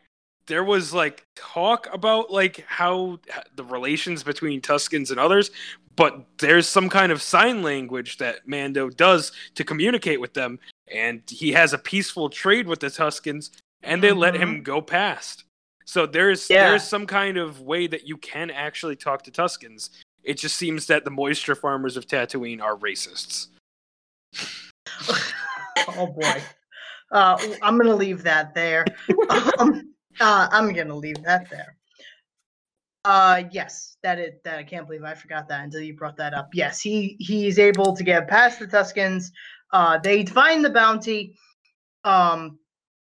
there 0.45 0.63
was 0.63 0.93
like 0.93 1.25
talk 1.35 1.87
about 1.93 2.31
like 2.31 2.63
how 2.67 3.19
the 3.55 3.63
relations 3.63 4.23
between 4.23 4.61
Tuskens 4.61 5.09
and 5.09 5.19
others, 5.19 5.51
but 5.95 6.25
there's 6.37 6.67
some 6.67 6.89
kind 6.89 7.11
of 7.11 7.21
sign 7.21 7.63
language 7.63 8.17
that 8.17 8.47
Mando 8.47 8.89
does 8.89 9.31
to 9.55 9.63
communicate 9.63 10.19
with 10.21 10.33
them, 10.33 10.59
and 10.93 11.21
he 11.27 11.51
has 11.53 11.73
a 11.73 11.77
peaceful 11.77 12.29
trade 12.29 12.67
with 12.67 12.79
the 12.81 12.87
Tuskens, 12.87 13.49
and 13.83 14.01
they 14.01 14.11
let 14.11 14.35
him 14.35 14.59
Mhm. 14.59 14.63
go 14.63 14.81
past. 14.81 15.43
So 15.85 16.05
there's 16.05 16.49
Yeah. 16.49 16.69
there's 16.69 16.87
some 16.87 17.05
kind 17.05 17.37
of 17.37 17.61
way 17.61 17.87
that 17.87 18.07
you 18.07 18.17
can 18.17 18.49
actually 18.49 18.95
talk 18.95 19.23
to 19.23 19.31
Tuskens. 19.31 19.89
It 20.23 20.35
just 20.35 20.55
seems 20.55 20.87
that 20.87 21.03
the 21.03 21.11
moisture 21.11 21.55
farmers 21.55 21.97
of 21.97 22.07
Tatooine 22.07 22.61
are 22.61 22.77
racists. 22.77 23.47
oh 25.89 26.07
boy. 26.07 26.41
Uh, 27.11 27.37
I'm 27.61 27.77
gonna 27.77 27.95
leave 27.95 28.23
that 28.23 28.53
there. 28.55 28.85
um, 29.59 29.93
uh, 30.19 30.47
I'm 30.51 30.73
gonna 30.73 30.95
leave 30.95 31.21
that 31.23 31.49
there. 31.49 31.75
Uh, 33.05 33.43
yes, 33.51 33.97
that 34.01 34.17
is 34.17 34.35
that. 34.45 34.57
I 34.57 34.63
can't 34.63 34.87
believe 34.87 35.03
I 35.03 35.13
forgot 35.13 35.49
that 35.49 35.63
until 35.63 35.81
you 35.81 35.93
brought 35.93 36.15
that 36.17 36.33
up. 36.33 36.49
Yes, 36.53 36.79
he 36.79 37.17
he's 37.19 37.59
able 37.59 37.93
to 37.95 38.03
get 38.03 38.29
past 38.29 38.59
the 38.59 38.65
Tuskens. 38.67 39.25
Uh, 39.71 39.97
they 39.97 40.25
find 40.25 40.63
the 40.63 40.69
bounty. 40.69 41.35
Um, 42.05 42.59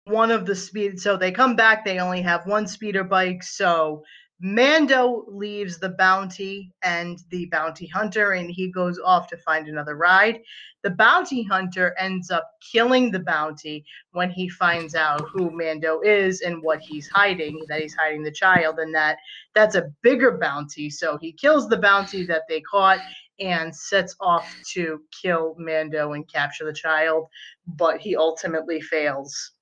one 0.04 0.30
of 0.30 0.46
the 0.46 0.54
speed. 0.54 1.00
So 1.00 1.16
they 1.16 1.30
come 1.30 1.56
back. 1.56 1.84
They 1.84 1.98
only 1.98 2.22
have 2.22 2.46
one 2.46 2.66
speeder 2.66 3.04
bike. 3.04 3.42
So 3.42 4.02
Mando 4.44 5.24
leaves 5.28 5.78
the 5.78 5.90
bounty 5.90 6.72
and 6.82 7.16
the 7.30 7.46
bounty 7.46 7.86
hunter, 7.86 8.32
and 8.32 8.50
he 8.50 8.72
goes 8.72 8.98
off 8.98 9.28
to 9.28 9.36
find 9.36 9.68
another 9.68 9.96
ride. 9.96 10.40
The 10.82 10.90
bounty 10.90 11.44
hunter 11.44 11.94
ends 11.96 12.28
up 12.28 12.50
killing 12.72 13.12
the 13.12 13.20
bounty 13.20 13.84
when 14.10 14.30
he 14.30 14.48
finds 14.48 14.96
out 14.96 15.28
who 15.32 15.52
Mando 15.52 16.00
is 16.00 16.40
and 16.40 16.60
what 16.60 16.80
he's 16.80 17.08
hiding, 17.08 17.62
that 17.68 17.80
he's 17.82 17.94
hiding 17.94 18.24
the 18.24 18.32
child, 18.32 18.80
and 18.80 18.92
that 18.96 19.18
that's 19.54 19.76
a 19.76 19.92
bigger 20.02 20.36
bounty. 20.38 20.90
So 20.90 21.18
he 21.18 21.32
kills 21.32 21.68
the 21.68 21.78
bounty 21.78 22.26
that 22.26 22.42
they 22.48 22.62
caught 22.62 22.98
and 23.38 23.72
sets 23.74 24.16
off 24.20 24.52
to 24.72 25.02
kill 25.22 25.54
Mando 25.56 26.14
and 26.14 26.28
capture 26.28 26.64
the 26.64 26.72
child, 26.72 27.28
but 27.66 28.00
he 28.00 28.16
ultimately 28.16 28.80
fails. 28.80 29.52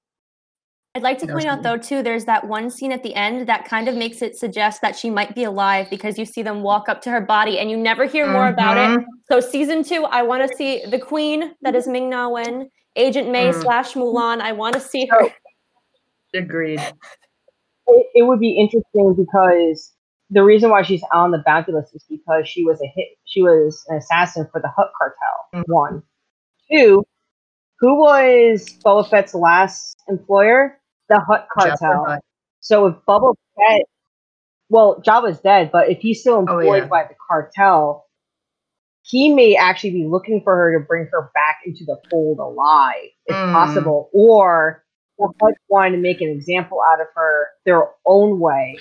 I'd 0.96 1.02
like 1.02 1.18
to 1.18 1.26
point 1.28 1.46
out 1.46 1.62
though 1.62 1.76
too, 1.76 2.02
there's 2.02 2.24
that 2.24 2.48
one 2.48 2.68
scene 2.68 2.90
at 2.90 3.04
the 3.04 3.14
end 3.14 3.46
that 3.48 3.64
kind 3.64 3.86
of 3.88 3.94
makes 3.94 4.22
it 4.22 4.36
suggest 4.36 4.80
that 4.82 4.96
she 4.96 5.08
might 5.08 5.36
be 5.36 5.44
alive 5.44 5.88
because 5.88 6.18
you 6.18 6.24
see 6.24 6.42
them 6.42 6.62
walk 6.62 6.88
up 6.88 7.00
to 7.02 7.10
her 7.10 7.20
body 7.20 7.60
and 7.60 7.70
you 7.70 7.76
never 7.76 8.06
hear 8.06 8.26
more 8.30 8.48
about 8.48 8.76
it. 8.76 8.98
Mhm. 8.98 9.04
So 9.30 9.38
season 9.38 9.84
two, 9.84 10.04
I 10.04 10.22
want 10.22 10.48
to 10.50 10.56
see 10.56 10.84
the 10.84 10.98
queen 10.98 11.54
that 11.62 11.76
is 11.76 11.86
Ming 11.86 12.10
Na 12.10 12.28
Wen, 12.28 12.68
Agent 12.96 13.30
May 13.30 13.50
Mm. 13.50 13.62
slash 13.62 13.94
Mulan. 13.94 14.40
I 14.40 14.50
want 14.50 14.74
to 14.74 14.80
see 14.80 15.06
her. 15.06 15.22
Oh. 15.22 15.30
Agreed. 16.34 16.80
it, 16.80 18.06
it 18.14 18.22
would 18.24 18.40
be 18.40 18.56
interesting 18.58 19.14
because 19.14 19.92
the 20.30 20.42
reason 20.42 20.70
why 20.70 20.82
she's 20.82 21.02
on 21.12 21.30
the 21.30 21.42
bounty 21.46 21.70
list 21.72 21.94
is 21.94 22.04
because 22.08 22.48
she 22.48 22.64
was 22.64 22.80
a 22.80 22.86
hit. 22.86 23.08
She 23.26 23.42
was 23.42 23.84
an 23.88 23.96
assassin 23.96 24.48
for 24.50 24.60
the 24.60 24.68
Hutt 24.68 24.90
Cartel. 24.98 25.48
Mm. 25.54 25.64
One, 25.72 26.02
two. 26.70 27.06
Who 27.78 27.94
was 28.00 28.68
Boba 28.84 29.08
Fett's 29.08 29.34
last 29.34 30.02
employer? 30.08 30.78
The 31.10 31.20
Hutt 31.20 31.48
Cartel. 31.52 32.04
Hutt. 32.06 32.20
So 32.60 32.86
if 32.86 32.94
Boba 33.06 33.34
Fett, 33.56 33.82
well, 34.70 35.02
Jabba's 35.04 35.40
dead, 35.40 35.70
but 35.72 35.90
if 35.90 35.98
he's 35.98 36.20
still 36.20 36.38
employed 36.38 36.60
Oh, 36.68 36.74
yeah. 36.76 36.86
by 36.86 37.02
the 37.04 37.14
cartel, 37.28 38.06
he 39.02 39.34
may 39.34 39.56
actually 39.56 39.90
be 39.90 40.06
looking 40.06 40.40
for 40.42 40.54
her 40.54 40.78
to 40.78 40.84
bring 40.86 41.08
her 41.10 41.30
back 41.34 41.58
into 41.66 41.84
the 41.84 42.00
fold 42.10 42.38
alive, 42.38 43.08
if 43.26 43.36
Mm. 43.36 43.52
possible, 43.52 44.08
or 44.14 44.84
or 45.18 45.34
Hutt 45.38 45.52
wanting 45.68 45.92
to 45.92 45.98
make 45.98 46.22
an 46.22 46.28
example 46.28 46.80
out 46.92 47.00
of 47.00 47.06
her 47.14 47.48
their 47.66 47.88
own 48.06 48.40
way. 48.40 48.78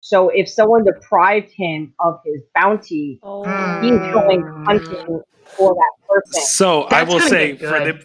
So 0.00 0.28
if 0.30 0.48
someone 0.48 0.84
deprived 0.84 1.50
him 1.52 1.94
of 2.00 2.20
his 2.24 2.42
bounty, 2.54 3.20
Oh. 3.22 3.44
he's 3.80 4.00
going 4.12 4.44
hunting 4.66 5.22
for 5.56 5.74
that 5.74 5.92
person. 6.08 6.42
So 6.46 6.82
I 6.84 7.02
will 7.04 7.20
say 7.20 7.56
for 7.56 7.78
the 7.78 8.04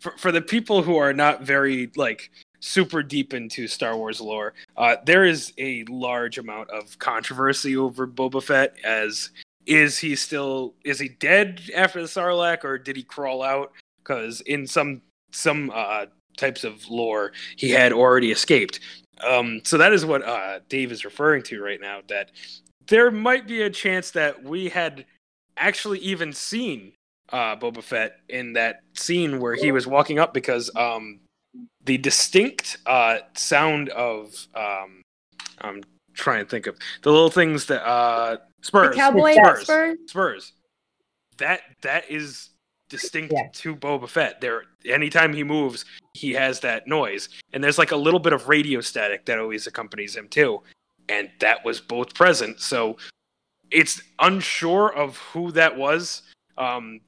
for, 0.00 0.12
for 0.16 0.32
the 0.32 0.40
people 0.40 0.82
who 0.82 0.96
are 0.96 1.12
not 1.12 1.42
very 1.42 1.90
like 1.96 2.30
super 2.60 3.02
deep 3.02 3.34
into 3.34 3.66
Star 3.66 3.96
Wars 3.96 4.20
lore, 4.20 4.54
uh, 4.76 4.96
there 5.04 5.24
is 5.24 5.52
a 5.58 5.84
large 5.84 6.38
amount 6.38 6.70
of 6.70 6.98
controversy 6.98 7.76
over 7.76 8.06
Boba 8.06 8.42
Fett. 8.42 8.76
As 8.84 9.30
is 9.66 9.98
he 9.98 10.16
still 10.16 10.74
is 10.84 10.98
he 10.98 11.08
dead 11.08 11.60
after 11.74 12.00
the 12.00 12.08
Sarlacc 12.08 12.64
or 12.64 12.78
did 12.78 12.96
he 12.96 13.02
crawl 13.02 13.42
out? 13.42 13.72
Because 13.98 14.40
in 14.42 14.66
some 14.66 15.02
some 15.30 15.70
uh, 15.74 16.06
types 16.36 16.64
of 16.64 16.88
lore, 16.88 17.32
he 17.56 17.70
had 17.70 17.92
already 17.92 18.30
escaped. 18.30 18.80
Um, 19.26 19.60
so 19.64 19.76
that 19.78 19.92
is 19.92 20.06
what 20.06 20.22
uh, 20.22 20.60
Dave 20.68 20.92
is 20.92 21.04
referring 21.04 21.42
to 21.44 21.62
right 21.62 21.80
now. 21.80 22.00
That 22.08 22.30
there 22.86 23.10
might 23.10 23.46
be 23.46 23.62
a 23.62 23.70
chance 23.70 24.10
that 24.12 24.42
we 24.42 24.68
had 24.68 25.04
actually 25.56 25.98
even 25.98 26.32
seen 26.32 26.92
uh, 27.30 27.56
Boba 27.56 27.82
Fett 27.82 28.20
in 28.28 28.54
that 28.54 28.80
scene 28.94 29.40
where 29.40 29.54
he 29.54 29.72
was 29.72 29.86
walking 29.86 30.18
up 30.18 30.32
because 30.32 30.70
um, 30.76 31.20
the 31.88 31.96
distinct 31.96 32.76
uh, 32.84 33.18
sound 33.34 33.88
of 33.88 34.46
um, 34.54 35.00
I'm 35.62 35.82
trying 36.12 36.44
to 36.44 36.50
think 36.50 36.66
of 36.66 36.76
the 37.02 37.10
little 37.10 37.30
things 37.30 37.64
that 37.66 37.82
uh, 37.82 38.36
The 38.60 38.66
spurs, 38.66 38.94
cowboy 38.94 39.32
spurs, 39.32 39.62
spurs. 39.62 39.96
spurs. 40.06 40.52
That 41.38 41.60
that 41.80 42.10
is 42.10 42.50
distinct 42.90 43.32
Yeah. 43.32 43.48
to 43.52 43.74
Boba 43.74 44.06
Fett. 44.06 44.40
There, 44.42 44.64
anytime 44.84 45.32
he 45.32 45.42
moves, 45.44 45.86
he 46.12 46.32
has 46.34 46.60
that 46.60 46.86
noise, 46.86 47.30
and 47.54 47.64
there's 47.64 47.78
like 47.78 47.92
a 47.92 47.96
little 47.96 48.20
bit 48.20 48.34
of 48.34 48.48
radio 48.48 48.82
static 48.82 49.24
that 49.24 49.38
always 49.38 49.66
accompanies 49.66 50.14
him 50.14 50.28
too, 50.28 50.60
and 51.08 51.30
that 51.40 51.64
was 51.64 51.80
both 51.80 52.14
present. 52.14 52.60
So 52.60 52.98
it's 53.70 54.02
unsure 54.18 54.94
of 54.94 55.16
who 55.16 55.52
that 55.52 55.74
was. 55.74 56.22
Um, 56.58 57.00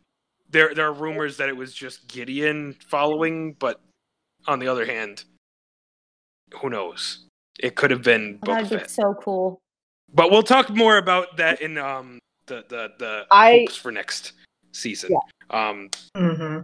there, 0.50 0.74
there 0.74 0.86
are 0.86 0.92
rumors 0.94 1.36
that 1.36 1.48
it 1.50 1.56
was 1.56 1.74
just 1.74 2.08
Gideon 2.08 2.74
following, 2.88 3.54
but 3.58 3.80
on 4.46 4.58
the 4.58 4.68
other 4.68 4.84
hand, 4.86 5.24
who 6.60 6.70
knows? 6.70 7.24
It 7.58 7.74
could 7.76 7.90
have 7.90 8.02
been 8.02 8.38
Oh, 8.42 8.46
Boba 8.46 8.68
that'd 8.68 8.82
be 8.82 8.88
so 8.88 9.14
cool. 9.14 9.58
But 10.12 10.30
we'll 10.30 10.42
talk 10.42 10.70
more 10.70 10.96
about 10.98 11.36
that 11.36 11.60
in 11.60 11.78
um 11.78 12.18
the 12.46 12.64
the 12.68 12.92
the 12.98 13.26
I- 13.30 13.60
hopes 13.60 13.76
for 13.76 13.92
next 13.92 14.32
season. 14.72 15.14
Um, 15.50 15.90
hmm 16.16 16.58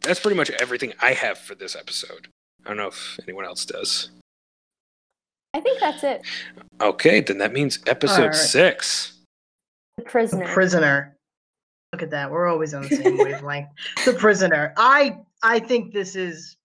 that's 0.00 0.20
pretty 0.20 0.36
much 0.36 0.50
everything 0.50 0.92
I 1.00 1.12
have 1.14 1.38
for 1.38 1.54
this 1.54 1.74
episode. 1.74 2.28
I 2.64 2.68
don't 2.68 2.76
know 2.76 2.88
if 2.88 3.18
anyone 3.26 3.46
else 3.46 3.64
does. 3.64 4.10
I 5.54 5.60
think 5.60 5.80
that's 5.80 6.04
it. 6.04 6.22
Okay, 6.82 7.20
then 7.20 7.38
that 7.38 7.52
means 7.54 7.78
episode 7.86 8.22
Alright. 8.24 8.34
six. 8.34 9.18
The 9.96 10.02
prisoner. 10.02 10.46
Prisoner. 10.52 11.16
Look 11.92 12.02
at 12.02 12.10
that. 12.10 12.30
We're 12.30 12.48
always 12.48 12.74
on 12.74 12.82
the 12.82 12.88
same 12.88 13.16
wavelength. 13.16 13.68
The 14.04 14.12
prisoner. 14.12 14.74
I 14.76 15.20
I 15.44 15.60
think 15.60 15.92
this 15.92 16.16
is 16.16 16.56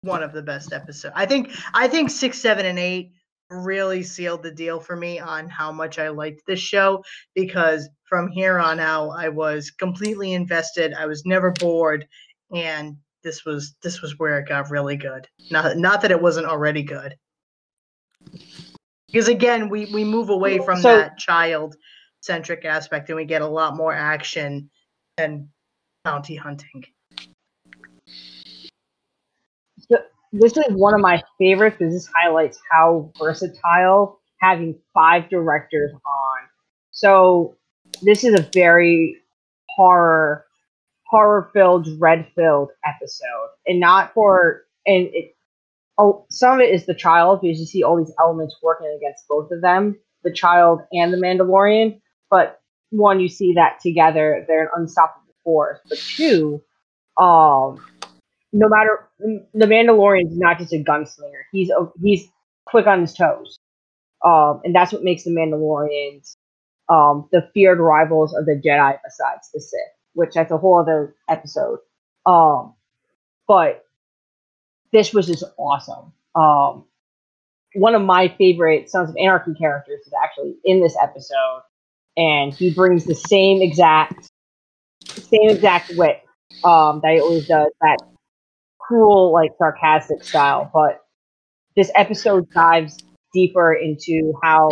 one 0.00 0.22
of 0.22 0.32
the 0.32 0.42
best 0.42 0.72
episodes. 0.72 1.12
I 1.14 1.26
think 1.26 1.50
I 1.74 1.86
think 1.86 2.10
six, 2.10 2.38
seven, 2.38 2.66
and 2.66 2.78
eight 2.78 3.12
really 3.50 4.02
sealed 4.02 4.42
the 4.42 4.50
deal 4.50 4.80
for 4.80 4.96
me 4.96 5.20
on 5.20 5.48
how 5.48 5.70
much 5.70 5.98
I 5.98 6.08
liked 6.08 6.40
this 6.46 6.58
show 6.58 7.04
because 7.34 7.88
from 8.04 8.28
here 8.28 8.58
on 8.58 8.80
out 8.80 9.10
I 9.10 9.28
was 9.28 9.70
completely 9.70 10.32
invested. 10.32 10.94
I 10.94 11.04
was 11.04 11.26
never 11.26 11.50
bored, 11.52 12.08
and 12.54 12.96
this 13.22 13.44
was 13.44 13.74
this 13.82 14.00
was 14.00 14.18
where 14.18 14.38
it 14.38 14.48
got 14.48 14.70
really 14.70 14.96
good. 14.96 15.28
Not 15.50 15.76
not 15.76 16.00
that 16.00 16.10
it 16.10 16.20
wasn't 16.20 16.46
already 16.46 16.82
good. 16.82 17.14
Because 19.08 19.28
again, 19.28 19.68
we 19.68 19.92
we 19.92 20.04
move 20.04 20.30
away 20.30 20.58
from 20.58 20.80
So- 20.80 20.96
that 20.96 21.18
child 21.18 21.76
centric 22.22 22.64
aspect 22.64 23.10
and 23.10 23.16
we 23.16 23.24
get 23.24 23.42
a 23.42 23.46
lot 23.46 23.76
more 23.76 23.92
action 23.92 24.70
and 25.18 25.48
bounty 26.04 26.36
hunting. 26.36 26.84
This 30.32 30.56
is 30.56 30.64
one 30.70 30.94
of 30.94 31.00
my 31.00 31.22
favorites 31.38 31.76
because 31.78 31.92
this 31.92 32.08
highlights 32.14 32.58
how 32.70 33.12
versatile 33.18 34.18
having 34.40 34.76
five 34.94 35.28
directors 35.28 35.92
on. 35.92 36.38
So 36.90 37.56
this 38.02 38.24
is 38.24 38.38
a 38.38 38.48
very 38.52 39.18
horror 39.68 40.46
horror 41.06 41.50
filled, 41.52 41.84
dread 41.98 42.26
filled 42.34 42.70
episode. 42.86 43.48
And 43.66 43.78
not 43.78 44.14
for 44.14 44.62
and 44.86 45.08
it 45.12 45.36
oh 45.98 46.24
some 46.30 46.54
of 46.54 46.60
it 46.60 46.74
is 46.74 46.86
the 46.86 46.94
child 46.94 47.42
because 47.42 47.60
you 47.60 47.66
see 47.66 47.82
all 47.82 47.96
these 47.96 48.14
elements 48.18 48.56
working 48.62 48.92
against 48.96 49.28
both 49.28 49.50
of 49.50 49.60
them, 49.60 49.98
the 50.24 50.32
child 50.32 50.80
and 50.92 51.12
the 51.12 51.18
Mandalorian. 51.18 52.00
But 52.30 52.60
one, 52.90 53.20
you 53.20 53.28
see 53.28 53.52
that 53.54 53.80
together, 53.80 54.44
they're 54.48 54.64
an 54.64 54.70
unstoppable 54.74 55.34
force. 55.44 55.78
But 55.88 55.98
two, 55.98 56.62
um 57.18 57.78
no 58.52 58.68
matter 58.68 59.08
the 59.54 59.66
Mandalorian 59.66 60.30
is 60.30 60.38
not 60.38 60.58
just 60.58 60.72
a 60.72 60.82
gunslinger. 60.82 61.42
He's 61.50 61.70
a, 61.70 61.90
he's 62.02 62.28
quick 62.66 62.86
on 62.86 63.00
his 63.00 63.14
toes, 63.14 63.58
um, 64.24 64.60
and 64.64 64.74
that's 64.74 64.92
what 64.92 65.02
makes 65.02 65.24
the 65.24 65.30
Mandalorians 65.30 66.36
um, 66.88 67.28
the 67.32 67.48
feared 67.54 67.78
rivals 67.78 68.34
of 68.34 68.46
the 68.46 68.52
Jedi, 68.52 68.98
besides 69.02 69.50
the 69.52 69.60
Sith, 69.60 69.80
which 70.14 70.34
that's 70.34 70.50
a 70.50 70.58
whole 70.58 70.78
other 70.78 71.14
episode. 71.28 71.78
Um, 72.26 72.74
but 73.48 73.86
this 74.92 75.14
was 75.14 75.26
just 75.26 75.44
awesome. 75.56 76.12
Um, 76.34 76.84
one 77.74 77.94
of 77.94 78.02
my 78.02 78.28
favorite 78.36 78.90
Sons 78.90 79.10
of 79.10 79.16
Anarchy 79.16 79.54
characters 79.54 80.00
is 80.06 80.12
actually 80.22 80.56
in 80.64 80.80
this 80.80 80.96
episode, 81.02 81.62
and 82.16 82.52
he 82.52 82.72
brings 82.72 83.04
the 83.04 83.14
same 83.14 83.62
exact 83.62 84.28
same 85.06 85.50
exact 85.50 85.92
wit 85.96 86.22
um, 86.64 87.00
that 87.02 87.14
he 87.14 87.20
always 87.20 87.46
does, 87.48 87.70
that 87.80 87.98
cruel, 88.92 89.32
like 89.32 89.52
sarcastic 89.58 90.22
style. 90.22 90.70
But 90.72 91.02
this 91.76 91.90
episode 91.94 92.50
dives 92.50 92.98
deeper 93.32 93.72
into 93.72 94.34
how 94.42 94.68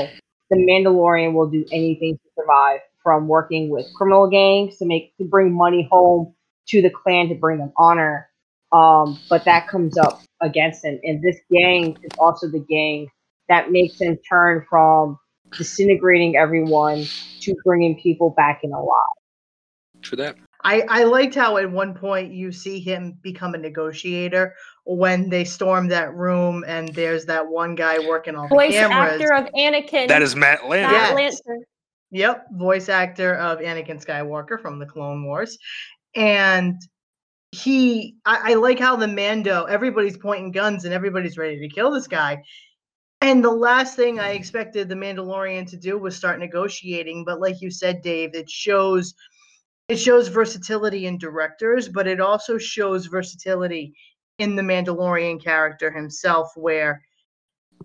the 0.51 0.56
Mandalorian 0.56 1.32
will 1.32 1.48
do 1.48 1.64
anything 1.72 2.18
to 2.18 2.30
survive, 2.38 2.80
from 3.02 3.28
working 3.28 3.70
with 3.70 3.86
criminal 3.94 4.28
gangs 4.28 4.76
to 4.76 4.84
make 4.84 5.16
to 5.16 5.24
bring 5.24 5.52
money 5.52 5.88
home 5.90 6.34
to 6.68 6.82
the 6.82 6.90
clan 6.90 7.28
to 7.30 7.34
bring 7.34 7.59
them 7.59 7.72
honor. 7.78 8.28
Um, 8.72 9.18
but 9.30 9.47
that 9.47 9.68
comes 9.68 9.97
up 9.97 10.20
against 10.42 10.84
him, 10.84 11.01
and 11.02 11.22
this 11.22 11.36
gang 11.51 11.97
is 12.02 12.10
also 12.18 12.47
the 12.47 12.64
gang 12.68 13.09
that 13.48 13.72
makes 13.72 14.01
him 14.01 14.18
turn 14.28 14.64
from 14.68 15.18
disintegrating 15.56 16.36
everyone 16.36 17.05
to 17.40 17.55
bringing 17.64 17.98
people 18.01 18.30
back 18.30 18.60
in 18.62 18.72
alive. 18.72 18.94
For 20.02 20.16
that. 20.16 20.36
I, 20.62 20.82
I 20.89 21.05
liked 21.05 21.35
how 21.35 21.57
at 21.57 21.70
one 21.70 21.95
point 21.95 22.32
you 22.32 22.53
see 22.53 22.81
him 22.81 23.19
become 23.23 23.55
a 23.55 23.59
negotiator 23.59 24.55
when 24.85 25.28
they 25.31 25.45
storm 25.45 25.89
that 25.89 26.15
room 26.15 26.65
and 26.66 26.89
there's 26.91 27.24
that 27.27 27.47
one 27.47 27.74
guy 27.74 27.99
working 27.99 28.35
all 28.35 28.49
the 28.49 28.55
Voice 28.55 28.73
cameras. 28.74 29.20
actor 29.20 29.32
of 29.35 29.47
Anakin. 29.55 30.09
That 30.09 30.23
is 30.23 30.37
Matt 30.37 30.61
Lanter. 30.61 30.91
Matt 30.91 31.19
Yes. 31.19 31.41
Lanter. 31.47 31.57
Yep, 32.12 32.47
voice 32.55 32.89
actor 32.89 33.37
of 33.37 33.61
Anakin 33.61 34.05
Skywalker 34.05 34.61
from 34.61 34.78
the 34.81 34.87
Clone 34.87 35.24
Wars. 35.24 35.57
And 36.16 36.74
he 37.53 38.16
I, 38.24 38.53
I 38.53 38.55
like 38.55 38.78
how 38.81 38.97
the 38.97 39.07
Mando, 39.09 39.65
everybody's 39.65 40.16
pointing 40.16 40.51
guns 40.51 40.85
and 40.85 40.93
everybody's 40.93 41.39
ready 41.39 41.59
to 41.61 41.69
kill 41.74 41.91
this 41.93 42.09
guy. 42.09 42.43
And 43.20 43.45
the 43.45 43.51
last 43.51 43.97
thing 43.97 44.19
I 44.19 44.31
expected 44.31 44.89
the 44.89 44.95
Mandalorian 44.95 45.69
to 45.70 45.77
do 45.77 45.99
was 45.99 46.16
start 46.16 46.41
negotiating, 46.41 47.24
but 47.24 47.39
like 47.41 47.61
you 47.61 47.70
said, 47.70 48.03
Dave, 48.03 48.35
it 48.35 48.49
shows 48.51 49.15
it 49.91 49.99
shows 49.99 50.29
versatility 50.29 51.07
in 51.07 51.19
directors, 51.19 51.89
but 51.89 52.07
it 52.07 52.21
also 52.21 52.59
shows 52.59 53.07
versatility 53.07 53.93
in 54.39 54.55
the 54.55 54.62
Mandalorian 54.62 55.43
character 55.43 55.91
himself, 55.91 56.53
where 56.55 57.03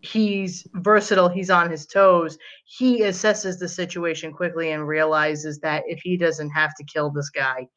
he's 0.03 0.67
versatile, 0.75 1.27
he's 1.27 1.49
on 1.49 1.71
his 1.71 1.87
toes. 1.87 2.37
He 2.65 3.01
assesses 3.01 3.57
the 3.57 3.67
situation 3.67 4.31
quickly 4.31 4.71
and 4.71 4.87
realizes 4.87 5.57
that 5.61 5.83
if 5.87 5.99
he 6.03 6.15
doesn't 6.15 6.51
have 6.51 6.75
to 6.75 6.83
kill 6.83 7.09
this 7.09 7.31
guy, 7.31 7.67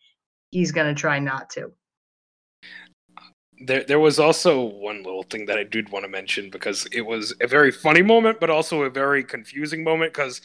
he's 0.50 0.72
going 0.72 0.94
to 0.94 1.00
try 1.00 1.18
not 1.18 1.48
to. 1.50 1.72
There, 3.64 3.82
there 3.82 3.98
was 3.98 4.18
also 4.18 4.62
one 4.62 5.04
little 5.04 5.22
thing 5.22 5.46
that 5.46 5.56
I 5.58 5.64
did 5.64 5.90
want 5.90 6.04
to 6.04 6.08
mention 6.08 6.50
because 6.50 6.86
it 6.92 7.00
was 7.00 7.34
a 7.40 7.46
very 7.46 7.70
funny 7.70 8.02
moment, 8.02 8.40
but 8.40 8.50
also 8.50 8.82
a 8.82 8.90
very 8.90 9.24
confusing 9.24 9.82
moment 9.82 10.12
because 10.12 10.42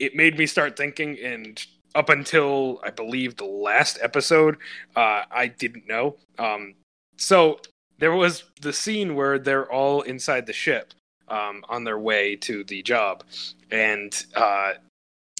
it 0.00 0.16
made 0.16 0.36
me 0.36 0.46
start 0.46 0.76
thinking. 0.76 1.16
And 1.22 1.64
up 1.94 2.08
until 2.08 2.80
I 2.82 2.90
believe 2.90 3.36
the 3.36 3.44
last 3.44 3.98
episode, 4.00 4.56
uh, 4.96 5.22
I 5.30 5.48
didn't 5.48 5.86
know. 5.86 6.16
Um, 6.38 6.74
so 7.16 7.60
there 7.98 8.12
was 8.12 8.44
the 8.60 8.72
scene 8.72 9.14
where 9.14 9.38
they're 9.38 9.70
all 9.70 10.02
inside 10.02 10.46
the 10.46 10.52
ship 10.52 10.94
um, 11.28 11.64
on 11.68 11.84
their 11.84 11.98
way 11.98 12.36
to 12.36 12.64
the 12.64 12.82
job, 12.82 13.24
and 13.70 14.24
uh, 14.34 14.72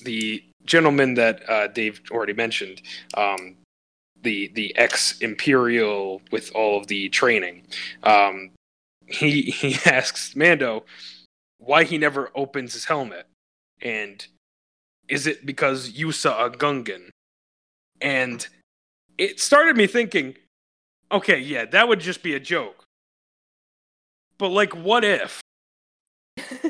the 0.05 0.45
gentleman 0.65 1.15
that 1.15 1.49
uh, 1.49 1.67
Dave 1.69 2.01
already 2.11 2.35
mentioned. 2.35 2.83
Um, 3.15 3.57
the 4.23 4.53
the 4.55 4.77
ex 4.77 5.19
imperial 5.19 6.23
with 6.31 6.55
all 6.55 6.79
of 6.79 6.87
the 6.87 7.09
training. 7.09 7.67
Um, 8.05 8.51
he 9.07 9.43
he 9.51 9.77
asks 9.85 10.37
Mando 10.37 10.85
why 11.59 11.85
he 11.85 11.99
never 11.99 12.31
opens 12.35 12.73
his 12.73 12.85
helmet, 12.85 13.27
and 13.81 14.27
is 15.13 15.27
it 15.27 15.45
because 15.45 15.91
you 15.91 16.11
saw 16.11 16.47
a 16.47 16.51
Gungan? 16.51 17.11
And 18.01 18.47
it 19.19 19.39
started 19.41 19.77
me 19.77 19.87
thinking, 19.87 20.35
okay, 21.11 21.39
yeah, 21.39 21.67
that 21.67 21.87
would 21.87 22.01
just 22.01 22.23
be 22.23 22.35
a 22.35 22.41
joke. 22.41 22.83
But 24.39 24.49
like, 24.49 24.75
what 24.75 25.05
if? 25.05 25.41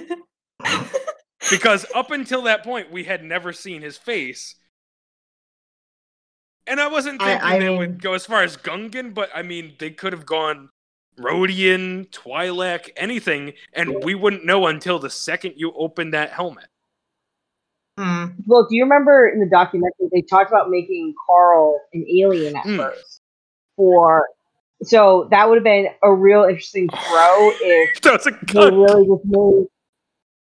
Because 1.51 1.85
up 1.95 2.11
until 2.13 2.43
that 2.43 2.63
point, 2.63 2.91
we 2.93 3.05
had 3.05 3.23
never 3.25 3.53
seen 3.53 3.83
his 3.83 3.99
face. 3.99 4.55
And 6.67 6.81
I 6.81 6.87
wasn't 6.89 7.21
I- 7.21 7.27
thinking 7.27 7.47
I 7.49 7.59
they 7.59 7.69
mean- 7.69 7.79
would 7.79 8.01
go 8.03 8.15
as 8.15 8.25
far 8.25 8.43
as 8.43 8.57
Gungan, 8.57 9.13
but 9.13 9.29
I 9.35 9.43
mean, 9.43 9.75
they 9.79 9.91
could 9.91 10.13
have 10.15 10.25
gone 10.25 10.71
Rodian, 11.19 12.09
Twi'lek, 12.11 12.91
anything, 12.97 13.53
and 13.75 14.03
we 14.03 14.15
wouldn't 14.15 14.47
know 14.47 14.67
until 14.69 14.99
the 14.99 15.11
second 15.11 15.55
you 15.57 15.73
open 15.77 16.13
that 16.13 16.31
helmet. 16.31 16.69
Hmm. 17.99 18.25
Well, 18.47 18.67
do 18.69 18.75
you 18.77 18.83
remember 18.85 19.29
in 19.29 19.39
the 19.41 19.47
documentary 19.47 20.09
they 20.13 20.23
talked 20.23 20.51
about 20.51 20.71
making 20.71 21.15
Carl 21.27 21.81
an 21.93 22.07
alien 22.09 22.57
at 22.57 22.65
Hmm. 22.65 22.77
first? 22.79 23.21
For 23.77 24.29
so 24.83 25.29
that 25.31 25.49
would 25.49 25.57
have 25.57 25.65
been 25.65 25.89
a 26.03 26.13
real 26.13 26.45
interesting 26.45 26.89
throw 27.09 27.51
if 27.61 28.01
That's 28.03 28.27
a 28.27 28.31
they 28.31 28.53
gun. 28.53 28.77
really 28.81 29.07
just 29.07 29.25
made 29.25 29.67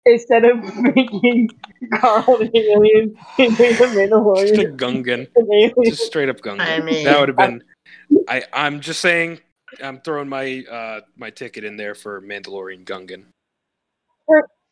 instead 0.05 0.45
of 0.45 0.75
making 0.95 1.49
Carl 1.99 2.41
an 2.41 2.49
alien, 2.55 3.17
they 3.37 3.49
made 3.49 3.57
the 3.57 3.67
Just 3.77 3.81
a 3.81 3.85
Mandalorian 3.97 4.77
Gungan. 4.77 5.27
an 5.35 5.47
alien. 5.53 5.73
Just 5.85 6.03
straight 6.05 6.29
up 6.29 6.39
Gungan. 6.41 6.61
I 6.61 6.79
mean- 6.79 7.05
that 7.05 7.19
would 7.19 7.29
have 7.29 7.37
been. 7.37 7.63
I 8.27 8.43
I'm 8.53 8.79
just 8.81 8.99
saying. 9.01 9.39
I'm 9.83 9.99
throwing 9.99 10.29
my 10.29 10.63
uh 10.71 11.01
my 11.17 11.29
ticket 11.29 11.63
in 11.65 11.75
there 11.75 11.93
for 11.93 12.21
Mandalorian 12.21 12.85
Gungan. 12.85 13.25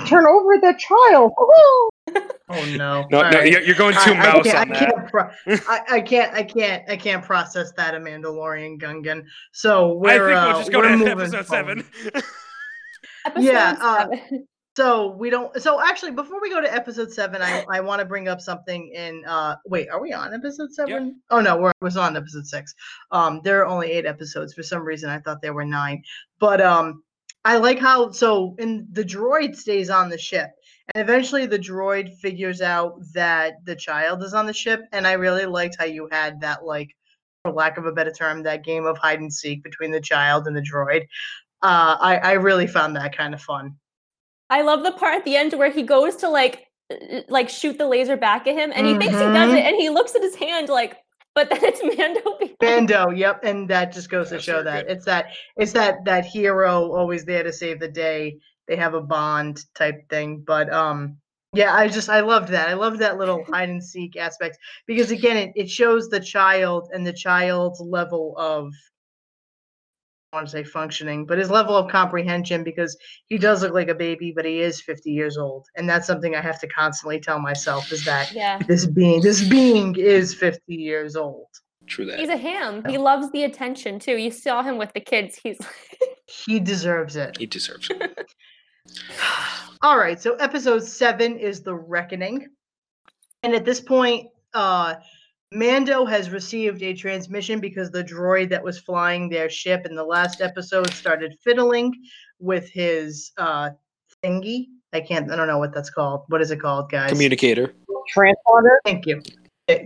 Turn 0.07 0.26
over 0.27 0.57
the 0.61 0.73
child. 0.77 1.31
Oh 1.38 1.89
no! 2.77 3.05
No, 3.09 3.23
All 3.23 3.31
no, 3.31 3.39
you're, 3.41 3.61
you're 3.61 3.76
going 3.76 3.95
I- 3.97 4.05
too 4.05 4.11
I, 4.11 4.17
mouse 4.17 4.43
can't, 4.43 4.69
on 4.69 4.76
I 4.76 4.80
that. 4.80 4.89
can't 4.89 5.09
pro- 5.09 5.30
I, 5.73 5.81
I 5.95 6.01
can't. 6.01 6.34
I 6.34 6.43
can't. 6.43 6.89
I 6.89 6.97
can't 6.97 7.23
process 7.23 7.72
that 7.77 7.95
a 7.95 7.99
Mandalorian 7.99 8.80
Gungan. 8.80 9.23
So 9.53 9.93
we're 9.93 10.30
I 10.30 10.34
think 10.34 10.38
uh, 10.38 10.47
we'll 10.51 10.59
just 10.59 10.72
go 10.72 10.80
we're 10.80 10.89
to 10.89 10.97
moving 10.97 11.11
episode 11.19 11.45
forward. 11.47 11.85
seven. 12.13 12.23
Episode 13.26 13.43
Yeah, 13.43 13.76
uh. 13.81 14.07
So 14.77 15.15
we 15.15 15.30
don't. 15.30 15.59
So 15.61 15.81
actually, 15.81 16.11
before 16.11 16.39
we 16.41 16.49
go 16.49 16.59
to 16.61 16.72
episode 16.72 17.11
seven, 17.11 17.41
I 17.41 17.65
I 17.72 17.80
want 17.80 17.99
to 18.01 18.05
bring 18.05 18.27
up 18.27 18.41
something. 18.41 18.91
In 18.93 19.23
uh, 19.26 19.55
wait, 19.65 19.89
are 19.89 20.01
we 20.01 20.11
on 20.11 20.34
episode 20.34 20.72
seven? 20.73 21.22
Oh 21.31 21.39
no, 21.39 21.57
we're 21.57 21.72
was 21.81 21.95
on 21.97 22.17
episode 22.17 22.45
six. 22.45 22.76
Um, 23.11 23.39
there 23.43 23.61
are 23.61 23.65
only 23.65 23.91
eight 23.91 24.05
episodes. 24.05 24.53
For 24.53 24.61
some 24.63 24.84
reason, 24.84 25.09
I 25.09 25.19
thought 25.19 25.41
there 25.41 25.53
were 25.53 25.63
nine. 25.65 26.03
But 26.39 26.59
um, 26.59 27.03
I 27.45 27.57
like 27.57 27.80
how 27.80 28.09
so 28.11 28.55
and 28.57 28.88
the 28.91 29.03
droid 29.03 29.55
stays 29.55 29.89
on 29.91 30.09
the 30.09 30.17
ship, 30.17 30.49
and 30.93 31.01
eventually 31.01 31.45
the 31.45 31.59
droid 31.59 32.15
figures 32.17 32.59
out 32.61 32.99
that 33.13 33.63
the 33.65 33.76
child 33.76 34.23
is 34.23 34.34
on 34.34 34.47
the 34.47 34.53
ship, 34.53 34.81
and 34.91 35.05
I 35.05 35.13
really 35.13 35.45
liked 35.45 35.76
how 35.77 35.85
you 35.85 36.09
had 36.11 36.41
that 36.41 36.65
like, 36.65 36.89
for 37.43 37.51
lack 37.51 37.77
of 37.77 37.85
a 37.85 37.91
better 37.91 38.11
term, 38.11 38.41
that 38.43 38.65
game 38.65 38.85
of 38.85 38.97
hide 38.97 39.19
and 39.19 39.31
seek 39.31 39.63
between 39.63 39.91
the 39.91 40.01
child 40.01 40.47
and 40.47 40.57
the 40.57 40.61
droid. 40.61 41.03
Uh, 41.61 41.95
I 42.01 42.17
I 42.17 42.31
really 42.34 42.67
found 42.67 42.95
that 42.95 43.15
kind 43.15 43.34
of 43.35 43.41
fun. 43.41 43.76
I 44.49 44.63
love 44.63 44.84
the 44.84 44.91
part 44.91 45.15
at 45.15 45.23
the 45.23 45.35
end 45.35 45.53
where 45.53 45.72
he 45.72 45.84
goes 45.84 46.15
to 46.17 46.30
like 46.30 46.65
uh, 46.91 47.22
like 47.30 47.49
shoot 47.49 47.77
the 47.77 47.88
laser 47.88 48.17
back 48.17 48.47
at 48.47 48.55
him 48.55 48.72
and 48.76 48.85
he 48.85 48.93
thinks 48.93 49.17
he 49.17 49.26
does 49.26 49.51
Mhm. 49.51 49.57
it 49.57 49.65
and 49.65 49.76
he 49.76 49.89
looks 49.89 50.15
at 50.15 50.22
his 50.22 50.35
hand 50.35 50.69
like 50.69 50.97
but 51.36 51.49
then 51.49 51.60
it's 51.62 51.84
Mando 51.98 52.22
behind 52.40 52.57
Bando, 52.60 53.12
yep, 53.12 53.44
and 53.44 53.70
that 53.70 53.94
just 53.94 54.10
goes 54.10 54.30
to 54.30 54.40
show 54.40 54.64
that 54.64 54.88
good. 54.88 54.95
it's 54.95 55.06
that 55.06 55.28
it's 55.57 55.74
that 55.74 56.06
that 56.06 56.26
hero 56.26 56.91
always 56.91 57.26
there 57.26 57.44
to 57.44 57.53
save 57.53 57.80
the 57.80 57.90
day. 57.90 58.40
They 58.68 58.78
have 58.78 58.95
a 58.95 59.02
bond 59.02 59.64
type 59.76 60.10
thing, 60.10 60.44
but 60.48 60.74
um, 60.74 61.18
yeah, 61.53 61.76
I 61.76 61.88
just 61.88 62.10
I 62.10 62.22
loved 62.22 62.49
that. 62.49 62.70
I 62.70 62.74
loved 62.74 62.99
that 62.99 63.18
little 63.18 63.44
hide 63.52 63.70
and 63.70 63.84
seek 63.84 64.16
aspect 64.16 64.57
because 64.88 65.12
again, 65.12 65.38
it, 65.38 65.52
it 65.56 65.70
shows 65.70 66.10
the 66.10 66.20
child 66.20 66.90
and 66.94 67.06
the 67.06 67.14
child's 67.14 67.80
level 67.80 68.34
of 68.38 68.68
I 68.68 68.94
want 70.36 70.45
to 70.48 70.52
say 70.52 70.64
functioning, 70.64 71.26
but 71.26 71.38
his 71.40 71.49
level 71.49 71.76
of 71.76 71.90
comprehension 71.90 72.64
because 72.64 72.95
he 73.28 73.38
does 73.38 73.64
look 73.64 73.74
like 73.74 73.88
a 73.88 73.95
baby, 73.95 74.32
but 74.36 74.45
he 74.45 74.60
is 74.60 74.82
50 74.82 75.10
years 75.12 75.38
old, 75.38 75.66
and 75.76 75.90
that's 75.90 76.06
something 76.06 76.36
I 76.36 76.41
have 76.41 76.60
to 76.60 76.68
constantly 76.68 77.20
tell 77.20 77.40
myself 77.40 77.91
is 77.91 78.06
that 78.06 78.32
Yeah. 78.34 78.60
this 78.68 78.86
being 78.86 79.22
this 79.22 79.48
being 79.48 79.95
is 79.95 80.34
50 80.36 80.76
years 80.76 81.16
old. 81.16 81.48
True 81.88 82.06
that. 82.07 82.20
He's 82.20 82.30
a 82.30 82.38
ham. 82.38 82.84
He 82.88 82.98
loves 82.98 83.32
the 83.32 83.44
attention 83.44 83.98
too. 83.99 84.18
You 84.18 84.32
saw 84.32 84.62
him 84.62 84.78
with 84.78 84.91
the 84.94 84.99
kids. 84.99 85.40
He's 85.41 85.57
He 86.28 86.60
deserves 86.60 87.16
it. 87.16 87.38
he 87.38 87.45
deserves 87.45 87.90
it. 87.90 88.32
All 89.82 89.98
right, 89.98 90.20
so 90.22 90.36
episode 90.36 90.84
seven 90.84 91.38
is 91.38 91.62
the 91.62 91.74
reckoning, 91.76 92.48
and 93.44 93.53
at 93.53 93.64
this 93.66 93.80
point, 93.80 94.28
uh, 94.53 94.95
Mando 95.56 96.06
has 96.06 96.30
received 96.30 96.84
a 96.84 96.94
transmission 96.94 97.60
because 97.61 97.90
the 97.90 98.03
droid 98.03 98.49
that 98.49 98.61
was 98.61 98.77
flying 98.77 99.30
their 99.30 99.49
ship 99.49 99.86
in 99.86 99.95
the 99.95 100.03
last 100.03 100.41
episode 100.41 100.91
started 100.91 101.38
fiddling 101.41 101.94
with 102.40 102.69
his 102.69 103.32
uh, 103.38 103.69
thingy. 104.23 104.65
I 104.91 104.99
can't. 104.99 105.32
I 105.32 105.36
don't 105.38 105.48
know 105.48 105.57
what 105.57 105.73
that's 105.73 105.90
called. 105.90 106.26
What 106.27 106.41
is 106.41 106.52
it 106.52 106.60
called, 106.60 106.91
guys? 106.91 107.10
Communicator. 107.10 107.73
Transponder. 108.14 108.77
Thank 108.84 109.06
you. 109.06 109.22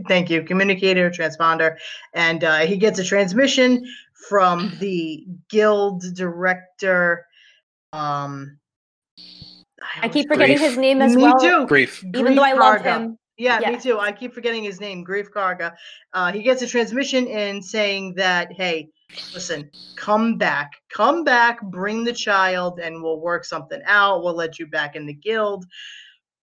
Thank 0.08 0.30
you. 0.30 0.41
Communicator, 0.44 1.10
transponder. 1.10 1.78
And 2.14 2.44
uh, 2.44 2.60
he 2.60 2.76
gets 2.76 2.98
a 3.00 3.04
transmission 3.04 3.86
from 4.28 4.74
the 4.80 5.26
guild 5.50 6.04
director. 6.16 7.26
Um, 7.94 8.58
I 10.02 10.10
keep 10.10 10.28
forgetting 10.28 10.58
Greef. 10.58 10.62
his 10.62 10.78
name 10.78 11.02
as 11.02 11.16
Me 11.16 11.22
well. 11.24 11.40
too. 11.40 11.68
Greef. 11.68 12.04
Even 12.16 12.36
though 12.36 12.44
I 12.44 12.54
love 12.54 12.82
Karga. 12.82 12.98
him. 12.98 13.19
Yeah, 13.40 13.60
me 13.72 13.80
too. 13.80 13.98
I 13.98 14.11
keep 14.11 14.34
forgetting 14.34 14.66
his 14.66 14.82
name, 14.82 15.06
Greef 15.06 15.30
Karga. 15.30 15.74
Uh, 16.14 16.32
he 16.32 16.44
gets 16.44 16.61
a 16.61 16.68
transmission 16.68 17.26
in 17.26 17.61
saying 17.61 18.16
that, 18.16 18.52
hey, 18.52 18.90
listen, 19.34 19.72
come 19.95 20.38
back, 20.38 20.74
come 20.90 21.24
back, 21.24 21.61
bring 21.61 22.03
the 22.03 22.11
child, 22.11 22.82
and 22.82 23.02
we'll 23.02 23.22
work 23.22 23.45
something 23.45 23.82
out. 23.86 24.24
We'll 24.24 24.36
let 24.36 24.60
you 24.60 24.68
back 24.68 24.98
in 24.98 25.06
the 25.06 25.14
guild. 25.14 25.66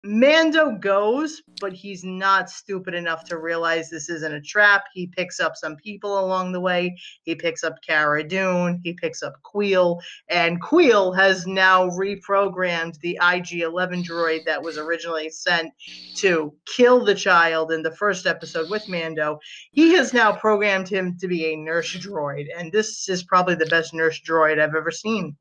Mando 0.03 0.71
goes, 0.71 1.43
but 1.59 1.73
he's 1.73 2.03
not 2.03 2.49
stupid 2.49 2.95
enough 2.95 3.23
to 3.25 3.37
realize 3.37 3.87
this 3.87 4.09
isn't 4.09 4.33
a 4.33 4.41
trap. 4.41 4.85
He 4.91 5.05
picks 5.05 5.39
up 5.39 5.55
some 5.55 5.75
people 5.75 6.19
along 6.19 6.51
the 6.51 6.59
way. 6.59 6.97
He 7.21 7.35
picks 7.35 7.63
up 7.63 7.75
Cara 7.85 8.23
Dune. 8.23 8.81
He 8.83 8.93
picks 8.93 9.21
up 9.21 9.35
Kuiil. 9.43 10.01
And 10.27 10.59
Kuiil 10.59 11.15
has 11.15 11.45
now 11.45 11.87
reprogrammed 11.89 12.99
the 13.01 13.19
IG 13.21 13.61
11 13.61 14.03
droid 14.03 14.43
that 14.45 14.61
was 14.61 14.79
originally 14.79 15.29
sent 15.29 15.71
to 16.15 16.51
kill 16.65 17.05
the 17.05 17.15
child 17.15 17.71
in 17.71 17.83
the 17.83 17.95
first 17.95 18.25
episode 18.25 18.71
with 18.71 18.89
Mando. 18.89 19.39
He 19.71 19.93
has 19.93 20.13
now 20.13 20.31
programmed 20.31 20.87
him 20.87 21.15
to 21.19 21.27
be 21.27 21.53
a 21.53 21.55
nurse 21.55 21.95
droid. 21.95 22.47
And 22.57 22.71
this 22.71 23.07
is 23.07 23.23
probably 23.23 23.53
the 23.53 23.67
best 23.67 23.93
nurse 23.93 24.19
droid 24.19 24.59
I've 24.59 24.73
ever 24.73 24.89
seen. 24.89 25.37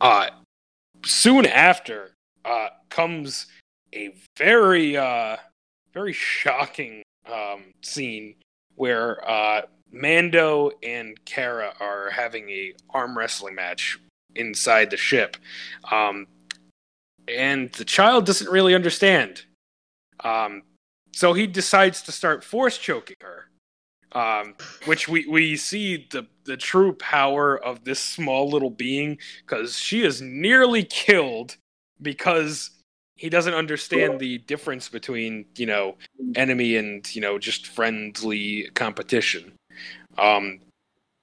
Uh, 0.00 0.28
soon 1.04 1.46
after 1.46 2.16
uh, 2.44 2.68
comes 2.88 3.46
a 3.94 4.14
very, 4.36 4.96
uh, 4.96 5.36
very 5.92 6.12
shocking 6.12 7.02
um, 7.30 7.72
scene 7.82 8.34
where 8.76 9.28
uh, 9.28 9.62
Mando 9.92 10.70
and 10.82 11.22
Cara 11.24 11.74
are 11.80 12.10
having 12.10 12.48
a 12.50 12.72
arm 12.90 13.16
wrestling 13.16 13.54
match 13.54 13.98
inside 14.34 14.90
the 14.90 14.96
ship, 14.96 15.36
um, 15.90 16.26
and 17.26 17.72
the 17.72 17.84
child 17.84 18.26
doesn't 18.26 18.50
really 18.50 18.74
understand. 18.74 19.44
Um, 20.22 20.62
so 21.12 21.32
he 21.32 21.46
decides 21.46 22.02
to 22.02 22.12
start 22.12 22.44
force 22.44 22.78
choking 22.78 23.16
her 23.20 23.50
um, 24.12 24.54
which 24.86 25.08
we, 25.08 25.26
we 25.26 25.56
see 25.56 26.08
the, 26.10 26.26
the 26.44 26.56
true 26.56 26.92
power 26.94 27.56
of 27.62 27.84
this 27.84 28.00
small 28.00 28.48
little 28.48 28.70
being 28.70 29.18
because 29.46 29.78
she 29.78 30.02
is 30.02 30.20
nearly 30.20 30.84
killed 30.84 31.56
because 32.02 32.70
he 33.16 33.28
doesn't 33.28 33.54
understand 33.54 34.18
the 34.18 34.38
difference 34.38 34.88
between 34.88 35.44
you 35.56 35.66
know 35.66 35.96
enemy 36.36 36.76
and 36.76 37.14
you 37.14 37.20
know 37.20 37.38
just 37.38 37.66
friendly 37.66 38.68
competition. 38.74 39.52
Um, 40.18 40.60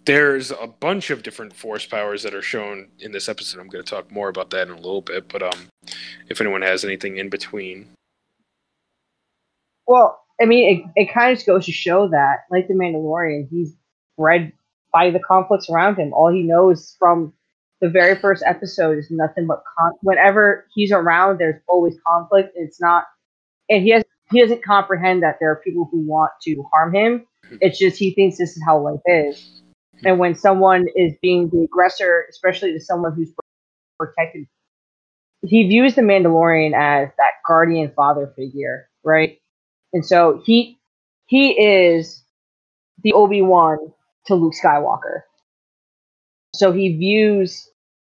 there's 0.06 0.52
a 0.52 0.68
bunch 0.68 1.10
of 1.10 1.22
different 1.22 1.54
force 1.54 1.86
powers 1.86 2.24
that 2.24 2.34
are 2.34 2.42
shown 2.42 2.88
in 3.00 3.12
this 3.12 3.28
episode. 3.28 3.60
I'm 3.60 3.68
going 3.68 3.84
to 3.84 3.90
talk 3.90 4.10
more 4.10 4.30
about 4.30 4.52
that 4.52 4.68
in 4.68 4.74
a 4.74 4.78
little 4.78 5.02
bit 5.02 5.28
but 5.28 5.44
um, 5.44 5.68
if 6.30 6.40
anyone 6.40 6.62
has 6.62 6.86
anything 6.86 7.18
in 7.18 7.30
between. 7.30 7.90
Well, 9.86 10.22
I 10.42 10.46
mean, 10.46 10.86
it, 10.96 11.02
it 11.04 11.14
kind 11.14 11.38
of 11.38 11.46
goes 11.46 11.66
to 11.66 11.72
show 11.72 12.08
that, 12.10 12.42
like 12.52 12.68
the 12.68 12.74
Mandalorian, 12.74 13.50
he's 13.50 13.74
bred 14.18 14.54
by 14.94 15.10
the 15.10 15.20
conflicts 15.20 15.70
around 15.70 15.98
him. 15.98 16.14
All 16.14 16.32
he 16.32 16.44
knows 16.44 16.96
from 17.00 17.34
the 17.82 17.90
very 17.90 18.16
first 18.20 18.44
episode 18.46 18.98
is 18.98 19.10
nothing 19.12 19.48
but 19.48 19.64
con- 19.78 19.94
whenever 20.02 20.66
he's 20.74 20.92
around, 20.92 21.40
there's 21.40 21.62
always 21.68 21.96
conflict. 22.06 22.54
It's 22.56 22.82
not, 22.82 23.06
and 23.70 23.84
he 23.84 23.92
has 23.92 24.04
he 24.32 24.42
doesn't 24.42 24.64
comprehend 24.64 25.24
that 25.24 25.38
there 25.40 25.52
are 25.52 25.62
people 25.64 25.88
who 25.92 26.00
want 26.00 26.32
to 26.44 26.64
harm 26.74 26.94
him. 26.94 27.26
It's 27.62 27.80
just 27.80 27.98
he 27.98 28.14
thinks 28.14 28.38
this 28.38 28.58
is 28.58 28.64
how 28.66 28.80
life 28.80 29.00
is. 29.06 29.62
And 30.04 30.20
when 30.20 30.36
someone 30.36 30.86
is 30.96 31.14
being 31.22 31.50
the 31.50 31.64
aggressor, 31.64 32.26
especially 32.30 32.74
to 32.74 32.80
someone 32.80 33.14
who's 33.14 33.34
protected, 34.00 34.48
he 35.44 35.68
views 35.68 35.96
the 35.96 36.02
Mandalorian 36.02 36.74
as 36.76 37.10
that 37.18 37.32
guardian 37.48 37.92
father 37.96 38.34
figure, 38.36 38.90
right? 39.04 39.40
And 39.94 40.06
so 40.06 40.42
he 40.46 40.80
he 41.28 41.52
is 41.52 42.24
the 43.04 43.14
Obi 43.14 43.42
Wan 43.42 43.78
to 44.28 44.36
Luke 44.36 44.54
Skywalker. 44.62 45.22
So 46.58 46.72
he 46.72 46.96
views 46.98 47.70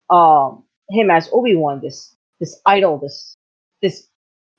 um, 0.09 0.65
him 0.91 1.11
as 1.11 1.29
Obi 1.33 1.55
Wan, 1.55 1.81
this 1.81 2.15
this 2.41 2.61
idol, 2.67 2.99
this 2.99 3.37
this 3.83 4.07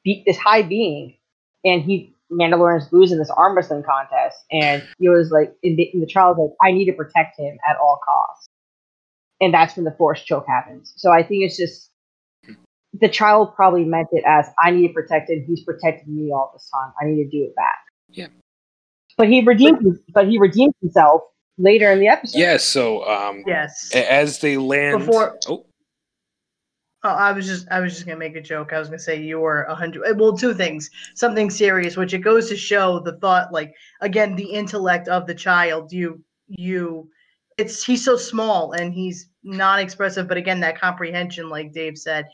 be- 0.03 0.23
this 0.25 0.37
high 0.37 0.61
being, 0.61 1.17
and 1.65 1.81
he 1.81 2.15
Mandalorian's 2.31 2.91
losing 2.93 3.17
this 3.17 3.31
arm 3.31 3.55
wrestling 3.55 3.83
contest, 3.83 4.45
and 4.51 4.83
he 4.99 5.09
was 5.09 5.31
like, 5.31 5.53
in 5.63 5.75
the, 5.75 5.83
in 5.93 5.99
the 5.99 6.07
child's 6.07 6.39
like, 6.39 6.51
I 6.61 6.71
need 6.71 6.85
to 6.85 6.93
protect 6.93 7.37
him 7.37 7.57
at 7.69 7.75
all 7.75 7.99
costs, 8.05 8.47
and 9.41 9.53
that's 9.53 9.75
when 9.75 9.83
the 9.83 9.91
force 9.91 10.23
choke 10.23 10.45
happens. 10.47 10.93
So 10.95 11.11
I 11.11 11.23
think 11.23 11.43
it's 11.43 11.57
just 11.57 11.89
the 12.93 13.09
child 13.09 13.55
probably 13.55 13.83
meant 13.83 14.07
it 14.11 14.23
as 14.25 14.47
I 14.63 14.71
need 14.71 14.87
to 14.87 14.93
protect 14.93 15.29
him. 15.29 15.43
He's 15.47 15.63
protected 15.63 16.07
me 16.07 16.31
all 16.31 16.51
this 16.53 16.69
time. 16.69 16.93
I 17.01 17.05
need 17.05 17.23
to 17.23 17.29
do 17.29 17.43
it 17.43 17.55
back. 17.55 17.79
Yeah. 18.09 18.27
But 19.17 19.27
he 19.27 19.41
redeemed. 19.41 19.99
But 20.13 20.27
he 20.27 20.37
redeemed 20.37 20.73
himself 20.81 21.21
later 21.57 21.91
in 21.91 21.99
the 21.99 22.07
episode. 22.07 22.39
yeah 22.39 22.57
so 22.57 23.05
um, 23.09 23.43
Yes. 23.45 23.91
as 23.95 24.39
they 24.39 24.57
land 24.57 24.99
Before- 25.05 25.37
oh 25.47 25.65
Oh, 27.03 27.09
I 27.09 27.31
was 27.31 27.47
just 27.47 27.67
I 27.71 27.79
was 27.79 27.93
just 27.93 28.05
gonna 28.05 28.19
make 28.19 28.35
a 28.35 28.41
joke. 28.41 28.73
I 28.73 28.77
was 28.77 28.87
gonna 28.89 28.99
say 28.99 29.19
you 29.19 29.39
were 29.39 29.63
a 29.63 29.73
hundred. 29.73 30.19
Well, 30.19 30.37
two 30.37 30.53
things. 30.53 30.87
Something 31.15 31.49
serious, 31.49 31.97
which 31.97 32.13
it 32.13 32.19
goes 32.19 32.47
to 32.49 32.55
show 32.55 32.99
the 32.99 33.13
thought, 33.17 33.51
like 33.51 33.73
again, 34.01 34.35
the 34.35 34.43
intellect 34.45 35.07
of 35.07 35.25
the 35.25 35.33
child. 35.33 35.91
You 35.91 36.23
you, 36.47 37.09
it's 37.57 37.83
he's 37.83 38.05
so 38.05 38.17
small 38.17 38.73
and 38.73 38.93
he's 38.93 39.29
non-expressive, 39.43 40.27
but 40.27 40.37
again, 40.37 40.59
that 40.59 40.79
comprehension, 40.79 41.49
like 41.49 41.73
Dave 41.73 41.97
said, 41.97 42.27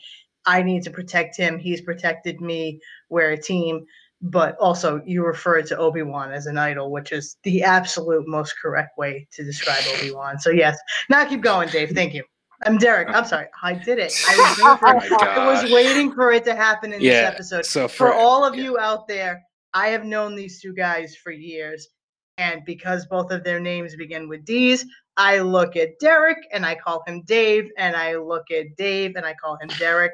I 0.44 0.62
need 0.62 0.82
to 0.82 0.90
protect 0.90 1.34
him. 1.34 1.58
He's 1.58 1.80
protected 1.80 2.42
me. 2.42 2.78
We're 3.08 3.30
a 3.30 3.40
team. 3.42 3.86
But 4.20 4.56
also, 4.58 5.00
you 5.06 5.24
refer 5.24 5.62
to 5.62 5.76
Obi 5.78 6.02
Wan 6.02 6.32
as 6.32 6.46
an 6.46 6.58
idol, 6.58 6.90
which 6.90 7.12
is 7.12 7.36
the 7.44 7.62
absolute 7.62 8.26
most 8.26 8.54
correct 8.60 8.98
way 8.98 9.28
to 9.32 9.44
describe 9.44 9.84
Obi 9.96 10.10
Wan. 10.12 10.38
So 10.38 10.50
yes, 10.50 10.76
now 11.08 11.24
keep 11.24 11.40
going, 11.40 11.68
Dave. 11.68 11.90
Thank 11.90 12.14
you. 12.14 12.24
I'm 12.66 12.76
Derek. 12.78 13.08
I'm 13.14 13.24
sorry. 13.24 13.46
I 13.62 13.74
did 13.74 13.98
it. 14.00 14.12
I 14.28 14.36
was 14.82 14.82
waiting 14.82 15.08
for, 15.08 15.24
Oh 15.24 15.30
I 15.30 15.62
was 15.62 15.72
waiting 15.72 16.12
for 16.12 16.32
it 16.32 16.44
to 16.46 16.56
happen 16.56 16.92
in 16.92 17.00
Yeah, 17.00 17.30
this 17.30 17.52
episode. 17.52 17.64
so 17.66 17.86
For 17.86 18.08
for, 18.08 18.14
all 18.14 18.44
of 18.44 18.56
yeah. 18.56 18.64
you 18.64 18.78
out 18.78 19.06
there, 19.06 19.40
I 19.74 19.88
have 19.88 20.04
known 20.04 20.34
these 20.34 20.60
two 20.60 20.72
guys 20.74 21.14
for 21.14 21.30
years. 21.30 21.88
And 22.36 22.64
because 22.64 23.06
both 23.06 23.30
of 23.30 23.44
their 23.44 23.60
names 23.60 23.94
begin 23.96 24.28
with 24.28 24.44
D's, 24.44 24.84
I 25.16 25.38
look 25.40 25.76
at 25.76 25.98
Derek 26.00 26.38
and 26.52 26.64
I 26.66 26.74
call 26.74 27.02
him 27.06 27.22
Dave. 27.22 27.68
And 27.78 27.94
I 27.94 28.16
look 28.16 28.50
at 28.50 28.76
Dave 28.76 29.14
and 29.16 29.24
I 29.24 29.34
call 29.34 29.56
him 29.60 29.68
Derek. 29.78 30.12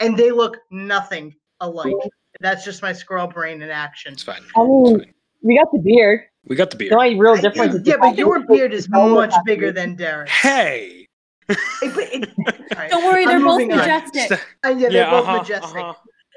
And 0.00 0.16
they 0.16 0.30
look 0.30 0.56
nothing 0.70 1.34
alike. 1.60 1.94
That's 2.40 2.64
just 2.64 2.82
my 2.82 2.92
squirrel 2.92 3.26
brain 3.26 3.62
in 3.62 3.70
action. 3.70 4.12
it's 4.14 4.22
fine. 4.22 4.42
I 4.56 4.62
mean, 4.64 4.96
It's 4.96 5.04
fine. 5.04 5.14
we 5.42 5.56
got 5.58 5.70
the 5.72 5.78
beard. 5.80 6.20
we 6.46 6.56
got 6.56 6.70
the 6.70 6.76
beard 6.76 6.92
The 6.92 6.96
only 6.96 7.18
real 7.20 7.32
I- 7.34 7.40
difference 7.40 7.74
is 7.74 7.82
yeah, 7.84 7.96
but 8.00 8.16
your 8.16 8.40
beard 8.46 8.72
is 8.72 8.88
much 8.88 9.34
bigger 9.44 9.70
than 9.72 9.94
Derek's. 9.96 10.30
hey 10.30 11.06
It- 11.48 11.58
it- 12.38 12.90
Don't 12.90 13.04
worry, 13.04 13.24
they're 13.26 13.38
both 13.40 13.66
majestic. 13.68 14.28
St- 14.28 14.40
Uh, 14.64 14.68
yeah, 14.70 14.88
they're 14.88 15.10
both 15.10 15.24
uh-huh, 15.26 15.38
majestic. 15.38 15.76
uh-huh. 15.76 15.94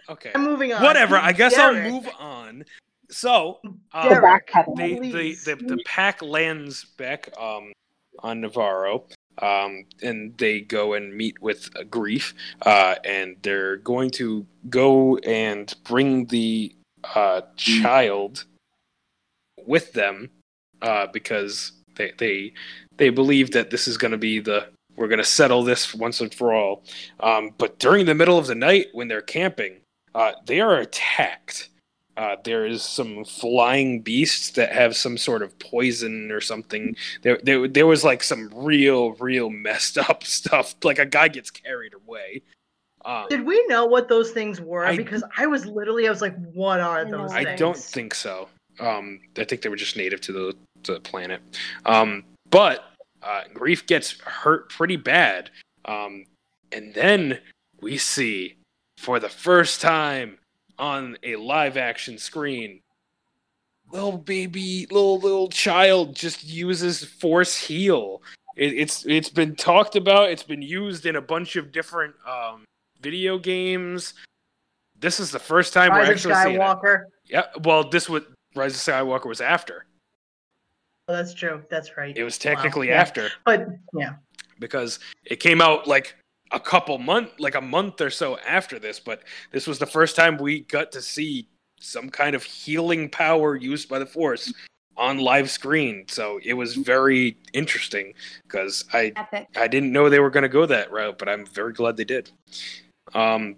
okay 0.09 0.31
I'm 0.35 0.43
moving 0.43 0.73
on. 0.73 0.84
whatever 0.84 1.15
i 1.17 1.31
guess 1.31 1.57
i'll 1.57 1.73
move 1.73 2.07
on 2.19 2.63
so 3.09 3.59
um, 3.93 4.09
The 4.09 4.22
back 4.22 4.51
Derek, 4.76 5.01
the, 5.01 5.11
the, 5.11 5.55
the, 5.55 5.63
the 5.76 5.84
pack 5.85 6.22
lands 6.22 6.85
back 6.97 7.30
um, 7.39 7.72
on 8.19 8.41
Nevarro, 8.41 9.03
um, 9.41 9.86
and 10.02 10.38
they 10.38 10.62
go 10.62 10.94
and 10.94 11.16
meet 11.16 11.41
with 11.41 11.74
Greef, 11.90 12.34
uh, 12.62 12.95
and 13.03 13.36
they're 13.41 13.78
going 13.78 14.12
to 14.12 14.45
go 14.70 15.18
and 15.18 15.74
bring 15.84 16.26
the 16.26 16.74
uh, 17.16 17.41
child 17.56 18.45
with 19.66 19.94
them 19.94 20.30
uh, 20.82 21.07
because 21.07 21.74
they, 21.95 22.12
they 22.18 22.53
they 22.98 23.10
believe 23.10 23.52
that 23.52 23.72
this 23.72 23.88
is 23.88 23.98
going 23.98 24.12
to 24.12 24.18
be 24.18 24.40
the 24.40 24.68
we're 24.95 25.07
going 25.07 25.18
to 25.18 25.24
settle 25.24 25.64
this 25.64 25.94
once 25.94 26.22
and 26.22 26.34
for 26.34 26.53
all. 26.53 26.84
Um, 27.20 27.52
but 27.57 27.80
during 27.80 28.06
the 28.06 28.16
middle 28.16 28.38
of 28.38 28.48
the 28.48 28.56
night 28.56 28.88
when 28.94 29.07
they're 29.10 29.22
camping, 29.22 29.82
uh, 30.14 30.34
they 30.45 30.62
are 30.62 30.78
attacked. 30.78 31.70
Uh, 32.17 32.37
there 32.45 32.65
is 32.65 32.81
some 32.81 33.25
flying 33.25 33.99
beasts 33.99 34.51
that 34.51 34.71
have 34.71 34.95
some 34.95 35.17
sort 35.17 35.41
of 35.41 35.57
poison 35.59 36.31
or 36.31 36.39
something. 36.39 36.95
There, 37.23 37.39
there, 37.43 37.67
there 37.67 37.87
was 37.87 38.03
like 38.05 38.23
some 38.23 38.49
real, 38.55 39.11
real 39.13 39.49
messed 39.49 39.97
up 39.97 40.23
stuff. 40.25 40.75
Like 40.83 40.99
a 40.99 41.05
guy 41.05 41.27
gets 41.27 41.51
carried 41.51 41.93
away. 41.93 42.41
Um, 43.03 43.25
Did 43.29 43.45
we 43.45 43.63
know 43.67 43.85
what 43.85 44.07
those 44.07 44.31
things 44.31 44.61
were? 44.61 44.85
I- 44.85 44.95
because 44.95 45.23
I 45.37 45.45
was 45.45 45.65
literally, 45.65 46.07
I 46.07 46.09
was 46.09 46.21
like, 46.21 46.35
"What 46.53 46.79
are 46.79 47.05
those?" 47.05 47.31
I 47.31 47.43
things? 47.43 47.59
don't 47.59 47.77
think 47.77 48.15
so. 48.15 48.47
Um, 48.79 49.19
I 49.37 49.43
think 49.43 49.61
they 49.61 49.69
were 49.69 49.75
just 49.75 49.95
native 49.95 50.21
to 50.21 50.31
the, 50.31 50.55
to 50.83 50.93
the 50.93 50.99
planet. 50.99 51.41
Um, 51.85 52.23
but 52.49 52.85
uh, 53.21 53.43
Greef 53.53 53.85
gets 53.85 54.19
hurt 54.21 54.69
pretty 54.69 54.95
bad. 54.95 55.49
Um, 55.85 56.25
and 56.71 56.93
then 56.93 57.39
we 57.81 57.97
see, 57.97 58.55
for 58.97 59.19
the 59.19 59.29
first 59.29 59.81
time 59.81 60.37
on 60.80 61.18
a 61.23 61.35
live 61.35 61.77
action 61.77 62.18
screen, 62.18 62.81
little 63.91 64.18
baby, 64.18 64.88
little 64.91 65.19
little 65.19 65.49
child 65.49 66.15
just 66.15 66.43
uses 66.43 67.03
force 67.03 67.57
heal. 67.57 68.22
It, 68.56 68.73
it's 68.73 69.06
it's 69.06 69.30
been 69.30 69.56
talked 69.56 69.95
about. 69.95 70.30
It's 70.30 70.43
been 70.43 70.61
used 70.61 71.06
in 71.06 71.15
a 71.15 71.22
bunch 71.22 71.56
of 71.56 71.72
different 71.72 72.15
um, 72.27 72.64
video 73.02 73.38
games. 73.38 74.14
This 74.99 75.19
is 75.19 75.31
the 75.31 75.39
first 75.39 75.73
time 75.73 75.91
we're 75.91 75.99
Rise 75.99 76.26
of 76.26 76.31
actually 76.31 76.35
seeing 76.35 76.56
it. 76.56 76.60
Skywalker. 76.60 77.03
Yeah, 77.26 77.45
well, 77.64 77.89
this 77.89 78.07
was 78.10 78.23
Rise 78.56 78.76
of 78.76 78.81
Skywalker 78.81 79.26
was 79.26 79.41
after. 79.41 79.85
Oh, 81.07 81.14
that's 81.14 81.34
true. 81.34 81.64
That's 81.69 81.97
right. 81.97 82.18
It 82.18 82.23
was 82.23 82.39
Wow, 82.39 82.53
technically 82.53 82.88
yeah. 82.88 83.02
after 83.02 83.30
But 83.45 83.68
yeah, 83.93 84.15
because 84.60 84.99
it 85.26 85.39
came 85.39 85.61
out 85.61 85.88
like 85.88 86.15
a 86.51 86.59
couple 86.59 86.97
month, 86.97 87.31
like 87.39 87.55
a 87.55 87.61
month 87.61 88.01
or 88.01 88.09
so 88.09 88.38
after 88.39 88.80
this. 88.80 88.99
But 88.99 89.23
this 89.51 89.67
was 89.67 89.80
the 89.80 89.85
first 89.85 90.15
time 90.15 90.38
we 90.38 90.61
got 90.61 90.91
to 90.93 91.01
see 91.01 91.47
some 91.80 92.09
kind 92.09 92.35
of 92.35 92.43
healing 92.43 93.09
power 93.09 93.55
used 93.55 93.89
by 93.89 93.99
the 93.99 94.05
Force 94.05 94.53
on 94.97 95.17
live 95.17 95.49
screen. 95.49 96.05
So 96.07 96.39
it 96.43 96.53
was 96.53 96.76
very 96.76 97.38
interesting 97.53 98.13
because 98.43 98.85
I 98.93 99.11
Epic. 99.15 99.47
I 99.55 99.67
didn't 99.67 99.91
know 99.91 100.09
they 100.09 100.19
were 100.19 100.30
going 100.30 100.43
to 100.43 100.49
go 100.49 100.65
that 100.65 100.91
route, 100.91 101.17
but 101.17 101.27
I'm 101.27 101.45
very 101.45 101.73
glad 101.73 101.97
they 101.97 102.05
did. 102.05 102.31
Um, 103.13 103.55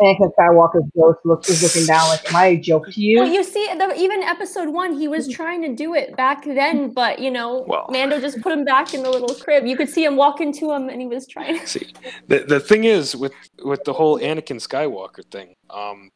Anakin 0.00 0.32
Skywalker's 0.36 0.90
ghost 0.96 1.20
look, 1.24 1.48
is 1.48 1.62
looking 1.62 1.86
down 1.86 2.08
like, 2.08 2.28
"Am 2.28 2.34
I 2.34 2.46
a 2.46 2.56
joke 2.56 2.90
to 2.90 3.00
you?" 3.00 3.20
Well, 3.20 3.32
you 3.32 3.44
see, 3.44 3.64
the, 3.78 3.94
even 3.96 4.22
episode 4.24 4.68
one, 4.68 4.98
he 4.98 5.06
was 5.06 5.28
trying 5.28 5.62
to 5.62 5.72
do 5.72 5.94
it 5.94 6.16
back 6.16 6.44
then, 6.44 6.92
but 6.92 7.20
you 7.20 7.30
know, 7.30 7.64
Well. 7.68 7.86
Mando 7.90 8.20
just 8.20 8.40
put 8.40 8.52
him 8.52 8.64
back 8.64 8.92
in 8.92 9.04
the 9.04 9.10
little 9.10 9.34
crib. 9.36 9.66
You 9.66 9.76
could 9.76 9.88
see 9.88 10.04
him 10.04 10.16
walk 10.16 10.40
into 10.40 10.72
him, 10.72 10.88
and 10.88 11.00
he 11.00 11.06
was 11.06 11.28
trying. 11.28 11.60
to... 11.60 11.66
See, 11.66 11.92
the 12.26 12.40
the 12.40 12.58
thing 12.58 12.84
is 12.84 13.14
with 13.14 13.34
with 13.64 13.84
the 13.84 13.92
whole 13.92 14.18
Anakin 14.18 14.60
Skywalker 14.60 15.24
thing, 15.30 15.54
um, 15.70 16.10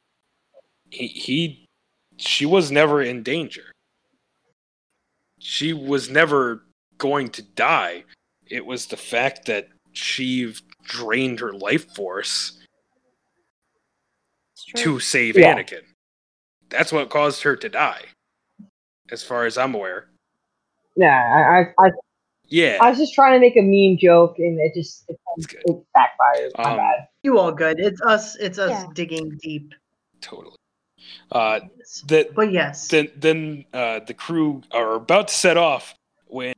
he 0.91 1.07
he, 1.07 1.67
she 2.17 2.47
was 2.47 2.73
never 2.73 3.01
in 3.03 3.23
danger. 3.23 3.73
She 5.39 5.73
was 5.73 6.11
never 6.11 6.65
going 6.99 7.29
to 7.29 7.43
die. 7.43 8.05
It 8.51 8.67
was 8.67 8.87
the 8.87 8.97
fact 8.97 9.47
that 9.47 9.69
she 9.93 10.53
drained 10.85 11.39
her 11.39 11.53
life 11.53 11.95
force 11.95 12.58
It's 12.58 12.58
true. 12.58 12.58
To 14.77 15.01
save 15.01 15.37
Yeah. 15.37 15.55
Anakin. 15.57 15.83
That's 16.69 16.93
what 16.93 17.09
caused 17.11 17.43
her 17.45 17.57
to 17.57 17.69
die, 17.69 18.03
as 19.11 19.23
far 19.23 19.47
as 19.47 19.57
I'm 19.57 19.75
aware. 19.75 20.11
Yeah, 20.97 21.07
I, 21.79 21.83
I, 21.83 21.87
I, 21.87 21.91
Yeah, 22.45 22.79
I 22.81 22.91
was 22.91 22.99
just 22.99 23.15
trying 23.15 23.33
to 23.33 23.41
make 23.41 23.57
a 23.57 23.63
mean 23.63 23.99
joke, 23.99 24.35
and 24.39 24.59
it 24.61 24.75
just 24.75 25.05
it, 25.09 25.19
It's 25.39 25.47
good. 25.47 25.63
it 25.65 25.85
backfired. 25.95 26.53
My 26.59 26.65
Um, 26.73 26.77
bad. 26.77 27.09
you 27.23 27.39
all 27.39 27.53
good. 27.53 27.81
It's 27.81 28.01
us. 28.03 28.37
It's 28.37 28.59
us 28.59 28.71
Yeah. 28.73 28.87
digging 28.95 29.39
deep. 29.43 29.73
totally. 30.21 30.57
Uh, 31.33 31.61
that 32.09 32.35
But 32.35 32.53
yes, 32.53 32.89
then 32.89 33.11
then 33.17 33.65
uh, 33.73 34.01
the 34.01 34.13
crew 34.15 34.63
are 34.73 34.95
about 34.95 35.29
to 35.29 35.35
set 35.35 35.57
off 35.57 35.95
when 36.27 36.55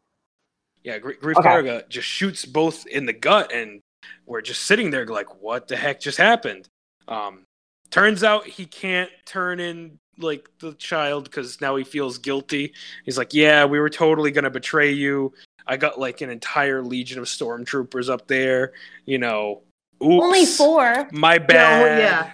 yeah 0.83 0.99
Gr- 0.99 1.13
Greef 1.13 1.37
Okay. 1.37 1.49
Karga 1.49 1.89
just 1.89 2.09
shoots 2.09 2.45
both 2.47 2.87
in 2.87 3.05
the 3.07 3.13
gut 3.13 3.53
and 3.53 3.81
we're 4.27 4.41
just 4.41 4.63
sitting 4.65 4.91
there 4.91 5.07
like 5.07 5.41
what 5.43 5.69
the 5.69 5.77
heck 5.77 6.01
just 6.01 6.19
happened 6.19 6.67
um 7.07 7.45
turns 7.91 8.23
out 8.23 8.47
he 8.47 8.67
can't 8.67 9.11
turn 9.25 9.61
in 9.61 9.99
like 10.19 10.49
the 10.59 10.75
child 10.75 11.25
because 11.25 11.61
now 11.61 11.77
he 11.77 11.85
feels 11.85 12.19
guilty 12.19 12.73
he's 13.05 13.17
like 13.17 13.33
yeah 13.33 13.65
we 13.65 13.81
were 13.81 13.89
totally 13.89 14.31
gonna 14.31 14.51
betray 14.51 14.91
you 14.93 15.33
i 15.67 15.77
got 15.77 15.99
like 15.99 16.21
an 16.21 16.29
entire 16.29 16.83
legion 16.83 17.19
of 17.19 17.25
stormtroopers 17.25 18.11
up 18.11 18.27
there 18.29 18.73
you 19.07 19.19
know 19.19 19.63
oops, 20.03 20.25
Only 20.25 20.47
four. 20.47 21.09
my 21.13 21.39
bad 21.39 21.99
yeah. 21.99 22.33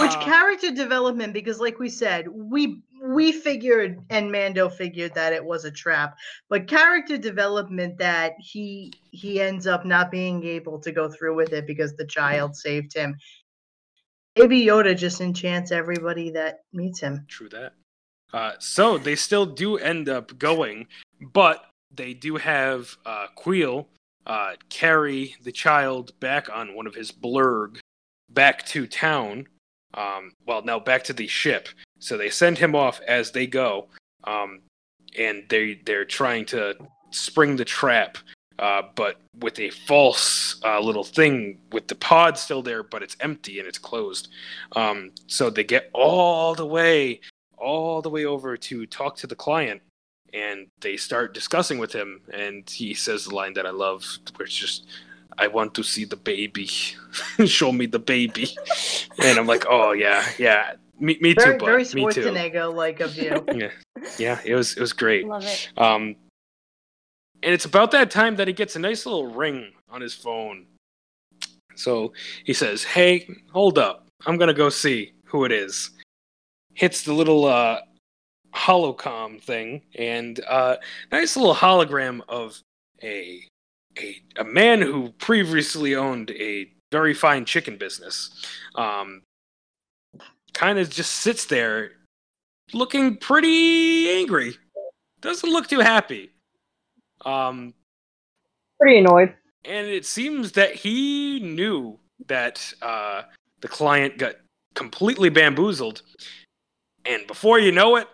which 0.00 0.12
character 0.20 0.70
development? 0.70 1.32
Because 1.32 1.58
like 1.58 1.78
we 1.78 1.88
said, 1.88 2.28
we 2.28 2.82
we 3.04 3.32
figured 3.32 4.00
and 4.10 4.30
Mando 4.30 4.68
figured 4.68 5.14
that 5.14 5.32
it 5.32 5.44
was 5.44 5.64
a 5.64 5.70
trap, 5.70 6.16
but 6.48 6.68
character 6.68 7.16
development 7.16 7.98
that 7.98 8.34
he 8.38 8.92
he 9.10 9.40
ends 9.40 9.66
up 9.66 9.84
not 9.84 10.10
being 10.10 10.44
able 10.44 10.78
to 10.78 10.92
go 10.92 11.08
through 11.08 11.34
with 11.34 11.52
it 11.52 11.66
because 11.66 11.94
the 11.94 12.06
child 12.06 12.54
saved 12.54 12.94
him. 12.94 13.16
Maybe 14.38 14.64
Yoda 14.64 14.96
just 14.96 15.20
enchants 15.20 15.72
everybody 15.72 16.30
that 16.30 16.62
meets 16.72 17.00
him. 17.00 17.24
True 17.28 17.48
that. 17.50 17.74
Uh, 18.32 18.52
so 18.58 18.96
they 18.96 19.14
still 19.14 19.44
do 19.44 19.76
end 19.76 20.08
up 20.08 20.36
going, 20.38 20.86
but 21.20 21.66
they 21.94 22.14
do 22.14 22.36
have 22.36 22.96
uh, 23.04 23.26
Kuiil 23.36 23.86
uh, 24.26 24.52
carry 24.70 25.36
the 25.42 25.52
child 25.52 26.18
back 26.20 26.48
on 26.54 26.74
one 26.74 26.86
of 26.86 26.94
his 26.94 27.12
blurrg 27.12 27.78
back 28.30 28.64
to 28.66 28.86
town. 28.86 29.46
Um, 29.94 30.32
well, 30.46 30.62
now 30.62 30.78
back 30.78 31.04
to 31.04 31.12
the 31.12 31.26
ship. 31.26 31.68
So 31.98 32.16
they 32.16 32.30
send 32.30 32.56
him 32.56 32.74
off 32.74 33.00
as 33.06 33.30
they 33.30 33.46
go, 33.46 33.88
um, 34.24 34.60
and 35.18 35.44
they 35.48 35.80
they're 35.84 36.06
trying 36.06 36.46
to 36.46 36.74
spring 37.10 37.56
the 37.56 37.64
trap, 37.64 38.16
uh, 38.58 38.82
but 38.94 39.20
with 39.38 39.58
a 39.58 39.70
false 39.70 40.60
uh, 40.64 40.80
little 40.80 41.04
thing 41.04 41.58
with 41.72 41.88
the 41.88 41.94
pod 41.94 42.38
still 42.38 42.62
there, 42.62 42.82
but 42.82 43.02
it's 43.02 43.16
empty 43.20 43.58
and 43.58 43.68
it's 43.68 43.78
closed. 43.78 44.28
Um, 44.76 45.10
so 45.26 45.50
they 45.50 45.64
get 45.64 45.90
all 45.92 46.54
the 46.54 46.66
way, 46.66 47.20
all 47.58 48.02
the 48.02 48.10
way 48.10 48.24
over 48.24 48.56
to 48.56 48.86
talk 48.86 49.16
to 49.16 49.26
the 49.26 49.34
client, 49.34 49.82
and 50.32 50.66
they 50.80 50.96
start 50.96 51.34
discussing 51.34 51.78
with 51.78 51.92
him. 51.92 52.20
And 52.32 52.68
he 52.68 52.94
says 52.94 53.24
the 53.24 53.34
line 53.34 53.54
that 53.54 53.66
I 53.66 53.70
love, 53.70 54.04
where 54.36 54.46
it's 54.46 54.54
just, 54.54 54.86
"I 55.38 55.48
want 55.48 55.74
to 55.74 55.82
see 55.82 56.04
the 56.04 56.16
baby, 56.16 56.66
show 57.46 57.72
me 57.72 57.86
the 57.86 57.98
baby," 57.98 58.56
and 59.22 59.38
I'm 59.38 59.46
like, 59.46 59.64
"Oh 59.68 59.92
yeah, 59.92 60.24
yeah, 60.38 60.74
me, 61.00 61.18
me 61.20 61.34
Very 61.34 61.54
too, 61.54 61.58
bud. 61.58 61.66
very 61.66 61.84
me 61.94 62.12
too." 62.12 62.22
Schwarzenegger 62.22 62.74
like 62.74 63.00
of 63.00 63.16
you. 63.16 63.44
Yeah, 63.54 63.70
yeah, 64.18 64.40
it 64.44 64.54
was 64.54 64.74
it 64.76 64.80
was 64.80 64.92
great. 64.92 65.26
Love 65.26 65.44
it. 65.44 65.70
Um, 65.76 66.16
and 67.42 67.52
it's 67.52 67.64
about 67.64 67.90
that 67.92 68.10
time 68.10 68.36
that 68.36 68.48
he 68.48 68.54
gets 68.54 68.76
a 68.76 68.78
nice 68.78 69.04
little 69.06 69.26
ring 69.26 69.72
on 69.90 70.00
his 70.00 70.14
phone. 70.14 70.66
So 71.74 72.12
he 72.44 72.52
says, 72.52 72.84
"Hey, 72.84 73.28
hold 73.52 73.78
up! 73.78 74.06
I'm 74.26 74.36
gonna 74.36 74.54
go 74.54 74.68
see 74.68 75.12
who 75.24 75.44
it 75.44 75.52
is." 75.52 75.90
Hits 76.74 77.02
the 77.02 77.12
little 77.12 77.44
uh, 77.44 77.80
holocom 78.54 79.40
thing, 79.42 79.82
and 79.96 80.40
uh, 80.48 80.76
nice 81.10 81.36
little 81.36 81.54
hologram 81.54 82.20
of 82.28 82.60
a 83.02 83.42
a 83.98 84.16
a 84.36 84.44
man 84.44 84.80
who 84.80 85.10
previously 85.18 85.94
owned 85.94 86.30
a 86.30 86.70
very 86.92 87.14
fine 87.14 87.44
chicken 87.44 87.76
business. 87.76 88.30
Um, 88.74 89.22
kind 90.52 90.78
of 90.78 90.90
just 90.90 91.12
sits 91.16 91.46
there, 91.46 91.92
looking 92.72 93.16
pretty 93.16 94.10
angry. 94.10 94.54
Doesn't 95.20 95.50
look 95.50 95.68
too 95.68 95.80
happy. 95.80 96.30
Um, 97.24 97.74
Pretty 98.80 98.98
annoyed. 98.98 99.34
and 99.64 99.86
it 99.86 100.04
seems 100.04 100.52
that 100.52 100.74
he 100.74 101.40
knew 101.40 101.98
that 102.26 102.72
uh, 102.82 103.22
the 103.60 103.68
client 103.68 104.18
got 104.18 104.34
completely 104.74 105.28
bamboozled. 105.28 106.02
And 107.04 107.26
before 107.26 107.58
you 107.58 107.72
know 107.72 107.96
it, 107.96 108.08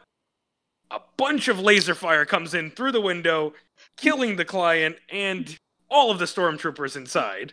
a 0.91 1.01
bunch 1.17 1.49
of 1.49 1.61
laser 1.61 1.95
fire 1.95 2.25
comes 2.25 2.55
in 2.55 2.71
through 2.71 2.93
the 2.93 3.01
window, 3.01 3.53
killing 3.97 4.37
the 4.37 4.45
client 4.45 4.97
and 5.11 5.57
all 5.91 6.11
of 6.11 6.19
the 6.19 6.25
stormtroopers 6.25 6.97
inside. 6.97 7.53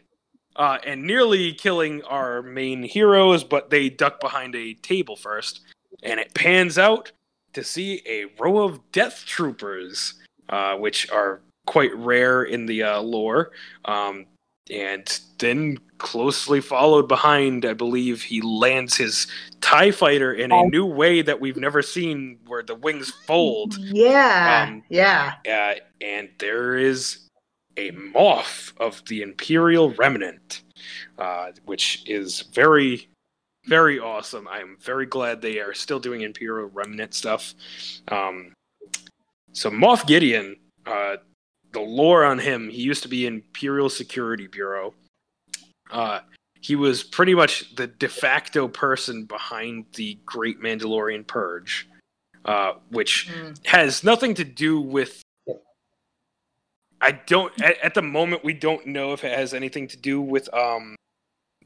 Uh, 0.57 0.77
and 0.85 1.03
nearly 1.03 1.51
killing 1.51 2.01
our 2.03 2.41
main 2.41 2.81
heroes, 2.81 3.43
but 3.43 3.69
they 3.69 3.89
duck 3.89 4.21
behind 4.21 4.55
a 4.55 4.73
table 4.75 5.17
first. 5.17 5.59
And 6.01 6.17
it 6.17 6.33
pans 6.33 6.77
out 6.77 7.11
to 7.51 7.61
see 7.61 8.01
a 8.07 8.27
row 8.41 8.63
of 8.63 8.79
death 8.93 9.25
troopers, 9.25 10.13
uh, 10.47 10.75
which 10.77 11.09
are 11.11 11.41
quite 11.65 11.93
rare 11.95 12.43
in 12.43 12.65
the 12.65 12.83
uh, 12.83 13.01
lore. 13.01 13.51
Um, 13.85 14.25
and 14.71 15.19
then 15.37 15.77
closely 15.99 16.59
followed 16.59 17.07
behind, 17.07 17.65
I 17.65 17.73
believe 17.73 18.23
he 18.23 18.41
lands 18.41 18.97
his 18.97 19.27
TIE 19.61 19.91
fighter 19.91 20.33
in 20.33 20.51
a 20.51 20.61
Oh. 20.61 20.67
new 20.67 20.85
way 20.87 21.21
that 21.21 21.39
we've 21.39 21.57
never 21.57 21.83
seen 21.83 22.39
where 22.47 22.63
the 22.63 22.73
wings 22.73 23.11
fold. 23.27 23.77
Yeah, 23.77 24.65
Um, 24.67 24.83
yeah. 24.89 25.35
Uh, 25.47 25.75
and 26.01 26.29
there 26.39 26.77
is 26.77 27.29
a 27.77 27.91
Moff 27.91 28.73
of 28.79 29.03
the 29.05 29.21
Imperial 29.21 29.91
Remnant, 29.91 30.63
uh, 31.19 31.51
which 31.65 32.01
is 32.07 32.41
very, 32.53 33.07
very 33.65 33.99
awesome. 33.99 34.47
I'm 34.47 34.77
very 34.81 35.05
glad 35.05 35.41
they 35.41 35.59
are 35.59 35.73
still 35.75 35.99
doing 35.99 36.21
Imperial 36.21 36.69
Remnant 36.69 37.13
stuff. 37.13 37.53
Um, 38.07 38.53
so 39.53 39.69
Moff 39.69 40.07
Gideon, 40.07 40.55
uh, 40.87 41.17
the 41.75 41.81
lore 41.81 42.23
on 42.23 42.39
him, 42.39 42.69
he 42.69 42.81
used 42.81 43.03
to 43.03 43.09
be 43.09 43.27
Imperial 43.27 43.89
Security 43.89 44.47
Bureau. 44.47 44.93
Uh, 45.91 46.21
he 46.61 46.75
was 46.75 47.03
pretty 47.03 47.35
much 47.35 47.75
the 47.75 47.87
de 47.87 48.07
facto 48.07 48.67
person 48.67 49.25
behind 49.25 49.85
the 49.93 50.17
Great 50.25 50.59
Mandalorian 50.61 51.27
Purge, 51.27 51.87
uh, 52.45 52.73
which 52.89 53.27
Mm. 53.29 53.65
has 53.67 54.03
nothing 54.03 54.33
to 54.35 54.43
do 54.43 54.79
with 54.79 55.21
I 57.01 57.11
don't 57.11 57.51
at, 57.61 57.77
at 57.83 57.93
the 57.93 58.01
moment 58.01 58.43
we 58.43 58.53
don't 58.53 58.87
know 58.87 59.11
if 59.11 59.23
it 59.25 59.37
has 59.37 59.53
anything 59.53 59.87
to 59.89 59.97
do 59.97 60.21
with 60.21 60.51
um 60.53 60.95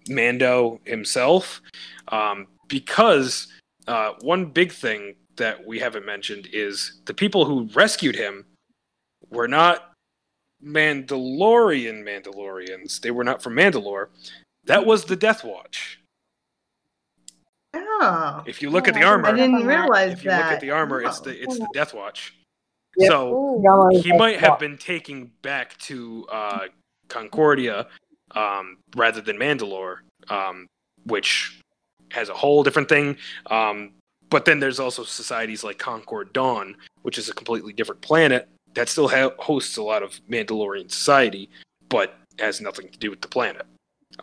Mando 0.09 0.81
himself 0.85 1.61
um 2.07 2.47
because 2.67 3.47
uh, 3.87 4.13
one 4.21 4.45
big 4.47 4.71
thing 4.71 5.15
that 5.37 5.65
we 5.65 5.79
haven't 5.79 6.05
mentioned 6.05 6.47
is 6.51 6.99
the 7.05 7.13
people 7.13 7.45
who 7.45 7.69
rescued 7.73 8.15
him 8.15 8.45
were 9.29 9.47
not 9.47 9.88
Mandalorian 10.63 12.03
Mandalorians. 12.03 12.99
They 13.01 13.11
were 13.11 13.23
not 13.23 13.41
from 13.41 13.53
Mandalore. 13.55 14.07
That 14.65 14.85
was 14.85 15.05
the 15.05 15.15
Death 15.15 15.43
Watch. 15.43 15.99
Oh, 17.73 18.43
If 18.47 18.61
you 18.61 18.69
look 18.69 18.87
Oh, 18.87 18.89
at 18.89 18.95
the 18.95 19.03
armor, 19.03 19.27
I 19.27 19.31
didn't 19.31 19.51
didn't 19.53 19.67
that. 19.67 19.79
realize 19.81 20.13
if 20.13 20.23
you 20.23 20.29
that. 20.31 20.43
look 20.45 20.53
at 20.53 20.61
the 20.61 20.71
armor, 20.71 21.01
it's 21.01 21.19
Oh. 21.19 21.23
the 21.25 21.41
it's 21.41 21.59
the 21.59 21.67
Death 21.73 21.93
Watch. 21.93 22.35
Yep. 22.97 23.11
So 23.11 23.33
Ooh. 23.63 23.99
He 24.01 24.11
might 24.17 24.39
have 24.39 24.59
been 24.59 24.77
taking 24.77 25.31
back 25.43 25.77
to 25.79 26.25
uh, 26.31 26.67
Concordia 27.07 27.87
um, 28.31 28.77
rather 28.95 29.21
than 29.21 29.37
Mandalore, 29.37 29.97
um, 30.29 30.65
which 31.05 31.61
has 32.11 32.29
a 32.29 32.33
whole 32.33 32.63
different 32.63 32.89
thing. 32.89 33.17
Um, 33.51 33.91
but 34.29 34.45
then 34.45 34.59
there's 34.59 34.79
also 34.79 35.03
societies 35.03 35.63
like 35.63 35.77
Concord 35.77 36.33
Dawn, 36.33 36.75
which 37.03 37.17
is 37.17 37.29
a 37.29 37.33
completely 37.33 37.73
different 37.73 38.01
planet 38.01 38.47
that 38.73 38.89
still 38.89 39.07
ha- 39.07 39.31
hosts 39.39 39.77
a 39.77 39.83
lot 39.83 40.03
of 40.03 40.19
Mandalorian 40.29 40.91
society, 40.91 41.49
but 41.89 42.15
has 42.39 42.61
nothing 42.61 42.89
to 42.89 42.97
do 42.97 43.09
with 43.09 43.21
the 43.21 43.27
planet. 43.27 43.65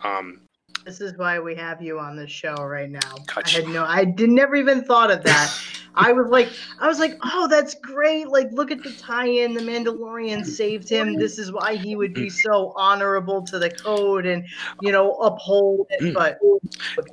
Um, 0.03 0.41
This 0.85 1.01
is 1.01 1.17
why 1.17 1.39
we 1.39 1.53
have 1.55 1.81
you 1.81 1.99
on 1.99 2.15
this 2.15 2.31
show 2.31 2.55
right 2.55 2.89
now. 2.89 2.99
Gotcha. 3.25 3.57
I 3.57 3.61
had 3.61 3.73
no, 3.73 3.83
I 3.83 4.05
did 4.05 4.29
never 4.29 4.55
even 4.55 4.83
thought 4.83 5.11
of 5.11 5.23
that. 5.23 5.53
I 5.97 6.11
was 6.11 6.27
like, 6.29 6.49
I 6.79 6.87
was 6.87 6.99
like, 6.99 7.17
oh, 7.23 7.47
that's 7.47 7.73
great. 7.73 8.27
Like, 8.27 8.51
look 8.51 8.69
at 8.69 8.83
the 8.83 8.91
tie-in. 8.93 9.55
The 9.55 9.61
Mandalorian 9.61 10.45
saved 10.45 10.87
him. 10.87 11.15
This 11.15 11.39
is 11.39 11.51
why 11.51 11.75
he 11.75 11.95
would 11.95 12.13
be 12.13 12.29
so 12.29 12.71
honorable 12.75 13.41
to 13.47 13.57
the 13.57 13.71
code 13.71 14.27
and 14.27 14.45
you 14.81 14.91
know 14.91 15.13
uphold 15.13 15.87
it. 15.89 16.13
But 16.13 16.37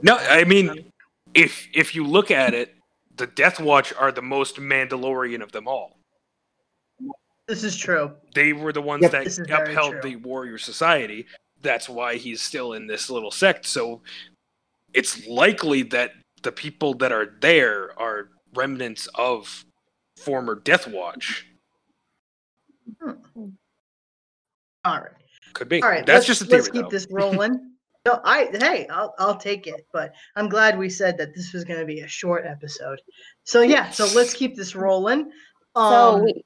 no, 0.02 0.18
I 0.18 0.44
mean, 0.44 0.90
if 1.32 1.66
if 1.72 1.94
you 1.94 2.06
look 2.06 2.30
at 2.30 2.52
it, 2.52 2.74
the 3.16 3.26
Death 3.26 3.58
Watch 3.58 3.92
are 3.94 4.12
the 4.12 4.22
most 4.22 4.56
Mandalorian 4.56 5.42
of 5.42 5.52
them 5.52 5.66
all. 5.66 5.93
This 7.48 7.62
is 7.64 7.76
true. 7.76 8.12
they 8.34 8.52
were 8.52 8.72
the 8.72 8.80
ones 8.82 9.02
Yep. 9.02 9.12
that 9.12 9.24
This 9.24 9.38
is 9.38 9.46
very 9.46 9.72
upheld 9.74 10.02
the 10.02 10.16
warrior 10.16 10.58
society 10.58 11.26
that's 11.60 11.88
why 11.88 12.16
he's 12.16 12.42
still 12.42 12.72
in 12.74 12.86
this 12.86 13.08
little 13.10 13.30
sect 13.30 13.66
so 13.66 14.02
it's 14.92 15.26
likely 15.26 15.82
that 15.84 16.12
the 16.42 16.52
people 16.52 16.94
that 16.94 17.10
are 17.12 17.34
there 17.40 17.98
are 17.98 18.28
remnants 18.54 19.08
of 19.14 19.64
former 20.16 20.54
death 20.54 20.86
watch 20.86 21.46
All 24.84 25.00
right. 25.00 25.10
could 25.54 25.68
be 25.68 25.82
All 25.82 25.88
right, 25.88 26.04
that's 26.04 26.26
let's, 26.28 26.38
just 26.38 26.42
a 26.42 26.44
theory 26.44 26.60
let's 26.60 26.70
keep 26.70 26.82
though. 26.82 26.88
this 26.90 27.06
rolling. 27.10 27.72
no, 28.04 28.20
I 28.24 28.48
hey, 28.52 28.86
I'll 28.88 29.14
I'll 29.18 29.36
take 29.38 29.66
it, 29.66 29.86
but 29.92 30.12
I'm 30.36 30.48
glad 30.48 30.78
we 30.78 30.90
said 30.90 31.16
that 31.18 31.34
this 31.34 31.52
was 31.52 31.64
going 31.64 31.80
to 31.80 31.86
be 31.86 32.00
a 32.00 32.08
short 32.08 32.44
episode. 32.46 33.00
So 33.44 33.62
yeah, 33.62 33.90
so 33.90 34.06
let's 34.14 34.34
keep 34.34 34.54
this 34.56 34.74
rolling. 34.74 35.30
Um, 35.74 35.90
So 35.92 36.22
we, 36.24 36.44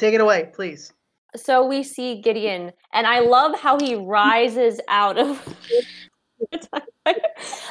take 0.00 0.14
it 0.14 0.20
away, 0.20 0.50
please. 0.52 0.92
so 1.36 1.64
we 1.64 1.82
see 1.82 2.20
Gideon, 2.20 2.72
and 2.92 3.06
I 3.06 3.20
love 3.20 3.58
how 3.58 3.78
he 3.78 3.94
rises 3.94 4.80
out 4.88 5.18
of. 5.18 5.56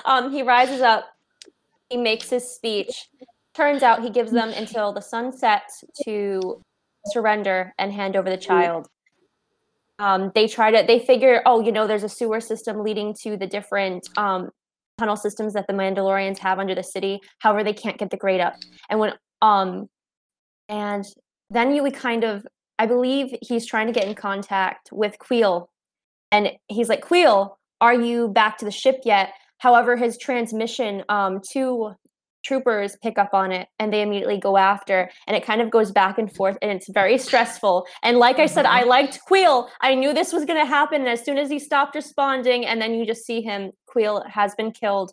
um, 0.06 0.32
he 0.32 0.44
rises 0.44 0.82
up. 0.82 1.06
He 1.90 1.98
makes 1.98 2.30
his 2.30 2.48
speech. 2.48 3.10
Turns 3.56 3.84
out 3.84 4.04
he 4.04 4.10
gives 4.10 4.32
them 4.32 4.50
until 4.50 4.94
the 4.94 5.02
sun 5.02 5.36
sets 5.36 5.84
to 6.06 6.62
surrender 7.08 7.74
and 7.80 7.92
hand 7.92 8.16
over 8.16 8.30
the 8.30 8.38
child. 8.38 8.88
Um, 9.98 10.32
they 10.34 10.48
try 10.48 10.72
to. 10.72 10.86
They 10.86 11.00
figure, 11.00 11.42
oh, 11.46 11.60
you 11.62 11.72
know, 11.72 11.88
there's 11.88 12.04
a 12.04 12.10
sewer 12.10 12.40
system 12.40 12.84
leading 12.84 13.14
to 13.24 13.36
the 13.36 13.48
different 13.48 14.08
um, 14.18 14.50
tunnel 14.98 15.18
systems 15.18 15.54
that 15.54 15.68
the 15.68 15.74
Mandalorians 15.74 16.38
have 16.38 16.60
under 16.60 16.76
the 16.76 16.84
city. 16.84 17.20
However, 17.40 17.64
they 17.64 17.74
can't 17.74 17.98
get 17.98 18.12
the 18.12 18.18
grade 18.18 18.40
up. 18.40 18.56
And 18.90 19.00
when 19.00 19.14
um, 19.42 19.90
and 20.70 21.04
then 21.50 21.74
you 21.74 21.84
would 21.84 21.96
kind 21.96 22.24
of 22.24 22.46
I 22.80 22.86
believe 22.86 23.36
he's 23.42 23.66
trying 23.66 23.88
to 23.88 23.94
get 23.94 24.08
in 24.08 24.16
contact 24.16 24.90
with 24.94 25.18
Kuiil. 25.20 25.68
And 26.32 26.52
he's 26.70 26.88
like, 26.88 27.04
Kuiil, 27.04 27.56
are 27.82 27.94
you 27.94 28.30
back 28.30 28.58
to 28.60 28.66
the 28.66 28.72
ship 28.72 29.02
yet? 29.04 29.34
However, 29.58 29.98
his 29.98 30.18
transmission, 30.18 31.04
um, 31.10 31.42
two 31.52 31.92
troopers 32.46 32.96
pick 33.04 33.18
up 33.18 33.34
on 33.34 33.52
it 33.52 33.68
and 33.80 33.92
they 33.92 34.02
immediately 34.02 34.40
go 34.40 34.56
after. 34.56 35.12
And 35.28 35.36
it 35.36 35.46
kind 35.46 35.60
of 35.60 35.70
goes 35.70 35.92
back 35.92 36.18
and 36.18 36.34
forth 36.34 36.58
and 36.62 36.72
it's 36.72 36.88
very 36.90 37.18
stressful. 37.18 37.86
And 38.02 38.18
like 38.18 38.40
I 38.40 38.46
said, 38.46 38.66
I 38.66 38.84
liked 38.84 39.20
Kuiil. 39.30 39.68
I 39.82 39.94
knew 39.94 40.14
this 40.14 40.32
was 40.32 40.46
going 40.46 40.60
to 40.60 40.66
happen. 40.66 41.02
And 41.02 41.10
as 41.10 41.26
soon 41.26 41.38
as 41.38 41.50
he 41.50 41.60
stopped 41.60 41.96
responding, 41.96 42.66
and 42.66 42.82
then 42.82 42.94
you 42.94 43.06
just 43.06 43.26
see 43.26 43.42
him, 43.42 43.72
Kuiil 43.94 44.26
has 44.30 44.56
been 44.56 44.72
killed. 44.72 45.12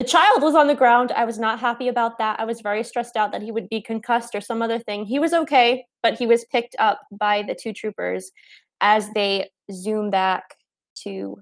The 0.00 0.06
child 0.06 0.42
was 0.42 0.54
on 0.54 0.66
the 0.66 0.74
ground. 0.74 1.12
I 1.12 1.26
was 1.26 1.38
not 1.38 1.60
happy 1.60 1.88
about 1.88 2.16
that. 2.18 2.40
I 2.40 2.44
was 2.46 2.62
very 2.62 2.82
stressed 2.82 3.16
out 3.16 3.32
that 3.32 3.42
he 3.42 3.52
would 3.52 3.68
be 3.68 3.82
concussed 3.82 4.34
or 4.34 4.40
some 4.40 4.62
other 4.62 4.78
thing. 4.78 5.04
He 5.04 5.18
was 5.18 5.34
okay, 5.34 5.84
but 6.02 6.14
he 6.14 6.26
was 6.26 6.46
picked 6.46 6.74
up 6.78 7.02
by 7.12 7.42
the 7.42 7.54
two 7.54 7.74
troopers 7.74 8.32
as 8.80 9.10
they 9.10 9.50
zoom 9.70 10.10
back 10.10 10.56
to 11.02 11.36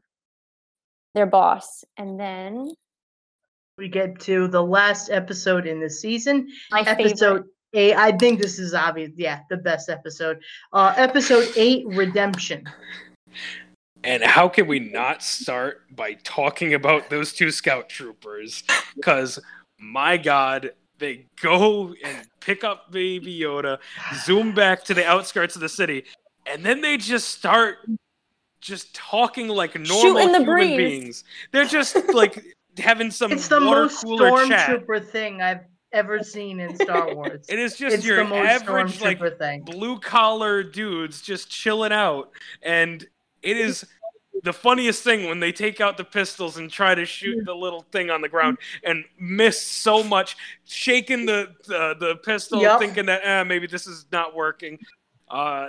their 1.14 1.26
boss. 1.26 1.85
And 1.97 2.18
then 2.18 2.72
We 3.78 3.89
get 3.89 4.18
to 4.22 4.48
the 4.48 4.62
last 4.62 5.09
episode 5.09 5.64
in 5.64 5.78
the 5.78 5.89
season. 5.89 6.48
my 6.72 6.80
Episode 6.80 7.16
favorite. 7.18 7.47
eight. 7.74 7.94
I 7.94 8.10
think 8.16 8.40
this 8.40 8.59
is 8.59 8.74
obvious. 8.74 9.12
Yeah, 9.14 9.39
the 9.51 9.56
best 9.59 9.89
episode. 9.89 10.40
Uh, 10.72 10.93
episode 10.97 11.48
eight, 11.55 11.86
Redemption. 11.86 12.64
And 14.09 14.22
how 14.22 14.48
can 14.48 14.66
we 14.66 14.78
not 14.80 15.22
start 15.22 15.82
by 15.94 16.14
talking 16.24 16.72
about 16.72 17.10
those 17.10 17.32
two 17.35 17.51
scout 17.51 17.89
troopers 17.90 18.64
because 18.97 19.39
my 19.78 20.16
god 20.16 20.72
they 20.98 21.26
go 21.40 21.94
and 22.02 22.26
pick 22.40 22.64
up 22.64 22.90
baby 22.90 23.39
yoda 23.39 23.78
zoom 24.24 24.52
back 24.55 24.82
to 24.82 24.94
the 24.94 25.06
outskirts 25.06 25.55
of 25.55 25.60
the 25.60 25.68
city 25.68 26.05
and 26.47 26.64
then 26.64 26.80
they 26.80 26.97
just 26.97 27.28
start 27.28 27.76
just 28.60 28.94
talking 28.94 29.48
like 29.48 29.74
normal 29.74 30.01
Shooting 30.01 30.32
the 30.32 30.39
human 30.39 30.44
breeze. 30.44 30.76
beings 30.76 31.24
they're 31.52 31.66
just 31.66 31.97
like 32.14 32.43
having 32.78 33.10
some 33.10 33.32
It's 33.32 33.48
the 33.48 33.60
water 33.60 33.82
most 33.82 34.02
cooler 34.02 34.47
chat 34.47 34.70
stormtrooper 34.70 35.05
thing 35.06 35.43
I've 35.43 35.64
ever 35.93 36.22
seen 36.22 36.60
in 36.60 36.76
Star 36.76 37.14
Wars. 37.14 37.47
it 37.48 37.59
is 37.59 37.76
just 37.76 37.97
it's 37.97 38.06
your 38.06 38.20
average 38.35 39.01
like 39.01 39.20
thing. 39.39 39.62
blue 39.62 39.98
collar 40.01 40.62
dudes 40.62 41.20
just 41.22 41.51
chilling 41.51 41.93
out 41.93 42.30
and 42.62 43.06
it 43.43 43.56
is 43.56 43.85
the 44.43 44.52
funniest 44.52 45.02
thing 45.02 45.28
when 45.28 45.40
they 45.40 45.52
take 45.52 45.81
out 45.81 45.97
the 45.97 46.05
pistols 46.05 46.56
and 46.59 46.70
try 46.70 46.94
to 46.94 47.05
shoot 47.05 47.44
the 47.44 47.55
little 47.55 47.82
thing 47.93 48.10
on 48.10 48.20
the 48.20 48.28
ground 48.28 48.59
and 48.85 49.05
miss 49.19 49.60
so 49.60 50.02
much 50.02 50.36
shaking 50.65 51.27
the 51.27 51.55
the, 51.66 51.94
the 51.98 52.16
pistol 52.24 52.60
Yep. 52.60 52.78
thinking 52.78 53.06
that 53.06 53.20
eh, 53.24 53.43
maybe 53.44 53.66
this 53.66 53.86
is 53.86 54.06
not 54.12 54.35
working. 54.35 54.78
Uh 55.28 55.69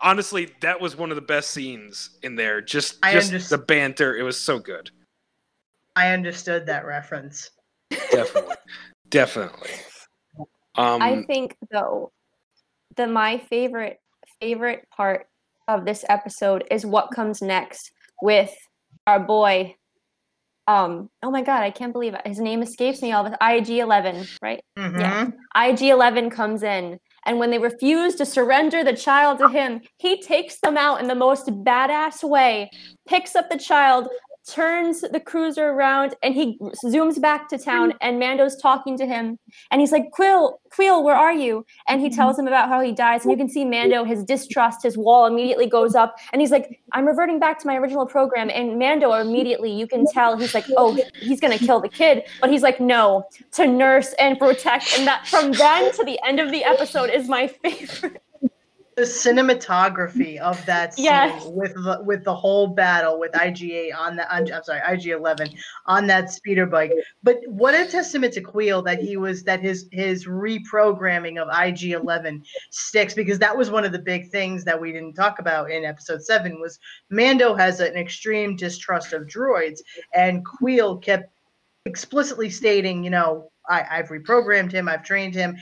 honestly 0.00 0.50
that 0.60 0.80
was 0.80 0.96
one 0.96 1.10
of 1.10 1.16
the 1.16 1.22
best 1.22 1.50
scenes 1.50 2.18
in 2.22 2.34
there. 2.34 2.60
Just 2.60 2.98
I 3.02 3.12
just 3.12 3.32
underst- 3.32 3.50
the 3.50 3.58
banter. 3.58 4.16
It 4.16 4.22
was 4.22 4.38
so 4.38 4.58
good. 4.58 4.90
I 5.94 6.12
understood 6.12 6.66
that 6.66 6.86
reference. 6.86 7.50
definitely. 8.10 8.56
Definitely. 9.10 9.70
Um 10.76 11.02
I 11.02 11.22
think 11.26 11.54
though, 11.70 12.12
the 12.96 13.06
my 13.06 13.36
favorite 13.50 14.00
favorite 14.40 14.88
part 14.96 15.26
of 15.68 15.84
this 15.84 16.04
episode 16.08 16.64
is 16.70 16.84
what 16.86 17.10
comes 17.14 17.42
next 17.42 17.92
with 18.20 18.54
our 19.06 19.20
boy. 19.20 19.76
Um, 20.68 21.10
oh 21.22 21.30
my 21.30 21.42
god, 21.42 21.62
I 21.62 21.70
can't 21.70 21.92
believe 21.92 22.14
it. 22.14 22.26
His 22.26 22.38
name 22.38 22.62
escapes 22.62 23.02
me 23.02 23.12
all 23.12 23.24
the 23.24 23.36
IG 23.40 23.78
Eleven, 23.80 24.26
right? 24.40 24.62
Yeah. 24.76 25.26
Mhm. 25.26 25.34
IG 25.56 25.90
Eleven 25.90 26.30
comes 26.30 26.62
in, 26.62 27.00
and 27.26 27.38
when 27.38 27.50
they 27.50 27.58
refuse 27.58 28.14
to 28.16 28.24
surrender 28.24 28.84
the 28.84 28.94
child 28.96 29.38
to 29.40 29.48
him, 29.48 29.80
he 29.98 30.22
takes 30.22 30.60
them 30.60 30.76
out 30.76 31.00
in 31.00 31.08
the 31.08 31.16
most 31.16 31.46
badass 31.46 32.22
way, 32.22 32.70
picks 33.08 33.34
up 33.34 33.50
the 33.50 33.58
child, 33.58 34.08
turns 34.48 35.02
the 35.02 35.20
cruiser 35.20 35.70
around, 35.70 36.14
and 36.22 36.34
he 36.34 36.58
zooms 36.84 37.20
back 37.20 37.48
to 37.48 37.58
town. 37.58 37.90
Hmm. 37.90 37.96
And 38.00 38.18
Mando's 38.18 38.56
talking 38.56 38.96
to 38.98 39.06
him, 39.06 39.38
and 39.70 39.80
he's 39.80 39.92
like, 39.92 40.10
"Kuiil, 40.16 40.54
Kuiil, 40.70 41.02
where 41.02 41.14
are 41.14 41.32
you?" 41.32 41.64
And 41.88 42.00
he 42.00 42.08
hmm. 42.08 42.14
tells 42.14 42.38
him 42.38 42.46
about 42.46 42.68
how 42.68 42.80
he 42.80 42.92
dies, 42.92 43.22
and 43.22 43.30
you 43.30 43.36
can 43.36 43.48
see 43.48 43.64
Mando, 43.64 44.04
his 44.04 44.24
distrust, 44.24 44.82
his 44.82 44.96
wall 44.96 45.26
immediately 45.26 45.66
goes 45.66 45.94
up, 45.94 46.16
and 46.32 46.40
he's 46.40 46.50
like, 46.50 46.80
"I'm 46.92 47.06
reverting 47.06 47.38
back 47.38 47.58
to 47.60 47.66
my 47.66 47.76
original 47.76 48.06
program." 48.06 48.50
And 48.50 48.78
Mando 48.78 49.12
immediately, 49.12 49.70
you 49.70 49.86
can 49.86 50.04
tell, 50.06 50.36
he's 50.36 50.54
like, 50.54 50.66
"Oh, 50.76 50.98
he's 51.20 51.40
gonna 51.40 51.58
kill 51.58 51.80
the 51.80 51.88
kid," 51.88 52.24
but 52.40 52.50
he's 52.50 52.62
like, 52.62 52.80
"No, 52.80 53.24
to 53.52 53.66
nurse 53.66 54.12
and 54.14 54.38
protect." 54.38 54.98
And 54.98 55.06
that 55.06 55.26
from 55.26 55.52
then 55.52 55.92
to 55.92 56.04
the 56.04 56.18
end 56.26 56.40
of 56.40 56.50
the 56.50 56.64
episode 56.64 57.10
is 57.10 57.28
my 57.28 57.46
favorite. 57.62 58.22
The 58.94 59.02
cinematography 59.02 60.36
of 60.38 60.64
that 60.66 60.94
scene 60.94 61.06
Yes. 61.06 61.46
with 61.46 61.72
the 61.74 62.02
with 62.04 62.24
the 62.24 62.34
whole 62.34 62.66
battle 62.66 63.18
with 63.18 63.32
IG8 63.32 63.96
on 63.96 64.16
the 64.16 64.30
I'm, 64.30 64.46
I'm 64.52 64.62
sorry 64.62 64.80
IG11 64.80 65.54
on 65.86 66.06
that 66.08 66.30
speeder 66.30 66.66
bike. 66.66 66.92
But 67.22 67.38
what 67.46 67.74
a 67.74 67.86
testament 67.86 68.34
to 68.34 68.42
Kuiil 68.42 68.84
that 68.84 69.00
he 69.00 69.16
was 69.16 69.44
that 69.44 69.60
his 69.60 69.88
his 69.92 70.26
reprogramming 70.26 71.40
of 71.40 71.48
IG11 71.48 72.42
sticks 72.70 73.14
because 73.14 73.38
that 73.38 73.56
was 73.56 73.70
one 73.70 73.84
of 73.84 73.92
the 73.92 73.98
big 73.98 74.30
things 74.30 74.62
that 74.64 74.78
we 74.78 74.92
didn't 74.92 75.14
talk 75.14 75.38
about 75.38 75.70
in 75.70 75.84
episode 75.84 76.22
seven 76.22 76.60
was 76.60 76.78
Mando 77.08 77.54
has 77.54 77.80
an 77.80 77.96
extreme 77.96 78.56
distrust 78.56 79.14
of 79.14 79.22
droids 79.22 79.80
and 80.12 80.44
Kuiil 80.44 81.02
kept 81.02 81.32
explicitly 81.86 82.50
stating, 82.50 83.02
you 83.02 83.10
know, 83.10 83.50
I, 83.68 83.84
I've 83.90 84.08
reprogrammed 84.08 84.72
him, 84.72 84.88
I've 84.88 85.04
trained 85.04 85.34
him. 85.34 85.56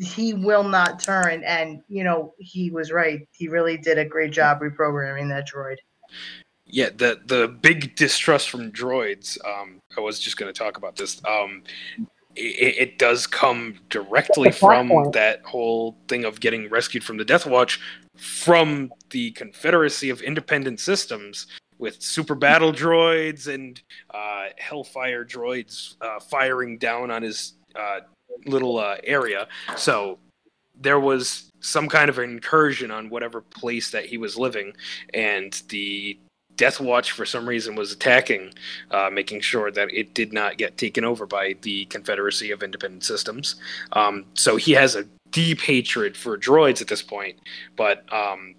He 0.00 0.34
will 0.34 0.64
not 0.64 1.00
turn, 1.00 1.42
and 1.44 1.82
you 1.88 2.04
know 2.04 2.34
he 2.38 2.70
was 2.70 2.90
right. 2.92 3.28
He 3.32 3.48
really 3.48 3.76
did 3.76 3.98
a 3.98 4.04
great 4.04 4.32
job 4.32 4.60
reprogramming 4.60 5.28
that 5.28 5.48
droid. 5.48 5.76
Yeah, 6.64 6.88
the 6.94 7.20
the 7.26 7.48
big 7.48 7.94
distrust 7.96 8.48
from 8.48 8.72
droids. 8.72 9.38
Um, 9.44 9.80
I 9.96 10.00
was 10.00 10.18
just 10.18 10.36
going 10.38 10.52
to 10.52 10.58
talk 10.58 10.78
about 10.78 10.96
this. 10.96 11.20
Um, 11.26 11.62
it, 12.34 12.76
it 12.78 12.98
does 12.98 13.26
come 13.26 13.74
directly 13.90 14.48
That's 14.48 14.56
the 14.56 14.60
plot 14.60 14.76
from 14.78 14.88
point. 14.88 15.12
that 15.12 15.42
whole 15.44 15.98
thing 16.08 16.24
of 16.24 16.40
getting 16.40 16.70
rescued 16.70 17.04
from 17.04 17.18
the 17.18 17.24
Death 17.24 17.46
Watch 17.46 17.78
from 18.16 18.90
the 19.10 19.32
Confederacy 19.32 20.10
of 20.10 20.22
Independent 20.22 20.80
Systems 20.80 21.46
with 21.78 22.00
super 22.00 22.34
battle 22.34 22.72
droids 22.72 23.52
and 23.52 23.82
uh, 24.14 24.46
Hellfire 24.56 25.24
droids 25.24 25.96
uh, 26.00 26.20
firing 26.20 26.78
down 26.78 27.10
on 27.10 27.22
his 27.22 27.54
uh, 27.74 28.00
little 28.46 28.78
uh, 28.78 28.96
area. 29.04 29.48
So 29.76 30.18
there 30.80 31.00
was 31.00 31.50
some 31.60 31.88
kind 31.88 32.08
of 32.08 32.18
incursion 32.18 32.90
on 32.90 33.08
whatever 33.08 33.40
place 33.40 33.90
that 33.90 34.06
he 34.06 34.18
was 34.18 34.36
living, 34.36 34.74
and 35.14 35.62
the 35.68 36.18
Death 36.56 36.80
Watch, 36.80 37.12
for 37.12 37.24
some 37.24 37.48
reason, 37.48 37.74
was 37.74 37.92
attacking, 37.92 38.52
uh, 38.90 39.10
making 39.10 39.40
sure 39.40 39.70
that 39.70 39.92
it 39.92 40.14
did 40.14 40.32
not 40.32 40.58
get 40.58 40.76
taken 40.76 41.04
over 41.04 41.26
by 41.26 41.54
the 41.62 41.86
Confederacy 41.86 42.50
of 42.50 42.62
Independent 42.62 43.04
Systems. 43.04 43.56
Um, 43.92 44.26
so 44.34 44.56
he 44.56 44.72
has 44.72 44.94
a 44.94 45.06
deep 45.30 45.60
hatred 45.60 46.16
for 46.16 46.36
droids 46.38 46.80
at 46.80 46.88
this 46.88 47.02
point. 47.02 47.38
But 47.76 48.04
um, 48.12 48.54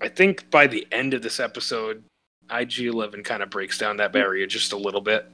I 0.00 0.08
think 0.08 0.50
by 0.50 0.66
the 0.66 0.86
end 0.92 1.14
of 1.14 1.22
this 1.22 1.40
episode, 1.40 2.02
IG 2.50 2.80
11 2.80 3.22
kind 3.24 3.42
of 3.42 3.50
breaks 3.50 3.78
down 3.78 3.96
that 3.96 4.12
barrier 4.12 4.46
just 4.46 4.72
a 4.72 4.76
little 4.76 5.00
bit. 5.00 5.30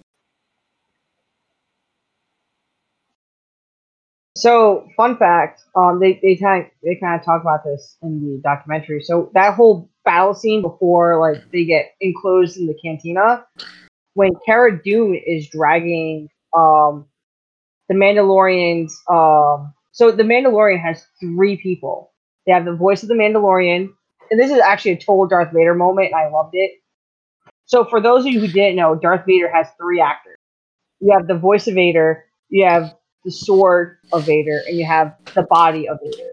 So, 4.38 4.88
fun 4.96 5.16
fact, 5.16 5.62
um, 5.74 5.98
they 5.98 6.20
they 6.22 6.36
kind 6.36 6.64
of, 6.64 6.70
they 6.84 6.94
kind 6.94 7.18
of 7.18 7.24
talk 7.24 7.42
about 7.42 7.64
this 7.64 7.96
in 8.02 8.20
the 8.20 8.40
documentary. 8.42 9.02
So 9.02 9.32
that 9.34 9.54
whole 9.54 9.90
battle 10.04 10.32
scene 10.32 10.62
before 10.62 11.18
like 11.18 11.50
they 11.50 11.64
get 11.64 11.86
enclosed 12.00 12.56
in 12.56 12.66
the 12.66 12.78
cantina, 12.82 13.44
when 14.14 14.30
Cara 14.46 14.80
Dune 14.80 15.20
is 15.26 15.48
dragging 15.48 16.28
um 16.56 17.06
the 17.88 17.94
Mandalorians. 17.94 18.92
Um, 19.10 19.74
so 19.90 20.12
the 20.12 20.22
Mandalorian 20.22 20.80
has 20.80 21.04
three 21.20 21.56
people. 21.56 22.12
They 22.46 22.52
have 22.52 22.64
the 22.64 22.76
voice 22.76 23.02
of 23.02 23.08
the 23.08 23.16
Mandalorian, 23.16 23.88
and 24.30 24.40
this 24.40 24.52
is 24.52 24.60
actually 24.60 24.92
a 24.92 24.98
total 24.98 25.26
Darth 25.26 25.52
Vader 25.52 25.74
moment, 25.74 26.12
and 26.12 26.14
I 26.14 26.30
loved 26.30 26.54
it. 26.54 26.70
So 27.64 27.84
for 27.84 28.00
those 28.00 28.24
of 28.24 28.32
you 28.32 28.38
who 28.38 28.46
didn't 28.46 28.76
know, 28.76 28.94
Darth 28.94 29.26
Vader 29.26 29.50
has 29.50 29.66
three 29.80 30.00
actors. 30.00 30.38
You 31.00 31.12
have 31.12 31.26
the 31.26 31.36
voice 31.36 31.66
of 31.66 31.74
Vader, 31.74 32.24
you 32.48 32.64
have 32.64 32.94
the 33.24 33.30
sword 33.30 33.98
of 34.12 34.26
Vader, 34.26 34.62
and 34.66 34.76
you 34.76 34.86
have 34.86 35.14
the 35.34 35.42
body 35.50 35.88
of 35.88 35.98
Vader. 36.02 36.30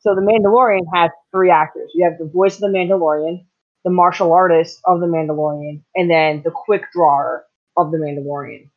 So 0.00 0.14
the 0.14 0.20
Mandalorian 0.20 0.84
has 0.94 1.10
three 1.32 1.50
actors. 1.50 1.90
You 1.94 2.04
have 2.08 2.18
the 2.18 2.30
voice 2.32 2.54
of 2.54 2.60
the 2.60 2.68
Mandalorian, 2.78 3.44
the 3.84 3.90
martial 3.90 4.32
artist 4.32 4.80
of 4.84 5.00
the 5.00 5.06
Mandalorian, 5.06 5.82
and 5.94 6.10
then 6.10 6.42
the 6.44 6.50
quick 6.52 6.82
drawer 6.92 7.44
of 7.76 7.90
the 7.90 7.98
Mandalorian. 7.98 8.70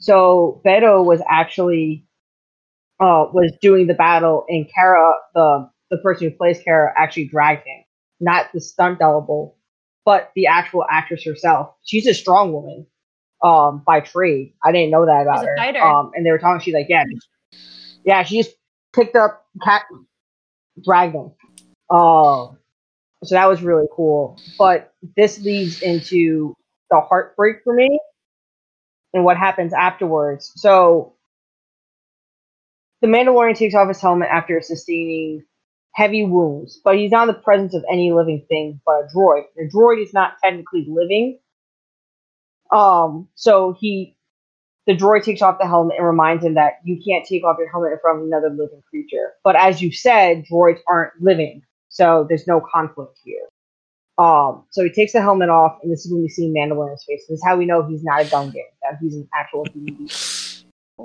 So 0.00 0.62
Beto 0.64 1.04
was 1.04 1.22
actually 1.28 2.06
uh, 3.00 3.26
was 3.32 3.52
doing 3.62 3.86
the 3.86 3.94
battle, 3.94 4.44
and 4.48 4.66
Cara, 4.74 5.14
the 5.34 5.70
the 5.90 5.98
person 5.98 6.30
who 6.30 6.36
plays 6.36 6.60
Cara, 6.62 6.92
actually 6.96 7.28
dragged 7.28 7.66
him. 7.66 7.84
Not 8.20 8.46
the 8.52 8.60
stunt 8.60 8.98
double, 9.00 9.56
but 10.04 10.30
the 10.36 10.46
actual 10.46 10.84
actress 10.90 11.24
herself. 11.24 11.74
She's 11.84 12.06
a 12.06 12.14
strong 12.14 12.52
woman 12.52 12.86
um, 13.42 13.82
by 13.86 14.00
trade. 14.00 14.54
I 14.64 14.72
didn't 14.72 14.90
know 14.90 15.06
that 15.06 15.22
about 15.22 15.38
her. 15.48 15.54
Um, 15.82 16.12
and 16.14 16.24
they 16.26 16.30
were 16.30 16.38
talking. 16.38 16.60
She's 16.62 16.74
like, 16.74 16.86
yeah, 16.88 17.04
yeah. 18.04 18.22
She 18.22 18.42
just 18.42 18.56
picked 18.94 19.16
up 19.16 19.46
cat, 19.62 19.82
dragged 20.84 21.14
him. 21.14 21.32
Um, 21.90 22.58
so 23.24 23.34
that 23.34 23.48
was 23.48 23.62
really 23.62 23.86
cool. 23.94 24.38
But 24.58 24.92
this 25.16 25.40
leads 25.40 25.82
into 25.82 26.54
the 26.90 27.00
heartbreak 27.00 27.58
for 27.64 27.74
me 27.74 27.98
and 29.12 29.24
what 29.24 29.36
happens 29.36 29.72
afterwards. 29.72 30.52
So 30.56 31.14
the 33.00 33.08
Mandalorian 33.08 33.56
takes 33.56 33.74
off 33.74 33.88
his 33.88 34.00
helmet 34.00 34.28
after 34.30 34.60
sustaining 34.60 35.44
heavy 35.94 36.24
wounds, 36.24 36.80
but 36.84 36.96
he's 36.96 37.10
not 37.10 37.28
in 37.28 37.34
the 37.34 37.40
presence 37.40 37.74
of 37.74 37.84
any 37.90 38.12
living 38.12 38.44
thing 38.48 38.80
but 38.86 38.92
a 38.92 39.08
droid. 39.14 39.44
The 39.56 39.68
droid 39.74 40.02
is 40.02 40.14
not 40.14 40.34
technically 40.42 40.86
living. 40.88 41.38
Um, 42.72 43.28
so 43.34 43.76
he 43.78 44.16
the 44.86 44.96
droid 44.96 45.22
takes 45.22 45.42
off 45.42 45.58
the 45.60 45.66
helmet 45.66 45.96
and 45.98 46.06
reminds 46.06 46.44
him 46.44 46.54
that 46.54 46.80
you 46.84 47.00
can't 47.06 47.24
take 47.24 47.44
off 47.44 47.56
your 47.58 47.70
helmet 47.70 47.92
in 47.92 47.98
front 48.00 48.18
of 48.18 48.24
another 48.24 48.50
living 48.50 48.82
creature. 48.88 49.34
But 49.44 49.54
as 49.56 49.80
you 49.82 49.92
said, 49.92 50.44
droids 50.50 50.80
aren't 50.88 51.12
living, 51.20 51.62
so 51.88 52.26
there's 52.28 52.46
no 52.46 52.60
conflict 52.72 53.18
here. 53.22 53.42
Um, 54.18 54.64
so 54.70 54.82
he 54.82 54.90
takes 54.90 55.12
the 55.12 55.20
helmet 55.20 55.48
off, 55.48 55.78
and 55.82 55.92
this 55.92 56.04
is 56.04 56.12
when 56.12 56.22
we 56.22 56.28
see 56.28 56.48
Mandalorian's 56.48 57.04
face. 57.04 57.24
This 57.28 57.38
is 57.38 57.44
how 57.44 57.56
we 57.56 57.66
know 57.66 57.86
he's 57.86 58.02
not 58.02 58.22
a 58.22 58.24
Gungan, 58.24 58.54
that 58.82 58.98
he's 59.00 59.14
an 59.14 59.28
actual 59.34 59.64
human. 59.72 60.08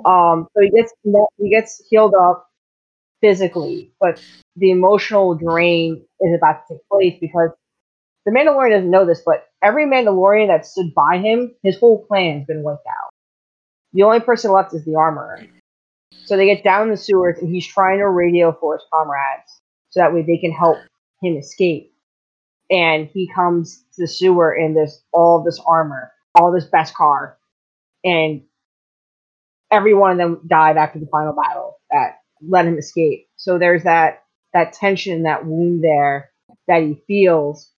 Um, 0.04 0.48
so 0.54 0.60
he 0.60 0.70
gets 0.70 0.92
he 1.38 1.50
gets 1.50 1.82
healed 1.88 2.14
up 2.14 2.48
physically, 3.20 3.90
but 4.00 4.20
the 4.56 4.70
emotional 4.70 5.34
drain 5.34 6.04
is 6.20 6.34
about 6.36 6.66
to 6.68 6.74
take 6.74 6.88
place 6.88 7.14
because 7.20 7.50
the 8.26 8.32
Mandalorian 8.32 8.72
doesn't 8.72 8.90
know 8.90 9.06
this, 9.06 9.22
but 9.24 9.46
every 9.62 9.86
Mandalorian 9.86 10.48
that 10.48 10.66
stood 10.66 10.92
by 10.94 11.18
him, 11.18 11.54
his 11.62 11.78
whole 11.78 12.04
plan's 12.04 12.46
been 12.46 12.62
wiped 12.62 12.86
out. 12.86 13.10
The 13.92 14.02
only 14.02 14.20
person 14.20 14.52
left 14.52 14.74
is 14.74 14.84
the 14.84 14.96
armorer. 14.96 15.46
So 16.24 16.36
they 16.36 16.46
get 16.46 16.64
down 16.64 16.90
the 16.90 16.96
sewers, 16.96 17.38
and 17.38 17.48
he's 17.48 17.66
trying 17.66 17.98
to 17.98 18.08
radio 18.08 18.52
for 18.52 18.74
his 18.74 18.84
comrades 18.92 19.62
so 19.90 20.00
that 20.00 20.12
way 20.12 20.22
they 20.22 20.38
can 20.38 20.52
help 20.52 20.76
him 21.22 21.36
escape. 21.36 21.94
And 22.68 23.06
he 23.06 23.30
comes 23.32 23.84
to 23.94 24.02
the 24.02 24.08
sewer, 24.08 24.52
and 24.52 24.76
there's 24.76 25.02
all 25.12 25.44
this 25.44 25.60
armor, 25.64 26.12
all 26.34 26.52
this 26.52 26.68
Beskar, 26.68 27.34
and 28.04 28.42
every 29.70 29.94
one 29.94 30.10
of 30.10 30.18
them 30.18 30.40
died 30.48 30.76
after 30.76 30.98
the 30.98 31.06
final 31.06 31.32
battle 31.32 31.76
that 31.90 32.18
let 32.46 32.66
him 32.66 32.76
escape. 32.76 33.28
So 33.36 33.58
there's 33.58 33.84
that 33.84 34.24
that 34.52 34.72
tension, 34.72 35.12
and 35.12 35.26
that 35.26 35.46
wound 35.46 35.84
there 35.84 36.30
that 36.66 36.82
he 36.82 37.00
feels, 37.06 37.70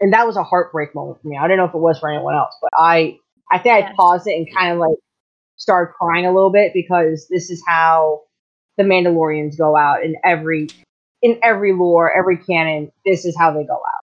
and 0.00 0.12
that 0.12 0.26
was 0.26 0.36
a 0.36 0.42
heartbreak 0.42 0.94
moment 0.94 1.20
for 1.20 1.28
me. 1.28 1.38
I 1.38 1.48
don't 1.48 1.56
know 1.56 1.64
if 1.64 1.74
it 1.74 1.78
was 1.78 1.98
for 1.98 2.10
anyone 2.10 2.34
else, 2.34 2.54
but 2.60 2.70
I 2.76 3.18
I 3.50 3.58
think 3.58 3.74
I 3.74 3.92
paused 3.94 4.26
it 4.26 4.36
and 4.36 4.46
kind 4.54 4.72
of 4.72 4.78
like 4.78 4.98
started 5.56 5.92
crying 5.94 6.26
a 6.26 6.32
little 6.32 6.50
bit 6.50 6.72
because 6.74 7.26
this 7.30 7.50
is 7.50 7.62
how 7.66 8.22
the 8.76 8.84
Mandalorians 8.84 9.56
go 9.56 9.76
out 9.76 10.04
in 10.04 10.16
every 10.24 10.68
in 11.22 11.38
every 11.42 11.72
lore, 11.72 12.16
every 12.16 12.36
canon. 12.36 12.90
This 13.04 13.24
is 13.24 13.36
how 13.36 13.52
they 13.52 13.64
go 13.64 13.74
out. 13.74 14.06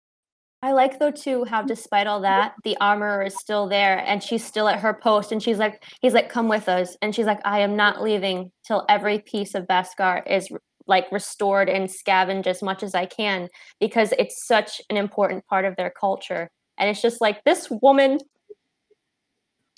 I 0.61 0.73
like 0.73 0.99
though 0.99 1.13
too 1.13 1.45
how 1.45 1.61
mm-hmm. 1.61 1.69
despite 1.69 2.07
all 2.07 2.21
that, 2.23 2.55
the 2.65 2.77
armorer 2.81 3.23
is 3.23 3.37
still 3.37 3.69
there 3.69 3.99
and 3.99 4.23
she's 4.23 4.45
still 4.45 4.69
at 4.69 4.81
her 4.81 4.93
post 4.93 5.31
and 5.31 5.43
she's 5.43 5.59
like 5.59 5.83
he's 6.03 6.15
like 6.15 6.29
come 6.29 6.49
with 6.49 6.69
us 6.69 6.97
and 7.01 7.15
she's 7.15 7.27
like 7.27 7.41
I 7.45 7.61
am 7.61 7.77
not 7.77 8.03
leaving 8.03 8.51
till 8.67 8.85
every 8.89 9.21
piece 9.21 9.55
of 9.55 9.67
Beskar 9.67 10.23
is 10.29 10.51
like 10.89 11.11
restored 11.13 11.69
and 11.69 11.91
scavenged 11.91 12.49
as 12.49 12.63
much 12.63 12.83
as 12.83 12.95
I 12.95 13.07
can 13.07 13.49
because 13.79 14.13
it's 14.19 14.47
such 14.47 14.81
an 14.91 14.97
important 14.97 15.47
part 15.47 15.65
of 15.65 15.77
their 15.77 15.91
culture 15.91 16.51
and 16.79 16.91
it's 16.91 17.03
just 17.03 17.21
like 17.21 17.45
this 17.45 17.71
woman 17.71 18.19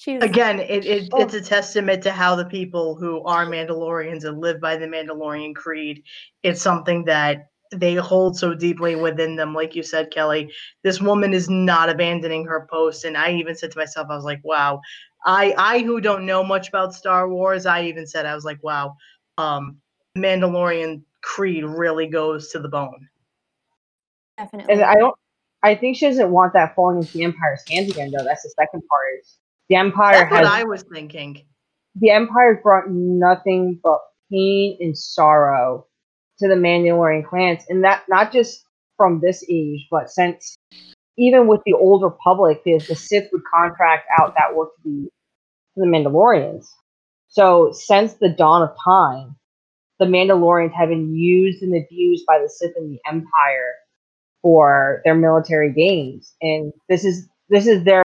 she's 0.01 0.23
Again, 0.23 0.61
it, 0.61 0.87
it 0.87 1.09
Oh. 1.13 1.23
it's 1.23 1.35
a 1.35 1.41
testament 1.43 2.03
to 2.05 2.11
how 2.11 2.35
the 2.35 2.47
people 2.47 2.97
who 2.97 3.23
are 3.25 3.45
Mandalorians 3.47 4.25
and 4.25 4.41
live 4.41 4.61
by 4.61 4.77
the 4.77 4.87
Mandalorian 4.87 5.55
creed. 5.55 6.03
It's 6.43 6.63
something 6.63 7.05
that 7.05 7.49
they 7.73 7.95
hold 7.95 8.37
so 8.37 8.55
deeply 8.55 8.97
within 8.97 9.37
them. 9.37 9.55
Like 9.55 9.77
you 9.77 9.83
said, 9.83 10.11
Kelly, 10.11 10.53
this 10.83 11.01
woman 11.01 11.35
is 11.35 11.49
not 11.51 11.89
abandoning 11.91 12.45
her 12.47 12.67
post. 12.71 13.05
And 13.05 13.17
I 13.17 13.33
even 13.33 13.55
said 13.55 13.71
to 13.73 13.79
myself, 13.79 14.09
I 14.11 14.17
was 14.17 14.25
like, 14.25 14.41
wow. 14.43 14.81
I 15.27 15.55
I 15.59 15.79
who 15.81 16.01
don't 16.01 16.25
know 16.25 16.43
much 16.43 16.69
about 16.69 16.95
Star 16.95 17.29
Wars, 17.29 17.67
I 17.67 17.83
even 17.85 18.07
said 18.07 18.25
I 18.25 18.35
was 18.35 18.45
like, 18.45 18.63
wow, 18.63 18.97
um, 19.37 19.77
Mandalorian 20.17 21.03
creed 21.23 21.65
really 21.65 22.07
goes 22.07 22.51
to 22.51 22.59
the 22.59 22.69
bone. 22.69 23.09
definitely 24.39 24.75
And 24.75 24.83
I 24.83 24.95
don't. 24.95 25.15
I 25.63 25.75
think 25.75 25.97
she 25.97 26.07
doesn't 26.07 26.31
want 26.31 26.55
that 26.55 26.75
falling 26.75 26.99
into 26.99 27.13
the 27.13 27.25
Empire's 27.25 27.63
hands 27.69 27.91
again, 27.91 28.11
though. 28.11 28.25
That's 28.25 28.43
the 28.43 28.55
second 28.59 28.83
part. 28.89 29.21
Is 29.21 29.37
the 29.69 29.77
Empire 29.77 30.21
That's 30.21 30.31
what 30.33 30.45
I 30.45 30.65
was 30.65 30.83
thinking. 30.83 31.45
the 31.97 32.11
Empire 32.11 32.61
brought 32.63 32.91
nothing 32.91 33.79
but 33.83 33.99
pain 34.31 34.79
and 34.81 34.97
sorrow 34.97 35.87
to 36.39 36.49
the 36.49 36.55
Mandalorian 36.55 37.29
clans, 37.29 37.63
and 37.69 37.85
that 37.85 38.05
not 38.09 38.33
just 38.33 38.65
from 38.97 39.21
this 39.21 39.45
age, 39.51 39.87
but 39.91 40.11
since 40.11 40.57
even 41.19 41.47
with 41.47 41.61
the 41.67 41.75
Old 41.75 42.03
Republic, 42.03 42.63
the, 42.65 42.79
the 42.89 42.97
Sith 42.97 43.29
would 43.33 43.43
contract 43.55 44.07
out 44.19 44.35
that 44.39 44.57
work 44.57 44.71
to 44.77 44.83
the 44.85 45.11
to 45.75 45.81
the 45.81 45.87
Mandalorians. 45.87 46.67
So 47.29 47.73
since 47.73 48.15
the 48.15 48.31
dawn 48.31 48.63
of 48.63 48.75
time, 48.83 49.37
the 50.01 50.07
Mandalorians 50.07 50.73
have 50.73 50.89
been 50.89 51.15
used 51.15 51.63
and 51.63 51.77
abused 51.77 52.25
by 52.27 52.39
the 52.39 52.49
Sith 52.49 52.73
and 52.75 52.91
the 52.91 52.99
Empire 53.07 53.75
for 54.43 55.03
their 55.05 55.15
military 55.15 55.73
gains, 55.73 56.35
and 56.41 56.73
this 56.89 57.05
is 57.05 57.29
this 57.51 57.67
is 57.67 57.85
their 57.85 58.03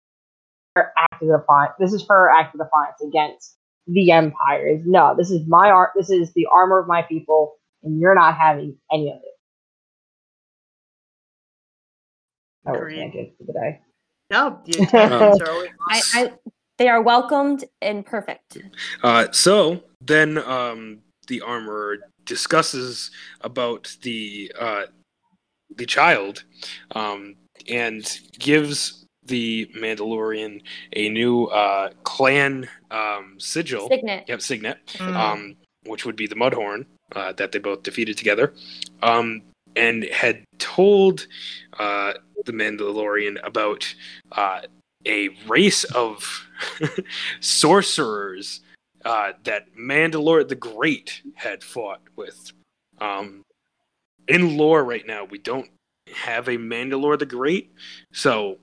act 0.78 1.22
of 1.22 1.28
defiance. 1.28 1.74
This 1.78 1.92
is 1.92 2.06
her 2.08 2.32
act 2.32 2.56
of 2.56 2.62
defiance 2.62 3.02
against 3.06 3.58
the 3.88 4.12
Empire. 4.12 4.68
Is 4.68 4.82
no, 4.86 5.14
this 5.18 5.30
is 5.30 5.46
my 5.48 5.70
art. 5.70 5.92
This 5.96 6.10
is 6.10 6.32
the 6.34 6.48
armor 6.52 6.80
of 6.80 6.88
my 6.88 7.02
people, 7.02 7.56
and 7.84 8.00
you're 8.00 8.16
not 8.16 8.38
having 8.38 8.78
any 8.92 9.10
of 9.10 9.18
it. 9.18 9.24
That 12.64 12.74
was 12.74 12.94
tangent 12.94 13.34
for 13.38 13.44
the 13.44 13.54
day. 13.54 13.82
No, 14.30 14.62
the 14.66 14.86
tangents 14.86 15.42
are 15.42 15.52
always 15.52 15.70
I, 15.90 16.02
I 16.14 16.32
they 16.78 16.88
are 16.88 17.02
welcomed 17.02 17.66
and 17.82 18.06
perfect. 18.06 18.60
Uh, 19.04 19.28
so 19.32 19.84
then 20.00 20.38
um, 20.38 21.00
the 21.32 21.40
armorer 21.40 21.98
discusses 22.26 23.10
about 23.40 23.96
the 24.02 24.52
uh, 24.60 24.84
the 25.78 25.86
child 25.86 26.44
um, 26.94 27.36
and 27.70 28.20
gives 28.38 29.06
the 29.24 29.66
Mandalorian 29.74 30.62
a 30.94 31.08
new 31.08 31.46
uh, 31.46 31.92
clan 32.04 32.68
um, 32.92 33.36
sigil. 33.38 33.88
Signet. 33.88 34.26
Yep, 34.28 34.42
signet. 34.42 34.78
Mm. 34.98 35.16
um, 35.16 35.56
which 35.86 36.06
would 36.06 36.18
be 36.18 36.28
the 36.28 36.36
Mudhorn 36.36 36.86
uh, 37.16 37.32
that 37.34 37.54
they 37.54 37.60
both 37.60 37.82
defeated 37.82 38.18
together, 38.18 38.54
um, 39.02 39.42
and 39.78 40.04
had 40.12 40.44
told 40.60 41.28
uh, 41.80 42.12
the 42.46 42.52
Mandalorian 42.52 43.38
about 43.42 43.82
uh, 44.34 44.60
a 45.06 45.30
race 45.48 45.86
of 45.86 46.46
sorcerers 47.40 48.60
uh, 49.06 49.34
that 49.44 49.76
Mandalore 49.76 50.48
the 50.48 50.56
Great 50.56 51.22
had 51.36 51.64
fought 51.64 52.02
with. 52.16 52.52
Um, 53.00 53.44
in 54.28 54.58
lore 54.58 54.84
right 54.84 55.06
now, 55.06 55.26
we 55.26 55.38
don't 55.38 55.70
have 56.14 56.48
a 56.48 56.58
Mandalore 56.58 57.18
the 57.18 57.26
Great, 57.26 57.74
so 58.14 58.58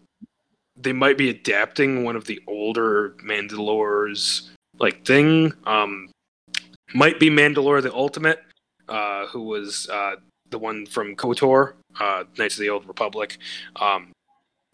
they 0.77 0.93
might 0.93 1.19
be 1.19 1.29
adapting 1.29 2.05
one 2.05 2.17
of 2.17 2.25
the 2.27 2.41
older 2.47 3.17
Mandalores 3.25 4.49
like 4.79 5.05
thing. 5.05 5.53
Um, 5.65 6.09
might 6.95 7.19
be 7.19 7.31
Mandalore 7.31 7.83
the 7.83 7.93
Ultimate, 7.93 8.43
uh, 8.89 9.27
who 9.27 9.43
was 9.43 9.89
uh, 9.89 10.17
the 10.51 10.59
one 10.59 10.87
from 10.87 11.17
KOTOR, 11.17 11.75
uh, 12.01 12.25
Knights 12.39 12.55
of 12.55 12.61
the 12.61 12.71
Old 12.71 12.87
Republic. 12.87 13.39
Um, 13.77 14.13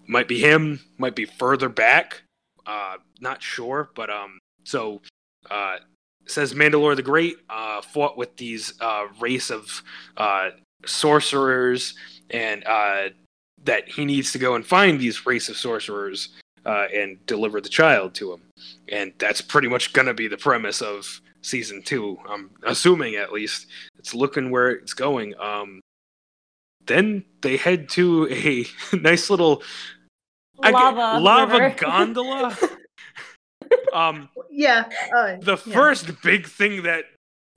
might 0.07 0.29
be 0.29 0.39
him. 0.39 0.81
Might 0.99 1.17
be 1.17 1.25
further 1.25 1.69
back. 1.69 2.23
Uh, 2.67 2.97
not 3.21 3.43
sure, 3.43 3.91
but 3.95 4.11
um, 4.11 4.39
so 4.65 5.01
uh, 5.51 5.77
says 6.27 6.55
Mandalore 6.55 6.97
the 6.97 7.03
Great 7.03 7.37
uh, 7.51 7.81
fought 7.83 8.17
with 8.17 8.37
these 8.37 8.75
uh, 8.81 9.07
race 9.21 9.51
of 9.51 9.83
uh, 10.17 10.51
sorcerers, 10.87 11.95
and 12.31 12.65
uh, 12.67 13.09
that 13.65 13.89
he 13.89 14.05
needs 14.05 14.33
to 14.33 14.39
go 14.39 14.55
and 14.55 14.67
find 14.67 14.99
these 15.01 15.27
race 15.27 15.49
of 15.49 15.57
sorcerers 15.57 16.31
uh, 16.67 16.87
and 16.95 17.25
deliver 17.27 17.61
the 17.61 17.69
child 17.69 18.15
to 18.15 18.33
him. 18.33 18.41
And 18.89 19.13
that's 19.19 19.41
pretty 19.41 19.69
much 19.69 19.93
going 19.93 20.07
to 20.07 20.15
be 20.15 20.29
the 20.29 20.37
premise 20.37 20.81
of 20.83 21.21
season 21.43 21.83
two. 21.83 22.19
I'm 22.29 22.51
assuming, 22.65 23.17
at 23.17 23.33
least, 23.33 23.67
it's 23.99 24.15
looking 24.15 24.51
where 24.51 24.71
it's 24.71 24.95
going. 24.95 25.35
Um, 25.39 25.81
then 26.87 27.25
they 27.41 27.57
head 27.57 27.89
to 27.91 28.29
a 28.31 28.67
nice 28.97 29.31
little 29.31 29.63
I 30.63 30.71
get- 30.71 30.79
Lava. 30.79 31.21
lava 31.21 31.75
gondola. 31.77 32.57
um, 33.93 34.29
yeah. 34.51 34.89
Uh, 35.17 35.37
the 35.41 35.61
yeah. 35.67 35.75
first 35.75 36.11
big 36.23 36.47
thing 36.47 36.83
that 36.83 37.05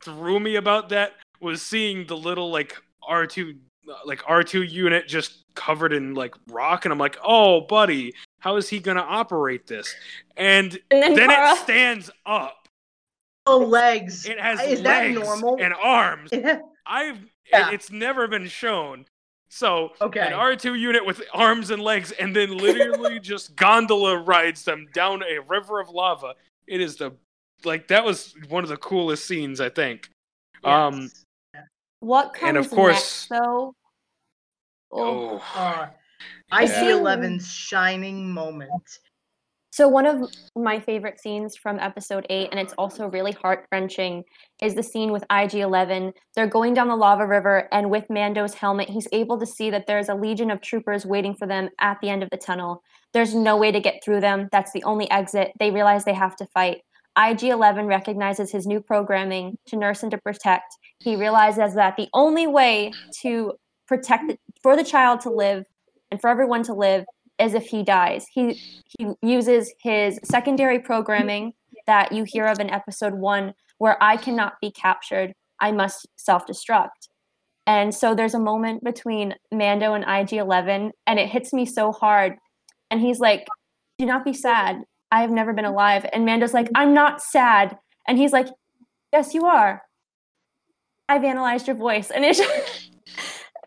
threw 0.04 0.40
me 0.40 0.56
about 0.56 0.90
that 0.90 1.14
was 1.42 1.62
seeing 1.62 2.06
the 2.08 2.18
little 2.18 2.52
like 2.52 2.76
R2 3.08 3.58
like 4.06 4.22
R2 4.24 4.70
unit 4.70 5.08
just 5.08 5.46
covered 5.56 5.94
in 5.94 6.14
like 6.14 6.36
rock 6.50 6.86
and 6.86 6.92
I'm 6.92 6.98
like, 7.00 7.18
"Oh, 7.24 7.62
buddy, 7.62 8.14
how 8.40 8.58
is 8.58 8.68
he 8.70 8.80
going 8.80 8.98
to 8.98 9.04
operate 9.04 9.66
this?" 9.68 9.94
And 10.36 10.78
and 10.92 11.02
then, 11.04 11.16
then 11.16 11.30
Cara, 11.30 11.54
it 11.54 11.58
stands 11.60 12.10
up. 12.26 12.68
Oh, 13.46 13.60
legs. 13.60 14.26
It 14.26 14.40
has 14.40 14.60
Is 14.62 14.82
that 14.82 15.06
legs 15.06 15.20
normal? 15.20 15.58
and 15.62 15.74
arms. 15.74 16.32
I've 16.86 17.20
Yeah. 17.50 17.72
it's 17.72 17.90
never 17.92 18.28
been 18.28 18.48
shown. 18.48 19.06
So 19.49 19.94
Okay. 20.02 20.19
an 20.19 20.34
R2 20.34 20.78
unit 20.80 21.06
with 21.06 21.22
arms 21.34 21.69
and 21.72 21.82
legs, 21.82 22.11
and 22.14 22.36
then 22.36 22.57
literally 22.57 23.19
just 23.22 23.56
gondola 23.56 24.18
rides 24.18 24.64
them 24.65 24.88
down 24.94 25.24
a 25.24 25.40
river 25.40 25.80
of 25.80 25.90
lava. 25.90 26.36
It 26.68 26.82
is 26.82 26.98
the 26.98 27.11
like 27.64 27.88
that 27.88 28.03
was 28.03 28.36
one 28.49 28.64
of 28.64 28.69
the 28.69 28.78
coolest 28.78 29.26
scenes 29.26 29.60
I 29.61 29.69
think. 29.69 30.10
Um, 30.64 31.10
what 32.02 32.34
comes 32.34 32.49
and 32.49 32.57
of 32.57 32.69
course- 32.69 32.95
next, 32.95 33.30
though? 33.30 33.74
Oh. 34.91 35.41
oh, 35.41 35.44
Uh, 35.56 35.88
Yeah. 36.52 36.65
IG11's 36.65 37.52
shining 37.52 38.32
moment. 38.32 38.99
So 39.78 39.88
one 39.88 40.08
of 40.08 40.28
my 40.56 40.80
favorite 40.80 41.20
scenes 41.20 41.56
from 41.56 41.78
episode 41.78 42.26
8 42.32 42.49
and 42.49 42.60
it's 42.60 42.74
also 42.80 43.06
really 43.12 43.34
heart-wrenching 43.34 44.24
is 44.60 44.74
the 44.74 44.82
scene 44.82 45.12
with 45.12 45.22
IG-11. 45.30 46.14
They're 46.34 46.48
going 46.48 46.74
down 46.74 46.88
the 46.88 46.95
lava 46.95 47.28
river 47.28 47.68
and 47.72 47.91
with 47.91 48.10
Mando's 48.10 48.56
helmet 48.56 48.90
he's 48.90 49.08
able 49.12 49.40
to 49.40 49.45
see 49.45 49.70
that 49.70 49.86
there's 49.86 50.10
a 50.10 50.16
legion 50.16 50.49
of 50.49 50.62
troopers 50.62 51.06
waiting 51.06 51.36
for 51.36 51.48
them 51.48 51.70
at 51.80 51.99
the 52.02 52.10
end 52.10 52.24
of 52.24 52.32
the 52.32 52.38
tunnel. 52.38 52.82
There's 53.14 53.36
no 53.36 53.56
way 53.56 53.72
to 53.72 53.80
get 53.80 54.04
through 54.04 54.20
them. 54.22 54.49
That's 54.52 54.72
the 54.72 54.82
only 54.82 55.12
exit. 55.12 55.52
They 55.60 55.70
realize 55.70 56.06
they 56.06 56.14
have 56.16 56.36
to 56.38 56.48
fight. 56.48 56.82
IG-11 57.16 57.88
recognizes 57.88 58.52
his 58.52 58.66
new 58.66 58.82
programming 58.82 59.60
to 59.68 59.76
nurse 59.76 60.02
and 60.02 60.10
to 60.10 60.18
protect. 60.18 60.74
He 61.04 61.16
realizes 61.16 61.76
that 61.76 61.98
the 61.98 62.10
only 62.16 62.48
way 62.48 62.94
to 63.22 63.54
protect 63.88 64.28
the, 64.28 64.40
for 64.64 64.76
the 64.76 64.84
child 64.84 65.20
to 65.20 65.30
live 65.30 65.66
and 66.10 66.20
for 66.20 66.32
everyone 66.32 66.64
to 66.64 66.74
live 66.74 67.06
is 67.39 67.53
if 67.53 67.65
he 67.68 67.84
dies. 67.84 68.26
He 68.31 68.61
he 68.97 69.14
uses 69.22 69.73
his 69.80 70.19
secondary 70.23 70.80
programming 70.80 71.53
that 71.85 72.11
you 72.11 72.23
hear 72.23 72.45
of 72.45 72.59
in 72.59 72.69
episode 72.69 73.14
one, 73.14 73.53
where 73.77 74.01
I 74.01 74.18
cannot 74.18 74.59
be 74.61 74.72
captured, 74.72 75.34
I 75.59 75.72
must 75.72 76.07
self 76.15 76.45
destruct. 76.45 77.09
And 77.65 77.93
so 77.93 78.15
there's 78.15 78.34
a 78.34 78.39
moment 78.39 78.84
between 78.84 79.35
Mando 79.51 79.93
and 79.93 80.05
IG 80.07 80.39
11, 80.39 80.91
and 81.05 81.19
it 81.19 81.27
hits 81.27 81.51
me 81.51 81.65
so 81.65 81.91
hard. 81.91 82.38
And 82.89 83.01
he's 83.01 83.19
like, 83.19 83.45
Do 83.97 84.05
not 84.05 84.23
be 84.23 84.34
sad. 84.34 84.84
I 85.11 85.22
have 85.22 85.31
never 85.31 85.53
been 85.53 85.65
alive. 85.65 86.05
And 86.14 86.26
Mando's 86.26 86.53
like, 86.53 86.69
I'm 86.76 86.93
not 86.93 87.22
sad. 87.22 87.77
And 88.07 88.18
he's 88.18 88.31
like, 88.31 88.47
Yes, 89.11 89.34
you 89.34 89.45
are. 89.45 89.81
I've 91.09 91.23
analyzed 91.23 91.68
your 91.68 91.76
voice. 91.76 92.11
And 92.11 92.23
it's 92.26 92.41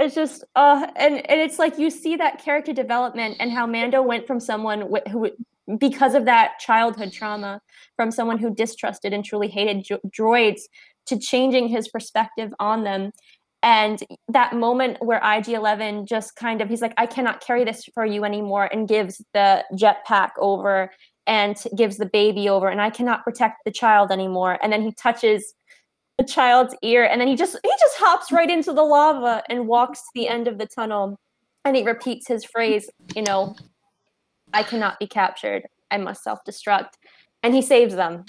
it's 0.00 0.14
just 0.14 0.44
uh 0.56 0.86
and 0.96 1.14
and 1.30 1.40
it's 1.40 1.58
like 1.58 1.78
you 1.78 1.90
see 1.90 2.16
that 2.16 2.42
character 2.42 2.72
development 2.72 3.36
and 3.38 3.50
how 3.50 3.66
Mando 3.66 4.02
went 4.02 4.26
from 4.26 4.40
someone 4.40 4.90
wh- 4.92 5.10
who 5.10 5.30
because 5.78 6.14
of 6.14 6.24
that 6.24 6.58
childhood 6.58 7.12
trauma 7.12 7.60
from 7.96 8.10
someone 8.10 8.38
who 8.38 8.54
distrusted 8.54 9.12
and 9.12 9.24
truly 9.24 9.48
hated 9.48 9.84
dro- 9.84 10.00
droids 10.08 10.62
to 11.06 11.18
changing 11.18 11.68
his 11.68 11.88
perspective 11.88 12.52
on 12.58 12.84
them. 12.84 13.10
And 13.62 14.02
that 14.28 14.54
moment 14.54 14.96
where 15.00 15.20
IG11 15.20 16.08
just 16.08 16.34
kind 16.34 16.60
of 16.62 16.68
he's 16.68 16.80
like 16.80 16.94
I 16.96 17.06
cannot 17.06 17.44
carry 17.44 17.64
this 17.64 17.84
for 17.92 18.06
you 18.06 18.24
anymore 18.24 18.68
and 18.72 18.88
gives 18.88 19.22
the 19.34 19.64
jetpack 19.74 20.30
over 20.38 20.90
and 21.26 21.62
gives 21.76 21.98
the 21.98 22.06
baby 22.06 22.48
over 22.48 22.68
and 22.68 22.80
I 22.80 22.90
cannot 22.90 23.22
protect 23.22 23.58
the 23.64 23.70
child 23.70 24.10
anymore. 24.10 24.58
And 24.62 24.72
then 24.72 24.82
he 24.82 24.92
touches 24.92 25.52
the 26.20 26.26
child's 26.26 26.74
ear 26.82 27.04
and 27.04 27.18
then 27.18 27.28
he 27.28 27.34
just 27.34 27.56
he 27.62 27.70
just 27.80 27.96
hops 27.96 28.30
right 28.30 28.50
into 28.50 28.74
the 28.74 28.82
lava 28.82 29.42
and 29.48 29.66
walks 29.66 30.00
to 30.00 30.08
the 30.14 30.28
end 30.28 30.46
of 30.48 30.58
the 30.58 30.66
tunnel 30.66 31.18
and 31.64 31.74
he 31.74 31.82
repeats 31.82 32.28
his 32.28 32.44
phrase 32.44 32.90
you 33.16 33.22
know 33.22 33.56
i 34.52 34.62
cannot 34.62 34.98
be 34.98 35.06
captured. 35.06 35.66
I 35.90 35.96
must 35.96 36.22
self-destruct. 36.22 36.90
And 37.42 37.54
he 37.54 37.62
saves 37.62 37.94
them. 37.94 38.24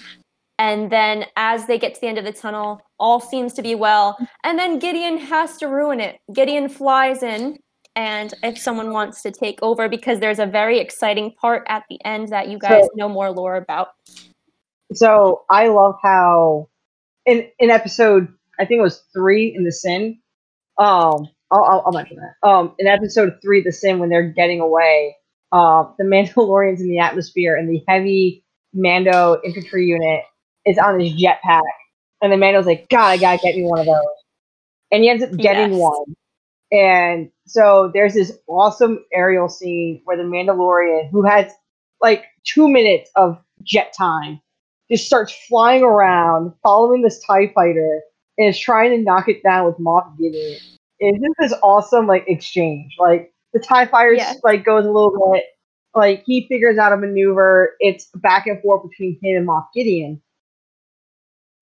And 0.57 0.91
then 0.91 1.25
as 1.35 1.65
they 1.65 1.77
get 1.77 1.93
to 1.95 2.01
the 2.01 2.07
end 2.07 2.17
of 2.17 2.23
the 2.25 2.31
tunnel 2.31 2.81
all 2.99 3.19
seems 3.19 3.53
to 3.53 3.61
be 3.61 3.75
well 3.75 4.15
and 4.43 4.57
then 4.57 4.79
gideon 4.79 5.17
has 5.17 5.57
to 5.57 5.67
ruin 5.67 5.99
it. 5.99 6.19
Gideon 6.33 6.69
flies 6.69 7.23
in 7.23 7.59
and 7.95 8.33
if 8.43 8.57
someone 8.57 8.91
wants 8.91 9.21
to 9.23 9.31
take 9.31 9.59
over 9.61 9.89
because 9.89 10.19
there's 10.19 10.39
a 10.39 10.45
very 10.45 10.79
exciting 10.79 11.33
part 11.33 11.63
at 11.67 11.83
the 11.89 11.99
end 12.05 12.29
that 12.29 12.47
you 12.47 12.57
guys 12.57 12.83
So- 12.83 12.89
know 12.95 13.09
more 13.09 13.31
lore 13.31 13.57
about. 13.57 13.89
So 14.93 15.43
I 15.49 15.67
love 15.67 15.95
how 16.03 16.67
in 17.25 17.47
in 17.59 17.69
episode 17.69 18.27
I 18.59 18.65
think 18.65 18.79
it 18.79 18.83
was 18.83 19.03
three 19.13 19.53
in 19.55 19.63
the 19.63 19.71
Sin. 19.71 20.19
Um, 20.77 21.27
I'll, 21.51 21.63
I'll, 21.63 21.83
I'll 21.87 21.91
mention 21.91 22.17
that. 22.17 22.47
Um, 22.47 22.75
in 22.79 22.87
episode 22.87 23.39
three, 23.41 23.61
the 23.61 23.71
Sin 23.71 23.99
when 23.99 24.09
they're 24.09 24.29
getting 24.29 24.61
away, 24.61 25.15
um, 25.51 25.95
the 25.97 26.03
Mandalorians 26.05 26.79
in 26.79 26.89
the 26.89 26.99
atmosphere 26.99 27.55
and 27.55 27.69
the 27.69 27.83
heavy 27.87 28.45
Mando 28.73 29.41
infantry 29.43 29.85
unit 29.85 30.23
is 30.65 30.77
on 30.77 30.99
his 30.99 31.13
jetpack, 31.13 31.61
and 32.21 32.31
the 32.31 32.37
Mando's 32.37 32.65
like, 32.65 32.87
"God, 32.89 33.07
I 33.09 33.17
gotta 33.17 33.39
get 33.41 33.55
me 33.55 33.63
one 33.63 33.79
of 33.79 33.85
those," 33.85 33.95
and 34.91 35.03
he 35.03 35.09
ends 35.09 35.23
up 35.23 35.31
getting 35.37 35.71
Yes. 35.71 35.79
one. 35.79 36.15
And 36.71 37.31
so 37.47 37.91
there's 37.93 38.13
this 38.13 38.37
awesome 38.47 39.03
aerial 39.13 39.49
scene 39.49 40.01
where 40.05 40.15
the 40.15 40.23
Mandalorian, 40.23 41.09
who 41.11 41.23
has 41.23 41.51
like 41.99 42.25
two 42.45 42.69
minutes 42.69 43.11
of 43.15 43.41
jet 43.63 43.93
time, 43.97 44.39
just 44.91 45.05
starts 45.05 45.33
flying 45.47 45.83
around, 45.83 46.53
following 46.63 47.01
this 47.01 47.23
TIE 47.25 47.51
fighter, 47.53 48.01
and 48.37 48.49
is 48.49 48.59
trying 48.59 48.91
to 48.91 48.97
knock 48.97 49.29
it 49.29 49.41
down 49.43 49.65
with 49.65 49.77
Moff 49.77 50.17
Gideon. 50.17 50.59
Just 51.01 51.35
this 51.39 51.53
awesome 51.63 52.07
like 52.07 52.25
exchange. 52.27 52.93
Like 52.99 53.33
the 53.53 53.59
TIE 53.59 53.85
fighter 53.87 54.13
Yes. 54.13 54.39
like 54.43 54.63
goes 54.65 54.85
a 54.85 54.91
little 54.91 55.31
bit, 55.33 55.45
like 55.95 56.23
he 56.25 56.47
figures 56.47 56.77
out 56.77 56.93
a 56.93 56.97
maneuver. 56.97 57.75
It's 57.79 58.05
back 58.15 58.47
and 58.47 58.61
forth 58.61 58.89
between 58.89 59.17
him 59.21 59.37
and 59.37 59.47
Moff 59.47 59.67
Gideon. 59.73 60.21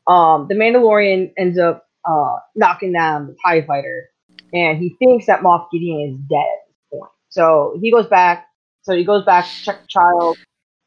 Um, 0.07 0.47
the 0.49 0.55
Mandalorian 0.55 1.31
ends 1.37 1.57
up 1.59 1.87
uh, 2.09 2.37
knocking 2.55 2.91
down 2.93 3.27
the 3.27 3.35
Tie 3.45 3.61
Fighter, 3.65 4.09
and 4.53 4.79
he 4.79 4.95
thinks 4.99 5.27
that 5.27 5.41
Moff 5.41 5.67
Gideon 5.71 6.15
is 6.15 6.29
dead 6.29 6.39
at 6.39 6.67
this 6.67 6.99
point. 6.99 7.11
So 7.29 7.77
he 7.81 7.91
goes 7.91 8.07
back. 8.07 8.47
So 8.81 8.95
he 8.95 9.03
goes 9.03 9.23
back 9.23 9.45
to 9.45 9.63
check 9.63 9.81
the 9.81 9.87
child. 9.87 10.37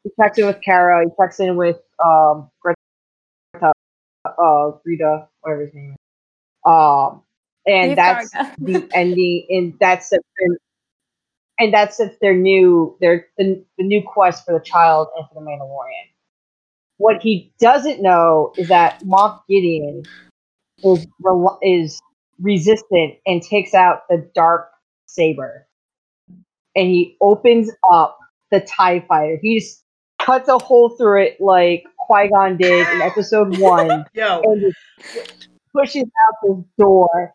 He 0.03 0.11
checks 0.19 0.37
in 0.37 0.45
with 0.45 0.61
Cara. 0.61 1.03
He 1.03 1.09
checks 1.19 1.39
in 1.39 1.55
with 1.55 1.77
um, 2.03 2.49
Greta, 2.61 3.71
uh, 4.25 4.71
Rita, 4.85 5.27
whatever 5.41 5.61
his 5.61 5.73
name 5.73 5.91
is. 5.91 5.97
Um, 6.65 7.23
and 7.65 7.89
Leave 7.89 7.95
that's 7.97 8.33
Karga. 8.33 8.55
the 8.59 8.89
ending. 8.93 9.45
And 9.49 9.73
that's 9.79 10.09
the, 10.09 10.19
and 11.59 11.73
that's 11.73 12.01
their 12.21 12.35
new 12.35 12.97
their 12.99 13.27
the, 13.37 13.63
the 13.77 13.83
new 13.83 14.01
quest 14.05 14.45
for 14.45 14.57
the 14.57 14.63
child 14.63 15.07
and 15.17 15.27
for 15.27 15.35
the 15.35 15.41
Mandalorian. 15.41 16.09
What 16.97 17.21
he 17.21 17.53
doesn't 17.59 18.01
know 18.01 18.53
is 18.57 18.67
that 18.69 19.01
Moff 19.03 19.41
Gideon 19.49 20.03
is 20.83 21.07
is 21.61 22.01
resistant 22.39 23.15
and 23.25 23.41
takes 23.41 23.73
out 23.73 24.03
the 24.09 24.29
dark 24.35 24.69
saber, 25.05 25.67
and 26.75 26.87
he 26.87 27.17
opens 27.21 27.71
up 27.91 28.17
the 28.51 28.59
Tie 28.61 29.05
Fighter. 29.07 29.39
He 29.41 29.59
just 29.59 29.82
cuts 30.23 30.49
a 30.49 30.57
hole 30.57 30.89
through 30.89 31.23
it 31.23 31.37
like 31.39 31.83
Qui 31.99 32.29
Gon 32.29 32.57
did 32.57 32.87
in 32.89 33.01
Episode 33.01 33.57
One, 33.59 34.05
Yo, 34.13 34.41
and 34.43 34.61
just 34.61 35.49
pushes 35.75 36.03
out 36.03 36.33
this 36.43 36.65
door. 36.77 37.33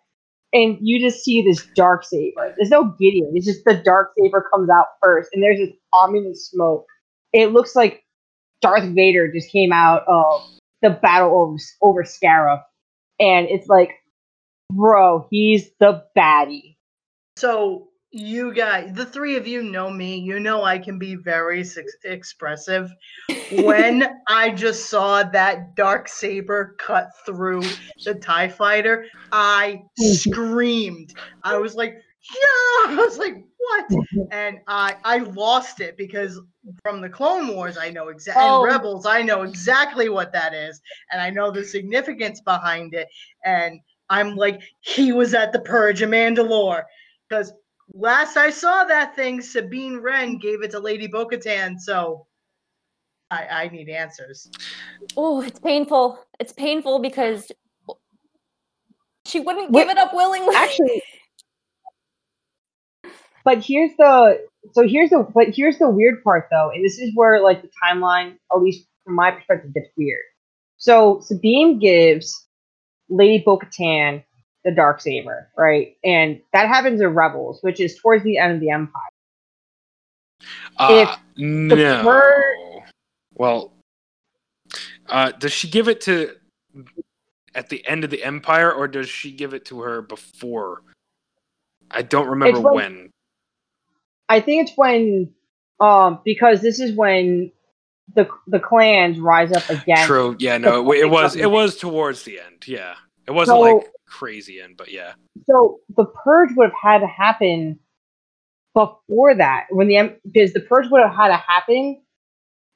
And 0.55 0.79
you 0.81 0.99
just 0.99 1.23
see 1.25 1.43
this 1.43 1.67
dark 1.75 2.05
saber. 2.05 2.55
There's 2.57 2.71
no 2.71 2.95
Gideon. 2.99 3.33
It's 3.35 3.45
just 3.45 3.65
the 3.67 3.75
dark 3.75 4.13
saber 4.19 4.49
comes 4.53 4.71
out 4.71 4.87
first, 5.03 5.29
and 5.35 5.43
there's 5.43 5.59
this 5.59 5.77
ominous 5.93 6.49
smoke. 6.49 6.87
It 7.35 7.53
looks 7.53 7.77
like 7.77 8.03
Darth 8.63 8.89
Vader 8.95 9.31
just 9.31 9.53
came 9.53 9.73
out 9.73 10.05
of 10.09 10.43
the 10.81 10.91
battle 10.91 11.35
over, 11.35 11.57
over 11.83 12.03
Scarif, 12.03 12.63
and 13.21 13.47
it's 13.51 13.69
like, 13.69 13.91
bro, 14.73 15.27
he's 15.31 15.71
the 15.81 16.03
baddie. 16.17 16.77
so 17.37 17.88
you 18.11 18.55
guys, 18.55 18.93
the 18.95 19.05
three 19.05 19.37
of 19.37 19.47
you 19.47 19.63
know 19.63 19.91
me. 19.91 20.19
You 20.19 20.41
know 20.41 20.65
I 20.65 20.79
can 20.79 20.99
be 20.99 21.15
very 21.15 21.61
ex- 21.61 21.77
expressive. 22.05 22.91
When 23.53 24.07
I 24.29 24.51
just 24.51 24.89
saw 24.89 25.23
that 25.25 25.75
dark 25.75 26.09
saber 26.09 26.75
cut 26.79 27.11
through 27.27 27.63
the 28.05 28.15
Tie 28.15 28.49
Fighter, 28.49 29.07
I 29.31 29.83
screamed. 29.97 31.15
I 31.43 31.59
was 31.59 31.75
like, 31.75 31.95
"Yeah!" 32.33 32.93
I 32.93 32.97
was 32.97 33.19
like, 33.19 33.45
"What?" 33.59 34.07
And 34.31 34.59
I 34.67 34.97
I 35.05 35.19
lost 35.19 35.81
it 35.81 35.97
because 35.99 36.41
from 36.83 37.03
the 37.03 37.11
Clone 37.11 37.49
Wars, 37.49 37.77
I 37.77 37.91
know 37.91 38.09
exactly 38.09 38.43
Oh. 38.43 38.65
Rebels, 38.65 39.05
I 39.05 39.23
know 39.23 39.43
exactly 39.43 40.09
what 40.09 40.33
that 40.33 40.55
is, 40.55 40.81
and 41.13 41.21
I 41.21 41.29
know 41.29 41.51
the 41.51 41.65
significance 41.65 42.41
behind 42.41 42.95
it. 42.95 43.09
And 43.45 43.81
I'm 44.09 44.35
like, 44.35 44.63
he 44.81 45.13
was 45.13 45.35
at 45.35 45.53
the 45.53 45.61
Purge 45.61 46.01
of 46.01 46.09
Mandalore 46.09 46.85
because 47.29 47.53
last 47.93 48.37
I 48.37 48.51
saw 48.51 48.85
that 48.85 49.17
thing, 49.17 49.41
Sabine 49.41 49.99
Wren 49.99 50.39
gave 50.39 50.63
it 50.63 50.71
to 50.73 50.81
Lady 50.81 51.07
Bo-Katan. 51.07 51.79
So 51.79 52.27
I, 53.31 53.47
I 53.47 53.69
need 53.69 53.89
answers. 53.89 54.51
Oh, 55.17 55.43
it's 55.43 55.59
painful. 55.59 56.19
It's 56.41 56.53
painful 56.53 57.01
because 57.01 57.51
she 59.27 59.41
wouldn't 59.41 59.71
Wait, 59.71 59.83
give 59.83 59.91
it 59.91 59.99
up 59.99 60.15
willingly. 60.15 60.55
Actually, 60.55 61.03
but 63.45 63.63
here's 63.63 63.91
the 63.99 64.47
so 64.73 64.87
here's 64.87 65.11
the 65.11 65.27
but 65.35 65.49
here's 65.55 65.79
the 65.79 65.89
weird 65.89 66.23
part 66.25 66.49
though, 66.51 66.71
and 66.71 66.85
this 66.85 66.99
is 66.99 67.13
where 67.15 67.43
like 67.43 67.63
the 67.63 67.71
timeline, 67.85 68.37
at 68.53 68.61
least 68.61 68.87
from 69.05 69.15
my 69.15 69.31
perspective, 69.31 69.75
gets 69.75 69.89
weird. 69.97 70.23
So 70.79 71.21
Sabine 71.21 71.79
gives 71.79 72.47
Lady 73.11 73.43
Bo-Katan 73.45 74.23
the 74.69 74.75
dark 74.75 75.01
saber, 75.01 75.49
right? 75.57 75.97
And 76.05 76.41
that 76.53 76.69
happens 76.69 77.01
in 77.01 77.09
Rebels, 77.09 77.59
which 77.63 77.81
is 77.81 77.99
towards 77.99 78.23
the 78.23 78.37
end 78.37 78.53
of 78.55 78.61
the 78.61 78.69
Empire. 78.71 78.93
Uh, 80.77 81.17
no. 81.37 82.03
pur- 82.03 82.85
Well, 83.35 83.73
uh, 85.09 85.33
does 85.33 85.53
she 85.53 85.69
give 85.69 85.89
it 85.89 86.03
to 86.03 86.35
at 87.55 87.71
the 87.71 87.85
end 87.87 88.05
of 88.05 88.11
the 88.11 88.23
Empire, 88.23 88.71
or 88.73 88.87
does 88.89 89.09
she 89.09 89.33
give 89.33 89.55
it 89.55 89.65
to 89.67 89.81
her 89.81 90.03
before? 90.03 90.83
I 91.91 92.03
don't 92.03 92.29
remember 92.29 92.61
when- 92.61 92.75
when. 92.75 93.11
I 94.29 94.41
think 94.41 94.69
it's 94.69 94.77
when 94.77 95.33
um 95.81 96.21
because 96.25 96.61
this 96.61 96.81
is 96.81 96.93
when 96.95 97.51
the 98.15 98.29
the 98.47 98.61
clans 98.61 99.19
rise 99.19 99.53
up 99.53 99.69
again. 99.71 100.07
True. 100.07 100.37
Yeah. 100.39 100.59
No. 100.59 100.93
It, 100.93 101.01
it 101.01 101.11
was. 101.11 101.35
It 101.35 101.51
was 101.51 101.77
towards 101.79 102.25
the 102.25 102.41
end. 102.41 102.69
Yeah. 102.69 102.95
It 103.27 103.31
wasn't 103.31 103.57
So- 103.57 103.61
like 103.61 103.91
crazy 104.09 104.61
in, 104.61 104.75
but 104.75 104.91
yeah. 104.91 105.15
So 105.47 105.81
the 105.97 106.05
purge 106.07 106.51
would 106.57 106.71
have 106.71 106.93
had 106.93 106.99
to 107.01 107.07
happen 107.07 107.79
before 108.75 109.35
that, 109.35 109.67
when 109.71 109.89
the 109.89 110.17
because 110.31 110.53
the 110.53 110.61
purge 110.61 110.91
would 110.91 111.03
have 111.03 111.15
had 111.15 111.29
to 111.29 111.37
happen 111.37 112.01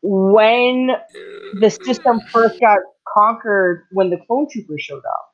when 0.02 0.90
the 1.60 1.70
system 1.70 2.20
first 2.32 2.60
got 2.60 2.78
conquered 3.16 3.84
when 3.92 4.10
the 4.10 4.16
clone 4.26 4.48
troopers 4.50 4.82
showed 4.82 5.04
up. 5.04 5.28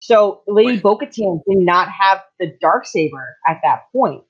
So 0.00 0.42
Lady. 0.46 0.80
Bo-Katan 0.80 1.40
did 1.48 1.58
not 1.58 1.88
have 1.88 2.20
the 2.38 2.56
dark 2.60 2.86
saber 2.86 3.36
at 3.46 3.60
that 3.62 3.84
point. 3.92 4.22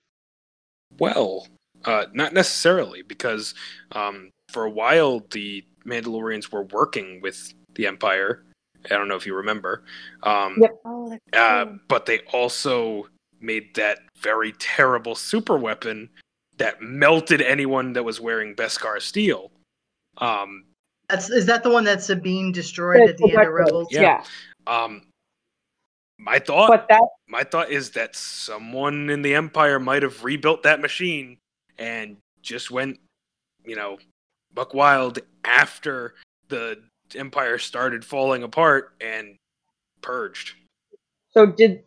Well, 0.99 1.47
uh, 1.85 2.07
not 2.13 2.33
necessarily, 2.33 3.03
because 3.03 3.55
um, 3.93 4.31
for 4.49 4.65
a 4.65 4.71
while 4.71 5.21
the 5.31 5.65
Mandalorians 5.87 6.51
were 6.51 6.65
working 6.65 7.21
with 7.21 7.53
the 7.75 7.87
Empire. 7.87 8.45
I 8.91 8.95
don't 8.95 9.09
know 9.09 9.17
if 9.17 9.27
you 9.27 9.35
remember. 9.35 9.85
Um, 10.23 10.57
Yep. 10.61 10.81
Oh, 10.85 11.19
uh, 11.33 11.65
true. 11.65 11.81
but 11.89 12.07
they 12.07 12.21
also 12.33 13.07
made 13.41 13.75
that 13.75 13.99
very 14.19 14.53
terrible 14.59 15.15
super 15.15 15.57
weapon 15.59 16.09
that 16.57 16.81
melted 16.81 17.43
anyone 17.43 17.93
that 17.95 18.05
was 18.05 18.21
wearing 18.21 18.55
Beskar 18.55 19.01
steel. 19.01 19.51
Um, 20.19 20.65
That's 21.09 21.31
is 21.31 21.47
that 21.47 21.63
the 21.63 21.71
one 21.71 21.85
that 21.85 22.03
Sabine 22.03 22.53
destroyed 22.53 23.09
at 23.09 23.19
the 23.19 23.33
end 23.37 23.47
of 23.47 23.53
Rebels? 23.53 23.89
Yeah. 23.91 24.01
Yeah, 24.03 24.25
um, 24.67 25.03
my 26.19 26.39
thought, 26.39 26.69
but 26.69 26.89
that 26.89 27.03
my 27.29 27.43
thought 27.43 27.71
is 27.71 27.91
that 27.91 28.15
someone 28.15 29.11
in 29.11 29.23
the 29.23 29.35
Empire 29.35 29.79
might 29.79 30.03
have 30.03 30.23
rebuilt 30.23 30.63
that 30.63 30.81
machine 30.81 31.39
and 31.79 32.17
just 32.43 32.71
went, 32.71 32.99
you 33.65 33.75
know, 33.77 33.99
buck 34.55 34.75
wild 34.75 35.19
after 35.45 36.15
the 36.49 36.79
Empire 37.15 37.59
started 37.59 38.05
falling 38.05 38.43
apart 38.43 38.95
and 39.01 39.37
purged. 40.01 40.55
so 41.31 41.47
did 41.47 41.83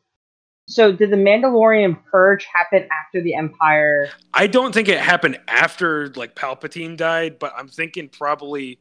so 0.69 0.91
did 0.91 1.11
the 1.11 1.15
Mandalorian 1.17 1.97
purge 2.11 2.45
happen 2.45 2.87
after 2.91 3.21
the 3.21 3.33
Empire? 3.35 4.09
I 4.33 4.47
don't 4.47 4.73
think 4.73 4.89
it 4.89 4.99
happened 4.99 5.39
after 5.47 6.09
like 6.09 6.35
Palpatine 6.35 6.97
died, 6.97 7.39
but 7.39 7.53
I'm 7.57 7.69
thinking 7.69 8.09
probably 8.09 8.79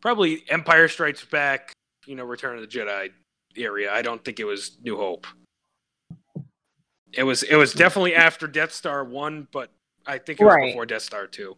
probably 0.00 0.44
Empire 0.48 0.88
Strikes 0.88 1.24
Back, 1.24 1.72
you 2.06 2.14
know, 2.14 2.24
Return 2.24 2.56
of 2.56 2.62
the 2.62 2.66
Jedi 2.78 3.10
area. 3.56 3.92
I 3.92 4.00
don't 4.02 4.24
think 4.24 4.40
it 4.40 4.44
was 4.44 4.78
New 4.82 4.96
Hope. 4.96 5.26
It 7.12 7.22
was 7.22 7.42
it 7.42 7.56
was 7.56 7.72
definitely 7.74 8.14
after 8.14 8.46
Death 8.46 8.72
Star 8.72 9.04
1, 9.04 9.48
but 9.52 9.70
I 10.06 10.18
think 10.18 10.40
it 10.40 10.44
was 10.44 10.54
Right. 10.54 10.70
before 10.70 10.86
Death 10.86 11.02
Star 11.02 11.26
2. 11.26 11.54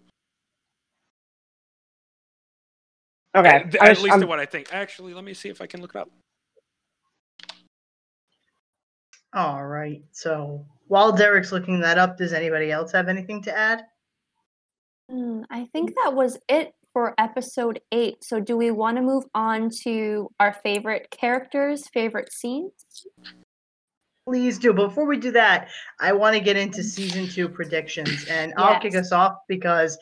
Okay, 3.37 3.49
At, 3.49 3.75
at 3.77 3.89
was- 3.91 4.03
least 4.03 4.13
I'm- 4.13 4.21
to 4.21 4.27
what 4.27 4.39
I 4.41 4.47
think. 4.47 4.73
Actually, 4.73 5.15
let 5.15 5.25
me 5.25 5.35
see 5.35 5.49
if 5.49 5.61
I 5.61 5.67
can 5.67 5.81
look 5.83 5.95
it 5.95 5.99
up. 5.99 6.11
All 9.35 9.67
right. 9.67 10.03
So 10.13 10.65
while 10.89 11.13
Derek's 11.13 11.53
looking 11.53 11.81
that 11.81 11.99
up, 11.99 12.17
does 12.17 12.33
anybody 12.33 12.71
else 12.73 12.93
have 12.93 13.09
anything 13.09 13.43
to 13.43 13.57
add? 13.57 13.83
Hmm, 15.11 15.43
I 15.51 15.67
think 15.73 15.95
that 16.03 16.15
was 16.15 16.39
it 16.49 16.73
for 16.93 17.15
episode 17.19 17.81
eight. 17.93 18.25
So, 18.25 18.41
do 18.41 18.57
we 18.57 18.71
want 18.71 18.97
to 18.97 19.03
move 19.03 19.25
on 19.35 19.69
to 19.83 20.31
our 20.41 20.53
favorite 20.53 21.11
characters, 21.11 21.87
favorite 21.89 22.33
scenes? 22.33 22.73
Please 24.27 24.59
do. 24.59 24.73
Before 24.73 25.05
we 25.07 25.19
do 25.19 25.31
that, 25.33 25.69
I 26.01 26.13
want 26.13 26.35
to 26.35 26.41
get 26.41 26.57
into 26.57 26.83
season 26.83 27.29
two 27.29 27.49
predictions, 27.49 28.25
and 28.29 28.55
I'll 28.57 28.81
kick 28.81 28.97
us 28.97 29.13
off 29.13 29.35
because. 29.49 29.99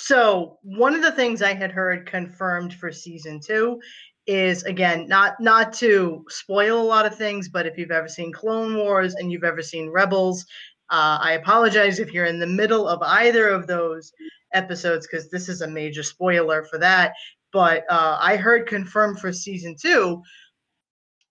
So 0.00 0.58
one 0.62 0.94
of 0.94 1.02
the 1.02 1.12
things 1.12 1.42
I 1.42 1.54
had 1.54 1.72
heard 1.72 2.06
confirmed 2.06 2.72
for 2.72 2.92
season 2.92 3.40
two 3.44 3.80
is 4.28 4.62
again 4.64 5.08
not 5.08 5.34
not 5.40 5.72
to 5.72 6.24
spoil 6.28 6.80
a 6.80 6.84
lot 6.84 7.04
of 7.04 7.16
things, 7.16 7.48
but 7.48 7.66
if 7.66 7.76
you've 7.76 7.90
ever 7.90 8.08
seen 8.08 8.32
Clone 8.32 8.76
Wars 8.76 9.14
and 9.16 9.32
you've 9.32 9.44
ever 9.44 9.62
seen 9.62 9.90
Rebels, 9.90 10.44
uh, 10.90 11.18
I 11.20 11.32
apologize 11.32 11.98
if 11.98 12.12
you're 12.12 12.26
in 12.26 12.38
the 12.38 12.46
middle 12.46 12.86
of 12.86 13.02
either 13.02 13.48
of 13.48 13.66
those 13.66 14.12
episodes 14.54 15.06
because 15.06 15.30
this 15.30 15.48
is 15.48 15.62
a 15.62 15.68
major 15.68 16.04
spoiler 16.04 16.64
for 16.64 16.78
that. 16.78 17.12
But 17.52 17.84
uh, 17.90 18.18
I 18.20 18.36
heard 18.36 18.68
confirmed 18.68 19.18
for 19.18 19.32
season 19.32 19.74
two 19.80 20.22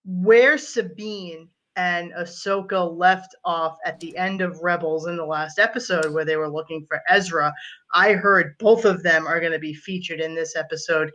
where 0.03 0.57
Sabine 0.57 1.49
and 1.77 2.11
Ahsoka 2.13 2.97
left 2.97 3.35
off 3.45 3.77
at 3.85 3.99
the 3.99 4.17
end 4.17 4.41
of 4.41 4.59
Rebels 4.61 5.07
in 5.07 5.15
the 5.15 5.25
last 5.25 5.59
episode 5.59 6.11
where 6.11 6.25
they 6.25 6.35
were 6.35 6.49
looking 6.49 6.83
for 6.87 6.99
Ezra. 7.07 7.53
I 7.93 8.13
heard 8.13 8.57
both 8.57 8.83
of 8.83 9.03
them 9.03 9.27
are 9.27 9.39
going 9.39 9.51
to 9.51 9.59
be 9.59 9.75
featured 9.75 10.19
in 10.19 10.35
this 10.35 10.55
episode, 10.55 11.11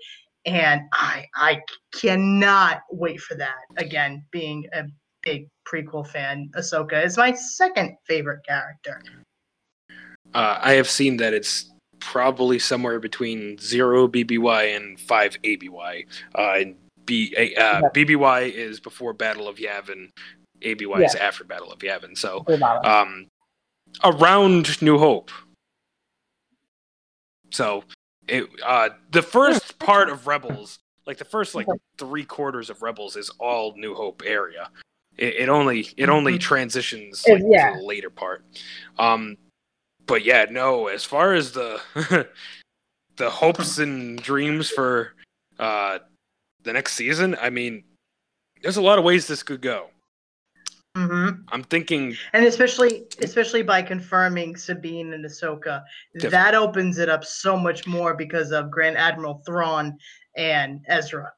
and 0.47 0.83
I 0.93 1.27
I 1.35 1.61
cannot 1.93 2.83
wait 2.91 3.21
for 3.21 3.35
that. 3.35 3.59
Again, 3.77 4.25
being 4.31 4.65
a 4.73 4.85
big 5.23 5.49
prequel 5.67 6.07
fan, 6.07 6.49
Ahsoka 6.57 7.05
is 7.05 7.17
my 7.17 7.33
second 7.33 7.97
favorite 8.07 8.47
character. 8.47 9.03
Uh, 10.33 10.59
I 10.63 10.73
have 10.73 10.89
seen 10.89 11.17
that 11.19 11.35
it's 11.35 11.71
probably 11.99 12.59
somewhere 12.59 13.01
between 13.01 13.59
zero 13.59 14.09
BBY 14.09 14.77
and 14.77 14.99
five 14.99 15.37
ABY. 15.45 16.07
Uh, 16.37 16.55
and 16.57 16.77
B, 17.05 17.35
uh, 17.59 17.83
BBY 17.95 18.53
is 18.53 18.81
before 18.81 19.13
Battle 19.13 19.49
of 19.49 19.57
Yavin. 19.57 20.09
ABY 20.65 20.87
yeah. 20.87 20.99
is 21.07 21.15
after 21.15 21.45
Battle 21.45 21.73
of 21.73 21.79
Yavin. 21.81 22.17
So 22.17 22.45
um, 22.85 23.27
around 24.05 24.81
New 24.83 24.99
Hope. 24.99 25.31
So 27.51 27.85
it 28.29 28.49
uh, 28.65 28.91
the 29.11 29.23
first 29.23 29.79
part 29.79 30.09
of 30.09 30.27
Rebels, 30.27 30.79
like 31.07 31.19
the 31.19 31.25
first 31.25 31.55
like 31.55 31.67
three 31.99 32.25
quarters 32.25 32.71
of 32.71 32.83
Rebels, 32.83 33.17
is 33.17 33.31
all 33.39 33.75
New 33.77 33.95
Hope 33.95 34.23
area. 34.25 34.71
It, 35.19 35.35
it 35.35 35.49
only 35.49 35.89
it 35.97 36.09
only 36.09 36.33
mm-hmm. 36.33 36.41
transitions 36.41 37.25
like, 37.29 37.43
yeah. 37.47 37.73
to 37.73 37.79
the 37.81 37.87
later 37.87 38.11
part. 38.11 38.45
Um, 38.99 39.37
but 40.07 40.25
yeah, 40.25 40.47
no. 40.51 40.89
As 40.89 41.05
far 41.05 41.35
as 41.35 41.53
the 41.53 41.81
the 43.17 43.31
hopes 43.31 43.79
and 43.79 44.21
dreams 44.23 44.71
for 44.71 45.13
uh, 45.59 45.99
the 46.63 46.73
next 46.73 46.95
season, 46.95 47.37
I 47.41 47.51
mean, 47.51 47.85
there's 48.63 48.79
a 48.79 48.83
lot 48.83 48.99
of 48.99 49.05
ways 49.05 49.27
this 49.27 49.43
could 49.43 49.61
go. 49.61 49.92
Mm-hmm. 50.97 51.43
I'm 51.49 51.63
thinking, 51.65 52.15
and 52.35 52.45
especially 52.45 53.05
especially 53.23 53.63
by 53.63 53.81
confirming 53.81 54.57
Sabine 54.57 55.15
and 55.15 55.25
Ahsoka, 55.25 55.83
Definitely. 56.15 56.31
that 56.31 56.55
opens 56.55 56.99
it 56.99 57.09
up 57.09 57.25
so 57.25 57.57
much 57.57 57.87
more 57.87 58.15
because 58.15 58.53
of 58.53 58.71
Grand 58.71 58.99
Admiral 58.99 59.43
Thrawn 59.47 59.97
and 60.37 60.81
Ezra. 60.89 61.33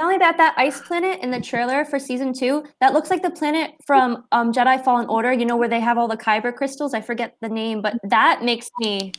Not 0.00 0.06
only 0.06 0.18
that, 0.18 0.36
that 0.38 0.54
ice 0.56 0.80
planet 0.80 1.20
in 1.22 1.30
the 1.30 1.40
trailer 1.40 1.84
for 1.84 1.98
season 1.98 2.32
two, 2.32 2.64
that 2.80 2.92
looks 2.92 3.10
like 3.10 3.22
the 3.22 3.30
planet 3.30 3.72
from 3.86 4.24
um, 4.32 4.50
Jedi 4.50 4.82
Fallen 4.82 5.06
Order. 5.06 5.32
You 5.32 5.44
know 5.44 5.56
where 5.56 5.68
they 5.68 5.80
have 5.80 5.98
all 5.98 6.08
the 6.08 6.16
kyber 6.16 6.54
crystals. 6.54 6.94
I 6.94 7.02
forget 7.02 7.36
the 7.42 7.50
name, 7.50 7.82
but 7.82 7.98
that 8.04 8.42
makes 8.42 8.68
me. 8.80 9.12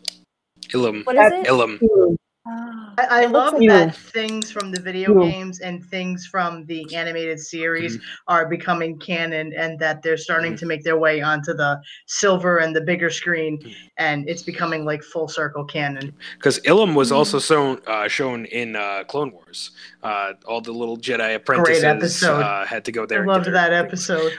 Ilum. 0.73 1.05
What 1.05 1.15
is 1.17 1.31
it? 1.31 1.47
Ilum. 1.47 2.17
Ah, 2.47 2.93
I, 2.97 3.23
I 3.23 3.25
love 3.25 3.53
like 3.53 3.67
that 3.67 3.95
things 3.95 4.51
from 4.51 4.71
the 4.71 4.81
video 4.81 5.21
yeah. 5.21 5.29
games 5.29 5.59
and 5.59 5.85
things 5.85 6.25
from 6.25 6.65
the 6.65 6.95
animated 6.95 7.39
series 7.39 7.97
mm-hmm. 7.97 8.33
are 8.33 8.47
becoming 8.47 8.97
canon 8.97 9.53
and 9.55 9.77
that 9.77 10.01
they're 10.01 10.17
starting 10.17 10.53
mm-hmm. 10.53 10.59
to 10.59 10.65
make 10.65 10.83
their 10.83 10.97
way 10.97 11.21
onto 11.21 11.53
the 11.53 11.79
silver 12.07 12.57
and 12.57 12.75
the 12.75 12.81
bigger 12.81 13.11
screen 13.11 13.59
mm-hmm. 13.59 13.71
and 13.97 14.27
it's 14.27 14.41
becoming 14.41 14.85
like 14.85 15.03
full 15.03 15.27
circle 15.27 15.63
canon. 15.63 16.15
Because 16.37 16.59
Ilum 16.61 16.95
was 16.95 17.11
also 17.11 17.37
mm-hmm. 17.37 17.45
shown 17.45 17.81
uh, 17.85 18.07
shown 18.07 18.45
in 18.45 18.75
uh, 18.75 19.03
Clone 19.03 19.31
Wars. 19.31 19.71
Uh, 20.01 20.33
all 20.47 20.61
the 20.61 20.71
little 20.71 20.97
Jedi 20.97 21.35
apprentices 21.35 22.23
uh, 22.23 22.65
had 22.65 22.83
to 22.85 22.91
go 22.91 23.05
there. 23.05 23.21
I 23.21 23.25
loved 23.27 23.51
that 23.51 23.71
episode. 23.71 24.33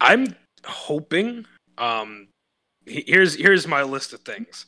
I'm 0.00 0.34
hoping. 0.64 1.46
Um, 1.78 2.26
here's 2.84 3.36
here's 3.36 3.68
my 3.68 3.82
list 3.84 4.12
of 4.12 4.20
things 4.20 4.66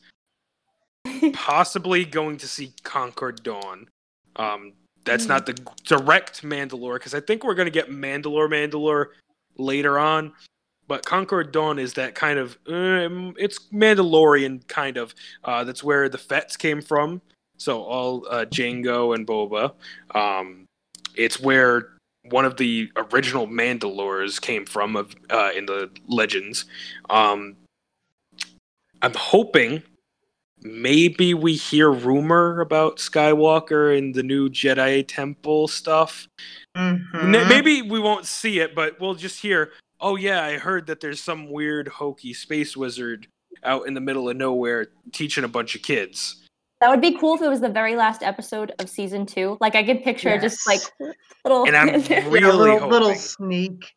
possibly 1.33 2.05
going 2.05 2.37
to 2.37 2.47
see 2.47 2.73
Concord 2.83 3.43
Dawn. 3.43 3.87
Um, 4.35 4.73
that's 5.05 5.25
mm. 5.25 5.29
not 5.29 5.45
the 5.45 5.53
direct 5.85 6.43
Mandalore 6.43 6.95
because 6.95 7.13
I 7.13 7.19
think 7.19 7.43
we're 7.43 7.55
going 7.55 7.67
to 7.67 7.71
get 7.71 7.89
Mandalore 7.89 8.49
Mandalore 8.49 9.07
later 9.57 9.97
on. 9.97 10.33
But 10.87 11.05
Concord 11.05 11.51
Dawn 11.51 11.79
is 11.79 11.93
that 11.93 12.15
kind 12.15 12.39
of 12.39 12.57
um, 12.67 13.33
it's 13.37 13.59
Mandalorian 13.73 14.67
kind 14.67 14.97
of. 14.97 15.13
Uh, 15.43 15.63
that's 15.63 15.83
where 15.83 16.07
the 16.07 16.17
Fets 16.17 16.55
came 16.55 16.81
from. 16.81 17.21
So 17.57 17.83
all 17.83 18.25
uh, 18.29 18.45
Jango 18.45 19.15
and 19.15 19.27
Boba. 19.27 19.73
Um, 20.15 20.65
it's 21.15 21.39
where 21.39 21.89
one 22.29 22.45
of 22.45 22.57
the 22.57 22.89
original 22.95 23.47
Mandalores 23.47 24.39
came 24.39 24.65
from 24.65 24.95
of 24.95 25.15
uh, 25.29 25.51
in 25.55 25.65
the 25.65 25.89
legends. 26.07 26.65
Um, 27.09 27.55
I'm 29.01 29.13
hoping 29.13 29.83
maybe 30.61 31.33
we 31.33 31.55
hear 31.55 31.91
rumor 31.91 32.61
about 32.61 32.97
Skywalker 32.97 33.97
and 33.97 34.13
the 34.13 34.23
new 34.23 34.49
Jedi 34.49 35.05
Temple 35.07 35.67
stuff. 35.67 36.27
Mm-hmm. 36.75 37.31
Maybe 37.31 37.81
we 37.81 37.99
won't 37.99 38.25
see 38.25 38.59
it, 38.59 38.75
but 38.75 38.99
we'll 38.99 39.15
just 39.15 39.41
hear, 39.41 39.71
"Oh 39.99 40.15
yeah, 40.15 40.43
I 40.43 40.57
heard 40.57 40.87
that 40.87 40.99
there's 40.99 41.21
some 41.21 41.51
weird 41.51 41.87
hokey 41.87 42.33
space 42.33 42.75
wizard 42.75 43.27
out 43.63 43.87
in 43.87 43.93
the 43.93 44.01
middle 44.01 44.29
of 44.29 44.37
nowhere 44.37 44.87
teaching 45.11 45.43
a 45.43 45.47
bunch 45.47 45.75
of 45.75 45.81
kids." 45.81 46.43
That 46.79 46.91
would 46.91 47.01
be 47.01 47.17
cool 47.17 47.35
if 47.35 47.41
it 47.41 47.49
was 47.49 47.59
the 47.59 47.69
very 47.69 47.95
last 47.95 48.21
episode 48.21 48.71
of 48.77 48.87
season 48.87 49.25
two. 49.25 49.57
Like 49.59 49.75
I 49.75 49.83
could 49.83 50.03
picture 50.03 50.29
yes. 50.29 50.41
just 50.41 50.67
like 50.67 50.81
little 51.43 51.63
and 51.65 51.75
I'm 51.75 51.87
really 52.29 52.41
yeah, 52.41 52.51
little, 52.51 52.79
hoping, 52.79 52.89
little 52.89 53.15
sneak. 53.15 53.93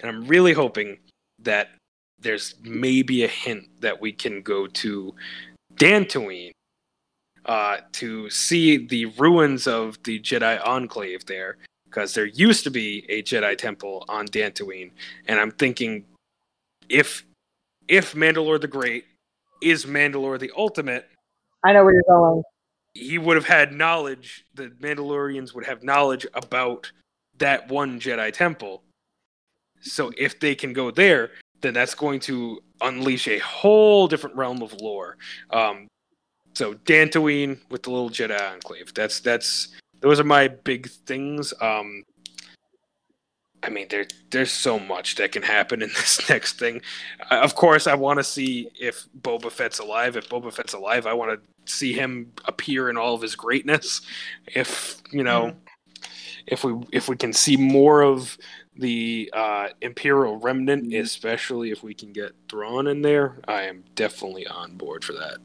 And 0.00 0.10
I'm 0.10 0.26
really 0.26 0.52
hoping 0.52 0.98
that 1.38 1.70
there's 2.18 2.54
maybe 2.62 3.24
a 3.24 3.28
hint 3.28 3.64
that 3.80 3.98
we 3.98 4.12
can 4.12 4.42
go 4.42 4.66
to 4.66 5.14
Dantooine 5.76 6.52
uh, 7.44 7.78
to 7.92 8.28
see 8.30 8.86
the 8.86 9.06
ruins 9.06 9.66
of 9.66 10.02
the 10.02 10.18
Jedi 10.20 10.60
Enclave 10.66 11.24
there, 11.26 11.58
because 11.84 12.14
there 12.14 12.26
used 12.26 12.64
to 12.64 12.70
be 12.70 13.06
a 13.08 13.22
Jedi 13.22 13.56
temple 13.56 14.04
on 14.08 14.26
Dantooine, 14.26 14.90
and 15.26 15.38
I'm 15.38 15.52
thinking 15.52 16.04
if 16.88 17.24
if 17.88 18.14
Mandalore 18.14 18.60
the 18.60 18.68
Great 18.68 19.04
is 19.62 19.86
Mandalore 19.86 20.38
the 20.38 20.50
Ultimate, 20.56 21.08
I 21.62 21.72
know 21.72 21.84
where 21.84 21.94
you're 21.94 22.02
going. 22.08 22.42
He 22.94 23.18
would 23.18 23.36
have 23.36 23.46
had 23.46 23.72
knowledge. 23.72 24.44
The 24.54 24.68
Mandalorians 24.80 25.54
would 25.54 25.66
have 25.66 25.82
knowledge 25.82 26.26
about 26.34 26.90
that 27.38 27.68
one 27.68 28.00
Jedi 28.00 28.32
temple. 28.32 28.82
So 29.80 30.10
if 30.16 30.40
they 30.40 30.54
can 30.54 30.72
go 30.72 30.90
there, 30.90 31.30
then 31.60 31.74
that's 31.74 31.94
going 31.94 32.20
to 32.20 32.60
unleash 32.80 33.28
a 33.28 33.38
whole 33.38 34.06
different 34.06 34.36
realm 34.36 34.62
of 34.62 34.72
lore. 34.74 35.16
Um, 35.50 35.88
so 36.54 36.74
Dantooine 36.74 37.58
with 37.70 37.82
the 37.82 37.90
little 37.90 38.10
Jedi 38.10 38.40
Enclave. 38.40 38.94
That's 38.94 39.20
that's 39.20 39.68
those 40.00 40.20
are 40.20 40.24
my 40.24 40.48
big 40.48 40.88
things. 40.88 41.52
Um, 41.60 42.02
I 43.62 43.68
mean, 43.68 43.86
there 43.90 44.06
there's 44.30 44.52
so 44.52 44.78
much 44.78 45.16
that 45.16 45.32
can 45.32 45.42
happen 45.42 45.82
in 45.82 45.88
this 45.94 46.28
next 46.28 46.58
thing. 46.58 46.82
Uh, 47.30 47.36
of 47.36 47.54
course, 47.54 47.86
I 47.86 47.94
want 47.94 48.18
to 48.18 48.24
see 48.24 48.70
if 48.80 49.06
Boba 49.20 49.50
Fett's 49.50 49.78
alive. 49.78 50.16
If 50.16 50.28
Boba 50.28 50.52
Fett's 50.52 50.74
alive, 50.74 51.06
I 51.06 51.14
want 51.14 51.40
to 51.40 51.72
see 51.72 51.92
him 51.92 52.32
appear 52.44 52.88
in 52.88 52.96
all 52.96 53.14
of 53.14 53.22
his 53.22 53.36
greatness. 53.36 54.02
If 54.46 55.02
you 55.12 55.24
know, 55.24 55.46
mm 55.46 55.56
if 56.46 56.64
we 56.64 56.74
if 56.92 57.08
we 57.08 57.16
can 57.16 57.32
see 57.32 57.56
more 57.56 58.02
of 58.02 58.38
the 58.78 59.30
uh, 59.32 59.68
Imperial 59.80 60.38
Remnant, 60.38 60.84
mm-hmm. 60.84 61.02
especially 61.02 61.70
if 61.70 61.82
we 61.82 61.94
can 61.94 62.12
get 62.12 62.32
Thrawn 62.48 62.86
in 62.86 63.02
there, 63.02 63.38
I 63.48 63.62
am 63.62 63.84
definitely 63.94 64.46
on 64.46 64.76
board 64.76 65.04
for 65.04 65.12
that. 65.14 65.38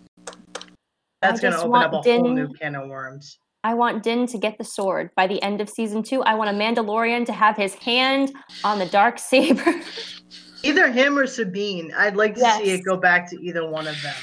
That's 1.21 1.39
going 1.39 1.53
to 1.53 1.59
open 1.61 1.81
up 1.81 1.93
a 1.93 2.01
Din, 2.01 2.21
whole 2.21 2.33
new 2.33 2.47
can 2.53 2.75
of 2.75 2.89
worms. 2.89 3.37
I 3.63 3.75
want 3.75 4.01
Din 4.01 4.25
to 4.27 4.37
get 4.39 4.57
the 4.57 4.63
sword 4.63 5.11
by 5.15 5.27
the 5.27 5.41
end 5.43 5.61
of 5.61 5.69
season 5.69 6.01
two. 6.01 6.23
I 6.23 6.33
want 6.33 6.49
a 6.49 6.53
Mandalorian 6.53 7.25
to 7.27 7.33
have 7.33 7.55
his 7.55 7.75
hand 7.75 8.33
on 8.63 8.79
the 8.79 8.87
dark 8.87 9.19
saber. 9.19 9.81
either 10.63 10.91
him 10.91 11.17
or 11.17 11.27
Sabine. 11.27 11.91
I'd 11.95 12.15
like 12.15 12.35
to 12.35 12.41
yes. 12.41 12.63
see 12.63 12.71
it 12.71 12.83
go 12.83 12.97
back 12.97 13.29
to 13.29 13.37
either 13.41 13.67
one 13.69 13.87
of 13.87 14.01
them. 14.01 14.15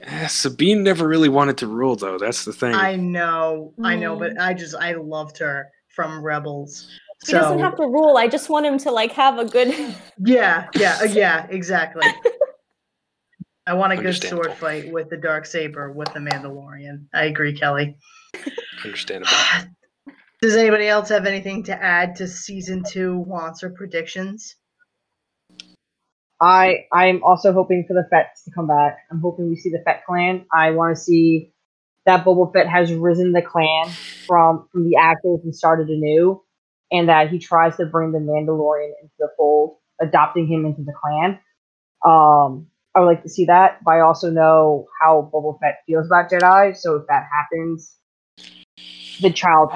Yeah, 0.00 0.26
Sabine 0.26 0.82
never 0.82 1.06
really 1.06 1.28
wanted 1.28 1.56
to 1.58 1.66
rule, 1.66 1.96
though. 1.96 2.18
That's 2.18 2.44
the 2.44 2.52
thing. 2.52 2.74
I 2.74 2.96
know, 2.96 3.72
mm. 3.78 3.86
I 3.86 3.96
know, 3.96 4.16
but 4.16 4.34
mm. 4.34 4.40
I 4.40 4.52
just 4.52 4.74
I 4.74 4.92
loved 4.94 5.38
her 5.38 5.70
from 5.88 6.22
Rebels. 6.22 6.88
He 7.24 7.30
so, 7.30 7.38
doesn't 7.38 7.60
have 7.60 7.76
to 7.76 7.84
rule. 7.84 8.16
I 8.16 8.26
just 8.26 8.50
want 8.50 8.66
him 8.66 8.78
to 8.78 8.90
like 8.90 9.12
have 9.12 9.38
a 9.38 9.44
good. 9.44 9.68
yeah, 10.18 10.68
yeah, 10.74 10.98
uh, 11.00 11.04
yeah, 11.04 11.46
exactly. 11.50 12.06
I 13.66 13.74
want 13.74 13.92
a 13.92 13.96
good 13.96 14.20
sword 14.20 14.52
fight 14.54 14.90
with 14.90 15.08
the 15.08 15.16
dark 15.16 15.46
saber 15.46 15.92
with 15.92 16.12
the 16.12 16.18
Mandalorian. 16.18 17.06
I 17.14 17.26
agree, 17.26 17.56
Kelly. 17.56 17.96
Understandable. 18.84 19.30
Does 20.42 20.56
anybody 20.56 20.88
else 20.88 21.08
have 21.10 21.26
anything 21.26 21.62
to 21.64 21.80
add 21.80 22.16
to 22.16 22.26
season 22.26 22.82
two 22.82 23.18
wants 23.18 23.62
or 23.62 23.70
predictions? 23.70 24.56
I 26.40 26.86
I'm 26.92 27.22
also 27.22 27.52
hoping 27.52 27.84
for 27.86 27.94
the 27.94 28.04
Fets 28.10 28.42
to 28.44 28.50
come 28.50 28.66
back. 28.66 28.98
I'm 29.12 29.20
hoping 29.20 29.48
we 29.48 29.54
see 29.54 29.70
the 29.70 29.82
Fett 29.84 30.04
clan. 30.04 30.44
I 30.52 30.72
want 30.72 30.96
to 30.96 31.00
see 31.00 31.52
that 32.04 32.24
Boba 32.24 32.52
Fett 32.52 32.68
has 32.68 32.92
risen 32.92 33.30
the 33.30 33.42
clan 33.42 33.88
from 34.26 34.66
from 34.72 34.90
the 34.90 34.96
actors 34.96 35.38
and 35.44 35.54
started 35.54 35.88
anew 35.88 36.42
and 36.92 37.08
that 37.08 37.30
he 37.30 37.38
tries 37.38 37.76
to 37.78 37.86
bring 37.86 38.12
the 38.12 38.18
Mandalorian 38.18 38.92
into 39.02 39.14
the 39.18 39.28
fold, 39.36 39.78
adopting 40.00 40.46
him 40.46 40.66
into 40.66 40.82
the 40.82 40.92
clan. 40.92 41.40
Um, 42.04 42.68
I 42.94 43.00
would 43.00 43.06
like 43.06 43.22
to 43.22 43.28
see 43.30 43.46
that, 43.46 43.82
but 43.82 43.92
I 43.92 44.00
also 44.00 44.30
know 44.30 44.86
how 45.00 45.30
Boba 45.32 45.58
Fett 45.58 45.78
feels 45.86 46.06
about 46.06 46.30
Jedi. 46.30 46.76
So 46.76 46.96
if 46.96 47.06
that 47.08 47.24
happens, 47.32 47.96
the 49.20 49.32
child, 49.32 49.70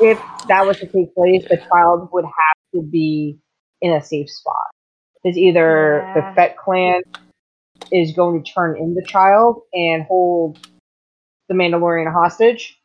if 0.00 0.18
that 0.48 0.66
was 0.66 0.78
to 0.78 0.86
take 0.86 1.14
place, 1.14 1.44
the 1.48 1.58
child 1.70 2.08
would 2.12 2.24
have 2.24 2.56
to 2.74 2.82
be 2.82 3.38
in 3.80 3.92
a 3.92 4.02
safe 4.02 4.28
spot. 4.28 4.66
Because 5.22 5.38
either 5.38 6.00
Yeah. 6.00 6.14
the 6.14 6.34
Fett 6.34 6.56
clan 6.56 7.02
is 7.92 8.12
going 8.14 8.42
to 8.42 8.52
turn 8.52 8.76
in 8.76 8.94
the 8.94 9.04
child 9.06 9.62
and 9.72 10.02
hold 10.04 10.58
the 11.48 11.54
Mandalorian 11.54 12.12
hostage, 12.12 12.80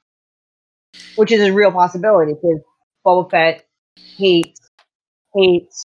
which 1.16 1.32
is 1.32 1.42
a 1.42 1.52
real 1.52 1.72
possibility 1.72 2.34
because 2.34 2.62
Boba 3.06 3.32
Fett 3.32 3.66
hates, 4.18 4.60
hates, 5.36 5.84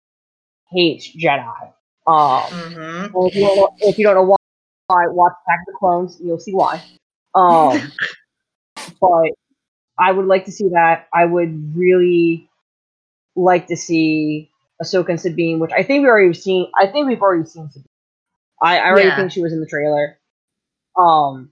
hates 0.71 1.17
Jedi. 1.17 1.73
Um, 2.07 2.53
Mhm. 2.53 3.13
well, 3.13 3.29
if 3.29 3.35
you 3.35 3.43
don't 3.43 3.57
know, 3.57 3.77
if 3.81 3.99
you 3.99 4.05
don't 4.05 4.15
know 4.15 4.37
why, 4.89 5.07
watch 5.09 5.33
Attack 5.47 5.61
of 5.61 5.73
the 5.73 5.79
Clones, 5.79 6.17
and 6.19 6.27
you'll 6.29 6.39
see 6.41 6.55
why. 6.55 6.83
Um, 7.35 7.93
but 9.01 9.31
I 9.99 10.13
would 10.13 10.27
like 10.27 10.47
to 10.47 10.53
see 10.53 10.69
that. 10.71 11.09
I 11.13 11.25
would 11.27 11.77
really 11.77 12.49
like 13.37 13.67
to 13.69 13.77
see 13.77 14.51
Ahsoka 14.83 15.11
and 15.11 15.21
Sabine, 15.21 15.59
which 15.59 15.73
I 15.73 15.83
think 15.83 16.03
we 16.03 16.09
already 16.09 16.35
seen. 16.35 16.71
I 16.79 16.87
think 16.87 17.09
we've 17.09 17.23
already 17.23 17.45
seen 17.47 17.71
Sabine. 17.71 17.87
I, 18.63 18.79
I 18.79 18.89
already 18.91 19.09
Yeah. 19.09 19.17
think 19.17 19.33
she 19.33 19.43
was 19.43 19.53
in 19.53 19.61
the 19.61 19.67
trailer. 19.67 20.19
Um, 20.99 21.51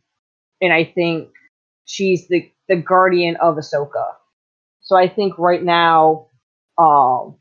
and 0.61 0.73
I 0.73 0.85
think 0.85 1.31
she's 1.85 2.29
the 2.29 2.51
the 2.69 2.77
guardian 2.77 3.37
of 3.37 3.57
Ahsoka. 3.57 4.15
So 4.81 4.97
I 4.97 5.09
think 5.09 5.39
right 5.39 5.63
now, 5.63 6.28
um, 6.79 7.37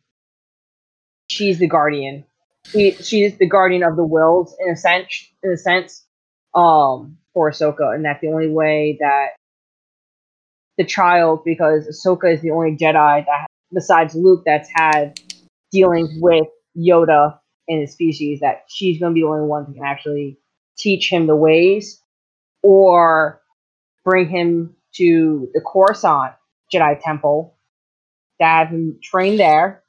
she's 1.27 1.59
the 1.59 1.67
guardian. 1.67 2.25
She, 2.65 2.91
she's 2.91 3.37
the 3.37 3.47
guardian 3.47 3.83
of 3.83 3.95
the 3.95 4.03
wills 4.03 4.55
in 4.59 4.71
a 4.71 4.75
sense. 4.75 5.27
In 5.43 5.51
a 5.51 5.57
sense, 5.57 6.05
um, 6.53 7.17
for 7.33 7.51
Ahsoka, 7.51 7.93
and 7.93 8.03
that 8.05 8.19
the 8.19 8.27
only 8.27 8.49
way 8.49 8.97
that 8.99 9.27
the 10.77 10.85
child, 10.85 11.43
because 11.45 11.87
Ahsoka 11.87 12.33
is 12.33 12.41
the 12.41 12.51
only 12.51 12.75
Jedi 12.75 13.25
that, 13.25 13.47
besides 13.73 14.15
Luke, 14.15 14.43
that's 14.45 14.69
had 14.73 15.19
dealings 15.71 16.09
with 16.15 16.47
Yoda 16.77 17.39
and 17.67 17.81
his 17.81 17.91
species, 17.91 18.39
that 18.39 18.63
she's 18.67 18.99
going 18.99 19.11
to 19.11 19.13
be 19.13 19.21
the 19.21 19.27
only 19.27 19.47
one 19.47 19.65
who 19.65 19.73
can 19.73 19.83
actually 19.83 20.39
teach 20.77 21.11
him 21.11 21.27
the 21.27 21.35
ways, 21.35 22.01
or 22.63 23.41
bring 24.03 24.29
him 24.29 24.75
to 24.95 25.49
the 25.53 25.61
Coruscant 25.61 26.33
Jedi 26.73 26.99
Temple 27.01 27.56
to 28.39 28.45
have 28.45 28.69
him 28.69 28.99
train 29.01 29.37
there, 29.37 29.83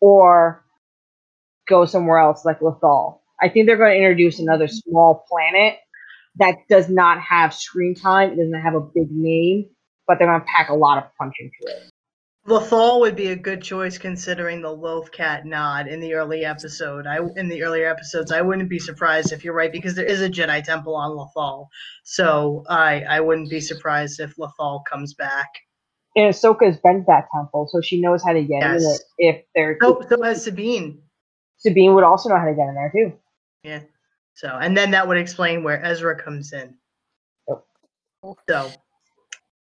or 0.00 0.64
go 1.68 1.84
somewhere 1.84 2.18
else 2.18 2.44
like 2.44 2.60
Lothal. 2.60 3.20
I 3.40 3.48
think 3.48 3.66
they're 3.66 3.76
going 3.76 3.92
to 3.92 3.98
introduce 3.98 4.40
another 4.40 4.68
small 4.68 5.24
planet 5.28 5.78
that 6.38 6.56
does 6.68 6.88
not 6.88 7.20
have 7.20 7.54
screen 7.54 7.94
time. 7.94 8.32
It 8.32 8.36
doesn't 8.36 8.60
have 8.60 8.74
a 8.74 8.80
big 8.80 9.10
name, 9.10 9.66
but 10.06 10.18
they're 10.18 10.28
going 10.28 10.40
to 10.40 10.46
pack 10.56 10.70
a 10.70 10.74
lot 10.74 10.98
of 10.98 11.04
punch 11.18 11.34
into 11.40 11.76
it. 11.76 11.90
Lothal 12.48 13.00
would 13.00 13.14
be 13.14 13.28
a 13.28 13.36
good 13.36 13.60
choice 13.60 13.98
considering 13.98 14.62
the 14.62 14.72
Loth 14.72 15.12
Cat 15.12 15.44
nod 15.44 15.86
in 15.86 16.00
the 16.00 16.14
early 16.14 16.46
episode. 16.46 17.06
I 17.06 17.18
in 17.36 17.48
the 17.48 17.62
earlier 17.62 17.90
episodes, 17.90 18.32
I 18.32 18.40
wouldn't 18.40 18.70
be 18.70 18.78
surprised 18.78 19.32
if 19.32 19.44
you're 19.44 19.52
right 19.52 19.70
because 19.70 19.94
there 19.94 20.06
is 20.06 20.22
a 20.22 20.30
Jedi 20.30 20.64
temple 20.64 20.94
on 20.94 21.10
Lothal, 21.10 21.66
So 22.04 22.64
I 22.66 23.02
I 23.02 23.20
wouldn't 23.20 23.50
be 23.50 23.60
surprised 23.60 24.18
if 24.20 24.34
Lothal 24.36 24.82
comes 24.90 25.12
back. 25.12 25.48
And 26.16 26.32
Ahsoka 26.32 26.66
has 26.66 26.78
been 26.78 27.00
to 27.00 27.04
that 27.06 27.26
temple, 27.34 27.68
so 27.70 27.80
she 27.80 28.00
knows 28.00 28.22
how 28.24 28.32
to 28.32 28.42
get 28.42 28.62
in 28.62 28.76
it. 28.76 28.82
Yes. 28.82 29.02
If 29.18 29.44
there's 29.54 29.76
So 29.80 29.98
oh, 29.98 30.06
so 30.08 30.22
has 30.22 30.42
Sabine. 30.42 31.00
Sabine 31.58 31.94
would 31.94 32.04
also 32.04 32.28
know 32.28 32.38
how 32.38 32.46
to 32.46 32.54
get 32.54 32.68
in 32.68 32.74
there 32.74 32.92
too. 32.94 33.12
Yeah. 33.62 33.80
So 34.34 34.48
and 34.48 34.76
then 34.76 34.90
that 34.92 35.06
would 35.06 35.18
explain 35.18 35.62
where 35.62 35.84
Ezra 35.84 36.20
comes 36.20 36.52
in. 36.52 36.74
Yep. 37.48 37.64
So 38.48 38.70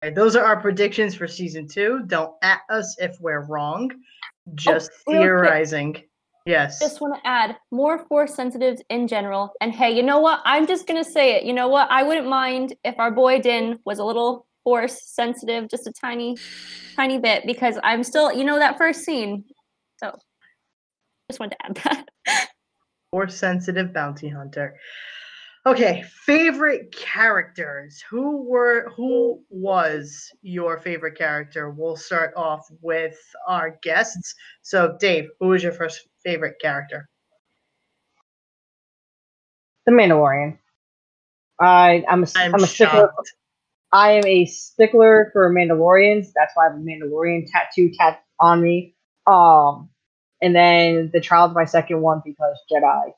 alright, 0.03 0.15
those 0.15 0.35
are 0.35 0.43
our 0.45 0.59
predictions 0.59 1.13
for 1.13 1.27
season 1.27 1.67
two. 1.67 2.03
Don't 2.07 2.33
at 2.41 2.61
us 2.69 2.95
if 2.99 3.15
we're 3.19 3.45
wrong. 3.45 3.91
Just 4.55 4.91
oh, 5.07 5.13
real 5.13 5.19
quick. 5.19 5.23
theorizing. 5.23 6.03
Yes. 6.45 6.79
just 6.79 7.01
want 7.01 7.13
to 7.15 7.29
add 7.29 7.55
more 7.69 7.99
force 7.99 8.33
sensitives 8.33 8.81
in 8.89 9.07
general. 9.07 9.51
And 9.61 9.71
hey, 9.71 9.95
you 9.95 10.01
know 10.01 10.19
what? 10.19 10.41
I'm 10.43 10.65
just 10.65 10.87
gonna 10.87 11.03
say 11.03 11.35
it. 11.35 11.43
You 11.43 11.53
know 11.53 11.67
what? 11.67 11.89
I 11.91 12.01
wouldn't 12.01 12.27
mind 12.27 12.75
if 12.83 12.97
our 12.97 13.11
boy 13.11 13.39
Din 13.41 13.77
was 13.85 13.99
a 13.99 14.03
little 14.03 14.47
force 14.63 15.01
sensitive, 15.05 15.69
just 15.69 15.87
a 15.87 15.91
tiny, 15.91 16.37
tiny 16.95 17.19
bit, 17.19 17.45
because 17.45 17.77
I'm 17.83 18.03
still, 18.03 18.33
you 18.33 18.43
know, 18.43 18.59
that 18.59 18.77
first 18.77 19.03
scene. 19.03 19.45
So, 19.97 20.17
just 21.29 21.39
wanted 21.39 21.57
to 21.59 21.65
add 21.65 22.05
that. 22.25 22.49
force 23.11 23.35
sensitive 23.35 23.93
bounty 23.93 24.29
hunter. 24.29 24.75
Okay, 25.65 26.03
favorite 26.25 26.91
characters. 26.91 28.03
Who 28.09 28.41
were 28.43 28.91
who 28.95 29.43
was 29.49 30.31
your 30.41 30.79
favorite 30.79 31.15
character? 31.15 31.69
We'll 31.69 31.95
start 31.95 32.33
off 32.35 32.67
with 32.81 33.17
our 33.47 33.77
guests. 33.83 34.33
So, 34.63 34.97
Dave, 34.99 35.29
who 35.39 35.49
was 35.49 35.61
your 35.61 35.73
first 35.73 36.07
favorite 36.23 36.55
character? 36.59 37.07
The 39.85 39.91
Mandalorian. 39.91 40.57
I 41.59 42.03
I'm 42.09 42.23
a, 42.23 42.27
I'm, 42.35 42.55
I'm 42.55 42.63
a 42.63 42.67
stickler. 42.67 43.11
I 43.91 44.13
am 44.13 44.25
a 44.25 44.45
stickler 44.45 45.29
for 45.33 45.53
Mandalorians. 45.53 46.27
That's 46.35 46.53
why 46.55 46.67
I 46.67 46.71
have 46.71 46.79
a 46.79 46.83
Mandalorian 46.83 47.45
tattoo 47.51 47.91
tat 47.97 48.23
on 48.39 48.61
me. 48.61 48.95
Um, 49.27 49.89
and 50.41 50.55
then 50.55 51.11
the 51.13 51.21
child's 51.21 51.53
my 51.53 51.65
second 51.65 52.01
one 52.01 52.21
because 52.25 52.57
Jedi. 52.71 53.11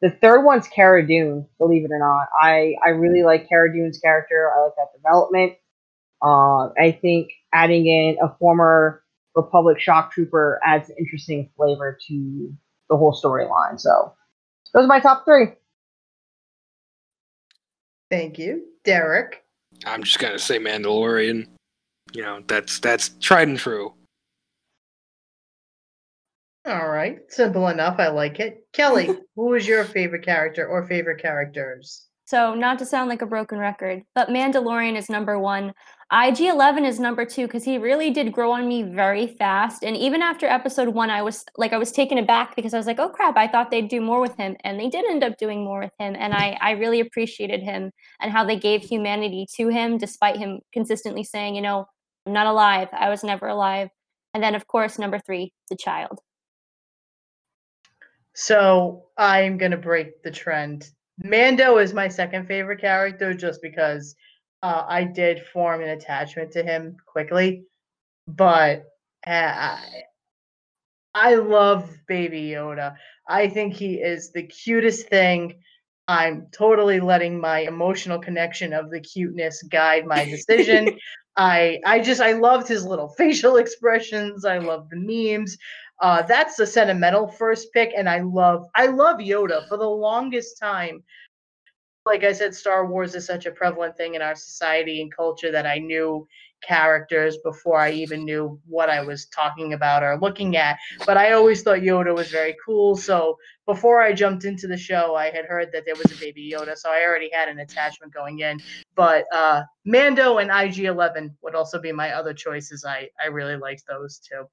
The 0.00 0.10
third 0.10 0.42
one's 0.42 0.68
Cara 0.68 1.06
Dune. 1.06 1.46
Believe 1.58 1.84
it 1.84 1.90
or 1.90 1.98
not, 1.98 2.28
I 2.38 2.74
I 2.84 2.90
really 2.90 3.22
like 3.22 3.48
Cara 3.48 3.72
Dune's 3.72 3.98
character. 3.98 4.50
I 4.54 4.64
like 4.64 4.72
that 4.76 4.88
development. 4.96 5.54
Uh, 6.22 6.68
I 6.78 6.98
think 7.00 7.30
adding 7.52 7.86
in 7.86 8.16
a 8.22 8.34
former 8.38 9.02
Republic 9.34 9.80
shock 9.80 10.12
trooper 10.12 10.60
adds 10.64 10.90
an 10.90 10.96
interesting 10.98 11.50
flavor 11.56 11.98
to 12.08 12.52
the 12.88 12.96
whole 12.96 13.12
storyline. 13.12 13.80
So 13.80 14.14
those 14.72 14.84
are 14.84 14.88
my 14.88 15.00
top 15.00 15.24
three. 15.24 15.46
Thank 18.10 18.38
you, 18.38 18.64
Derek. 18.84 19.43
I'm 19.86 20.02
just 20.02 20.18
gonna 20.18 20.38
say 20.38 20.58
Mandalorian. 20.58 21.46
You 22.12 22.22
know, 22.22 22.42
that's 22.46 22.78
that's 22.80 23.10
tried 23.20 23.48
and 23.48 23.58
true. 23.58 23.94
All 26.66 26.88
right, 26.88 27.20
simple 27.28 27.68
enough. 27.68 27.96
I 27.98 28.08
like 28.08 28.40
it. 28.40 28.66
Kelly, 28.72 29.10
who 29.36 29.54
is 29.54 29.66
your 29.66 29.84
favorite 29.84 30.24
character 30.24 30.66
or 30.66 30.86
favorite 30.86 31.20
characters? 31.20 32.06
So, 32.26 32.54
not 32.54 32.78
to 32.78 32.86
sound 32.86 33.10
like 33.10 33.20
a 33.20 33.26
broken 33.26 33.58
record, 33.58 34.02
but 34.14 34.28
Mandalorian 34.28 34.96
is 34.96 35.10
number 35.10 35.38
one. 35.38 35.74
IG 36.10 36.40
11 36.40 36.84
is 36.84 36.98
number 36.98 37.24
two 37.24 37.46
because 37.46 37.64
he 37.64 37.76
really 37.76 38.10
did 38.10 38.32
grow 38.32 38.52
on 38.52 38.66
me 38.66 38.82
very 38.82 39.26
fast. 39.26 39.82
And 39.82 39.96
even 39.96 40.22
after 40.22 40.46
episode 40.46 40.88
one, 40.88 41.10
I 41.10 41.22
was 41.22 41.44
like, 41.56 41.72
I 41.72 41.78
was 41.78 41.92
taken 41.92 42.18
aback 42.18 42.56
because 42.56 42.72
I 42.72 42.78
was 42.78 42.86
like, 42.86 42.98
oh 42.98 43.08
crap, 43.08 43.36
I 43.36 43.48
thought 43.48 43.70
they'd 43.70 43.88
do 43.88 44.00
more 44.00 44.20
with 44.20 44.36
him. 44.36 44.56
And 44.64 44.78
they 44.78 44.88
did 44.88 45.04
end 45.06 45.24
up 45.24 45.36
doing 45.38 45.64
more 45.64 45.80
with 45.80 45.92
him. 45.98 46.14
And 46.18 46.32
I, 46.32 46.56
I 46.60 46.72
really 46.72 47.00
appreciated 47.00 47.62
him 47.62 47.90
and 48.20 48.32
how 48.32 48.44
they 48.44 48.56
gave 48.56 48.82
humanity 48.82 49.46
to 49.56 49.68
him, 49.68 49.98
despite 49.98 50.36
him 50.36 50.60
consistently 50.72 51.24
saying, 51.24 51.56
you 51.56 51.62
know, 51.62 51.86
I'm 52.26 52.32
not 52.32 52.46
alive. 52.46 52.88
I 52.92 53.10
was 53.10 53.22
never 53.24 53.48
alive. 53.48 53.88
And 54.32 54.42
then, 54.42 54.54
of 54.54 54.66
course, 54.66 54.98
number 54.98 55.18
three, 55.18 55.52
the 55.68 55.76
child. 55.76 56.20
So 58.34 59.06
I'm 59.16 59.58
gonna 59.58 59.76
break 59.76 60.22
the 60.22 60.30
trend. 60.30 60.90
Mando 61.18 61.78
is 61.78 61.94
my 61.94 62.08
second 62.08 62.46
favorite 62.46 62.80
character 62.80 63.34
just 63.34 63.62
because 63.62 64.14
uh, 64.62 64.84
I 64.88 65.04
did 65.04 65.46
form 65.52 65.82
an 65.82 65.90
attachment 65.90 66.52
to 66.52 66.62
him 66.62 66.96
quickly, 67.06 67.64
but 68.26 68.84
uh, 69.26 69.30
I, 69.30 70.02
I 71.14 71.34
love 71.36 71.88
Baby 72.08 72.48
Yoda. 72.48 72.96
I 73.28 73.48
think 73.48 73.74
he 73.74 73.94
is 73.94 74.32
the 74.32 74.42
cutest 74.42 75.08
thing. 75.08 75.60
I'm 76.08 76.48
totally 76.52 77.00
letting 77.00 77.40
my 77.40 77.60
emotional 77.60 78.18
connection 78.18 78.72
of 78.72 78.90
the 78.90 79.00
cuteness 79.00 79.62
guide 79.62 80.06
my 80.06 80.24
decision. 80.24 80.98
I 81.36 81.80
I 81.84 82.00
just 82.00 82.20
I 82.20 82.32
loved 82.32 82.68
his 82.68 82.84
little 82.84 83.08
facial 83.18 83.56
expressions. 83.56 84.44
I 84.44 84.58
love 84.58 84.88
the 84.90 84.96
memes. 84.96 85.56
Uh, 86.00 86.22
that's 86.22 86.56
the 86.56 86.66
sentimental 86.66 87.28
first 87.28 87.72
pick, 87.72 87.92
and 87.96 88.08
I 88.08 88.20
love 88.20 88.66
I 88.74 88.86
love 88.86 89.18
Yoda 89.18 89.68
for 89.68 89.76
the 89.76 89.88
longest 89.88 90.58
time. 90.58 91.02
Like 92.06 92.24
I 92.24 92.32
said, 92.32 92.54
Star 92.54 92.86
Wars 92.86 93.14
is 93.14 93.24
such 93.24 93.46
a 93.46 93.50
prevalent 93.50 93.96
thing 93.96 94.14
in 94.14 94.20
our 94.20 94.34
society 94.34 95.00
and 95.00 95.14
culture 95.14 95.50
that 95.50 95.66
I 95.66 95.78
knew 95.78 96.26
characters 96.66 97.38
before 97.44 97.78
I 97.78 97.92
even 97.92 98.24
knew 98.24 98.60
what 98.66 98.90
I 98.90 99.02
was 99.02 99.26
talking 99.26 99.72
about 99.72 100.02
or 100.02 100.18
looking 100.18 100.56
at. 100.56 100.78
But 101.06 101.16
I 101.16 101.32
always 101.32 101.62
thought 101.62 101.80
Yoda 101.80 102.14
was 102.14 102.28
very 102.28 102.56
cool. 102.64 102.96
So 102.96 103.38
before 103.66 104.02
I 104.02 104.12
jumped 104.12 104.44
into 104.44 104.66
the 104.66 104.76
show, 104.76 105.14
I 105.14 105.30
had 105.30 105.44
heard 105.46 105.70
that 105.72 105.84
there 105.86 105.94
was 105.94 106.12
a 106.12 106.20
baby 106.20 106.52
Yoda, 106.52 106.76
so 106.76 106.90
I 106.90 107.04
already 107.06 107.30
had 107.32 107.48
an 107.48 107.60
attachment 107.60 108.12
going 108.12 108.40
in. 108.40 108.60
But 108.94 109.24
uh, 109.32 109.62
Mando 109.84 110.38
and 110.38 110.50
IG 110.50 110.84
Eleven 110.84 111.36
would 111.42 111.54
also 111.54 111.80
be 111.80 111.92
my 111.92 112.12
other 112.12 112.34
choices. 112.34 112.84
I 112.84 113.08
I 113.22 113.28
really 113.28 113.56
liked 113.56 113.84
those 113.88 114.18
two. 114.18 114.44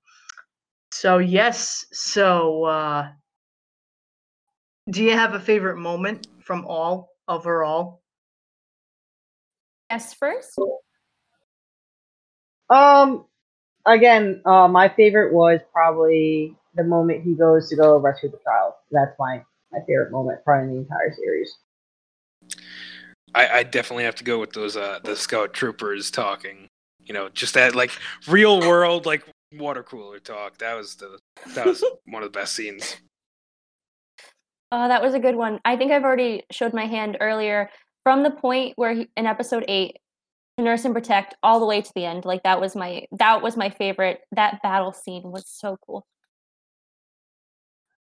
So 0.91 1.19
yes, 1.19 1.85
so 1.91 2.65
uh 2.65 3.09
do 4.89 5.03
you 5.03 5.11
have 5.11 5.34
a 5.34 5.39
favorite 5.39 5.77
moment 5.77 6.27
from 6.43 6.65
all 6.65 7.09
overall? 7.27 8.01
Yes, 9.89 10.13
first. 10.13 10.57
Um, 12.69 13.26
again, 13.85 14.41
uh, 14.45 14.68
my 14.68 14.89
favorite 14.89 15.34
was 15.34 15.59
probably 15.72 16.55
the 16.76 16.84
moment 16.84 17.23
he 17.23 17.35
goes 17.35 17.69
to 17.69 17.76
go 17.76 17.97
rescue 17.97 18.30
the 18.31 18.39
child. 18.43 18.73
That's 18.91 19.13
my 19.19 19.43
my 19.72 19.80
favorite 19.88 20.11
moment 20.11 20.43
probably 20.43 20.69
in 20.69 20.76
the 20.76 20.81
entire 20.81 21.13
series. 21.15 21.57
I, 23.34 23.59
I 23.59 23.63
definitely 23.63 24.03
have 24.03 24.15
to 24.15 24.23
go 24.23 24.39
with 24.39 24.51
those 24.51 24.76
uh 24.76 24.99
the 25.03 25.15
scout 25.15 25.53
troopers 25.53 26.11
talking. 26.11 26.68
You 27.03 27.13
know, 27.13 27.30
just 27.30 27.53
that 27.53 27.76
like 27.76 27.91
real 28.27 28.59
world 28.59 29.05
like 29.05 29.23
water 29.53 29.84
cooler 29.84 30.19
talk. 30.19 30.57
That 30.60 30.76
was 30.76 30.95
the 30.95 31.19
that 31.56 31.65
was 31.65 31.84
one 32.06 32.23
of 32.23 32.32
the 32.32 32.40
best 32.40 32.53
scenes. 32.53 32.98
Oh, 34.72 34.88
that 34.88 35.02
was 35.02 35.14
a 35.14 35.19
good 35.19 35.36
one. 35.36 35.60
I 35.65 35.76
think 35.76 35.91
I've 35.91 36.03
already 36.03 36.44
showed 36.52 36.73
my 36.73 36.86
hand 36.86 37.18
earlier 37.19 37.69
from 38.03 38.23
the 38.23 38.32
point 38.32 38.73
where 38.78 38.94
he, 38.94 39.10
in 39.18 39.26
episode 39.26 39.65
eight, 39.68 39.98
to 40.57 40.64
nurse 40.64 40.86
and 40.86 40.94
protect 40.94 41.36
all 41.44 41.60
the 41.60 41.65
way 41.65 41.82
to 41.82 41.91
the 41.95 42.06
end. 42.06 42.26
Like 42.26 42.44
that 42.44 42.61
was 42.61 42.76
my 42.76 43.06
that 43.11 43.41
was 43.41 43.57
my 43.57 43.69
favorite. 43.69 44.22
That 44.32 44.61
battle 44.61 44.94
scene 44.94 45.23
was 45.23 45.45
so 45.48 45.78
cool. 45.86 46.06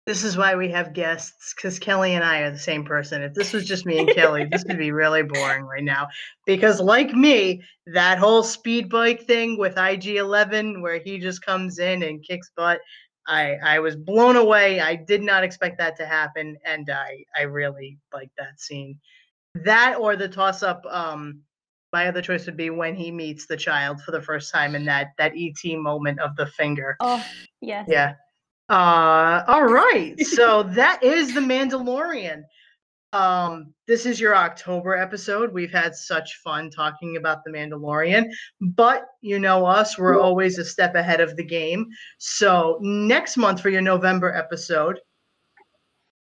This 0.05 0.25
is 0.25 0.35
why 0.35 0.55
we 0.55 0.69
have 0.69 0.93
guests, 0.93 1.53
because 1.55 1.79
Kelly 1.79 2.13
and 2.13 2.25
I 2.25 2.41
are 2.41 2.51
the 2.51 2.59
same 2.59 2.83
person. 2.83 3.21
If 3.21 3.33
this 3.33 3.53
was 3.53 3.65
just 3.65 3.85
me 3.85 3.99
and 3.99 4.09
Kelly, 4.09 4.45
this 4.51 4.65
would 4.67 4.77
be 4.77 4.91
really 4.91 5.23
boring 5.23 5.63
right 5.63 5.83
now. 5.83 6.09
Because, 6.45 6.81
like 6.81 7.13
me, 7.13 7.61
that 7.87 8.17
whole 8.17 8.43
speed 8.43 8.89
bike 8.89 9.25
thing 9.25 9.57
with 9.57 9.77
IG 9.77 10.07
11, 10.07 10.81
where 10.81 10.99
he 10.99 11.19
just 11.19 11.45
comes 11.45 11.79
in 11.79 12.03
and 12.03 12.21
kicks 12.21 12.51
butt, 12.57 12.81
I, 13.27 13.55
I 13.63 13.79
was 13.79 13.95
blown 13.95 14.35
away. 14.35 14.81
I 14.81 14.95
did 14.95 15.21
not 15.21 15.45
expect 15.45 15.77
that 15.77 15.95
to 15.97 16.05
happen. 16.05 16.57
And 16.65 16.89
I, 16.89 17.23
I 17.39 17.43
really 17.43 17.97
like 18.13 18.31
that 18.37 18.59
scene. 18.59 18.99
That 19.55 19.97
or 19.99 20.17
the 20.17 20.27
toss 20.27 20.63
up. 20.63 20.83
Um, 20.89 21.43
my 21.93 22.07
other 22.07 22.21
choice 22.21 22.45
would 22.47 22.57
be 22.57 22.71
when 22.71 22.95
he 22.95 23.11
meets 23.11 23.45
the 23.45 23.55
child 23.55 24.01
for 24.01 24.11
the 24.11 24.21
first 24.21 24.51
time 24.51 24.75
in 24.75 24.83
that 24.85 25.11
that 25.19 25.31
ET 25.37 25.77
moment 25.77 26.19
of 26.19 26.35
the 26.35 26.47
finger. 26.47 26.97
Oh 26.99 27.23
yes. 27.61 27.87
Yeah. 27.87 28.15
Uh, 28.69 29.43
all 29.47 29.65
right. 29.65 30.19
So 30.19 30.63
that 30.73 31.03
is 31.03 31.33
the 31.33 31.41
Mandalorian. 31.41 32.43
Um, 33.13 33.75
this 33.85 34.07
is 34.07 34.19
your 34.19 34.35
October 34.35 34.97
episode. 34.97 35.53
We've 35.53 35.71
had 35.71 35.95
such 35.95 36.39
fun 36.43 36.71
talking 36.71 37.17
about 37.17 37.43
the 37.43 37.51
Mandalorian, 37.51 38.25
but 38.59 39.05
you 39.21 39.37
know 39.37 39.67
us, 39.67 39.99
we're 39.99 40.19
always 40.19 40.57
a 40.57 40.65
step 40.65 40.95
ahead 40.95 41.21
of 41.21 41.35
the 41.35 41.43
game. 41.43 41.87
So 42.17 42.79
next 42.81 43.37
month 43.37 43.61
for 43.61 43.69
your 43.69 43.81
November 43.81 44.33
episode, 44.33 44.99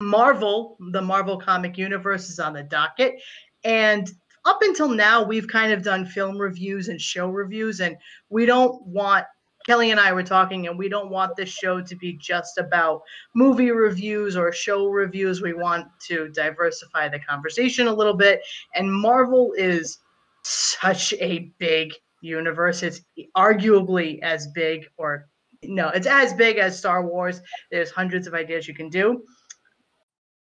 Marvel, 0.00 0.78
the 0.90 1.00
Marvel 1.00 1.38
comic 1.38 1.78
universe 1.78 2.28
is 2.28 2.40
on 2.40 2.54
the 2.54 2.64
docket. 2.64 3.20
And 3.62 4.10
up 4.44 4.58
until 4.62 4.88
now, 4.88 5.22
we've 5.22 5.46
kind 5.46 5.72
of 5.72 5.82
done 5.82 6.06
film 6.06 6.38
reviews 6.38 6.88
and 6.88 7.00
show 7.00 7.28
reviews, 7.28 7.80
and 7.80 7.96
we 8.30 8.46
don't 8.46 8.84
want 8.84 9.26
Kelly 9.66 9.90
and 9.90 10.00
I 10.00 10.12
were 10.12 10.22
talking, 10.22 10.66
and 10.66 10.78
we 10.78 10.88
don't 10.88 11.10
want 11.10 11.36
this 11.36 11.50
show 11.50 11.80
to 11.82 11.96
be 11.96 12.14
just 12.14 12.58
about 12.58 13.02
movie 13.34 13.70
reviews 13.70 14.36
or 14.36 14.52
show 14.52 14.86
reviews. 14.88 15.42
We 15.42 15.52
want 15.52 15.86
to 16.08 16.28
diversify 16.28 17.08
the 17.08 17.20
conversation 17.20 17.86
a 17.86 17.92
little 17.92 18.14
bit. 18.14 18.40
And 18.74 18.92
Marvel 18.92 19.52
is 19.56 19.98
such 20.42 21.12
a 21.14 21.52
big 21.58 21.92
universe. 22.22 22.82
It's 22.82 23.02
arguably 23.36 24.20
as 24.22 24.48
big, 24.48 24.86
or 24.96 25.28
no, 25.62 25.88
it's 25.90 26.06
as 26.06 26.32
big 26.32 26.56
as 26.56 26.78
Star 26.78 27.06
Wars. 27.06 27.42
There's 27.70 27.90
hundreds 27.90 28.26
of 28.26 28.34
ideas 28.34 28.66
you 28.66 28.74
can 28.74 28.88
do. 28.88 29.22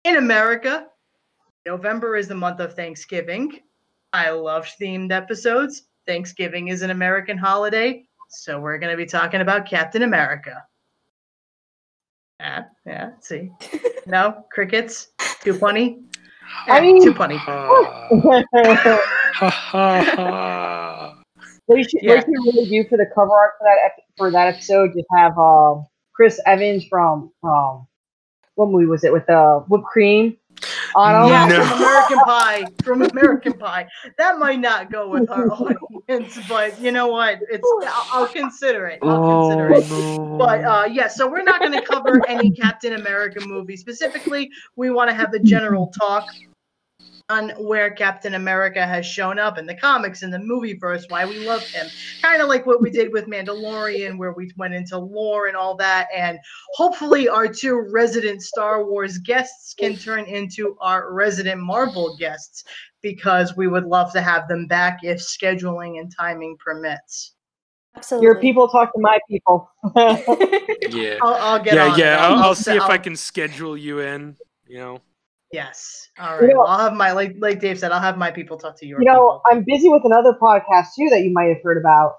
In 0.03 0.17
America, 0.17 0.87
November 1.65 2.15
is 2.15 2.27
the 2.27 2.35
month 2.35 2.59
of 2.59 2.75
Thanksgiving. 2.75 3.59
I 4.13 4.29
love 4.29 4.69
themed 4.79 5.11
episodes. 5.11 5.83
Thanksgiving 6.05 6.69
is 6.69 6.81
an 6.81 6.91
American 6.91 7.37
holiday. 7.37 8.06
So 8.29 8.59
we're 8.59 8.77
going 8.77 8.91
to 8.91 8.97
be 8.97 9.05
talking 9.05 9.41
about 9.41 9.65
Captain 9.67 10.03
America. 10.03 10.63
Yeah, 12.39 12.63
yeah, 12.85 13.09
see. 13.21 13.51
no, 14.05 14.43
crickets, 14.51 15.07
too 15.41 15.53
funny. 15.53 15.99
I 16.67 16.77
Eh, 16.77 16.81
mean- 16.81 17.03
too 17.03 17.13
funny. 17.13 17.37
You 21.69 21.83
should, 21.83 22.01
Yeah. 22.01 22.15
what 22.15 22.27
you 22.27 22.33
should 22.45 22.55
really 22.55 22.69
do 22.69 22.87
for 22.87 22.97
the 22.97 23.05
cover 23.13 23.31
art 23.31 23.53
for 23.59 23.65
that 23.65 23.77
ep- 23.85 24.03
for 24.17 24.31
that 24.31 24.47
episode, 24.47 24.93
just 24.93 25.05
have 25.13 25.37
um, 25.37 25.85
Chris 26.13 26.39
Evans 26.45 26.85
from 26.89 27.31
um, 27.43 27.85
what 28.55 28.69
movie 28.69 28.85
was 28.85 29.03
it 29.03 29.11
with 29.11 29.25
the 29.27 29.65
whipped 29.67 29.83
cream 29.85 30.37
on 30.95 31.23
him? 31.25 31.29
Yeah, 31.29 31.47
No. 31.47 31.63
from 31.65 31.77
American 31.83 32.19
Pie. 32.19 32.65
From 32.83 33.01
American 33.03 33.53
Pie. 33.53 33.87
That 34.17 34.39
might 34.39 34.59
not 34.59 34.91
go 34.91 35.09
with 35.09 35.29
our 35.29 35.49
audience, 35.51 36.37
but 36.47 36.79
you 36.79 36.91
know 36.91 37.07
what? 37.07 37.39
It's 37.49 37.67
I'll, 37.87 38.21
I'll 38.23 38.27
consider 38.27 38.87
it. 38.87 38.99
I'll 39.03 39.47
consider 39.49 39.73
it. 39.73 39.89
no. 39.89 40.35
But 40.37 40.63
uh, 40.63 40.85
yeah, 40.91 41.07
so 41.07 41.27
we're 41.29 41.43
not 41.43 41.59
going 41.59 41.73
to 41.73 41.81
cover 41.81 42.27
any 42.27 42.51
Captain 42.61 42.93
America 42.93 43.45
movie 43.45 43.77
specifically. 43.77 44.49
We 44.75 44.89
want 44.91 45.09
to 45.09 45.15
have 45.15 45.33
a 45.33 45.39
general 45.39 45.87
talk 45.87 46.25
on 47.29 47.49
where 47.57 47.91
Captain 47.91 48.35
America 48.35 48.85
has 48.85 49.05
shown 49.05 49.37
up 49.37 49.57
in 49.57 49.65
the 49.65 49.75
comics 49.75 50.23
and 50.23 50.33
the 50.33 50.39
movie 50.39 50.73
verse, 50.77 51.05
why 51.09 51.25
we 51.25 51.45
love 51.45 51.61
him. 51.61 51.87
Kind 52.21 52.41
of 52.41 52.47
like 52.47 52.65
what 52.65 52.81
we 52.81 52.89
did 52.89 53.11
with 53.11 53.25
Mandalorian, 53.27 54.17
where 54.17 54.31
we 54.31 54.49
went 54.55 54.73
into 54.73 54.97
lore 54.97 55.47
and 55.47 55.57
all 55.57 55.75
that. 55.75 56.07
And 56.15 56.39
hopefully, 56.73 57.27
our 57.27 57.47
two 57.47 57.85
resident 57.91 58.41
Star 58.41 58.85
Wars 58.85 59.17
guests 59.17 59.73
can 59.73 59.97
turn 59.97 60.25
into 60.25 60.77
our 60.79 61.11
resident 61.13 61.59
Marvel 61.61 62.15
guests 62.17 62.63
because 63.01 63.57
we 63.57 63.67
would 63.67 63.85
love 63.85 64.13
to 64.13 64.21
have 64.21 64.47
them 64.47 64.65
back 64.65 64.99
if 65.03 65.19
scheduling 65.19 65.99
and 65.99 66.09
timing 66.17 66.55
permits. 66.63 67.33
Absolutely. 67.97 68.25
Your 68.25 68.39
people 68.39 68.69
talk 68.69 68.93
to 68.93 68.99
my 69.01 69.19
people. 69.29 69.69
yeah. 69.95 71.17
I'll, 71.21 71.33
I'll 71.33 71.59
get 71.63 71.73
Yeah, 71.73 71.87
on 71.91 71.99
yeah. 71.99 72.17
I'll, 72.25 72.35
I'll 72.43 72.55
see 72.55 72.75
if 72.75 72.83
I 72.83 72.93
I'll- 72.93 72.99
can 72.99 73.17
schedule 73.17 73.75
you 73.77 73.99
in. 73.99 74.37
You 74.65 74.77
know. 74.77 75.01
Yes. 75.51 76.09
All 76.19 76.41
You 76.41 76.53
know- 76.53 76.61
I'll 76.61 76.79
have 76.79 76.93
my 76.93 77.11
like 77.11 77.35
like 77.39 77.59
Dave 77.59 77.79
said. 77.79 77.91
I'll 77.91 78.01
have 78.01 78.17
my 78.17 78.31
people 78.31 78.57
talk 78.57 78.77
to 78.79 78.85
your 78.85 78.99
you 79.01 79.05
know, 79.05 79.13
people. 79.13 79.41
I'm 79.45 79.63
busy 79.65 79.89
with 79.89 80.03
another 80.05 80.33
podcast 80.33 80.87
too 80.97 81.07
that 81.09 81.21
you 81.21 81.31
might 81.31 81.47
have 81.49 81.63
heard 81.63 81.77
about. 81.77 82.15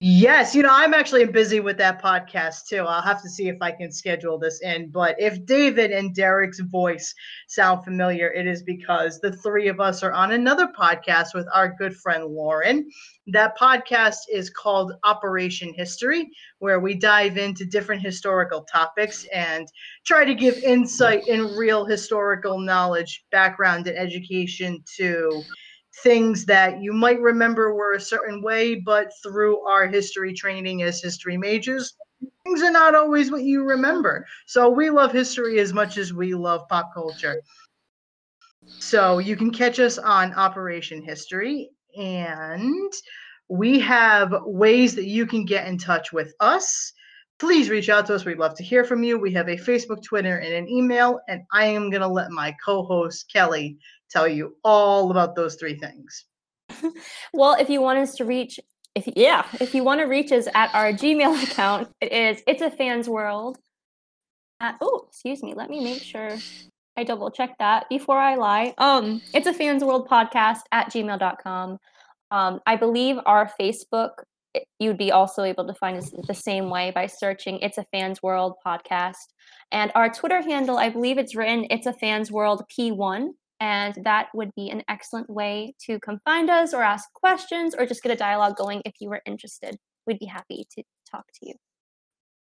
Yes, 0.00 0.54
you 0.54 0.62
know, 0.62 0.72
I'm 0.72 0.92
actually 0.92 1.24
busy 1.24 1.60
with 1.60 1.78
that 1.78 2.02
podcast 2.02 2.66
too. 2.68 2.80
I'll 2.80 3.00
have 3.00 3.22
to 3.22 3.30
see 3.30 3.48
if 3.48 3.56
I 3.62 3.70
can 3.70 3.92
schedule 3.92 4.38
this 4.38 4.60
in. 4.60 4.90
But 4.90 5.14
if 5.18 5.46
David 5.46 5.92
and 5.92 6.14
Derek's 6.14 6.60
voice 6.60 7.14
sound 7.46 7.84
familiar, 7.84 8.30
it 8.30 8.46
is 8.46 8.62
because 8.64 9.20
the 9.20 9.32
three 9.32 9.68
of 9.68 9.80
us 9.80 10.02
are 10.02 10.12
on 10.12 10.32
another 10.32 10.68
podcast 10.78 11.28
with 11.32 11.46
our 11.54 11.74
good 11.78 11.96
friend 11.96 12.24
Lauren. 12.26 12.86
That 13.28 13.56
podcast 13.56 14.16
is 14.30 14.50
called 14.50 14.92
Operation 15.04 15.72
History, 15.72 16.28
where 16.58 16.80
we 16.80 16.94
dive 16.96 17.38
into 17.38 17.64
different 17.64 18.02
historical 18.02 18.64
topics 18.64 19.24
and 19.32 19.66
try 20.04 20.24
to 20.26 20.34
give 20.34 20.58
insight 20.58 21.28
and 21.28 21.56
real 21.56 21.86
historical 21.86 22.58
knowledge, 22.58 23.24
background, 23.30 23.86
and 23.86 23.96
education 23.96 24.82
to 24.96 25.42
things 26.02 26.44
that 26.46 26.80
you 26.80 26.92
might 26.92 27.20
remember 27.20 27.74
were 27.74 27.94
a 27.94 28.00
certain 28.00 28.42
way, 28.42 28.74
but 28.74 29.10
through 29.22 29.60
our 29.60 29.86
history 29.86 30.32
training 30.34 30.82
as 30.82 31.00
history 31.00 31.36
majors, 31.36 31.94
things 32.44 32.62
are 32.62 32.70
not 32.70 32.94
always 32.94 33.30
what 33.30 33.42
you 33.42 33.64
remember. 33.64 34.26
So 34.46 34.68
we 34.68 34.90
love 34.90 35.12
history 35.12 35.58
as 35.60 35.72
much 35.72 35.98
as 35.98 36.12
we 36.12 36.34
love 36.34 36.68
pop 36.68 36.92
culture. 36.94 37.40
So 38.66 39.18
you 39.18 39.36
can 39.36 39.50
catch 39.50 39.78
us 39.78 39.98
on 39.98 40.34
Operation 40.34 41.02
History, 41.02 41.70
and 41.96 42.92
we 43.48 43.78
have 43.80 44.34
ways 44.44 44.94
that 44.94 45.06
you 45.06 45.26
can 45.26 45.44
get 45.44 45.66
in 45.66 45.78
touch 45.78 46.12
with 46.12 46.34
us. 46.40 46.92
Please 47.38 47.68
reach 47.68 47.88
out 47.88 48.06
to 48.06 48.14
us. 48.14 48.24
We'd 48.24 48.38
love 48.38 48.54
to 48.56 48.62
hear 48.62 48.84
from 48.84 49.02
you. 49.02 49.18
We 49.18 49.32
have 49.32 49.48
a 49.48 49.56
Facebook, 49.56 50.02
Twitter, 50.02 50.38
and 50.38 50.54
an 50.54 50.68
email. 50.68 51.20
And 51.28 51.42
I 51.52 51.66
am 51.66 51.90
going 51.90 52.00
to 52.00 52.08
let 52.08 52.30
my 52.30 52.54
co 52.64 52.84
host, 52.84 53.30
Kelly, 53.30 53.76
tell 54.14 54.28
you 54.28 54.56
all 54.64 55.10
about 55.10 55.34
those 55.34 55.56
three 55.56 55.78
things. 55.78 56.26
Well, 57.32 57.56
if 57.58 57.68
you 57.68 57.80
want 57.80 57.98
us 57.98 58.14
to 58.16 58.24
reach, 58.24 58.60
if 58.94 59.08
yeah, 59.16 59.44
if 59.60 59.74
you 59.74 59.82
want 59.82 60.00
to 60.00 60.04
reach 60.06 60.30
us 60.32 60.46
at 60.54 60.72
our 60.74 60.92
Gmail 60.92 61.42
account, 61.50 61.88
it 62.00 62.12
is 62.12 62.42
it's 62.46 62.62
a 62.62 62.70
fans 62.70 63.08
world. 63.08 63.58
At, 64.60 64.76
oh, 64.80 65.06
excuse 65.08 65.42
me. 65.42 65.52
Let 65.54 65.68
me 65.68 65.82
make 65.82 66.00
sure 66.00 66.30
I 66.96 67.02
double 67.04 67.30
check 67.30 67.56
that 67.58 67.88
before 67.88 68.18
I 68.18 68.36
lie. 68.36 68.72
Um, 68.78 69.20
it's 69.34 69.48
a 69.48 69.52
fans 69.52 69.82
world 69.82 70.08
podcast 70.08 70.60
at 70.70 70.92
gmail.com. 70.92 71.78
Um, 72.30 72.60
I 72.66 72.76
believe 72.76 73.16
our 73.26 73.50
Facebook 73.60 74.12
you'd 74.78 74.98
be 74.98 75.10
also 75.10 75.42
able 75.42 75.66
to 75.66 75.74
find 75.74 75.96
us 75.96 76.12
the 76.28 76.34
same 76.34 76.70
way 76.70 76.92
by 76.94 77.06
searching 77.06 77.58
"It's 77.58 77.78
a 77.78 77.86
Fans 77.92 78.22
World" 78.22 78.54
podcast, 78.64 79.26
and 79.72 79.90
our 79.94 80.08
Twitter 80.08 80.40
handle. 80.40 80.78
I 80.78 80.88
believe 80.88 81.18
it's 81.18 81.34
written 81.34 81.66
"It's 81.70 81.86
a 81.86 81.92
Fans 81.92 82.30
World 82.30 82.62
P1." 82.70 83.30
And 83.64 83.94
that 84.04 84.28
would 84.34 84.54
be 84.54 84.68
an 84.68 84.82
excellent 84.90 85.30
way 85.30 85.74
to 85.86 85.98
come 86.00 86.20
find 86.22 86.50
us 86.50 86.74
or 86.74 86.82
ask 86.82 87.10
questions 87.14 87.74
or 87.74 87.86
just 87.86 88.02
get 88.02 88.12
a 88.12 88.16
dialogue 88.16 88.56
going 88.56 88.82
if 88.84 88.92
you 89.00 89.08
were 89.08 89.22
interested. 89.24 89.74
We'd 90.06 90.18
be 90.18 90.26
happy 90.26 90.66
to 90.76 90.82
talk 91.10 91.24
to 91.40 91.48
you. 91.48 91.54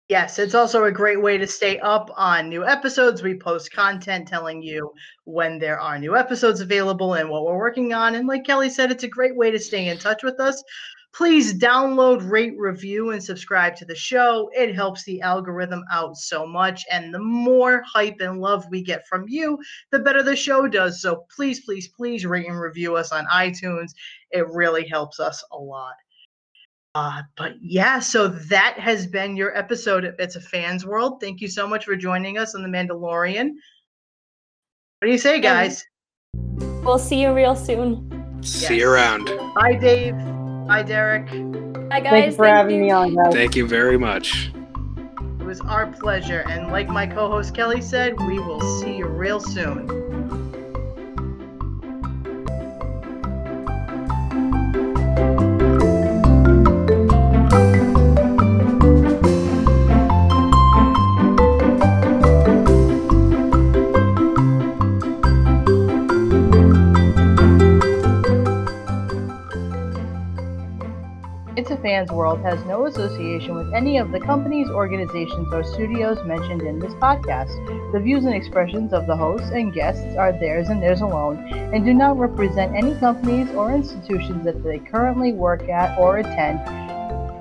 Yes, 0.09 0.37
it's 0.37 0.53
also 0.53 0.83
a 0.83 0.91
great 0.91 1.21
way 1.21 1.37
to 1.37 1.47
stay 1.47 1.79
up 1.79 2.11
on 2.17 2.49
new 2.49 2.65
episodes. 2.65 3.23
We 3.23 3.39
post 3.39 3.71
content 3.71 4.27
telling 4.27 4.61
you 4.61 4.91
when 5.23 5.59
there 5.59 5.79
are 5.79 5.97
new 5.97 6.17
episodes 6.17 6.59
available 6.59 7.13
and 7.13 7.29
what 7.29 7.45
we're 7.45 7.57
working 7.57 7.93
on. 7.93 8.15
And 8.15 8.27
like 8.27 8.43
Kelly 8.43 8.69
said, 8.69 8.91
it's 8.91 9.05
a 9.05 9.07
great 9.07 9.37
way 9.37 9.49
to 9.49 9.59
stay 9.59 9.87
in 9.87 9.97
touch 9.97 10.23
with 10.23 10.41
us. 10.41 10.61
Please 11.14 11.53
download, 11.53 12.27
rate, 12.27 12.56
review, 12.57 13.11
and 13.11 13.23
subscribe 13.23 13.76
to 13.76 13.85
the 13.85 13.95
show. 13.95 14.49
It 14.53 14.73
helps 14.73 15.03
the 15.03 15.22
algorithm 15.22 15.84
out 15.91 16.18
so 16.18 16.48
much. 16.48 16.84
And 16.91 17.14
the 17.14 17.19
more 17.19 17.84
hype 17.85 18.19
and 18.19 18.41
love 18.41 18.65
we 18.72 18.81
get 18.81 19.07
from 19.07 19.26
you, 19.27 19.60
the 19.91 19.99
better 19.99 20.23
the 20.23 20.35
show 20.35 20.68
does. 20.68 21.02
So 21.02 21.26
please, 21.34 21.60
please, 21.65 21.88
please 21.90 22.26
rate 22.26 22.48
and 22.48 22.60
review 22.60 22.95
us 22.95 23.11
on 23.11 23.27
iTunes. 23.27 23.91
It 24.31 24.48
really 24.49 24.88
helps 24.88 25.19
us 25.19 25.44
a 25.52 25.57
lot. 25.57 25.94
Uh, 26.95 27.22
but 27.38 27.53
yeah, 27.61 27.99
so 27.99 28.27
that 28.27 28.80
has 28.80 29.06
been 29.06 29.35
your 29.38 29.56
episode 29.56 30.06
of 30.06 30.15
It's 30.18 30.35
a 30.35 30.41
Fans 30.41 30.85
World. 30.85 31.22
Thank 31.22 31.41
you 31.41 31.48
so 31.48 31.68
much 31.68 31.85
for 31.85 31.95
joining 31.95 32.40
us 32.40 32.56
on 32.56 32.64
The 32.64 32.69
Mandalorian. 32.69 33.49
What 34.99 35.06
do 35.07 35.11
you 35.11 35.18
say, 35.18 35.40
guys? 35.40 35.84
We'll 36.84 36.99
see 36.99 37.22
you 37.22 37.34
real 37.34 37.56
soon. 37.56 38.10
See 38.44 38.61
Yes. 38.61 38.72
you 38.72 38.90
around. 38.90 39.26
Bye, 39.56 39.76
Dave. 39.76 40.15
Bye, 40.68 40.84
Derek. 40.84 41.27
Bye, 41.90 41.99
guys. 41.99 42.11
Thank 42.11 42.26
you 42.27 42.31
for 42.34 42.45
having 42.45 42.81
me 42.81 42.91
on, 42.91 43.15
guys. 43.15 43.34
Thank 43.34 43.56
you 43.56 43.68
very 43.68 43.98
much. 43.98 44.52
It 45.40 45.44
was 45.44 45.61
our 45.61 45.88
pleasure. 45.88 46.44
And 46.48 46.72
like 46.72 46.88
my 46.88 47.06
co 47.06 47.30
host 47.30 47.53
Kelly 47.53 47.81
said, 47.81 48.19
we 48.22 48.40
will 48.40 48.61
see 48.80 48.98
you 48.98 49.07
real 49.07 49.40
soon. 49.40 50.02
Fans 71.84 72.11
World 72.11 72.39
has 72.39 72.64
no 72.64 72.85
association 72.85 73.55
with 73.55 73.73
any 73.73 73.97
of 73.97 74.14
the 74.14 74.19
companies, 74.19 74.69
organizations, 74.69 75.51
or 75.51 75.65
studios 75.65 76.18
mentioned 76.26 76.61
in 76.61 76.80
this 76.80 76.93
podcast. 76.93 77.51
The 77.91 77.99
views 77.99 78.23
and 78.23 78.34
expressions 78.34 78.93
of 78.93 79.05
the 79.05 79.18
hosts 79.18 79.49
and 79.49 79.73
guests 79.73 80.15
are 80.15 80.31
theirs 80.31 80.69
and 80.69 80.81
theirs 80.81 81.01
alone, 81.01 81.39
and 81.51 81.84
do 81.84 81.93
not 81.93 82.18
represent 82.18 82.73
any 82.73 82.95
companies 82.95 83.53
or 83.53 83.73
institutions 83.73 84.45
that 84.45 84.64
they 84.64 84.80
currently 84.80 85.34
work 85.34 85.68
at 85.68 85.99
or 85.99 86.19
attend, 86.19 86.61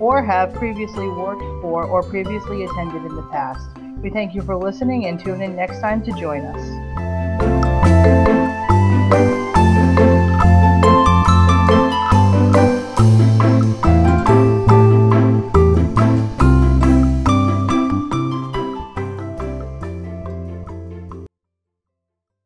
or 0.03 0.21
have 0.21 0.53
previously 0.55 1.09
worked 1.09 1.63
for 1.63 1.85
or 1.85 2.03
previously 2.03 2.65
attended 2.65 3.05
in 3.05 3.15
the 3.15 3.29
past. 3.31 3.71
We 4.03 4.11
thank 4.11 4.35
you 4.35 4.43
for 4.43 4.57
listening 4.57 5.07
and 5.07 5.21
tune 5.21 5.41
in 5.41 5.55
next 5.55 5.79
time 5.79 6.03
to 6.03 6.11
join 6.19 6.41
us. 6.41 6.82